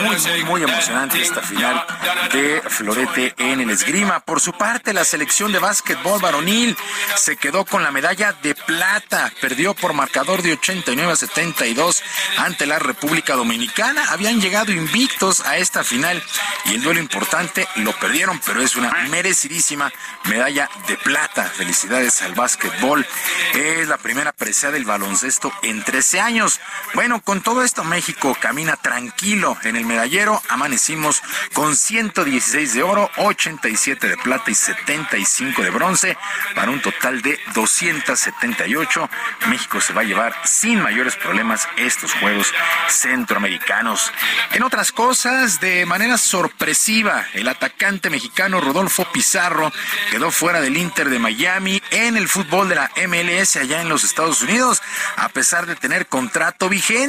Muy, 0.00 0.44
muy, 0.44 0.62
emocionante 0.62 1.20
esta 1.20 1.42
final 1.42 1.84
de 2.32 2.62
Florete 2.68 3.34
en 3.36 3.60
el 3.60 3.70
esgrima. 3.70 4.20
Por 4.20 4.40
su 4.40 4.52
parte, 4.52 4.92
la 4.92 5.04
selección 5.04 5.52
de 5.52 5.58
básquetbol 5.58 6.20
varonil 6.20 6.76
se 7.16 7.36
quedó 7.36 7.64
con 7.64 7.82
la 7.82 7.90
medalla 7.90 8.32
de 8.32 8.54
plata. 8.54 9.32
Perdió 9.40 9.74
por 9.74 9.92
marcador 9.92 10.42
de 10.42 10.52
89 10.52 11.12
a 11.12 11.16
72 11.16 12.02
ante 12.38 12.66
la 12.66 12.78
República 12.78 13.34
Dominicana. 13.34 14.04
Habían 14.10 14.40
llegado 14.40 14.72
invictos 14.72 15.40
a 15.40 15.58
esta 15.58 15.84
final 15.84 16.22
y 16.66 16.74
el 16.74 16.82
duelo 16.82 17.00
importante 17.00 17.66
lo 17.76 17.92
perdieron, 17.92 18.40
pero 18.44 18.62
es 18.62 18.76
una 18.76 18.90
merecidísima 19.10 19.92
medalla 20.24 20.68
de 20.86 20.96
plata. 20.96 21.44
Felicidades 21.44 22.22
al 22.22 22.34
básquetbol. 22.34 23.06
Es 23.54 23.88
la 23.88 23.98
primera 23.98 24.32
presea 24.32 24.70
del 24.70 24.84
baloncesto 24.84 25.52
en 25.62 25.82
13 25.82 26.20
años. 26.20 26.60
Bueno, 26.94 27.17
con 27.24 27.40
todo 27.40 27.62
esto 27.62 27.84
México 27.84 28.36
camina 28.40 28.76
tranquilo 28.76 29.56
en 29.62 29.76
el 29.76 29.84
medallero. 29.84 30.42
Amanecimos 30.48 31.22
con 31.52 31.76
116 31.76 32.74
de 32.74 32.82
oro, 32.82 33.10
87 33.16 34.08
de 34.08 34.16
plata 34.16 34.50
y 34.50 34.54
75 34.54 35.62
de 35.62 35.70
bronce 35.70 36.16
para 36.54 36.70
un 36.70 36.80
total 36.80 37.22
de 37.22 37.38
278. 37.54 39.10
México 39.48 39.80
se 39.80 39.92
va 39.92 40.02
a 40.02 40.04
llevar 40.04 40.34
sin 40.44 40.82
mayores 40.82 41.16
problemas 41.16 41.68
estos 41.76 42.12
Juegos 42.14 42.52
Centroamericanos. 42.88 44.12
En 44.52 44.62
otras 44.62 44.92
cosas, 44.92 45.60
de 45.60 45.86
manera 45.86 46.18
sorpresiva, 46.18 47.26
el 47.34 47.48
atacante 47.48 48.10
mexicano 48.10 48.60
Rodolfo 48.60 49.04
Pizarro 49.12 49.72
quedó 50.10 50.30
fuera 50.30 50.60
del 50.60 50.76
Inter 50.76 51.08
de 51.10 51.18
Miami 51.18 51.82
en 51.90 52.16
el 52.16 52.28
fútbol 52.28 52.68
de 52.68 52.74
la 52.74 52.90
MLS 53.06 53.56
allá 53.56 53.80
en 53.80 53.88
los 53.88 54.04
Estados 54.04 54.42
Unidos, 54.42 54.82
a 55.16 55.28
pesar 55.28 55.66
de 55.66 55.76
tener 55.76 56.06
contrato 56.06 56.68
vigente. 56.68 57.07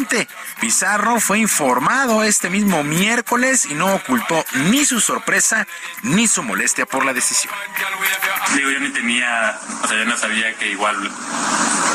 Pizarro 0.59 1.19
fue 1.19 1.39
informado 1.39 2.23
este 2.23 2.49
mismo 2.49 2.83
miércoles 2.83 3.65
y 3.65 3.73
no 3.73 3.93
ocultó 3.93 4.45
ni 4.53 4.85
su 4.85 4.99
sorpresa 4.99 5.67
ni 6.03 6.27
su 6.27 6.43
molestia 6.43 6.85
por 6.85 7.05
la 7.05 7.13
decisión. 7.13 7.53
Digo, 8.55 8.69
yo 8.69 8.79
ni 8.79 8.89
tenía, 8.89 9.57
o 9.83 9.87
sea, 9.87 9.97
yo 9.97 10.05
no 10.05 10.17
sabía 10.17 10.53
que 10.55 10.71
igual, 10.71 10.95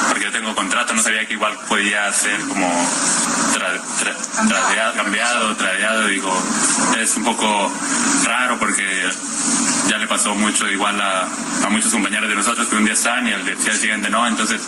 porque 0.09 0.25
yo 0.25 0.33
tengo 0.33 0.55
contrato, 0.55 0.95
no 0.95 1.03
sabía 1.03 1.27
que 1.27 1.35
igual 1.35 1.59
podía 1.69 2.13
ser 2.13 2.41
como 2.49 2.71
cambiado, 4.95 5.57
tradeado, 5.57 6.07
digo, 6.07 6.33
es 6.99 7.17
un 7.17 7.25
poco 7.25 7.73
raro 8.25 8.59
porque 8.59 9.09
ya 9.89 9.99
le 9.99 10.07
pasó 10.07 10.35
mucho 10.35 10.69
igual 10.69 11.01
a, 11.01 11.29
a 11.65 11.69
muchos 11.69 11.93
compañeros 11.93 12.29
de 12.29 12.37
nosotros 12.37 12.69
que 12.69 12.77
un 12.77 12.85
día 12.85 12.95
están 12.95 13.27
y 13.27 13.33
al 13.33 13.45
día 13.45 13.75
siguiente 13.75 14.09
no, 14.09 14.27
entonces 14.27 14.63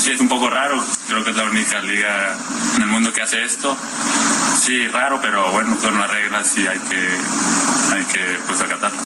sí 0.00 0.12
es 0.12 0.20
un 0.20 0.28
poco 0.28 0.50
raro, 0.50 0.82
creo 1.08 1.24
que 1.24 1.30
es 1.30 1.36
la 1.36 1.44
única 1.44 1.80
liga 1.80 2.36
en 2.76 2.82
el 2.82 2.88
mundo 2.88 3.12
que 3.12 3.22
hace 3.22 3.44
esto, 3.44 3.76
sí 4.60 4.88
raro, 4.88 5.20
pero 5.20 5.50
bueno, 5.52 5.76
son 5.80 5.98
las 5.98 6.10
reglas 6.10 6.56
y 6.58 6.66
hay 6.66 6.78
que, 6.78 7.08
hay 7.94 8.04
que 8.04 8.38
pues 8.46 8.60
acatarlas. 8.60 9.04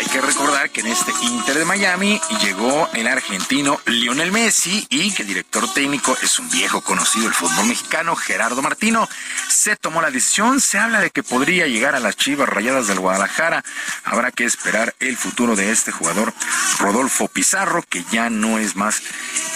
Hay 0.00 0.06
que 0.06 0.22
recordar 0.22 0.70
que 0.70 0.80
en 0.80 0.86
este 0.86 1.12
Inter 1.20 1.58
de 1.58 1.66
Miami 1.66 2.18
llegó 2.42 2.88
el 2.94 3.06
argentino 3.06 3.78
Lionel 3.84 4.32
Messi 4.32 4.86
y 4.88 5.12
que 5.12 5.20
el 5.20 5.28
director 5.28 5.70
técnico 5.74 6.16
es 6.22 6.38
un 6.38 6.48
viejo 6.48 6.80
conocido 6.80 7.26
del 7.26 7.34
fútbol 7.34 7.66
mexicano, 7.66 8.16
Gerardo 8.16 8.62
Martino. 8.62 9.06
Se 9.50 9.76
tomó 9.76 10.00
la 10.00 10.10
decisión, 10.10 10.62
se 10.62 10.78
habla 10.78 11.02
de 11.02 11.10
que 11.10 11.22
podría 11.22 11.66
llegar 11.66 11.94
a 11.94 12.00
las 12.00 12.16
Chivas 12.16 12.48
Rayadas 12.48 12.86
del 12.86 12.98
Guadalajara. 12.98 13.62
Habrá 14.04 14.32
que 14.32 14.46
esperar 14.46 14.94
el 15.00 15.18
futuro 15.18 15.54
de 15.54 15.70
este 15.70 15.92
jugador, 15.92 16.32
Rodolfo 16.78 17.28
Pizarro, 17.28 17.82
que 17.82 18.02
ya 18.10 18.30
no 18.30 18.58
es 18.58 18.76
más 18.76 19.02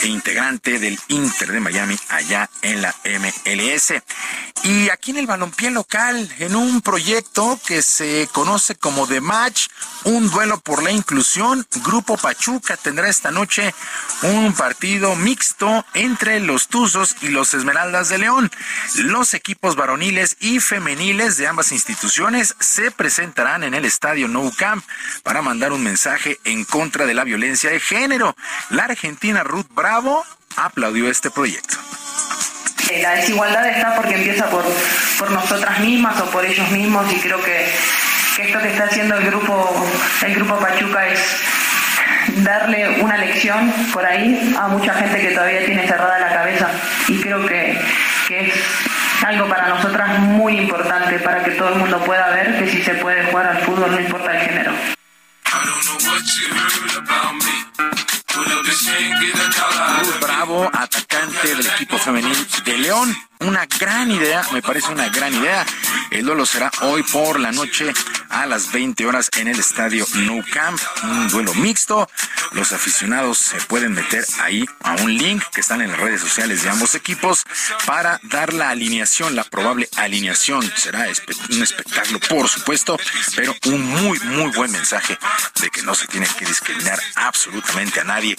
integrante 0.02 0.78
del 0.78 1.00
Inter 1.08 1.52
de 1.52 1.60
Miami 1.60 1.98
allá 2.10 2.50
en 2.60 2.82
la 2.82 2.94
MLS. 3.06 3.94
Y 4.62 4.90
aquí 4.90 5.10
en 5.10 5.18
el 5.18 5.26
balompié 5.26 5.70
local, 5.70 6.30
en 6.38 6.54
un 6.56 6.80
proyecto 6.80 7.58
que 7.66 7.82
se 7.82 8.28
conoce 8.32 8.74
como 8.74 9.06
The 9.06 9.20
Match, 9.20 9.68
un 10.04 10.33
duelo 10.34 10.58
por 10.58 10.82
la 10.82 10.90
inclusión, 10.90 11.64
Grupo 11.84 12.16
Pachuca 12.16 12.76
tendrá 12.76 13.08
esta 13.08 13.30
noche 13.30 13.72
un 14.22 14.52
partido 14.52 15.14
mixto 15.14 15.86
entre 15.94 16.40
los 16.40 16.66
Tuzos 16.66 17.14
y 17.20 17.28
los 17.28 17.54
Esmeraldas 17.54 18.08
de 18.08 18.18
León. 18.18 18.50
Los 18.96 19.32
equipos 19.34 19.76
varoniles 19.76 20.36
y 20.40 20.58
femeniles 20.58 21.36
de 21.36 21.46
ambas 21.46 21.70
instituciones 21.70 22.56
se 22.58 22.90
presentarán 22.90 23.62
en 23.62 23.74
el 23.74 23.84
estadio 23.84 24.26
Nou 24.26 24.50
Camp 24.56 24.84
para 25.22 25.40
mandar 25.40 25.70
un 25.70 25.84
mensaje 25.84 26.40
en 26.42 26.64
contra 26.64 27.06
de 27.06 27.14
la 27.14 27.22
violencia 27.22 27.70
de 27.70 27.78
género. 27.78 28.34
La 28.70 28.86
argentina 28.86 29.44
Ruth 29.44 29.68
Bravo 29.70 30.26
aplaudió 30.56 31.08
este 31.08 31.30
proyecto. 31.30 31.76
Eh, 32.90 33.00
la 33.02 33.12
desigualdad 33.12 33.68
está 33.68 33.94
porque 33.94 34.16
empieza 34.16 34.50
por, 34.50 34.64
por 35.16 35.30
nosotras 35.30 35.78
mismas 35.78 36.20
o 36.20 36.26
por 36.26 36.44
ellos 36.44 36.68
mismos 36.72 37.10
y 37.12 37.20
creo 37.20 37.40
que, 37.40 37.72
esto 38.38 38.58
que 38.60 38.68
está 38.68 38.84
haciendo 38.84 39.16
el 39.16 39.26
grupo, 39.26 39.86
el 40.24 40.34
grupo 40.34 40.58
Pachuca 40.58 41.06
es 41.06 41.20
darle 42.36 43.00
una 43.00 43.16
lección 43.18 43.72
por 43.92 44.04
ahí 44.04 44.54
a 44.58 44.68
mucha 44.68 44.94
gente 44.94 45.20
que 45.20 45.28
todavía 45.28 45.64
tiene 45.64 45.86
cerrada 45.86 46.18
la 46.18 46.32
cabeza 46.32 46.68
y 47.08 47.20
creo 47.20 47.46
que, 47.46 47.78
que 48.26 48.48
es 48.48 48.54
algo 49.24 49.48
para 49.48 49.68
nosotras 49.68 50.18
muy 50.18 50.58
importante 50.58 51.18
para 51.20 51.44
que 51.44 51.52
todo 51.52 51.70
el 51.70 51.76
mundo 51.76 52.02
pueda 52.04 52.30
ver 52.30 52.58
que 52.58 52.68
si 52.68 52.82
se 52.82 52.94
puede 52.94 53.24
jugar 53.26 53.46
al 53.46 53.58
fútbol 53.62 53.90
no 53.90 54.00
importa 54.00 54.36
el 54.36 54.48
género. 54.48 54.72
Bravo, 60.20 60.70
atacante 60.72 61.48
del 61.48 61.66
equipo 61.66 61.98
femenil 61.98 62.46
de 62.64 62.78
León. 62.78 63.16
Una 63.40 63.66
gran 63.66 64.10
idea, 64.10 64.42
me 64.52 64.62
parece 64.62 64.92
una 64.92 65.08
gran 65.08 65.34
idea. 65.34 65.66
El 66.10 66.24
duelo 66.24 66.46
será 66.46 66.70
hoy 66.82 67.02
por 67.02 67.40
la 67.40 67.50
noche 67.50 67.92
a 68.30 68.46
las 68.46 68.72
20 68.72 69.06
horas 69.06 69.28
en 69.36 69.48
el 69.48 69.58
estadio 69.58 70.06
Nou 70.14 70.42
Camp. 70.52 70.80
Un 71.02 71.28
duelo 71.28 71.52
mixto. 71.54 72.08
Los 72.52 72.72
aficionados 72.72 73.38
se 73.38 73.56
pueden 73.62 73.92
meter 73.92 74.24
ahí 74.40 74.64
a 74.82 74.92
un 74.92 75.12
link 75.16 75.42
que 75.52 75.60
están 75.60 75.82
en 75.82 75.90
las 75.90 76.00
redes 76.00 76.20
sociales 76.20 76.62
de 76.62 76.70
ambos 76.70 76.94
equipos 76.94 77.44
para 77.84 78.20
dar 78.22 78.54
la 78.54 78.70
alineación, 78.70 79.34
la 79.34 79.44
probable 79.44 79.88
alineación. 79.96 80.62
Será 80.76 81.06
un 81.50 81.62
espectáculo, 81.62 82.20
por 82.20 82.48
supuesto, 82.48 82.96
pero 83.34 83.54
un 83.66 83.82
muy, 83.82 84.18
muy 84.20 84.50
buen 84.52 84.70
mensaje 84.70 85.18
de 85.60 85.70
que 85.70 85.82
no 85.82 85.94
se 85.94 86.06
tiene 86.06 86.28
que 86.38 86.46
discriminar 86.46 86.98
absolutamente 87.16 88.00
a 88.00 88.04
nadie. 88.04 88.36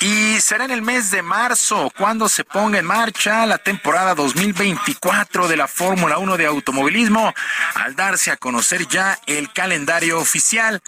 Y 0.00 0.40
será 0.40 0.64
en 0.64 0.70
el 0.70 0.82
mes 0.82 1.10
de 1.10 1.22
marzo 1.22 1.92
cuando 1.96 2.28
se 2.28 2.44
ponga 2.44 2.78
en 2.78 2.86
marcha 2.86 3.44
la 3.44 3.58
temporada 3.58 4.14
2024 4.40 5.48
de 5.48 5.56
la 5.58 5.68
Fórmula 5.68 6.16
1 6.16 6.38
de 6.38 6.46
automovilismo, 6.46 7.34
al 7.74 7.94
darse 7.94 8.30
a 8.30 8.38
conocer 8.38 8.88
ya 8.88 9.18
el 9.26 9.52
calendario 9.52 10.18
oficial. 10.18 10.80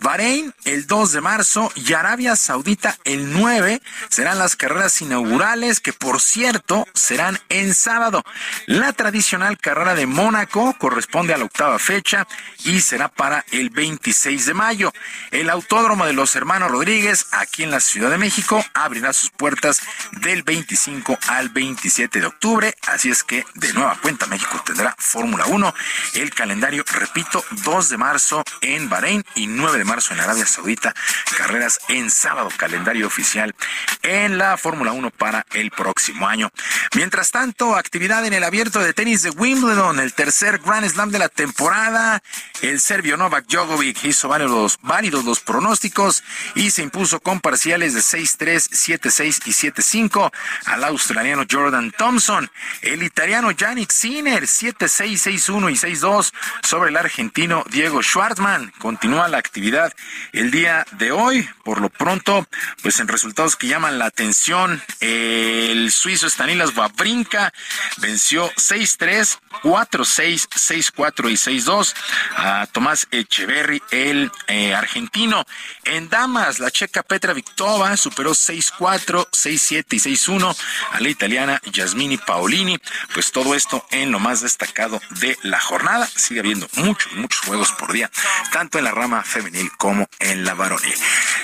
Bahrein 0.00 0.54
el 0.64 0.86
2 0.86 1.12
de 1.12 1.20
marzo 1.20 1.72
y 1.74 1.92
Arabia 1.92 2.36
Saudita 2.36 2.96
el 3.04 3.32
9 3.32 3.80
serán 4.08 4.38
las 4.38 4.54
carreras 4.54 5.00
inaugurales 5.02 5.80
que 5.80 5.92
por 5.92 6.20
cierto 6.20 6.86
serán 6.94 7.40
en 7.48 7.74
sábado. 7.74 8.22
La 8.66 8.92
tradicional 8.92 9.58
carrera 9.58 9.94
de 9.94 10.06
Mónaco 10.06 10.74
corresponde 10.78 11.34
a 11.34 11.38
la 11.38 11.44
octava 11.44 11.78
fecha 11.78 12.28
y 12.64 12.80
será 12.80 13.08
para 13.08 13.44
el 13.50 13.70
26 13.70 14.46
de 14.46 14.54
mayo. 14.54 14.92
El 15.30 15.50
Autódromo 15.50 16.06
de 16.06 16.12
los 16.12 16.36
Hermanos 16.36 16.70
Rodríguez 16.70 17.26
aquí 17.32 17.64
en 17.64 17.70
la 17.70 17.80
Ciudad 17.80 18.10
de 18.10 18.18
México 18.18 18.64
abrirá 18.74 19.12
sus 19.12 19.30
puertas 19.30 19.80
del 20.20 20.42
25 20.44 21.18
al 21.28 21.48
27 21.48 22.20
de 22.20 22.26
octubre, 22.26 22.74
así 22.92 23.10
es 23.10 23.24
que 23.24 23.44
de 23.54 23.72
nueva 23.72 23.96
cuenta 24.00 24.26
México 24.26 24.60
tendrá 24.64 24.94
Fórmula 24.98 25.46
1. 25.46 25.74
El 26.14 26.34
calendario, 26.34 26.84
repito, 26.92 27.44
2 27.50 27.88
de 27.88 27.96
marzo 27.96 28.42
en 28.60 28.88
Bahrein 28.88 29.24
y 29.34 29.46
9 29.46 29.78
de 29.78 29.84
marzo 29.84 30.14
en 30.14 30.20
Arabia 30.20 30.46
Saudita, 30.46 30.94
carreras 31.36 31.80
en 31.88 32.10
sábado, 32.10 32.50
calendario 32.56 33.06
oficial 33.06 33.54
en 34.02 34.38
la 34.38 34.56
Fórmula 34.56 34.92
1 34.92 35.10
para 35.10 35.44
el 35.52 35.70
próximo 35.70 36.28
año. 36.28 36.50
Mientras 36.94 37.30
tanto, 37.30 37.76
actividad 37.76 38.24
en 38.24 38.32
el 38.32 38.44
abierto 38.44 38.80
de 38.80 38.94
tenis 38.94 39.22
de 39.22 39.30
Wimbledon, 39.30 40.00
el 40.00 40.14
tercer 40.14 40.58
Grand 40.58 40.88
Slam 40.88 41.10
de 41.10 41.18
la 41.18 41.28
temporada. 41.28 42.22
El 42.62 42.80
serbio 42.80 43.16
Novak 43.16 43.46
Djokovic 43.46 44.04
hizo 44.04 44.28
válidos, 44.28 44.78
válidos 44.82 45.24
los 45.24 45.40
pronósticos 45.40 46.24
y 46.54 46.70
se 46.70 46.82
impuso 46.82 47.20
con 47.20 47.40
parciales 47.40 47.94
de 47.94 48.00
6-3, 48.00 48.70
7-6 48.70 49.42
y 49.46 49.52
7-5 49.52 50.30
al 50.66 50.84
australiano 50.84 51.44
Jordan 51.50 51.92
Thompson. 51.92 52.50
El 52.82 53.02
italiano 53.02 53.50
Yannick 53.50 53.90
Sinner, 53.90 54.44
7-6, 54.44 55.48
6-1 55.48 55.72
y 55.72 55.74
6-2 55.74 56.32
sobre 56.62 56.90
el 56.90 56.96
argentino 56.96 57.64
Diego 57.70 58.02
Schwartzman. 58.02 58.72
Continúa 58.78 59.28
la 59.28 59.38
actividad 59.38 59.92
el 60.32 60.50
día 60.50 60.86
de 60.92 61.10
hoy. 61.10 61.48
Por 61.64 61.80
lo 61.80 61.88
pronto, 61.88 62.46
pues 62.82 63.00
en 63.00 63.08
resultados 63.08 63.56
que 63.56 63.66
llaman 63.66 63.98
la 63.98 64.06
atención, 64.06 64.82
el 65.00 65.90
suizo 65.92 66.28
Stanilas 66.30 66.76
Wawrinka 66.76 67.52
venció 67.98 68.50
6-3, 68.52 69.38
4-6, 69.62 70.48
6-4 70.48 71.30
y 71.30 71.60
6-2 71.60 71.94
a 72.36 72.66
Tomás 72.72 73.08
Echeverry, 73.10 73.82
el 73.90 74.30
eh, 74.46 74.74
argentino. 74.74 75.44
En 75.84 76.08
damas, 76.08 76.58
la 76.58 76.70
checa 76.70 77.02
Petra 77.02 77.32
Victova 77.32 77.96
superó 77.96 78.32
6-4, 78.32 79.28
6-7 79.30 79.84
y 79.90 80.16
6-1 80.16 80.56
a 80.92 81.00
la 81.00 81.08
italiana 81.08 81.60
Yasmini 81.72 82.18
Paolini. 82.18 82.67
Pues 83.14 83.32
todo 83.32 83.54
esto 83.54 83.84
en 83.90 84.10
lo 84.10 84.18
más 84.18 84.40
destacado 84.40 85.00
de 85.20 85.38
la 85.42 85.60
jornada. 85.60 86.08
Sigue 86.14 86.40
habiendo 86.40 86.68
muchos, 86.74 87.12
muchos 87.12 87.40
juegos 87.40 87.72
por 87.72 87.92
día, 87.92 88.10
tanto 88.52 88.78
en 88.78 88.84
la 88.84 88.92
rama 88.92 89.22
femenil 89.22 89.70
como 89.76 90.08
en 90.18 90.44
la 90.44 90.54
varonil. 90.54 90.94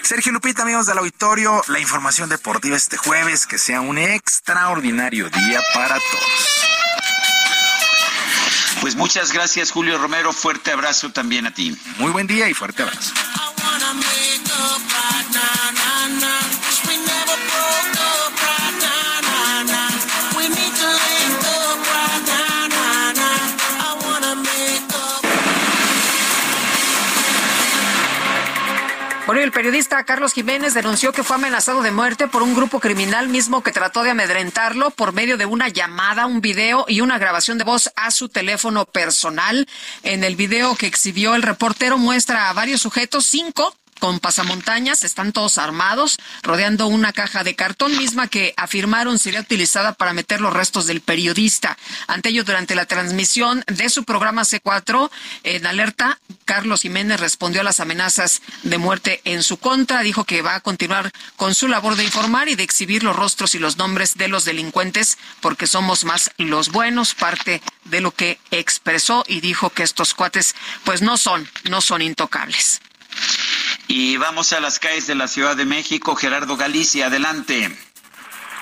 Sergio 0.02 0.32
Lupita, 0.32 0.62
amigos 0.62 0.86
del 0.86 0.98
auditorio, 0.98 1.62
la 1.68 1.80
información 1.80 2.28
deportiva 2.28 2.76
este 2.76 2.96
jueves, 2.96 3.46
que 3.46 3.58
sea 3.58 3.80
un 3.80 3.98
extraordinario 3.98 5.30
día 5.30 5.60
para 5.72 5.94
todos. 5.94 6.64
Pues 8.80 8.96
muchas 8.96 9.32
gracias, 9.32 9.70
Julio 9.70 9.96
Romero. 9.96 10.32
Fuerte 10.32 10.72
abrazo 10.72 11.10
también 11.10 11.46
a 11.46 11.54
ti. 11.54 11.74
Muy 11.96 12.10
buen 12.12 12.26
día 12.26 12.50
y 12.50 12.54
fuerte 12.54 12.82
abrazo. 12.82 13.14
El 29.42 29.50
periodista 29.50 30.04
Carlos 30.04 30.32
Jiménez 30.32 30.74
denunció 30.74 31.12
que 31.12 31.24
fue 31.24 31.36
amenazado 31.36 31.82
de 31.82 31.90
muerte 31.90 32.28
por 32.28 32.42
un 32.42 32.54
grupo 32.54 32.78
criminal 32.78 33.28
mismo 33.28 33.62
que 33.62 33.72
trató 33.72 34.02
de 34.02 34.10
amedrentarlo 34.10 34.90
por 34.90 35.12
medio 35.12 35.36
de 35.36 35.44
una 35.44 35.68
llamada, 35.68 36.26
un 36.26 36.40
video 36.40 36.84
y 36.88 37.00
una 37.00 37.18
grabación 37.18 37.58
de 37.58 37.64
voz 37.64 37.90
a 37.96 38.10
su 38.10 38.28
teléfono 38.28 38.86
personal. 38.86 39.68
En 40.02 40.22
el 40.24 40.36
video 40.36 40.76
que 40.76 40.86
exhibió 40.86 41.34
el 41.34 41.42
reportero 41.42 41.98
muestra 41.98 42.48
a 42.48 42.52
varios 42.52 42.80
sujetos, 42.80 43.26
cinco 43.26 43.74
con 43.98 44.20
pasamontañas, 44.20 45.04
están 45.04 45.32
todos 45.32 45.58
armados, 45.58 46.18
rodeando 46.42 46.86
una 46.86 47.12
caja 47.12 47.44
de 47.44 47.54
cartón 47.54 47.96
misma 47.96 48.28
que 48.28 48.54
afirmaron 48.56 49.18
sería 49.18 49.40
utilizada 49.40 49.92
para 49.92 50.12
meter 50.12 50.40
los 50.40 50.52
restos 50.52 50.86
del 50.86 51.00
periodista. 51.00 51.76
Ante 52.06 52.30
ello, 52.30 52.44
durante 52.44 52.74
la 52.74 52.86
transmisión 52.86 53.64
de 53.66 53.88
su 53.88 54.04
programa 54.04 54.42
C4 54.42 55.10
en 55.44 55.66
alerta, 55.66 56.18
Carlos 56.44 56.82
Jiménez 56.82 57.20
respondió 57.20 57.60
a 57.60 57.64
las 57.64 57.80
amenazas 57.80 58.42
de 58.62 58.78
muerte 58.78 59.20
en 59.24 59.42
su 59.42 59.58
contra, 59.58 60.02
dijo 60.02 60.24
que 60.24 60.42
va 60.42 60.56
a 60.56 60.60
continuar 60.60 61.10
con 61.36 61.54
su 61.54 61.68
labor 61.68 61.96
de 61.96 62.04
informar 62.04 62.48
y 62.48 62.54
de 62.54 62.62
exhibir 62.62 63.02
los 63.02 63.16
rostros 63.16 63.54
y 63.54 63.58
los 63.58 63.76
nombres 63.76 64.16
de 64.16 64.28
los 64.28 64.44
delincuentes 64.44 65.18
porque 65.40 65.66
somos 65.66 66.04
más 66.04 66.30
los 66.38 66.70
buenos, 66.70 67.14
parte 67.14 67.62
de 67.84 68.00
lo 68.00 68.10
que 68.12 68.38
expresó 68.50 69.24
y 69.26 69.40
dijo 69.40 69.70
que 69.70 69.82
estos 69.82 70.14
cuates 70.14 70.54
pues 70.84 71.02
no 71.02 71.16
son, 71.16 71.48
no 71.64 71.80
son 71.80 72.02
intocables. 72.02 72.80
Y 73.88 74.16
vamos 74.16 74.52
a 74.52 74.60
las 74.60 74.78
calles 74.78 75.06
de 75.06 75.14
la 75.14 75.28
Ciudad 75.28 75.56
de 75.56 75.64
México. 75.64 76.14
Gerardo 76.16 76.56
Galicia, 76.56 77.06
adelante. 77.06 77.70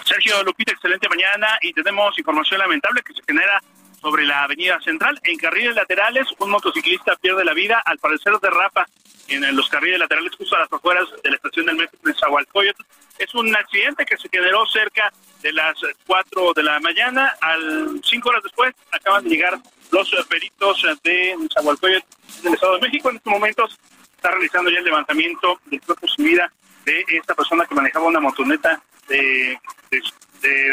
Sergio 0.05 0.43
Lupita, 0.43 0.73
excelente 0.73 1.09
mañana 1.09 1.59
y 1.61 1.73
tenemos 1.73 2.19
información 2.19 2.61
lamentable 2.61 3.03
que 3.03 3.15
se 3.15 3.23
genera 3.27 3.63
sobre 4.01 4.25
la 4.27 4.43
avenida 4.43 4.81
central. 4.81 5.19
En 5.23 5.39
carriles 5.39 5.77
laterales, 5.77 6.27
un 6.39 6.51
motociclista 6.51 7.17
pierde 7.17 7.45
la 7.45 7.55
vida, 7.55 7.81
al 7.85 7.99
parecer 7.99 8.33
derrapa 8.43 8.87
en 9.29 9.57
los 9.57 9.69
carriles 9.69 9.99
laterales 9.99 10.33
justo 10.37 10.57
a 10.57 10.61
las 10.61 10.73
afueras 10.73 11.05
de 11.23 11.31
la 11.31 11.37
estación 11.37 11.67
del 11.67 11.77
metro 11.77 11.99
de 12.03 12.15
Zahualcóyotl. 12.15 12.83
Es 13.19 13.35
un 13.35 13.55
accidente 13.55 14.05
que 14.05 14.17
se 14.17 14.29
generó 14.29 14.67
cerca 14.67 15.13
de 15.41 15.53
las 15.53 15.75
4 16.07 16.53
de 16.55 16.63
la 16.63 16.81
mañana. 16.81 17.33
Al 17.41 18.01
cinco 18.05 18.31
horas 18.31 18.43
después 18.43 18.75
acaban 18.91 19.25
de 19.25 19.31
llegar 19.31 19.59
los 19.91 20.27
peritos 20.27 20.83
de 21.05 21.37
Zahualcóyotl 21.55 22.07
del 22.43 22.55
Estado 22.55 22.75
de 22.75 22.81
México. 22.81 23.11
En 23.11 23.17
estos 23.17 23.33
momentos 23.33 23.79
está 24.23 24.31
realizando 24.31 24.71
ya 24.71 24.79
el 24.79 24.85
levantamiento 24.85 25.61
del 25.67 25.81
cuerpo 25.81 26.07
sin 26.07 26.27
vida 26.27 26.53
de 26.85 27.05
esta 27.09 27.35
persona 27.35 27.67
que 27.67 27.75
manejaba 27.75 28.07
una 28.07 28.21
motoneta 28.21 28.81
de, 29.09 29.59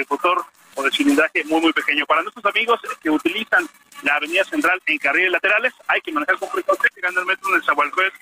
motor 0.07 0.45
o 0.75 0.83
de 0.83 0.91
cilindraje 0.91 1.43
muy, 1.45 1.59
muy 1.59 1.73
pequeño. 1.73 2.05
Para 2.05 2.21
nuestros 2.21 2.45
amigos 2.45 2.79
que 3.01 3.09
utilizan 3.09 3.67
la 4.03 4.15
avenida 4.15 4.43
central 4.43 4.79
en 4.85 4.99
carriles 4.99 5.31
laterales, 5.31 5.73
hay 5.87 5.99
que 6.01 6.11
manejar 6.11 6.37
con 6.37 6.49
precaución, 6.49 6.91
llegando 6.95 7.21
al 7.21 7.25
metro 7.25 7.51
de 7.51 7.61
Zahualcóyotl, 7.63 8.17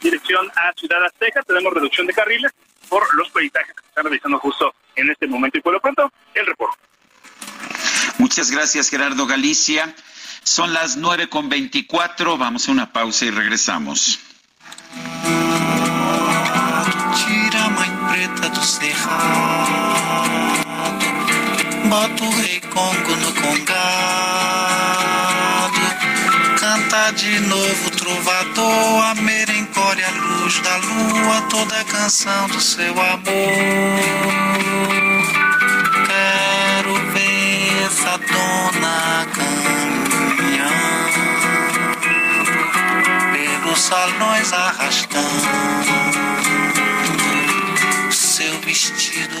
dirección 0.00 0.48
a 0.54 0.72
Ciudad 0.74 1.04
Azteca, 1.04 1.42
tenemos 1.42 1.74
reducción 1.74 2.06
de 2.06 2.14
carriles 2.14 2.52
por 2.88 3.02
los 3.16 3.30
peritajes 3.30 3.74
que 3.74 3.86
están 3.88 4.04
realizando 4.04 4.38
justo 4.38 4.72
en 4.94 5.10
este 5.10 5.26
momento. 5.26 5.58
Y 5.58 5.60
por 5.60 5.72
lo 5.72 5.80
pronto, 5.80 6.12
el 6.34 6.46
reporte. 6.46 6.78
Muchas 8.18 8.52
gracias, 8.52 8.90
Gerardo 8.90 9.26
Galicia. 9.26 9.92
Son 10.42 10.72
las 10.72 10.96
nueve 10.96 11.28
con 11.28 11.48
veinticuatro. 11.48 12.36
Vamos 12.36 12.68
a 12.68 12.72
una 12.72 12.92
pausa 12.92 13.24
y 13.26 13.30
regresamos. 13.30 14.18
Bota 21.90 22.24
o 22.24 22.30
rei 22.40 22.60
Congo 22.60 23.16
no 23.16 23.34
congado, 23.34 23.80
canta 26.60 27.10
de 27.12 27.40
novo 27.40 27.90
trovador, 27.96 29.04
a 29.06 29.14
merencória, 29.16 30.06
a 30.06 30.10
luz 30.12 30.62
da 30.62 30.76
lua, 30.76 31.42
toda 31.50 31.80
a 31.80 31.84
canção 31.84 32.46
do 32.48 32.60
seu 32.60 32.92
amor. 32.92 33.24
Quero 36.06 36.94
ver 37.12 37.86
essa 37.86 38.18
dona 38.18 39.26
salões 43.76 44.52
arrastando. 44.52 45.28
Seu 48.10 48.60
vestido 48.60 49.40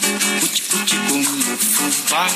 Fubá. 1.59 2.27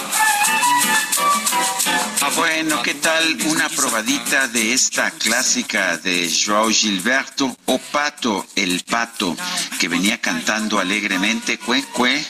Bueno, 2.36 2.82
¿qué 2.84 2.96
tal 2.96 3.38
una 3.46 3.70
probadita 3.70 4.48
de 4.48 4.74
esta 4.74 5.12
clásica 5.12 5.98
de 5.98 6.30
Joao 6.30 6.70
Gilberto 6.70 7.56
o 7.66 7.78
Pato, 7.78 8.46
el 8.56 8.84
pato, 8.84 9.38
que 9.80 9.88
venía 9.88 10.20
cantando 10.20 10.80
alegremente, 10.80 11.58
cue, 11.58 11.84
cue, 11.94 12.26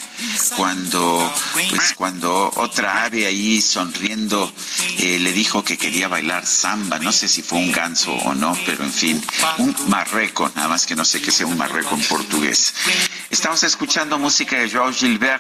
cuando, 0.56 1.34
pues 1.70 1.94
cuando 1.94 2.52
otra 2.58 3.04
ave 3.04 3.26
ahí 3.26 3.62
sonriendo 3.62 4.52
eh, 5.00 5.18
le 5.20 5.32
dijo 5.32 5.64
que 5.64 5.78
quería 5.78 6.08
bailar 6.08 6.46
samba, 6.46 7.00
no 7.00 7.12
sé 7.12 7.28
si 7.28 7.42
fue 7.42 7.60
un 7.60 7.72
ganso 7.72 8.14
o 8.14 8.36
no, 8.36 8.58
pero 8.66 8.84
en 8.84 8.94
fin, 8.94 9.24
un 9.58 9.76
marreco, 9.88 10.52
nada 10.56 10.68
más 10.68 10.86
que 10.86 10.96
no 10.96 11.04
sé 11.04 11.22
qué 11.22 11.32
sea 11.32 11.48
un 11.48 11.58
marreco 11.58 11.96
en 11.96 12.02
portugués. 12.04 12.74
Estamos 13.30 13.64
escuchando 13.64 14.20
música 14.20 14.58
de 14.58 14.70
Joao 14.70 14.94
Gilberto 14.94 15.35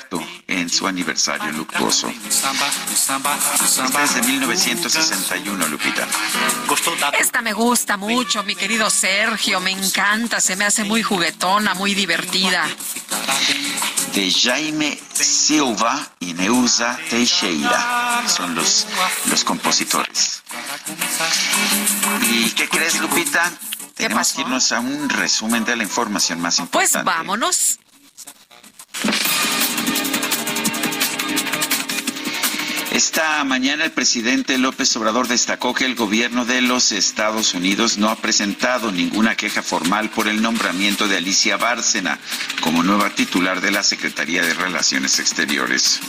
en 0.47 0.69
su 0.69 0.87
aniversario 0.87 1.51
luctuoso. 1.51 2.07
Esta 2.09 4.03
es 4.03 4.15
de 4.15 4.21
1961, 4.23 5.67
Lupita. 5.67 6.07
Esta 7.19 7.41
me 7.41 7.53
gusta 7.53 7.97
mucho, 7.97 8.43
mi 8.43 8.55
querido 8.55 8.89
Sergio, 8.89 9.59
me 9.59 9.71
encanta, 9.71 10.39
se 10.41 10.55
me 10.55 10.65
hace 10.65 10.83
muy 10.83 11.01
juguetona, 11.03 11.73
muy 11.73 11.93
divertida. 11.93 12.67
De 14.13 14.31
Jaime 14.31 14.99
Silva 15.13 16.07
y 16.19 16.33
Neuza 16.33 16.97
Teixeira 17.09 18.23
son 18.27 18.55
los, 18.55 18.87
los 19.29 19.43
compositores. 19.43 20.41
¿Y 22.21 22.49
qué 22.51 22.67
crees, 22.69 22.99
Lupita? 22.99 23.51
Tenemos 23.95 24.33
que 24.33 24.41
irnos 24.41 24.71
a 24.71 24.79
un 24.79 25.09
resumen 25.09 25.63
de 25.65 25.75
la 25.75 25.83
información 25.83 26.39
más 26.41 26.55
Pues 26.71 26.89
importante. 26.95 27.05
vámonos. 27.17 27.79
Esta 33.05 33.43
mañana 33.43 33.85
el 33.85 33.91
presidente 33.91 34.57
López 34.57 34.97
Obrador 34.97 35.27
destacó 35.27 35.75
que 35.75 35.85
el 35.85 35.93
gobierno 35.93 36.43
de 36.43 36.61
los 36.61 36.91
Estados 36.91 37.53
Unidos 37.53 37.99
no 37.99 38.09
ha 38.09 38.15
presentado 38.15 38.91
ninguna 38.91 39.35
queja 39.35 39.61
formal 39.61 40.09
por 40.09 40.27
el 40.27 40.41
nombramiento 40.41 41.07
de 41.07 41.17
Alicia 41.17 41.55
Bárcena 41.55 42.17
como 42.61 42.81
nueva 42.81 43.11
titular 43.11 43.61
de 43.61 43.69
la 43.69 43.83
Secretaría 43.83 44.41
de 44.41 44.55
Relaciones 44.55 45.19
Exteriores. 45.19 45.99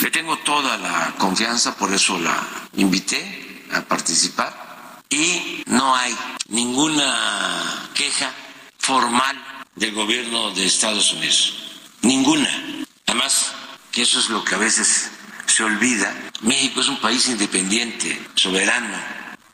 Le 0.00 0.10
tengo 0.10 0.38
toda 0.38 0.78
la 0.78 1.14
confianza, 1.18 1.76
por 1.76 1.92
eso 1.92 2.18
la 2.18 2.42
invité 2.76 3.66
a 3.74 3.82
participar 3.82 5.02
y 5.10 5.62
no 5.66 5.94
hay 5.94 6.16
ninguna 6.48 7.90
queja 7.92 8.32
formal 8.78 9.36
del 9.76 9.92
gobierno 9.92 10.50
de 10.52 10.64
Estados 10.64 11.12
Unidos. 11.12 11.74
Ninguna. 12.00 12.48
Además, 13.04 13.52
que 13.92 14.00
eso 14.00 14.18
es 14.18 14.30
lo 14.30 14.42
que 14.42 14.54
a 14.54 14.58
veces 14.58 15.10
se 15.58 15.64
olvida. 15.64 16.14
México 16.42 16.80
es 16.80 16.86
un 16.86 17.00
país 17.00 17.28
independiente, 17.28 18.16
soberano. 18.36 18.96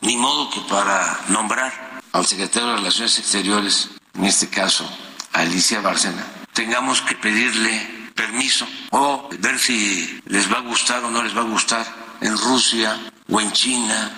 Ni 0.02 0.18
modo 0.18 0.50
que 0.50 0.60
para 0.68 1.18
nombrar 1.28 2.02
al 2.12 2.26
secretario 2.26 2.68
de 2.68 2.76
Relaciones 2.76 3.18
Exteriores, 3.18 3.88
en 4.12 4.26
este 4.26 4.50
caso 4.50 4.84
a 5.32 5.40
Alicia 5.40 5.80
Bárcena, 5.80 6.22
tengamos 6.52 7.00
que 7.00 7.14
pedirle 7.14 8.10
permiso 8.14 8.68
o 8.90 9.30
ver 9.38 9.58
si 9.58 10.20
les 10.26 10.52
va 10.52 10.58
a 10.58 10.60
gustar 10.60 11.02
o 11.04 11.10
no 11.10 11.22
les 11.22 11.34
va 11.34 11.40
a 11.40 11.44
gustar 11.44 11.86
en 12.20 12.36
Rusia 12.36 13.00
o 13.30 13.40
en 13.40 13.50
China 13.52 14.12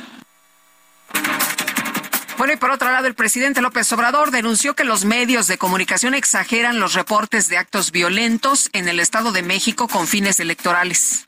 Bueno, 2.37 2.53
y 2.53 2.57
por 2.57 2.71
otro 2.71 2.91
lado, 2.91 3.07
el 3.07 3.15
presidente 3.15 3.63
López 3.63 3.91
Obrador 3.93 4.33
denunció 4.33 4.75
que 4.75 4.83
los 4.83 5.05
medios 5.05 5.47
de 5.47 5.57
comunicación 5.57 6.15
exageran 6.15 6.81
los 6.81 6.95
reportes 6.95 7.49
de 7.49 7.59
actos 7.59 7.93
violentos 7.93 8.71
en 8.73 8.89
el 8.89 8.99
Estado 8.99 9.31
de 9.31 9.43
México 9.43 9.87
con 9.87 10.09
fines 10.09 10.41
electorales. 10.41 11.27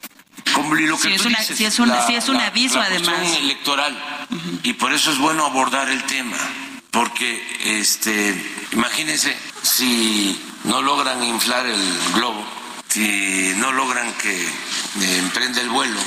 Como 0.55 0.75
lo 0.75 0.97
que 0.99 1.09
Sí, 1.09 1.15
es 1.15 1.25
una- 1.27 1.39
dices, 1.39 1.57
sí 1.57 1.65
es 1.65 1.79
un- 1.79 1.89
la- 1.89 2.07
sí 2.07 2.15
es 2.15 2.29
un 2.29 2.37
aviso, 2.41 2.79
la 2.79 2.87
además. 2.87 3.19
electoral. 3.39 3.97
Y 4.62 4.73
por 4.75 4.93
eso 4.93 5.11
es 5.12 5.19
bueno 5.19 5.45
abordar 5.47 5.89
el 5.89 6.03
tema 6.05 6.37
porque 6.91 7.43
este 7.81 8.66
imagínense 8.73 9.37
si 9.62 10.41
no 10.65 10.83
logran 10.83 11.23
inflar 11.23 11.66
el 11.66 11.99
globo 12.15 12.45
si 12.89 13.53
no 13.57 13.73
logran 13.73 14.12
que 14.15 14.43
eh, 14.45 15.19
emprenda 15.19 15.61
el 15.61 15.69
vuelo 15.69 15.99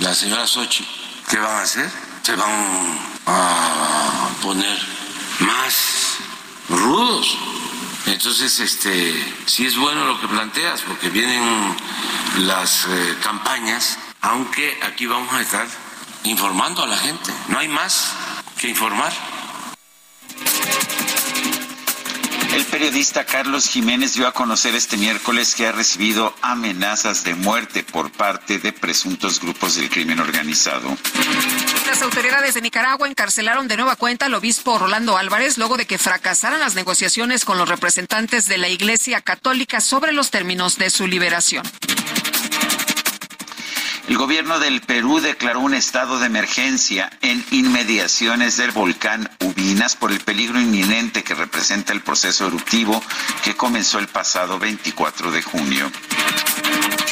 la 0.00 0.14
señora 0.14 0.46
Sochi 0.46 0.86
qué 1.28 1.38
van 1.38 1.56
a 1.56 1.62
hacer 1.62 1.90
se 2.22 2.36
van 2.36 2.98
a 3.26 4.28
poner 4.42 4.78
más 5.40 5.74
rudos 6.68 7.36
entonces, 8.06 8.60
este, 8.60 9.14
sí 9.46 9.66
es 9.66 9.76
bueno 9.76 10.04
lo 10.04 10.20
que 10.20 10.28
planteas, 10.28 10.82
porque 10.82 11.10
vienen 11.10 11.42
las 12.38 12.86
eh, 12.86 13.16
campañas, 13.22 13.98
aunque 14.20 14.78
aquí 14.82 15.06
vamos 15.06 15.32
a 15.34 15.40
estar 15.40 15.66
informando 16.24 16.82
a 16.82 16.86
la 16.86 16.96
gente. 16.96 17.32
No 17.48 17.58
hay 17.58 17.68
más 17.68 18.12
que 18.58 18.68
informar. 18.68 19.12
El 22.54 22.64
periodista 22.64 23.26
Carlos 23.26 23.68
Jiménez 23.68 24.14
dio 24.14 24.26
a 24.26 24.32
conocer 24.32 24.74
este 24.74 24.96
miércoles 24.96 25.54
que 25.54 25.66
ha 25.66 25.72
recibido 25.72 26.34
amenazas 26.40 27.24
de 27.24 27.34
muerte 27.34 27.82
por 27.82 28.10
parte 28.12 28.58
de 28.58 28.72
presuntos 28.72 29.40
grupos 29.40 29.74
del 29.74 29.90
crimen 29.90 30.20
organizado. 30.20 30.96
Las 31.86 32.02
autoridades 32.02 32.54
de 32.54 32.62
Nicaragua 32.62 33.08
encarcelaron 33.08 33.68
de 33.68 33.76
nueva 33.76 33.94
cuenta 33.94 34.26
al 34.26 34.34
obispo 34.34 34.76
Rolando 34.76 35.16
Álvarez 35.16 35.56
luego 35.56 35.76
de 35.76 35.86
que 35.86 35.98
fracasaran 35.98 36.58
las 36.58 36.74
negociaciones 36.74 37.44
con 37.44 37.58
los 37.58 37.68
representantes 37.68 38.46
de 38.46 38.58
la 38.58 38.68
Iglesia 38.68 39.20
Católica 39.20 39.80
sobre 39.80 40.12
los 40.12 40.30
términos 40.30 40.78
de 40.78 40.90
su 40.90 41.06
liberación. 41.06 41.64
El 44.08 44.18
gobierno 44.18 44.58
del 44.58 44.80
Perú 44.82 45.20
declaró 45.20 45.60
un 45.60 45.74
estado 45.74 46.18
de 46.18 46.26
emergencia 46.26 47.10
en 47.22 47.44
inmediaciones 47.50 48.56
del 48.56 48.70
volcán 48.72 49.30
Ubinas 49.40 49.96
por 49.96 50.12
el 50.12 50.20
peligro 50.20 50.60
inminente 50.60 51.24
que 51.24 51.34
representa 51.34 51.92
el 51.92 52.02
proceso 52.02 52.46
eruptivo 52.46 53.02
que 53.44 53.56
comenzó 53.56 53.98
el 53.98 54.08
pasado 54.08 54.58
24 54.58 55.30
de 55.30 55.42
junio. 55.42 55.90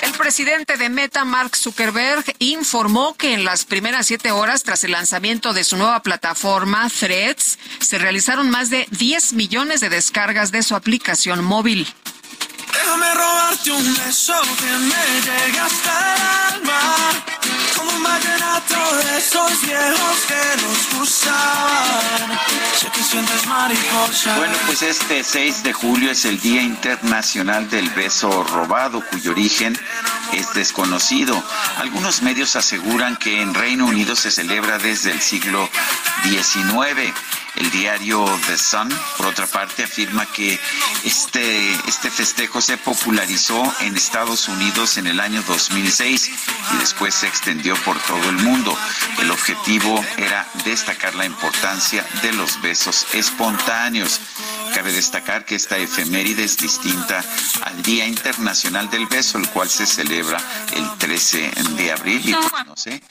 El 0.05 0.13
presidente 0.13 0.77
de 0.77 0.91
Meta, 0.91 1.25
Mark 1.25 1.57
Zuckerberg, 1.57 2.25
informó 2.39 3.15
que 3.15 3.33
en 3.33 3.47
las 3.47 3.65
primeras 3.65 4.07
siete 4.07 4.33
horas 4.33 4.63
tras 4.63 4.85
el 4.85 4.91
lanzamiento 4.91 5.55
de 5.55 5.65
su 5.65 5.79
nueva 5.79 6.03
plataforma 6.03 6.91
Threads, 6.91 7.59
se 7.81 7.97
realizaron 7.97 8.51
más 8.51 8.69
de 8.69 8.87
10 8.91 9.33
millones 9.33 9.81
de 9.81 9.89
descargas 9.89 10.53
de 10.53 10.63
su 10.63 10.77
aplicación 10.77 11.43
móvil. 11.43 11.89
Déjame 12.75 13.15
robarte 13.15 13.71
un 13.71 13.95
beso 13.95 14.35
que 14.59 14.71
me 14.91 15.21
llegue 15.27 15.59
hasta 15.59 16.15
el 16.15 16.23
alma. 16.55 16.81
Como 17.77 17.91
un 17.93 18.03
vallenato 18.03 18.97
de 18.97 19.19
esos 19.19 19.61
viejos 19.63 20.17
que 20.29 20.63
nos 20.63 20.99
gustan. 20.99 22.39
Sé 22.79 22.89
que 22.91 23.03
sientes 23.03 23.47
mariposa. 23.47 24.37
Bueno, 24.37 24.55
pues 24.67 24.83
este 24.83 25.23
6 25.23 25.63
de 25.63 25.73
julio 25.73 26.11
es 26.11 26.25
el 26.25 26.41
Día 26.41 26.63
Internacional 26.63 27.69
del 27.71 27.89
Beso 27.91 28.43
Robado, 28.45 29.03
cuyo 29.11 29.33
origen 29.33 29.79
es 30.33 30.53
desconocido. 30.55 31.43
Algunos 31.79 32.23
medios 32.23 32.57
aseguran 32.57 33.17
que 33.17 33.41
en 33.41 33.55
Reino 33.55 33.87
Unido 33.87 34.17
se 34.17 34.31
celebra 34.31 34.79
desde 34.79 35.13
el 35.13 35.21
siglo 35.21 35.69
XIX. 36.25 37.13
El 37.57 37.71
diario 37.71 38.25
The 38.47 38.59
Sun, 38.59 38.89
por 39.17 39.27
otra 39.27 39.47
parte, 39.47 39.85
afirma 39.85 40.27
que 40.27 40.59
este, 41.05 41.73
este 41.89 42.11
festejo 42.11 42.61
se 42.61 42.77
popularizó 42.77 43.63
en 43.81 43.97
Estados 43.97 44.49
Unidos 44.49 44.97
en 44.97 45.07
el 45.07 45.21
año 45.21 45.43
2006 45.47 46.31
y 46.73 46.77
después 46.79 47.15
se 47.15 47.29
extendió 47.29 47.77
por 47.85 47.99
todo 48.01 48.29
el 48.29 48.37
mundo. 48.39 48.77
El 49.21 49.31
objetivo 49.31 50.05
era 50.17 50.47
destacar 50.65 51.15
la 51.15 51.27
importancia 51.27 52.05
de 52.23 52.33
los 52.33 52.61
besos 52.61 53.07
espontáneos. 53.13 54.21
Cabe 54.75 54.93
destacar 54.93 55.45
que 55.45 55.55
esta 55.55 55.79
efeméride 55.79 56.45
es 56.45 56.57
distinta 56.57 57.25
al 57.63 57.83
Día 57.83 58.07
Internacional 58.07 58.91
del 58.91 59.07
Beso, 59.07 59.39
el 59.39 59.49
cual 59.51 59.71
se 59.71 59.87
celebra 59.87 60.39
el 60.73 60.99
13 60.99 61.53
de 61.77 61.93
abril 61.93 62.29
y 62.29 62.35
pues 62.35 62.67
no 62.67 62.77
sé, 62.77 63.03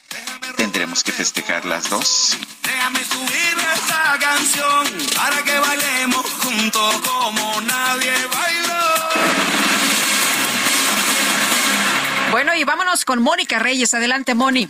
tendremos 0.58 1.04
que 1.04 1.12
festejar 1.12 1.66
las 1.66 1.90
dos. 1.90 2.38
Canción 4.36 4.88
para 5.16 5.44
que 5.44 5.60
bailemos 5.60 6.26
juntos 6.42 6.96
como 7.08 7.62
nadie 7.62 8.14
bailó. 8.34 8.84
Bueno, 12.32 12.56
y 12.56 12.64
vámonos 12.64 13.06
con 13.06 13.22
Mónica 13.22 13.60
Reyes. 13.60 13.94
Adelante, 13.94 14.34
Moni. 14.34 14.70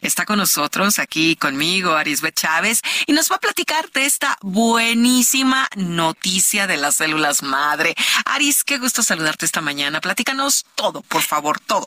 Está 0.00 0.24
con 0.24 0.38
nosotros 0.38 0.98
aquí 0.98 1.36
conmigo 1.36 1.92
Arisbet 1.92 2.34
Chávez 2.34 2.80
y 3.06 3.12
nos 3.12 3.30
va 3.30 3.36
a 3.36 3.40
platicar 3.40 3.90
de 3.92 4.06
esta 4.06 4.36
buenísima 4.40 5.68
noticia 5.76 6.66
de 6.66 6.76
las 6.76 6.96
células 6.96 7.42
madre. 7.44 7.94
Aris, 8.24 8.64
qué 8.64 8.78
gusto 8.78 9.02
saludarte 9.02 9.46
esta 9.46 9.60
mañana. 9.60 10.00
Platícanos 10.00 10.66
todo, 10.74 11.02
por 11.02 11.22
favor, 11.22 11.60
todo. 11.60 11.86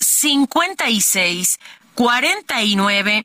56 0.00 1.58
49 1.96 3.24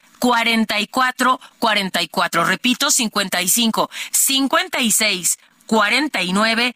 44 0.21 1.39
44. 1.57 2.45
Repito, 2.45 2.91
55 2.91 3.89
56 4.11 5.37
49 5.65 6.75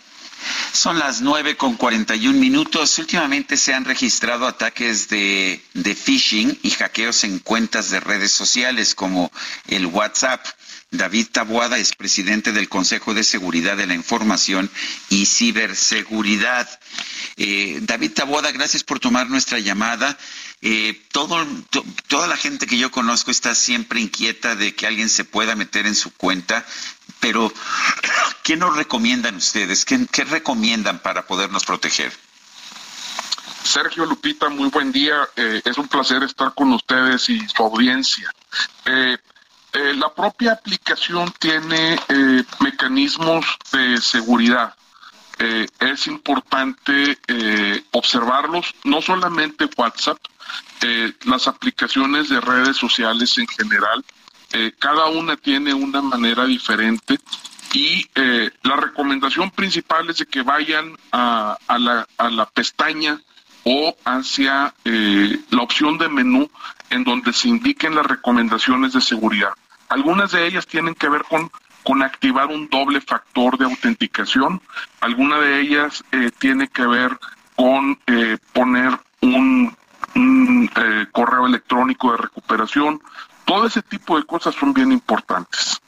Son 0.73 0.99
las 0.99 1.21
nueve 1.21 1.57
con 1.57 1.75
cuarenta 1.75 2.15
y 2.15 2.27
un 2.27 2.39
minutos. 2.39 2.97
Últimamente 2.99 3.57
se 3.57 3.73
han 3.73 3.85
registrado 3.85 4.47
ataques 4.47 5.09
de, 5.09 5.61
phishing 5.73 6.57
y 6.63 6.71
hackeos 6.71 7.23
en 7.23 7.39
cuentas 7.39 7.89
de 7.89 7.99
redes 7.99 8.31
sociales 8.31 8.95
como 8.95 9.31
el 9.67 9.85
WhatsApp. 9.85 10.45
David 10.89 11.27
Tabuada 11.31 11.77
es 11.77 11.95
presidente 11.95 12.51
del 12.51 12.67
Consejo 12.67 13.13
de 13.13 13.23
Seguridad 13.23 13.77
de 13.77 13.87
la 13.87 13.93
Información 13.93 14.69
y 15.09 15.25
Ciberseguridad. 15.25 16.67
Eh, 17.37 17.79
David 17.81 18.11
Tabuada, 18.11 18.51
gracias 18.51 18.83
por 18.83 18.99
tomar 18.99 19.29
nuestra 19.29 19.59
llamada. 19.59 20.17
Eh, 20.63 21.01
todo, 21.11 21.43
toda 22.07 22.27
la 22.27 22.37
gente 22.37 22.67
que 22.67 22.77
yo 22.77 22.91
conozco 22.91 23.31
está 23.31 23.55
siempre 23.55 23.99
inquieta 23.99 24.55
de 24.55 24.75
que 24.75 24.85
alguien 24.85 25.09
se 25.09 25.25
pueda 25.25 25.55
meter 25.55 25.87
en 25.87 25.95
su 25.95 26.11
cuenta, 26.11 26.65
pero 27.21 27.53
¿qué 28.43 28.57
nos 28.57 28.75
recomiendan 28.75 29.35
ustedes? 29.35 29.85
¿Qué, 29.85 30.25
recomiendan 30.25 30.99
para 30.99 31.25
podernos 31.25 31.63
proteger? 31.63 32.11
Sergio 33.63 34.05
Lupita, 34.05 34.49
muy 34.49 34.69
buen 34.69 34.91
día. 34.91 35.29
Eh, 35.35 35.61
es 35.63 35.77
un 35.77 35.87
placer 35.87 36.23
estar 36.23 36.53
con 36.53 36.73
ustedes 36.73 37.29
y 37.29 37.47
su 37.47 37.63
audiencia. 37.63 38.29
Eh, 38.85 39.17
eh, 39.73 39.93
la 39.93 40.13
propia 40.13 40.53
aplicación 40.53 41.31
tiene 41.39 41.97
mecanismos 42.59 43.45
de 43.71 44.01
seguridad. 44.01 44.75
Es 45.79 46.05
importante 46.05 47.17
observarlos, 47.91 48.75
no 48.83 49.01
solamente 49.01 49.67
WhatsApp, 49.75 50.19
las 51.25 51.47
aplicaciones 51.47 52.29
de 52.29 52.39
redes 52.41 52.77
sociales 52.77 53.35
en 53.39 53.47
general, 53.47 54.05
cada 54.79 55.07
una 55.07 55.37
tiene 55.37 55.73
una 55.73 56.01
manera 56.01 56.45
diferente 56.45 57.17
y 57.73 58.05
la 58.63 58.75
recomendación 58.75 59.49
principal 59.51 60.09
es 60.09 60.17
de 60.17 60.25
que 60.25 60.41
vayan 60.41 60.97
a, 61.11 61.57
la, 61.69 62.49
pestaña 62.53 63.21
o 63.63 63.95
hacia 64.03 64.73
la 64.83 65.61
opción 65.61 65.97
de 65.97 66.09
menú 66.09 66.49
en 66.89 67.03
donde 67.03 67.33
se 67.33 67.47
indiquen 67.47 67.95
las 67.95 68.05
recomendaciones 68.05 68.93
de 68.93 69.01
seguridad. 69.01 69.53
Algunas 69.89 70.31
de 70.31 70.45
ellas 70.45 70.67
tienen 70.67 70.95
que 70.95 71.09
ver 71.09 71.23
con, 71.23 71.51
con 71.83 72.03
activar 72.03 72.47
un 72.47 72.69
doble 72.69 73.01
factor 73.01 73.57
de 73.57 73.65
autenticación. 73.65 74.61
Alguna 74.99 75.39
de 75.39 75.59
ellas 75.59 76.03
eh, 76.11 76.31
tiene 76.37 76.67
que 76.67 76.85
ver 76.85 77.17
con 77.55 77.99
eh, 78.07 78.37
poner 78.53 78.97
un, 79.21 79.75
eh, 80.15 81.05
correo 81.11 81.45
electrónico 81.45 82.11
de 82.11 82.17
recuperación. 82.17 83.01
Todo 83.45 83.67
ese 83.67 83.81
tipo 83.81 84.17
de 84.17 84.25
cosas 84.25 84.55
son 84.55 84.73
bien 84.73 84.91
importantes. 84.91 85.81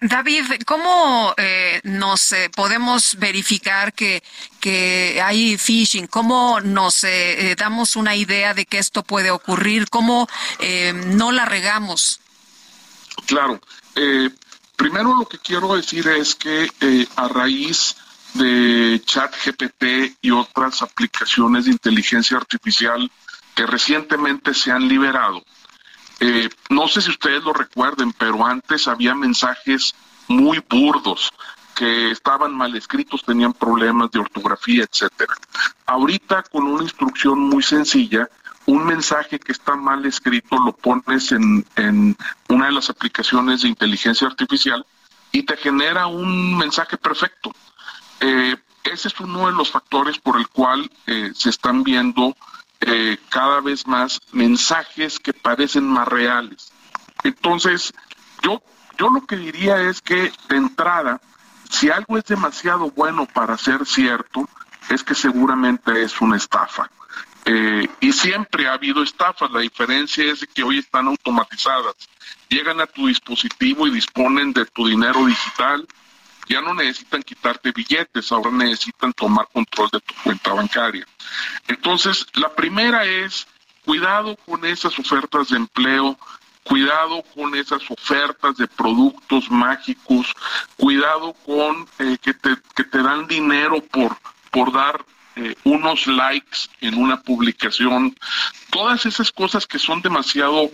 David, 0.00 0.44
¿cómo 0.64 1.34
nos 1.84 2.34
podemos 2.54 3.16
verificar 3.18 3.92
que, 3.92 4.22
que 4.60 5.20
hay 5.22 5.56
phishing? 5.58 6.06
¿Cómo 6.06 6.60
nos 6.60 7.04
damos 7.56 7.96
una 7.96 8.14
idea 8.14 8.54
de 8.54 8.64
que 8.64 8.78
esto 8.78 9.02
puede 9.02 9.30
ocurrir? 9.30 9.88
¿Cómo 9.88 10.28
no 10.94 11.32
la 11.32 11.44
regamos? 11.46 12.20
Claro. 13.26 13.60
Eh, 13.94 14.30
primero 14.76 15.14
lo 15.14 15.26
que 15.26 15.38
quiero 15.38 15.74
decir 15.76 16.08
es 16.08 16.34
que 16.34 16.70
eh, 16.80 17.06
a 17.16 17.28
raíz 17.28 17.96
de 18.34 19.00
ChatGPT 19.04 20.16
y 20.22 20.30
otras 20.30 20.82
aplicaciones 20.82 21.66
de 21.66 21.72
inteligencia 21.72 22.36
artificial 22.36 23.10
que 23.54 23.66
recientemente 23.66 24.54
se 24.54 24.72
han 24.72 24.88
liberado, 24.88 25.44
eh, 26.24 26.48
no 26.70 26.86
sé 26.86 27.00
si 27.00 27.10
ustedes 27.10 27.42
lo 27.42 27.52
recuerden, 27.52 28.12
pero 28.12 28.46
antes 28.46 28.86
había 28.86 29.12
mensajes 29.12 29.92
muy 30.28 30.62
burdos 30.70 31.32
que 31.74 32.12
estaban 32.12 32.54
mal 32.56 32.76
escritos, 32.76 33.24
tenían 33.24 33.52
problemas 33.52 34.12
de 34.12 34.20
ortografía, 34.20 34.84
etcétera. 34.84 35.34
Ahorita 35.84 36.44
con 36.44 36.68
una 36.68 36.84
instrucción 36.84 37.40
muy 37.40 37.60
sencilla 37.60 38.28
un 38.66 38.86
mensaje 38.86 39.40
que 39.40 39.50
está 39.50 39.74
mal 39.74 40.06
escrito 40.06 40.56
lo 40.64 40.72
pones 40.72 41.32
en, 41.32 41.66
una 42.48 42.66
de 42.66 42.72
las 42.72 42.88
aplicaciones 42.88 43.62
de 43.62 43.68
inteligencia 43.68 44.28
artificial 44.28 44.86
y 45.32 45.42
te 45.42 45.56
genera 45.56 46.06
un 46.06 46.56
mensaje 46.56 46.96
perfecto. 46.96 47.52
Eh, 48.20 48.54
ese 48.84 49.08
es 49.08 49.18
uno 49.18 49.48
de 49.48 49.54
los 49.54 49.72
factores 49.72 50.18
por 50.18 50.38
el 50.38 50.46
cual 50.46 50.88
eh, 51.08 51.32
se 51.34 51.50
están 51.50 51.82
viendo 51.82 52.36
eh, 52.82 53.16
cada 53.28 53.60
vez 53.60 53.86
más 53.86 54.20
mensajes 54.32 55.18
que 55.18 55.32
parecen 55.32 55.84
más 55.84 56.08
reales. 56.08 56.72
Entonces, 57.22 57.92
yo, 58.42 58.62
yo 58.98 59.08
lo 59.08 59.24
que 59.24 59.36
diría 59.36 59.80
es 59.82 60.00
que 60.00 60.32
de 60.48 60.56
entrada, 60.56 61.20
si 61.70 61.90
algo 61.90 62.18
es 62.18 62.24
demasiado 62.24 62.90
bueno 62.90 63.26
para 63.26 63.56
ser 63.56 63.86
cierto, 63.86 64.48
es 64.88 65.04
que 65.04 65.14
seguramente 65.14 66.02
es 66.02 66.20
una 66.20 66.36
estafa. 66.36 66.90
Eh, 67.44 67.88
y 68.00 68.12
siempre 68.12 68.68
ha 68.68 68.74
habido 68.74 69.02
estafas, 69.02 69.50
la 69.50 69.60
diferencia 69.60 70.24
es 70.24 70.46
que 70.52 70.62
hoy 70.62 70.78
están 70.78 71.08
automatizadas. 71.08 71.94
Llegan 72.48 72.80
a 72.80 72.86
tu 72.86 73.06
dispositivo 73.06 73.86
y 73.86 73.90
disponen 73.90 74.52
de 74.52 74.64
tu 74.66 74.86
dinero 74.86 75.24
digital, 75.26 75.86
ya 76.48 76.60
no 76.60 76.74
necesitan 76.74 77.22
quitarte 77.22 77.72
billetes, 77.72 78.32
ahora 78.32 78.50
necesitan 78.50 79.12
tomar 79.12 79.48
control 79.52 79.88
de 79.92 80.00
tu 80.00 80.14
cuenta 80.22 80.52
bancaria. 80.52 81.06
Entonces, 81.68 82.26
la 82.34 82.52
primera 82.54 83.04
es 83.04 83.46
cuidado 83.84 84.36
con 84.46 84.64
esas 84.64 84.98
ofertas 84.98 85.48
de 85.48 85.56
empleo, 85.56 86.18
cuidado 86.64 87.22
con 87.34 87.54
esas 87.54 87.82
ofertas 87.90 88.56
de 88.56 88.68
productos 88.68 89.50
mágicos, 89.50 90.32
cuidado 90.76 91.34
con 91.44 91.88
eh, 91.98 92.16
que, 92.22 92.34
te, 92.34 92.56
que 92.74 92.84
te 92.84 93.02
dan 93.02 93.26
dinero 93.26 93.82
por, 93.82 94.16
por 94.50 94.72
dar 94.72 95.04
eh, 95.34 95.54
unos 95.64 96.06
likes 96.06 96.68
en 96.80 96.98
una 96.98 97.20
publicación, 97.22 98.14
todas 98.70 99.06
esas 99.06 99.32
cosas 99.32 99.66
que 99.66 99.78
son 99.78 100.02
demasiado, 100.02 100.70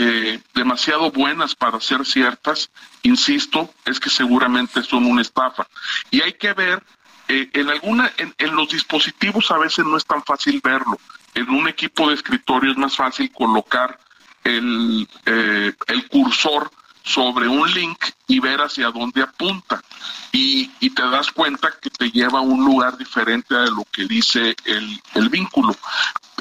eh, 0.00 0.40
demasiado 0.54 1.10
buenas 1.10 1.56
para 1.56 1.80
ser 1.80 2.06
ciertas, 2.06 2.70
insisto, 3.02 3.68
es 3.84 3.98
que 3.98 4.10
seguramente 4.10 4.82
son 4.84 5.04
una 5.06 5.22
estafa. 5.22 5.66
Y 6.12 6.22
hay 6.22 6.34
que 6.34 6.52
ver, 6.52 6.80
eh, 7.26 7.50
en 7.52 7.68
alguna, 7.68 8.12
en, 8.16 8.54
los 8.54 8.68
dispositivos 8.68 9.50
a 9.50 9.58
veces 9.58 9.84
no 9.84 9.96
es 9.96 10.04
tan 10.04 10.22
fácil 10.22 10.60
verlo. 10.62 11.00
En 11.34 11.50
un 11.50 11.66
equipo 11.66 12.08
de 12.08 12.14
escritorio 12.14 12.70
es 12.70 12.78
más 12.78 12.94
fácil 12.94 13.32
colocar 13.32 13.98
el, 14.44 15.08
el 15.24 16.08
cursor 16.08 16.70
sobre 17.08 17.48
un 17.48 17.68
link 17.72 17.98
y 18.26 18.38
ver 18.38 18.60
hacia 18.60 18.90
dónde 18.90 19.22
apunta. 19.22 19.82
Y, 20.30 20.68
te 20.90 21.02
das 21.02 21.30
cuenta 21.30 21.72
que 21.80 21.90
te 21.90 22.10
lleva 22.10 22.40
a 22.40 22.42
un 22.42 22.64
lugar 22.64 22.98
diferente 22.98 23.54
a 23.54 23.66
lo 23.66 23.84
que 23.92 24.04
dice 24.04 24.54
el, 24.64 25.28
vínculo. 25.28 25.76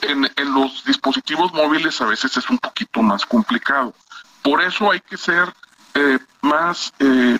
En, 0.02 0.30
los 0.54 0.84
dispositivos 0.86 1.54
móviles 1.54 2.00
a 2.02 2.06
veces 2.06 2.36
es 2.38 2.50
un 2.50 2.58
poquito 2.58 3.02
más 3.02 3.26
complicado. 3.26 3.94
Por 4.42 4.62
eso 4.62 4.92
hay 4.92 5.02
que 5.02 5.18
ser 5.18 5.54
eh, 5.94 6.20
más, 6.42 6.94
eh, 7.00 7.38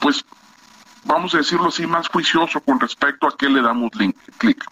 pues, 0.00 0.24
vamos 1.04 1.34
a 1.34 1.38
decirlo 1.38 1.68
así, 1.68 1.86
más 1.86 2.08
juicioso 2.08 2.60
con 2.60 2.78
respecto 2.78 3.26
a 3.26 3.36
qué 3.36 3.48
le 3.48 3.62
damos 3.62 3.90
link, 3.94 4.16
clic. 4.38 4.64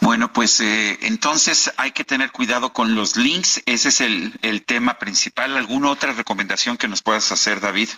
Bueno, 0.00 0.32
pues 0.32 0.60
eh, 0.60 0.98
entonces 1.02 1.72
hay 1.76 1.92
que 1.92 2.04
tener 2.04 2.32
cuidado 2.32 2.72
con 2.72 2.94
los 2.94 3.16
links. 3.16 3.62
Ese 3.66 3.90
es 3.90 4.00
el, 4.00 4.64
tema 4.66 4.98
principal. 4.98 5.56
¿Alguna 5.56 5.90
otra 5.90 6.12
recomendación 6.12 6.76
que 6.76 6.88
nos 6.88 7.02
puedas 7.02 7.30
hacer, 7.32 7.60
David? 7.60 7.90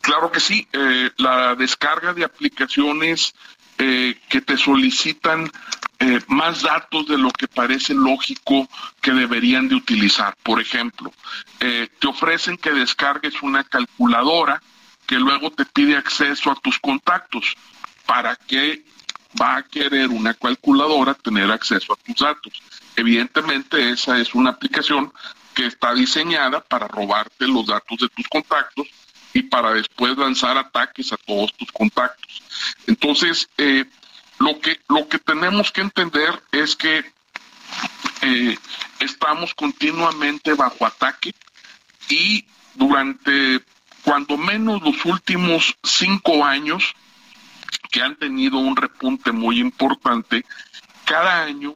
Claro 0.00 0.30
que 0.30 0.40
sí. 0.40 0.66
Eh, 0.72 1.10
la 1.16 1.54
descarga 1.54 2.14
de 2.14 2.24
aplicaciones 2.24 3.34
eh, 3.78 4.18
que 4.28 4.40
te 4.40 4.56
solicitan 4.56 5.50
más 6.28 6.60
datos 6.60 7.06
de 7.08 7.16
lo 7.16 7.30
que 7.30 7.48
parece 7.48 7.94
lógico 7.94 8.68
que 9.00 9.12
deberían 9.12 9.66
de 9.66 9.76
utilizar. 9.76 10.36
Por 10.42 10.60
ejemplo, 10.60 11.10
te 11.58 12.06
ofrecen 12.06 12.58
que 12.58 12.70
descargues 12.70 13.42
una 13.42 13.64
calculadora 13.64 14.60
que 15.06 15.16
luego 15.16 15.50
te 15.50 15.64
pide 15.64 15.96
acceso 15.96 16.50
a 16.50 16.54
tus 16.56 16.78
contactos 16.78 17.54
para 18.04 18.36
que 18.36 18.84
va 19.40 19.56
a 19.56 19.62
querer 19.62 20.08
una 20.08 20.34
calculadora 20.34 21.14
tener 21.14 21.50
acceso 21.50 21.92
a 21.92 21.96
tus 21.96 22.16
datos. 22.16 22.62
Evidentemente 22.96 23.90
esa 23.90 24.18
es 24.18 24.34
una 24.34 24.50
aplicación 24.50 25.12
que 25.54 25.66
está 25.66 25.94
diseñada 25.94 26.60
para 26.60 26.88
robarte 26.88 27.46
los 27.46 27.66
datos 27.66 27.98
de 27.98 28.08
tus 28.08 28.26
contactos 28.28 28.88
y 29.36 29.42
para 29.42 29.72
después 29.74 30.16
lanzar 30.16 30.56
ataques 30.56 31.12
a 31.12 31.18
todos 31.18 31.52
tus 31.52 31.70
contactos. 31.70 32.42
Entonces, 32.86 33.46
eh, 33.58 33.84
lo 34.38 34.58
que, 34.60 34.80
lo 34.88 35.06
que 35.08 35.18
tenemos 35.18 35.70
que 35.70 35.82
entender 35.82 36.42
es 36.52 36.74
que 36.74 37.04
eh, 38.22 38.58
estamos 38.98 39.54
continuamente 39.54 40.54
bajo 40.54 40.86
ataque 40.86 41.34
y 42.08 42.46
durante 42.76 43.60
cuando 44.02 44.38
menos 44.38 44.80
los 44.80 45.04
últimos 45.04 45.76
cinco 45.82 46.42
años 46.42 46.94
que 47.90 48.00
han 48.00 48.16
tenido 48.16 48.56
un 48.56 48.74
repunte 48.74 49.32
muy 49.32 49.60
importante, 49.60 50.46
cada 51.04 51.42
año 51.42 51.74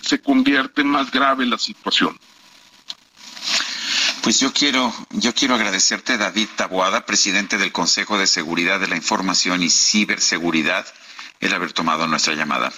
se 0.00 0.20
convierte 0.20 0.82
más 0.82 1.12
grave 1.12 1.46
la 1.46 1.58
situación. 1.58 2.18
Pues 4.22 4.40
yo 4.40 4.52
quiero, 4.52 4.92
yo 5.10 5.34
quiero 5.34 5.54
agradecerte, 5.54 6.18
David 6.18 6.48
Taboada, 6.56 7.06
presidente 7.06 7.56
del 7.56 7.72
Consejo 7.72 8.18
de 8.18 8.26
Seguridad 8.26 8.78
de 8.78 8.88
la 8.88 8.96
Información 8.96 9.62
y 9.62 9.70
Ciberseguridad, 9.70 10.86
el 11.40 11.54
haber 11.54 11.72
tomado 11.72 12.06
nuestra 12.06 12.34
llamada. 12.34 12.72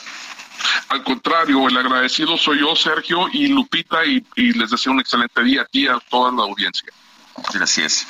Al 0.91 1.03
contrario, 1.03 1.67
el 1.69 1.77
agradecido 1.77 2.37
soy 2.37 2.61
yo, 2.61 2.77
Sergio 2.77 3.29
y 3.33 3.49
Lupita, 3.49 4.05
y, 4.05 4.25
y 4.37 4.53
les 4.53 4.71
deseo 4.71 4.93
un 4.93 5.01
excelente 5.01 5.43
día 5.43 5.63
aquí 5.63 5.89
a 5.89 5.99
toda 6.09 6.31
la 6.31 6.43
audiencia. 6.43 6.93
Gracias. 7.53 8.07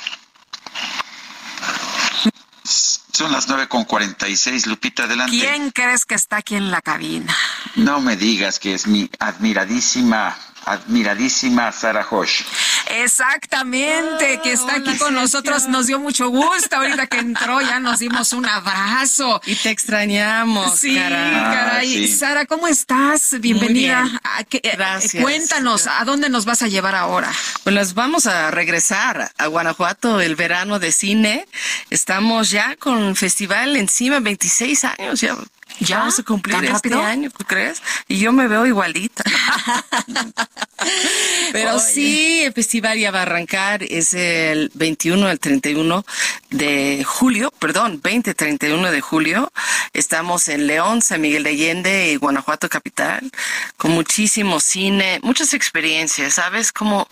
Son 2.63 3.31
las 3.31 3.47
nueve 3.47 3.67
con 3.67 3.85
cuarenta 3.85 4.27
y 4.27 4.35
seis, 4.35 4.67
Lupita, 4.67 5.03
adelante. 5.03 5.37
¿Quién 5.39 5.71
crees 5.71 6.05
que 6.05 6.15
está 6.15 6.37
aquí 6.37 6.55
en 6.55 6.71
la 6.71 6.81
cabina? 6.81 7.35
No 7.75 8.01
me 8.01 8.17
digas 8.17 8.59
que 8.59 8.73
es 8.73 8.87
mi 8.87 9.09
admiradísima 9.19 10.37
admiradísima 10.65 11.71
Sara 11.71 12.05
Hosh. 12.09 12.43
Exactamente, 12.87 14.39
que 14.43 14.51
está 14.53 14.75
aquí 14.75 14.97
con 14.97 15.13
nosotros. 15.13 15.67
Nos 15.67 15.87
dio 15.87 15.99
mucho 15.99 16.29
gusto. 16.29 16.75
Ahorita 16.75 17.07
que 17.07 17.19
entró 17.19 17.61
ya 17.61 17.79
nos 17.79 17.99
dimos 17.99 18.33
un 18.33 18.45
abrazo. 18.45 19.41
Y 19.45 19.55
te 19.55 19.69
extrañamos. 19.69 20.79
Sí, 20.79 20.95
caray. 20.95 22.05
Ah, 22.05 22.17
Sara, 22.17 22.45
¿cómo 22.45 22.67
estás? 22.67 23.39
Bienvenida. 23.39 24.09
Eh, 24.51 24.71
Gracias. 24.73 25.23
Cuéntanos, 25.23 25.87
¿a 25.87 26.03
dónde 26.05 26.29
nos 26.29 26.45
vas 26.45 26.61
a 26.61 26.67
llevar 26.67 26.95
ahora? 26.95 27.31
Pues 27.63 27.75
nos 27.75 27.93
vamos 27.93 28.27
a 28.27 28.51
regresar 28.51 29.31
a 29.37 29.47
Guanajuato, 29.47 30.19
el 30.21 30.35
verano 30.35 30.79
de 30.79 30.91
cine. 30.91 31.47
Estamos 31.89 32.49
ya 32.49 32.75
con 32.75 32.99
el 33.03 33.15
festival 33.15 33.75
encima, 33.77 34.19
26 34.19 34.85
años 34.85 35.21
ya 35.21 35.37
ya 35.85 35.99
vamos 35.99 36.19
a 36.19 36.23
cumplir 36.23 36.63
este 36.65 36.93
año, 36.93 37.29
¿tú 37.35 37.45
crees? 37.45 37.81
Y 38.07 38.19
yo 38.19 38.31
me 38.31 38.47
veo 38.47 38.65
igualita. 38.65 39.23
Pero 41.51 41.79
sí, 41.79 42.43
el 42.43 42.53
festival 42.53 42.99
ya 42.99 43.11
va 43.11 43.19
a 43.19 43.23
arrancar, 43.23 43.83
es 43.83 44.13
el 44.13 44.71
21 44.73 45.27
al 45.27 45.39
31 45.39 46.05
de 46.49 47.03
julio, 47.05 47.53
perdón, 47.59 48.01
20-31 48.01 48.89
de 48.89 49.01
julio. 49.01 49.51
Estamos 49.93 50.47
en 50.47 50.67
León, 50.67 51.01
San 51.01 51.21
Miguel 51.21 51.43
de 51.43 51.49
Allende 51.49 52.11
y 52.11 52.15
Guanajuato 52.15 52.69
Capital, 52.69 53.29
con 53.77 53.91
muchísimo 53.91 54.59
cine, 54.59 55.19
muchas 55.23 55.53
experiencias, 55.53 56.35
¿sabes? 56.35 56.71
Como, 56.71 57.07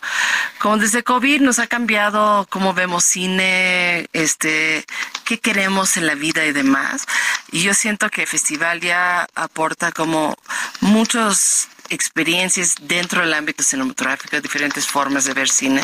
como 0.59 0.77
desde 0.77 1.03
COVID 1.03 1.41
nos 1.41 1.59
ha 1.59 1.67
cambiado 1.67 2.47
cómo 2.49 2.73
vemos 2.73 3.03
cine, 3.03 4.07
este, 4.13 4.85
qué 5.25 5.39
queremos 5.39 5.97
en 5.97 6.07
la 6.07 6.15
vida 6.15 6.45
y 6.45 6.53
demás. 6.53 7.05
Y 7.51 7.61
yo 7.61 7.73
siento 7.73 8.09
que 8.09 8.21
el 8.21 8.27
festival 8.27 8.58
ya 8.81 9.27
aporta 9.35 9.91
como 9.91 10.35
muchos 10.81 11.67
experiencias 11.89 12.75
dentro 12.81 13.21
del 13.21 13.33
ámbito 13.33 13.63
cinematográfico, 13.63 14.39
diferentes 14.41 14.87
formas 14.87 15.25
de 15.25 15.33
ver 15.33 15.49
cine. 15.49 15.83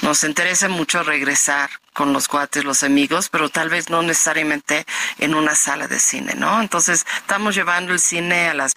Nos 0.00 0.24
interesa 0.24 0.68
mucho 0.68 1.02
regresar 1.02 1.70
con 1.92 2.12
los 2.12 2.26
cuates, 2.26 2.64
los 2.64 2.82
amigos, 2.82 3.28
pero 3.28 3.50
tal 3.50 3.68
vez 3.68 3.90
no 3.90 4.02
necesariamente 4.02 4.86
en 5.18 5.34
una 5.34 5.54
sala 5.54 5.88
de 5.88 6.00
cine, 6.00 6.34
¿no? 6.34 6.60
Entonces, 6.60 7.06
estamos 7.18 7.54
llevando 7.54 7.92
el 7.92 8.00
cine 8.00 8.48
a 8.48 8.54
las 8.54 8.74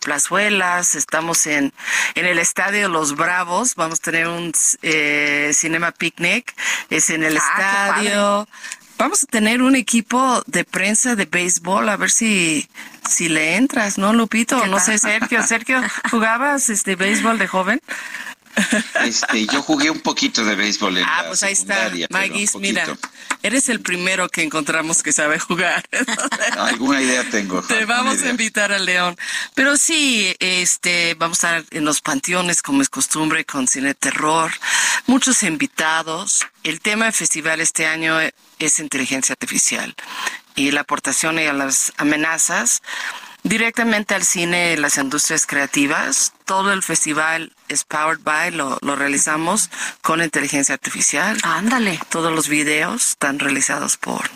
plazuelas, 0.00 0.94
estamos 0.94 1.46
en, 1.46 1.72
en 2.14 2.26
el 2.26 2.38
estadio 2.38 2.88
Los 2.88 3.16
Bravos, 3.16 3.74
vamos 3.74 3.98
a 3.98 4.02
tener 4.02 4.28
un 4.28 4.52
eh, 4.82 5.50
cinema 5.54 5.90
picnic, 5.90 6.54
es 6.88 7.10
en 7.10 7.24
el 7.24 7.36
ah, 7.36 7.40
estadio. 7.40 8.48
Vamos 9.02 9.24
a 9.24 9.26
tener 9.26 9.62
un 9.62 9.74
equipo 9.74 10.44
de 10.46 10.64
prensa 10.64 11.16
de 11.16 11.24
béisbol, 11.24 11.88
a 11.88 11.96
ver 11.96 12.08
si, 12.08 12.68
si 13.10 13.28
le 13.28 13.56
entras, 13.56 13.98
¿no, 13.98 14.12
Lupito? 14.12 14.64
No 14.68 14.78
sé, 14.78 14.96
Sergio. 14.96 15.42
Sergio, 15.42 15.80
¿jugabas 16.12 16.70
este 16.70 16.94
béisbol 16.94 17.36
de 17.36 17.48
joven? 17.48 17.80
Este, 19.04 19.46
yo 19.46 19.62
jugué 19.62 19.90
un 19.90 20.00
poquito 20.00 20.44
de 20.44 20.54
béisbol 20.54 20.98
en 20.98 21.04
Ah, 21.06 21.24
pues 21.28 21.42
ahí 21.42 21.52
está. 21.52 21.90
Maguis, 22.10 22.54
mira, 22.56 22.86
eres 23.42 23.68
el 23.68 23.80
primero 23.80 24.28
que 24.28 24.42
encontramos 24.42 25.02
que 25.02 25.12
sabe 25.12 25.38
jugar. 25.38 25.84
alguna 26.58 27.00
idea 27.00 27.28
tengo. 27.30 27.62
Te 27.62 27.84
vamos 27.84 28.22
a 28.22 28.28
invitar 28.28 28.72
al 28.72 28.84
León. 28.84 29.16
Pero 29.54 29.76
sí, 29.76 30.34
este, 30.38 31.14
vamos 31.14 31.42
a 31.44 31.58
estar 31.58 31.76
en 31.76 31.84
los 31.84 32.00
panteones 32.00 32.62
como 32.62 32.82
es 32.82 32.88
costumbre 32.88 33.44
con 33.44 33.66
cine 33.66 33.94
terror, 33.94 34.52
muchos 35.06 35.42
invitados. 35.42 36.46
El 36.62 36.80
tema 36.80 37.06
del 37.06 37.14
festival 37.14 37.60
este 37.60 37.86
año 37.86 38.18
es 38.58 38.78
inteligencia 38.78 39.32
artificial 39.32 39.94
y 40.54 40.70
la 40.70 40.82
aportación 40.82 41.38
y 41.38 41.46
a 41.46 41.52
las 41.52 41.92
amenazas 41.96 42.82
directamente 43.42 44.14
al 44.14 44.24
cine, 44.24 44.76
las 44.76 44.98
industrias 44.98 45.46
creativas. 45.46 46.32
Todo 46.44 46.72
el 46.72 46.82
festival 46.82 47.52
es 47.68 47.84
powered 47.84 48.20
by, 48.20 48.52
lo, 48.52 48.78
lo 48.82 48.96
realizamos 48.96 49.70
con 50.02 50.22
inteligencia 50.22 50.74
artificial. 50.74 51.38
Ándale. 51.42 52.00
Todos 52.08 52.32
los 52.32 52.48
videos 52.48 53.10
están 53.10 53.38
realizados 53.38 53.96
por 53.96 54.30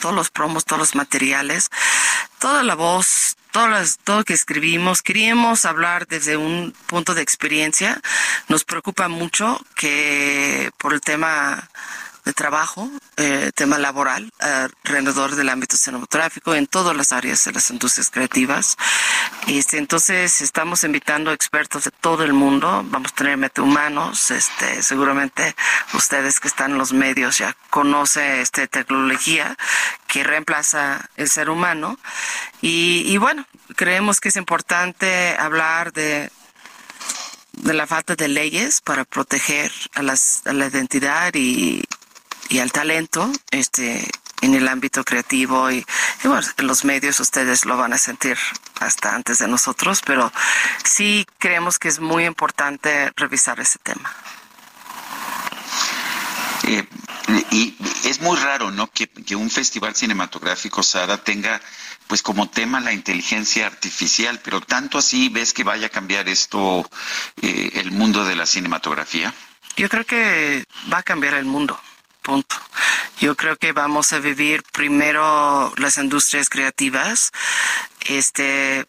todos 0.00 0.14
los 0.14 0.30
promos, 0.30 0.64
todos 0.66 0.80
los 0.80 0.94
materiales, 0.94 1.70
toda 2.38 2.62
la 2.62 2.74
voz, 2.74 3.36
todo, 3.52 3.68
todo 4.04 4.18
lo 4.18 4.24
que 4.24 4.34
escribimos. 4.34 5.00
Queríamos 5.00 5.64
hablar 5.64 6.06
desde 6.06 6.36
un 6.36 6.74
punto 6.86 7.14
de 7.14 7.22
experiencia. 7.22 8.00
Nos 8.48 8.64
preocupa 8.64 9.08
mucho 9.08 9.64
que 9.76 10.70
por 10.76 10.92
el 10.92 11.00
tema 11.00 11.70
de 12.24 12.32
trabajo, 12.32 12.90
eh, 13.16 13.52
tema 13.54 13.78
laboral, 13.78 14.32
alrededor 14.38 15.36
del 15.36 15.48
ámbito 15.48 15.76
cinematográfico, 15.76 16.54
en 16.54 16.66
todas 16.66 16.96
las 16.96 17.12
áreas 17.12 17.44
de 17.44 17.52
las 17.52 17.70
industrias 17.70 18.10
creativas. 18.10 18.76
Este, 19.46 19.78
entonces, 19.78 20.40
estamos 20.40 20.84
invitando 20.84 21.32
expertos 21.32 21.84
de 21.84 21.90
todo 21.90 22.24
el 22.24 22.32
mundo, 22.32 22.82
vamos 22.86 23.12
a 23.12 23.14
tener 23.14 23.36
metahumanos, 23.36 24.30
este, 24.30 24.82
seguramente 24.82 25.54
ustedes 25.92 26.40
que 26.40 26.48
están 26.48 26.72
en 26.72 26.78
los 26.78 26.92
medios 26.92 27.38
ya 27.38 27.56
conocen 27.70 28.40
esta 28.40 28.66
tecnología 28.66 29.56
que 30.06 30.24
reemplaza 30.24 31.08
el 31.16 31.28
ser 31.28 31.50
humano. 31.50 31.98
Y, 32.62 33.04
y 33.06 33.18
bueno, 33.18 33.46
creemos 33.76 34.20
que 34.20 34.30
es 34.30 34.36
importante 34.36 35.36
hablar 35.38 35.92
de 35.92 36.30
de 37.52 37.72
la 37.72 37.86
falta 37.86 38.16
de 38.16 38.28
leyes 38.28 38.80
para 38.80 39.04
proteger 39.04 39.70
a, 39.94 40.02
las, 40.02 40.42
a 40.44 40.52
la 40.52 40.66
identidad 40.66 41.32
y, 41.34 41.84
y 42.48 42.58
al 42.58 42.72
talento 42.72 43.30
este 43.50 44.08
en 44.44 44.54
el 44.54 44.68
ámbito 44.68 45.04
creativo 45.04 45.70
y, 45.70 45.84
bueno, 46.22 46.46
en 46.58 46.66
los 46.66 46.84
medios 46.84 47.18
ustedes 47.18 47.64
lo 47.64 47.78
van 47.78 47.94
a 47.94 47.98
sentir 47.98 48.36
hasta 48.78 49.14
antes 49.14 49.38
de 49.38 49.48
nosotros, 49.48 50.02
pero 50.04 50.30
sí 50.84 51.26
creemos 51.38 51.78
que 51.78 51.88
es 51.88 51.98
muy 51.98 52.26
importante 52.26 53.10
revisar 53.16 53.58
ese 53.60 53.78
tema. 53.78 54.12
Eh, 56.64 56.86
y 57.50 57.74
es 58.04 58.20
muy 58.20 58.36
raro, 58.38 58.70
¿no? 58.70 58.90
Que, 58.90 59.06
que, 59.08 59.34
un 59.34 59.50
festival 59.50 59.94
cinematográfico, 59.94 60.82
Sara, 60.82 61.16
tenga 61.16 61.60
pues 62.06 62.22
como 62.22 62.50
tema 62.50 62.80
la 62.80 62.92
inteligencia 62.92 63.66
artificial, 63.66 64.40
pero 64.44 64.60
tanto 64.60 64.98
así 64.98 65.30
ves 65.30 65.54
que 65.54 65.64
vaya 65.64 65.86
a 65.86 65.90
cambiar 65.90 66.28
esto 66.28 66.88
eh, 67.40 67.70
el 67.74 67.92
mundo 67.92 68.26
de 68.26 68.36
la 68.36 68.44
cinematografía. 68.44 69.32
Yo 69.76 69.88
creo 69.88 70.04
que 70.04 70.64
va 70.92 70.98
a 70.98 71.02
cambiar 71.02 71.34
el 71.34 71.46
mundo 71.46 71.80
punto. 72.24 72.56
Yo 73.20 73.36
creo 73.36 73.56
que 73.56 73.72
vamos 73.72 74.12
a 74.12 74.18
vivir 74.18 74.64
primero 74.72 75.72
las 75.76 75.98
industrias 75.98 76.48
creativas. 76.48 77.30
Este, 78.06 78.86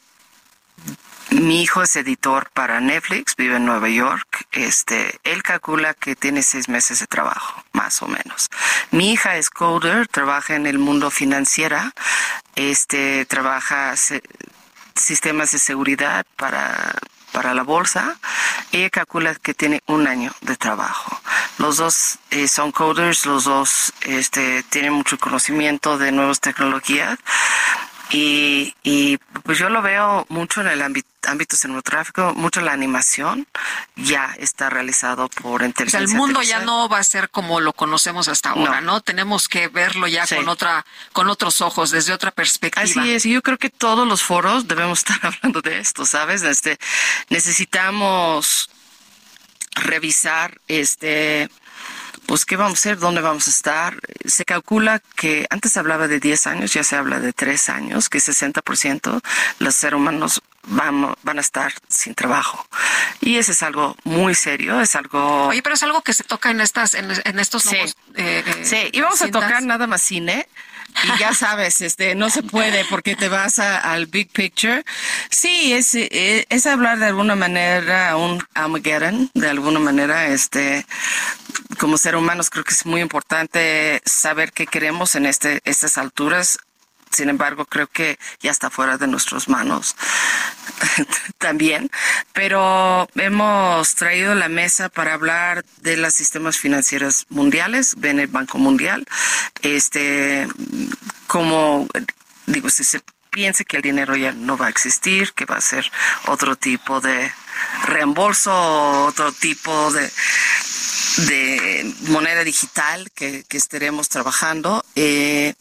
mi 1.30 1.62
hijo 1.62 1.84
es 1.84 1.96
editor 1.96 2.50
para 2.54 2.80
Netflix, 2.80 3.36
vive 3.36 3.58
en 3.58 3.66
Nueva 3.66 3.90
York. 3.90 4.48
Este, 4.52 5.20
él 5.24 5.44
calcula 5.44 5.94
que 5.94 6.16
tiene 6.16 6.42
seis 6.42 6.70
meses 6.70 7.00
de 7.00 7.08
trabajo, 7.08 7.64
más 7.74 8.02
o 8.02 8.08
menos. 8.08 8.48
Mi 8.92 9.12
hija 9.12 9.36
es 9.38 9.50
coder, 9.50 10.08
trabaja 10.08 10.56
en 10.56 10.66
el 10.66 10.80
mundo 10.80 11.12
financiera. 11.12 11.94
Este, 12.56 13.26
trabaja 13.26 13.94
sistemas 14.96 15.52
de 15.52 15.60
seguridad 15.60 16.26
para 16.38 16.96
para 17.36 17.54
la 17.54 17.64
bolsa, 17.64 18.16
ella 18.72 18.90
calcula 18.90 19.36
que 19.36 19.54
tiene 19.54 19.82
un 19.88 20.08
año 20.08 20.32
de 20.40 20.56
trabajo. 20.56 21.20
Los 21.58 21.76
dos 21.76 22.18
eh, 22.32 22.48
son 22.48 22.72
coders, 22.72 23.26
los 23.26 23.44
dos 23.44 23.92
este, 24.04 24.64
tienen 24.64 24.94
mucho 24.94 25.18
conocimiento 25.18 25.98
de 25.98 26.14
nuevas 26.14 26.40
tecnologías 26.40 27.20
y, 28.12 28.74
y 28.84 29.18
pues 29.44 29.58
yo 29.58 29.70
lo 29.70 29.82
veo 29.82 30.26
mucho 30.30 30.62
en 30.62 30.68
el 30.68 30.82
ámbito 30.82 31.10
ámbito 31.28 31.58
cinematográfico, 31.58 32.34
mucho 32.36 32.62
la 32.62 32.72
animación 32.72 33.48
ya 33.96 34.36
está 34.38 34.70
realizado 34.70 35.28
por 35.28 35.64
inteligencia 35.64 36.06
O 36.06 36.08
sea, 36.08 36.14
el 36.14 36.20
mundo 36.20 36.44
ya 36.44 36.60
no 36.60 36.88
va 36.88 37.00
a 37.00 37.04
ser 37.04 37.32
como 37.32 37.60
lo 37.60 37.74
conocemos 37.74 38.28
hasta 38.28 38.52
ahora, 38.52 38.80
¿no? 38.82 39.02
Tenemos 39.02 39.48
que 39.48 39.68
verlo 39.68 40.08
ya 40.08 40.28
Sí. 40.28 40.36
con 40.36 40.50
otra, 40.50 40.86
con 41.14 41.28
otros 41.30 41.62
ojos, 41.62 41.90
desde 41.90 42.14
otra 42.14 42.30
perspectiva. 42.30 42.84
Así 42.84 43.12
es, 43.12 43.26
y 43.26 43.34
yo 43.34 43.42
creo 43.42 43.58
que 43.58 43.72
todos 43.72 44.08
los 44.08 44.22
foros 44.22 44.68
debemos 44.68 45.00
estar 45.08 45.18
hablando 45.24 45.62
de 45.64 45.80
esto, 45.80 46.06
¿sabes? 46.06 46.44
Este, 46.44 46.78
necesitamos 47.30 48.70
revisar 49.76 50.60
este 50.68 51.50
pues 52.28 52.46
qué 52.46 52.56
vamos 52.56 52.74
a 52.74 52.80
hacer, 52.80 52.98
dónde 53.00 53.22
vamos 53.22 53.48
a 53.48 53.50
estar. 53.52 53.98
Se 54.26 54.46
calcula 54.46 55.02
que 55.16 55.46
antes 55.50 55.72
se 55.74 55.80
hablaba 55.80 56.08
de 56.08 56.20
10 56.20 56.48
años, 56.48 56.74
ya 56.74 56.84
se 56.84 56.96
habla 56.96 57.20
de 57.20 57.34
3 57.34 57.70
años, 57.70 58.10
que 58.10 58.20
60% 58.20 59.22
los 59.60 59.76
seres 59.76 59.98
humanos 59.98 60.42
van, 60.68 61.14
van 61.24 61.38
a 61.38 61.42
estar 61.42 61.74
sin 61.88 62.16
trabajo. 62.16 62.66
Y 63.22 63.38
eso 63.38 63.52
es 63.52 63.62
algo 63.64 63.96
muy 64.04 64.36
serio, 64.36 64.82
es 64.82 64.96
algo... 64.96 65.48
Oye, 65.48 65.62
pero 65.62 65.76
es 65.76 65.84
algo 65.84 66.02
que 66.02 66.14
se 66.14 66.24
toca 66.24 66.50
en 66.52 66.62
estas, 66.62 66.94
en, 66.96 67.12
en 67.24 67.40
estos 67.40 67.64
Sí. 67.64 67.72
nuevos, 67.76 67.96
eh, 68.16 68.44
eh, 68.46 68.66
Sí, 68.66 68.90
y 68.92 69.02
vamos 69.02 69.22
a 69.22 69.30
tocar 69.30 69.62
nada 69.64 69.88
más 69.88 70.02
cine. 70.02 70.48
Y 71.04 71.20
ya 71.20 71.34
sabes, 71.34 71.82
este, 71.82 72.16
no 72.16 72.30
se 72.30 72.44
puede 72.44 72.86
porque 72.86 73.16
te 73.16 73.28
vas 73.28 73.60
al 73.60 74.08
big 74.08 74.30
picture. 74.32 74.84
Sí, 75.30 75.74
es, 75.74 75.94
eh, 75.96 76.46
es 76.50 76.66
hablar 76.66 77.00
de 77.00 77.08
alguna 77.08 77.36
manera 77.36 78.16
un 78.18 78.44
Armageddon, 78.54 79.30
de 79.34 79.50
alguna 79.50 79.80
manera, 79.80 80.28
este, 80.28 80.86
como 81.78 81.98
ser 81.98 82.16
humanos 82.16 82.50
creo 82.50 82.64
que 82.64 82.74
es 82.74 82.86
muy 82.86 83.02
importante 83.02 84.02
saber 84.06 84.52
qué 84.52 84.66
queremos 84.66 85.16
en 85.16 85.26
este, 85.26 85.62
estas 85.66 85.98
alturas. 85.98 86.58
Sin 87.16 87.30
embargo, 87.30 87.66
creo 87.66 87.88
que 87.88 88.20
ya 88.42 88.52
está 88.52 88.70
fuera 88.70 88.98
de 88.98 89.08
nuestras 89.08 89.48
manos 89.48 89.96
también. 91.38 91.90
Pero 92.34 93.08
hemos 93.16 93.96
traído 93.96 94.36
la 94.36 94.50
mesa 94.50 94.90
para 94.90 95.14
hablar 95.14 95.64
de 95.78 95.96
los 95.96 96.14
sistemas 96.14 96.58
financieros 96.58 97.26
mundiales, 97.30 97.96
ven 97.98 98.20
el 98.20 98.28
Banco 98.28 98.58
Mundial, 98.58 99.06
este, 99.62 100.48
como 101.28 101.88
digo, 102.48 102.70
si 102.70 102.84
se 102.84 103.02
piensa 103.30 103.64
que 103.64 103.78
el 103.78 103.84
dinero 103.84 104.16
ya 104.18 104.34
no 104.34 104.58
va 104.58 104.68
a 104.68 104.70
existir, 104.70 105.32
que 105.34 105.46
va 105.46 105.56
a 105.56 105.62
ser 105.62 105.90
otro 106.28 106.58
tipo 106.58 107.00
de 107.00 107.32
reembolso, 107.84 109.06
otro 109.06 109.32
tipo 109.32 109.92
de 109.92 110.12
moneda 112.08 112.44
digital 112.44 113.10
que, 113.16 113.46
que 113.48 113.58
estaremos 113.58 114.10
trabajando. 114.10 114.84
Eh, 114.96 115.54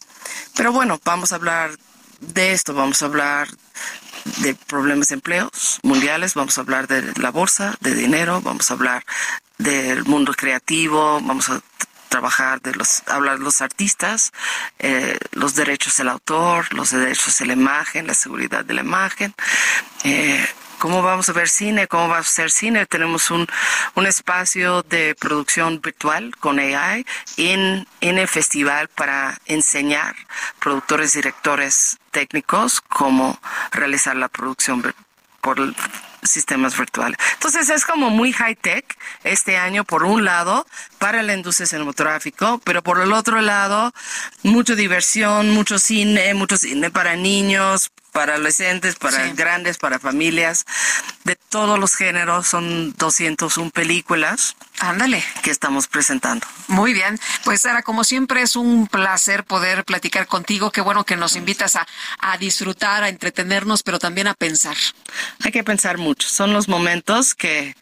pero 0.56 0.72
bueno, 0.72 1.00
vamos 1.04 1.32
a 1.32 1.36
hablar 1.36 1.70
de 2.20 2.52
esto, 2.52 2.74
vamos 2.74 3.02
a 3.02 3.06
hablar 3.06 3.48
de 4.38 4.54
problemas 4.54 5.08
de 5.08 5.14
empleos 5.16 5.80
mundiales, 5.82 6.34
vamos 6.34 6.56
a 6.56 6.62
hablar 6.62 6.86
de 6.86 7.12
la 7.20 7.30
bolsa, 7.30 7.76
de 7.80 7.94
dinero, 7.94 8.40
vamos 8.40 8.70
a 8.70 8.74
hablar 8.74 9.04
del 9.58 10.04
mundo 10.04 10.32
creativo, 10.34 11.20
vamos 11.20 11.50
a 11.50 11.60
trabajar 12.08 12.60
de 12.62 12.72
los, 12.74 13.02
hablar 13.06 13.38
de 13.38 13.44
los 13.44 13.60
artistas, 13.60 14.32
eh, 14.78 15.18
los 15.32 15.54
derechos 15.54 15.96
del 15.96 16.08
autor, 16.08 16.72
los 16.72 16.90
derechos 16.90 17.36
de 17.38 17.46
la 17.46 17.52
imagen, 17.54 18.06
la 18.06 18.14
seguridad 18.14 18.64
de 18.64 18.74
la 18.74 18.82
imagen. 18.82 19.34
eh, 20.04 20.46
¿Cómo 20.84 21.00
vamos 21.00 21.30
a 21.30 21.32
ver 21.32 21.48
cine? 21.48 21.88
¿Cómo 21.88 22.10
va 22.10 22.18
a 22.18 22.22
ser 22.22 22.50
cine? 22.50 22.84
Tenemos 22.84 23.30
un, 23.30 23.46
un 23.94 24.06
espacio 24.06 24.82
de 24.82 25.14
producción 25.18 25.80
virtual 25.80 26.36
con 26.36 26.58
AI 26.58 27.06
en, 27.38 27.86
en 28.02 28.18
el 28.18 28.28
festival 28.28 28.88
para 28.88 29.40
enseñar 29.46 30.14
productores, 30.58 31.14
directores 31.14 31.96
técnicos 32.10 32.82
cómo 32.82 33.40
realizar 33.72 34.14
la 34.14 34.28
producción 34.28 34.82
por 35.40 35.74
sistemas 36.22 36.76
virtuales. 36.76 37.16
Entonces 37.32 37.70
es 37.70 37.86
como 37.86 38.10
muy 38.10 38.34
high 38.34 38.54
tech 38.54 38.84
este 39.22 39.56
año 39.56 39.84
por 39.84 40.04
un 40.04 40.26
lado 40.26 40.66
para 40.98 41.22
la 41.22 41.32
industria 41.32 41.66
cinematográfica, 41.66 42.58
pero 42.62 42.82
por 42.82 43.00
el 43.00 43.14
otro 43.14 43.40
lado 43.40 43.94
mucha 44.42 44.74
diversión, 44.74 45.48
mucho 45.48 45.78
cine, 45.78 46.34
mucho 46.34 46.58
cine 46.58 46.90
para 46.90 47.16
niños, 47.16 47.90
para 48.14 48.34
adolescentes, 48.34 48.94
para 48.94 49.26
grandes, 49.32 49.76
para 49.76 49.98
familias, 49.98 50.64
de 51.24 51.34
todos 51.34 51.80
los 51.80 51.96
géneros, 51.96 52.46
son 52.46 52.92
201 52.92 53.70
películas. 53.70 54.54
Ándale. 54.78 55.22
Que 55.42 55.50
estamos 55.50 55.88
presentando. 55.88 56.46
Muy 56.68 56.92
bien, 56.92 57.18
pues 57.42 57.62
Sara, 57.62 57.82
como 57.82 58.04
siempre 58.04 58.42
es 58.42 58.54
un 58.54 58.86
placer 58.86 59.42
poder 59.42 59.84
platicar 59.84 60.28
contigo. 60.28 60.70
Qué 60.70 60.80
bueno 60.80 61.02
que 61.02 61.16
nos 61.16 61.34
invitas 61.34 61.74
a, 61.74 61.88
a 62.20 62.38
disfrutar, 62.38 63.02
a 63.02 63.08
entretenernos, 63.08 63.82
pero 63.82 63.98
también 63.98 64.28
a 64.28 64.34
pensar. 64.34 64.76
Hay 65.44 65.50
que 65.50 65.64
pensar 65.64 65.98
mucho, 65.98 66.28
son 66.28 66.52
los 66.52 66.68
momentos 66.68 67.34
que, 67.34 67.74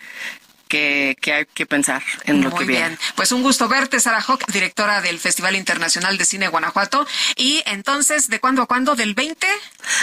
que, 0.72 1.18
que 1.20 1.32
hay 1.34 1.44
que 1.52 1.66
pensar 1.66 2.02
en 2.24 2.42
lo 2.42 2.48
Muy 2.48 2.60
que 2.60 2.64
bien, 2.64 2.80
viene. 2.82 2.98
pues 3.14 3.30
un 3.30 3.42
gusto 3.42 3.68
verte, 3.68 4.00
Sara 4.00 4.22
Hock, 4.26 4.50
directora 4.50 5.02
del 5.02 5.18
Festival 5.20 5.54
Internacional 5.54 6.16
de 6.16 6.24
Cine 6.24 6.48
Guanajuato. 6.48 7.06
Y 7.36 7.62
entonces, 7.66 8.28
¿de 8.28 8.40
cuándo 8.40 8.62
a 8.62 8.66
cuándo? 8.66 8.96
¿Del 8.96 9.12
20? 9.12 9.46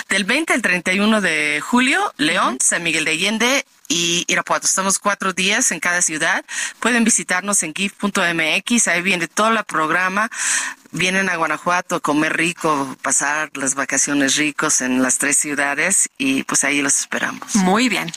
Del 0.09 0.25
20 0.25 0.53
al 0.53 0.61
31 0.61 1.21
de 1.21 1.59
julio, 1.59 2.13
León, 2.17 2.59
San 2.61 2.83
Miguel 2.83 3.05
de 3.05 3.11
Allende 3.11 3.65
y 3.87 4.25
Irapuato. 4.27 4.67
Estamos 4.67 4.99
cuatro 4.99 5.33
días 5.33 5.71
en 5.71 5.79
cada 5.79 6.03
ciudad. 6.03 6.45
Pueden 6.79 7.03
visitarnos 7.03 7.63
en 7.63 7.73
gif.mx, 7.73 8.87
ahí 8.89 9.01
viene 9.01 9.27
todo 9.27 9.49
el 9.49 9.63
programa. 9.63 10.29
Vienen 10.91 11.29
a 11.29 11.35
Guanajuato 11.35 11.95
a 11.95 11.99
comer 11.99 12.37
rico, 12.37 12.95
pasar 13.01 13.49
las 13.55 13.73
vacaciones 13.73 14.35
ricos 14.35 14.81
en 14.81 15.01
las 15.01 15.17
tres 15.17 15.37
ciudades 15.37 16.09
y 16.19 16.43
pues 16.43 16.63
ahí 16.63 16.83
los 16.83 16.99
esperamos. 16.99 17.55
Muy 17.55 17.89
bien. 17.89 18.11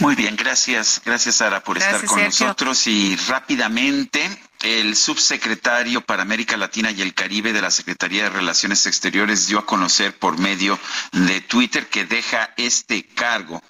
Muy 0.00 0.14
bien, 0.14 0.36
gracias, 0.36 1.00
gracias 1.04 1.36
Sara 1.36 1.62
por 1.62 1.78
estar 1.78 2.04
con 2.04 2.18
Sergio. 2.18 2.46
nosotros 2.46 2.86
y 2.86 3.16
rápidamente 3.28 4.28
el 4.62 4.94
subsecretario 4.94 6.02
para 6.02 6.22
América 6.22 6.56
Latina 6.56 6.90
y 6.90 7.00
el 7.00 7.14
Caribe 7.14 7.52
de 7.52 7.62
la 7.62 7.70
Secretaría 7.70 8.24
de 8.24 8.30
Relaciones 8.30 8.86
Exteriores 8.86 9.46
dio 9.46 9.58
a 9.58 9.66
conocer 9.66 10.16
por 10.18 10.38
medio 10.38 10.78
de 11.12 11.40
Twitter 11.40 11.88
que 11.88 12.04
deja 12.04 12.52
este 12.56 13.04
cargo. 13.04 13.62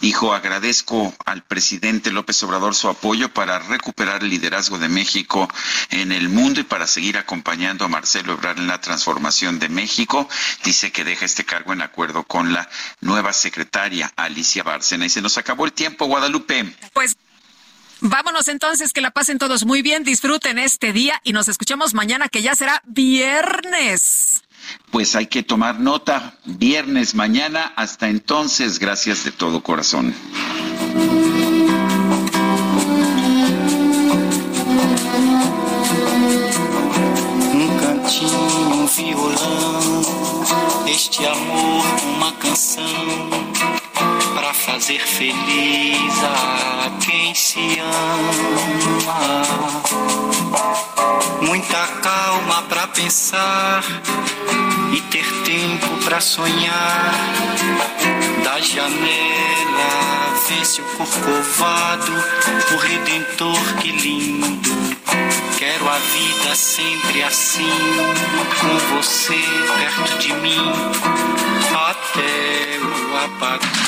Dijo, 0.00 0.32
agradezco 0.32 1.14
al 1.26 1.42
presidente 1.42 2.10
López 2.10 2.42
Obrador 2.42 2.74
su 2.74 2.88
apoyo 2.88 3.32
para 3.32 3.58
recuperar 3.58 4.22
el 4.22 4.30
liderazgo 4.30 4.78
de 4.78 4.88
México 4.88 5.48
en 5.90 6.12
el 6.12 6.28
mundo 6.28 6.60
y 6.60 6.64
para 6.64 6.86
seguir 6.86 7.18
acompañando 7.18 7.84
a 7.84 7.88
Marcelo 7.88 8.32
Ebrard 8.32 8.58
en 8.58 8.68
la 8.68 8.80
transformación 8.80 9.58
de 9.58 9.68
México. 9.68 10.28
Dice 10.64 10.92
que 10.92 11.04
deja 11.04 11.26
este 11.26 11.44
cargo 11.44 11.72
en 11.72 11.82
acuerdo 11.82 12.24
con 12.24 12.52
la 12.52 12.68
nueva 13.00 13.32
secretaria 13.32 14.12
Alicia 14.16 14.62
Bárcena. 14.62 15.04
Y 15.06 15.10
se 15.10 15.22
nos 15.22 15.36
acabó 15.36 15.66
el 15.66 15.72
tiempo, 15.72 16.06
Guadalupe. 16.06 16.74
Pues 16.92 17.16
vámonos 18.00 18.48
entonces, 18.48 18.92
que 18.92 19.00
la 19.00 19.10
pasen 19.10 19.38
todos 19.38 19.64
muy 19.64 19.82
bien, 19.82 20.04
disfruten 20.04 20.58
este 20.58 20.92
día 20.92 21.20
y 21.24 21.32
nos 21.32 21.48
escuchamos 21.48 21.94
mañana, 21.94 22.28
que 22.28 22.42
ya 22.42 22.54
será 22.54 22.82
viernes. 22.86 24.42
Pues 24.90 25.14
hay 25.16 25.26
que 25.26 25.42
tomar 25.42 25.80
nota. 25.80 26.34
Viernes 26.44 27.14
mañana. 27.14 27.72
Hasta 27.76 28.08
entonces, 28.08 28.78
gracias 28.78 29.24
de 29.24 29.32
todo 29.32 29.62
corazón. 29.62 30.14
Um 37.54 37.78
cantinho, 37.80 38.70
um 38.74 38.86
violão, 38.86 40.44
este 40.86 41.24
amor, 41.26 41.84
uma 42.16 42.32
canção 42.32 43.57
fazer 44.78 45.00
feliz 45.00 46.14
a 46.22 46.90
quem 47.04 47.34
se 47.34 47.80
ama. 47.80 49.42
Muita 51.42 51.84
calma 52.00 52.62
para 52.68 52.86
pensar 52.86 53.82
e 54.92 55.00
ter 55.10 55.26
tempo 55.42 55.88
para 56.04 56.20
sonhar. 56.20 57.12
Da 58.44 58.60
janela 58.60 60.34
vê-se 60.48 60.80
o 60.80 60.84
corcovado, 60.96 62.12
o 62.72 62.76
redentor 62.76 63.60
que 63.80 63.90
lindo. 63.90 64.70
Quero 65.58 65.88
a 65.88 65.98
vida 65.98 66.54
sempre 66.54 67.24
assim, 67.24 67.68
com 68.60 68.96
você 68.96 69.42
perto 69.76 70.18
de 70.18 70.32
mim, 70.34 70.72
até 71.74 72.78
o 72.80 73.16
apagar. 73.24 73.87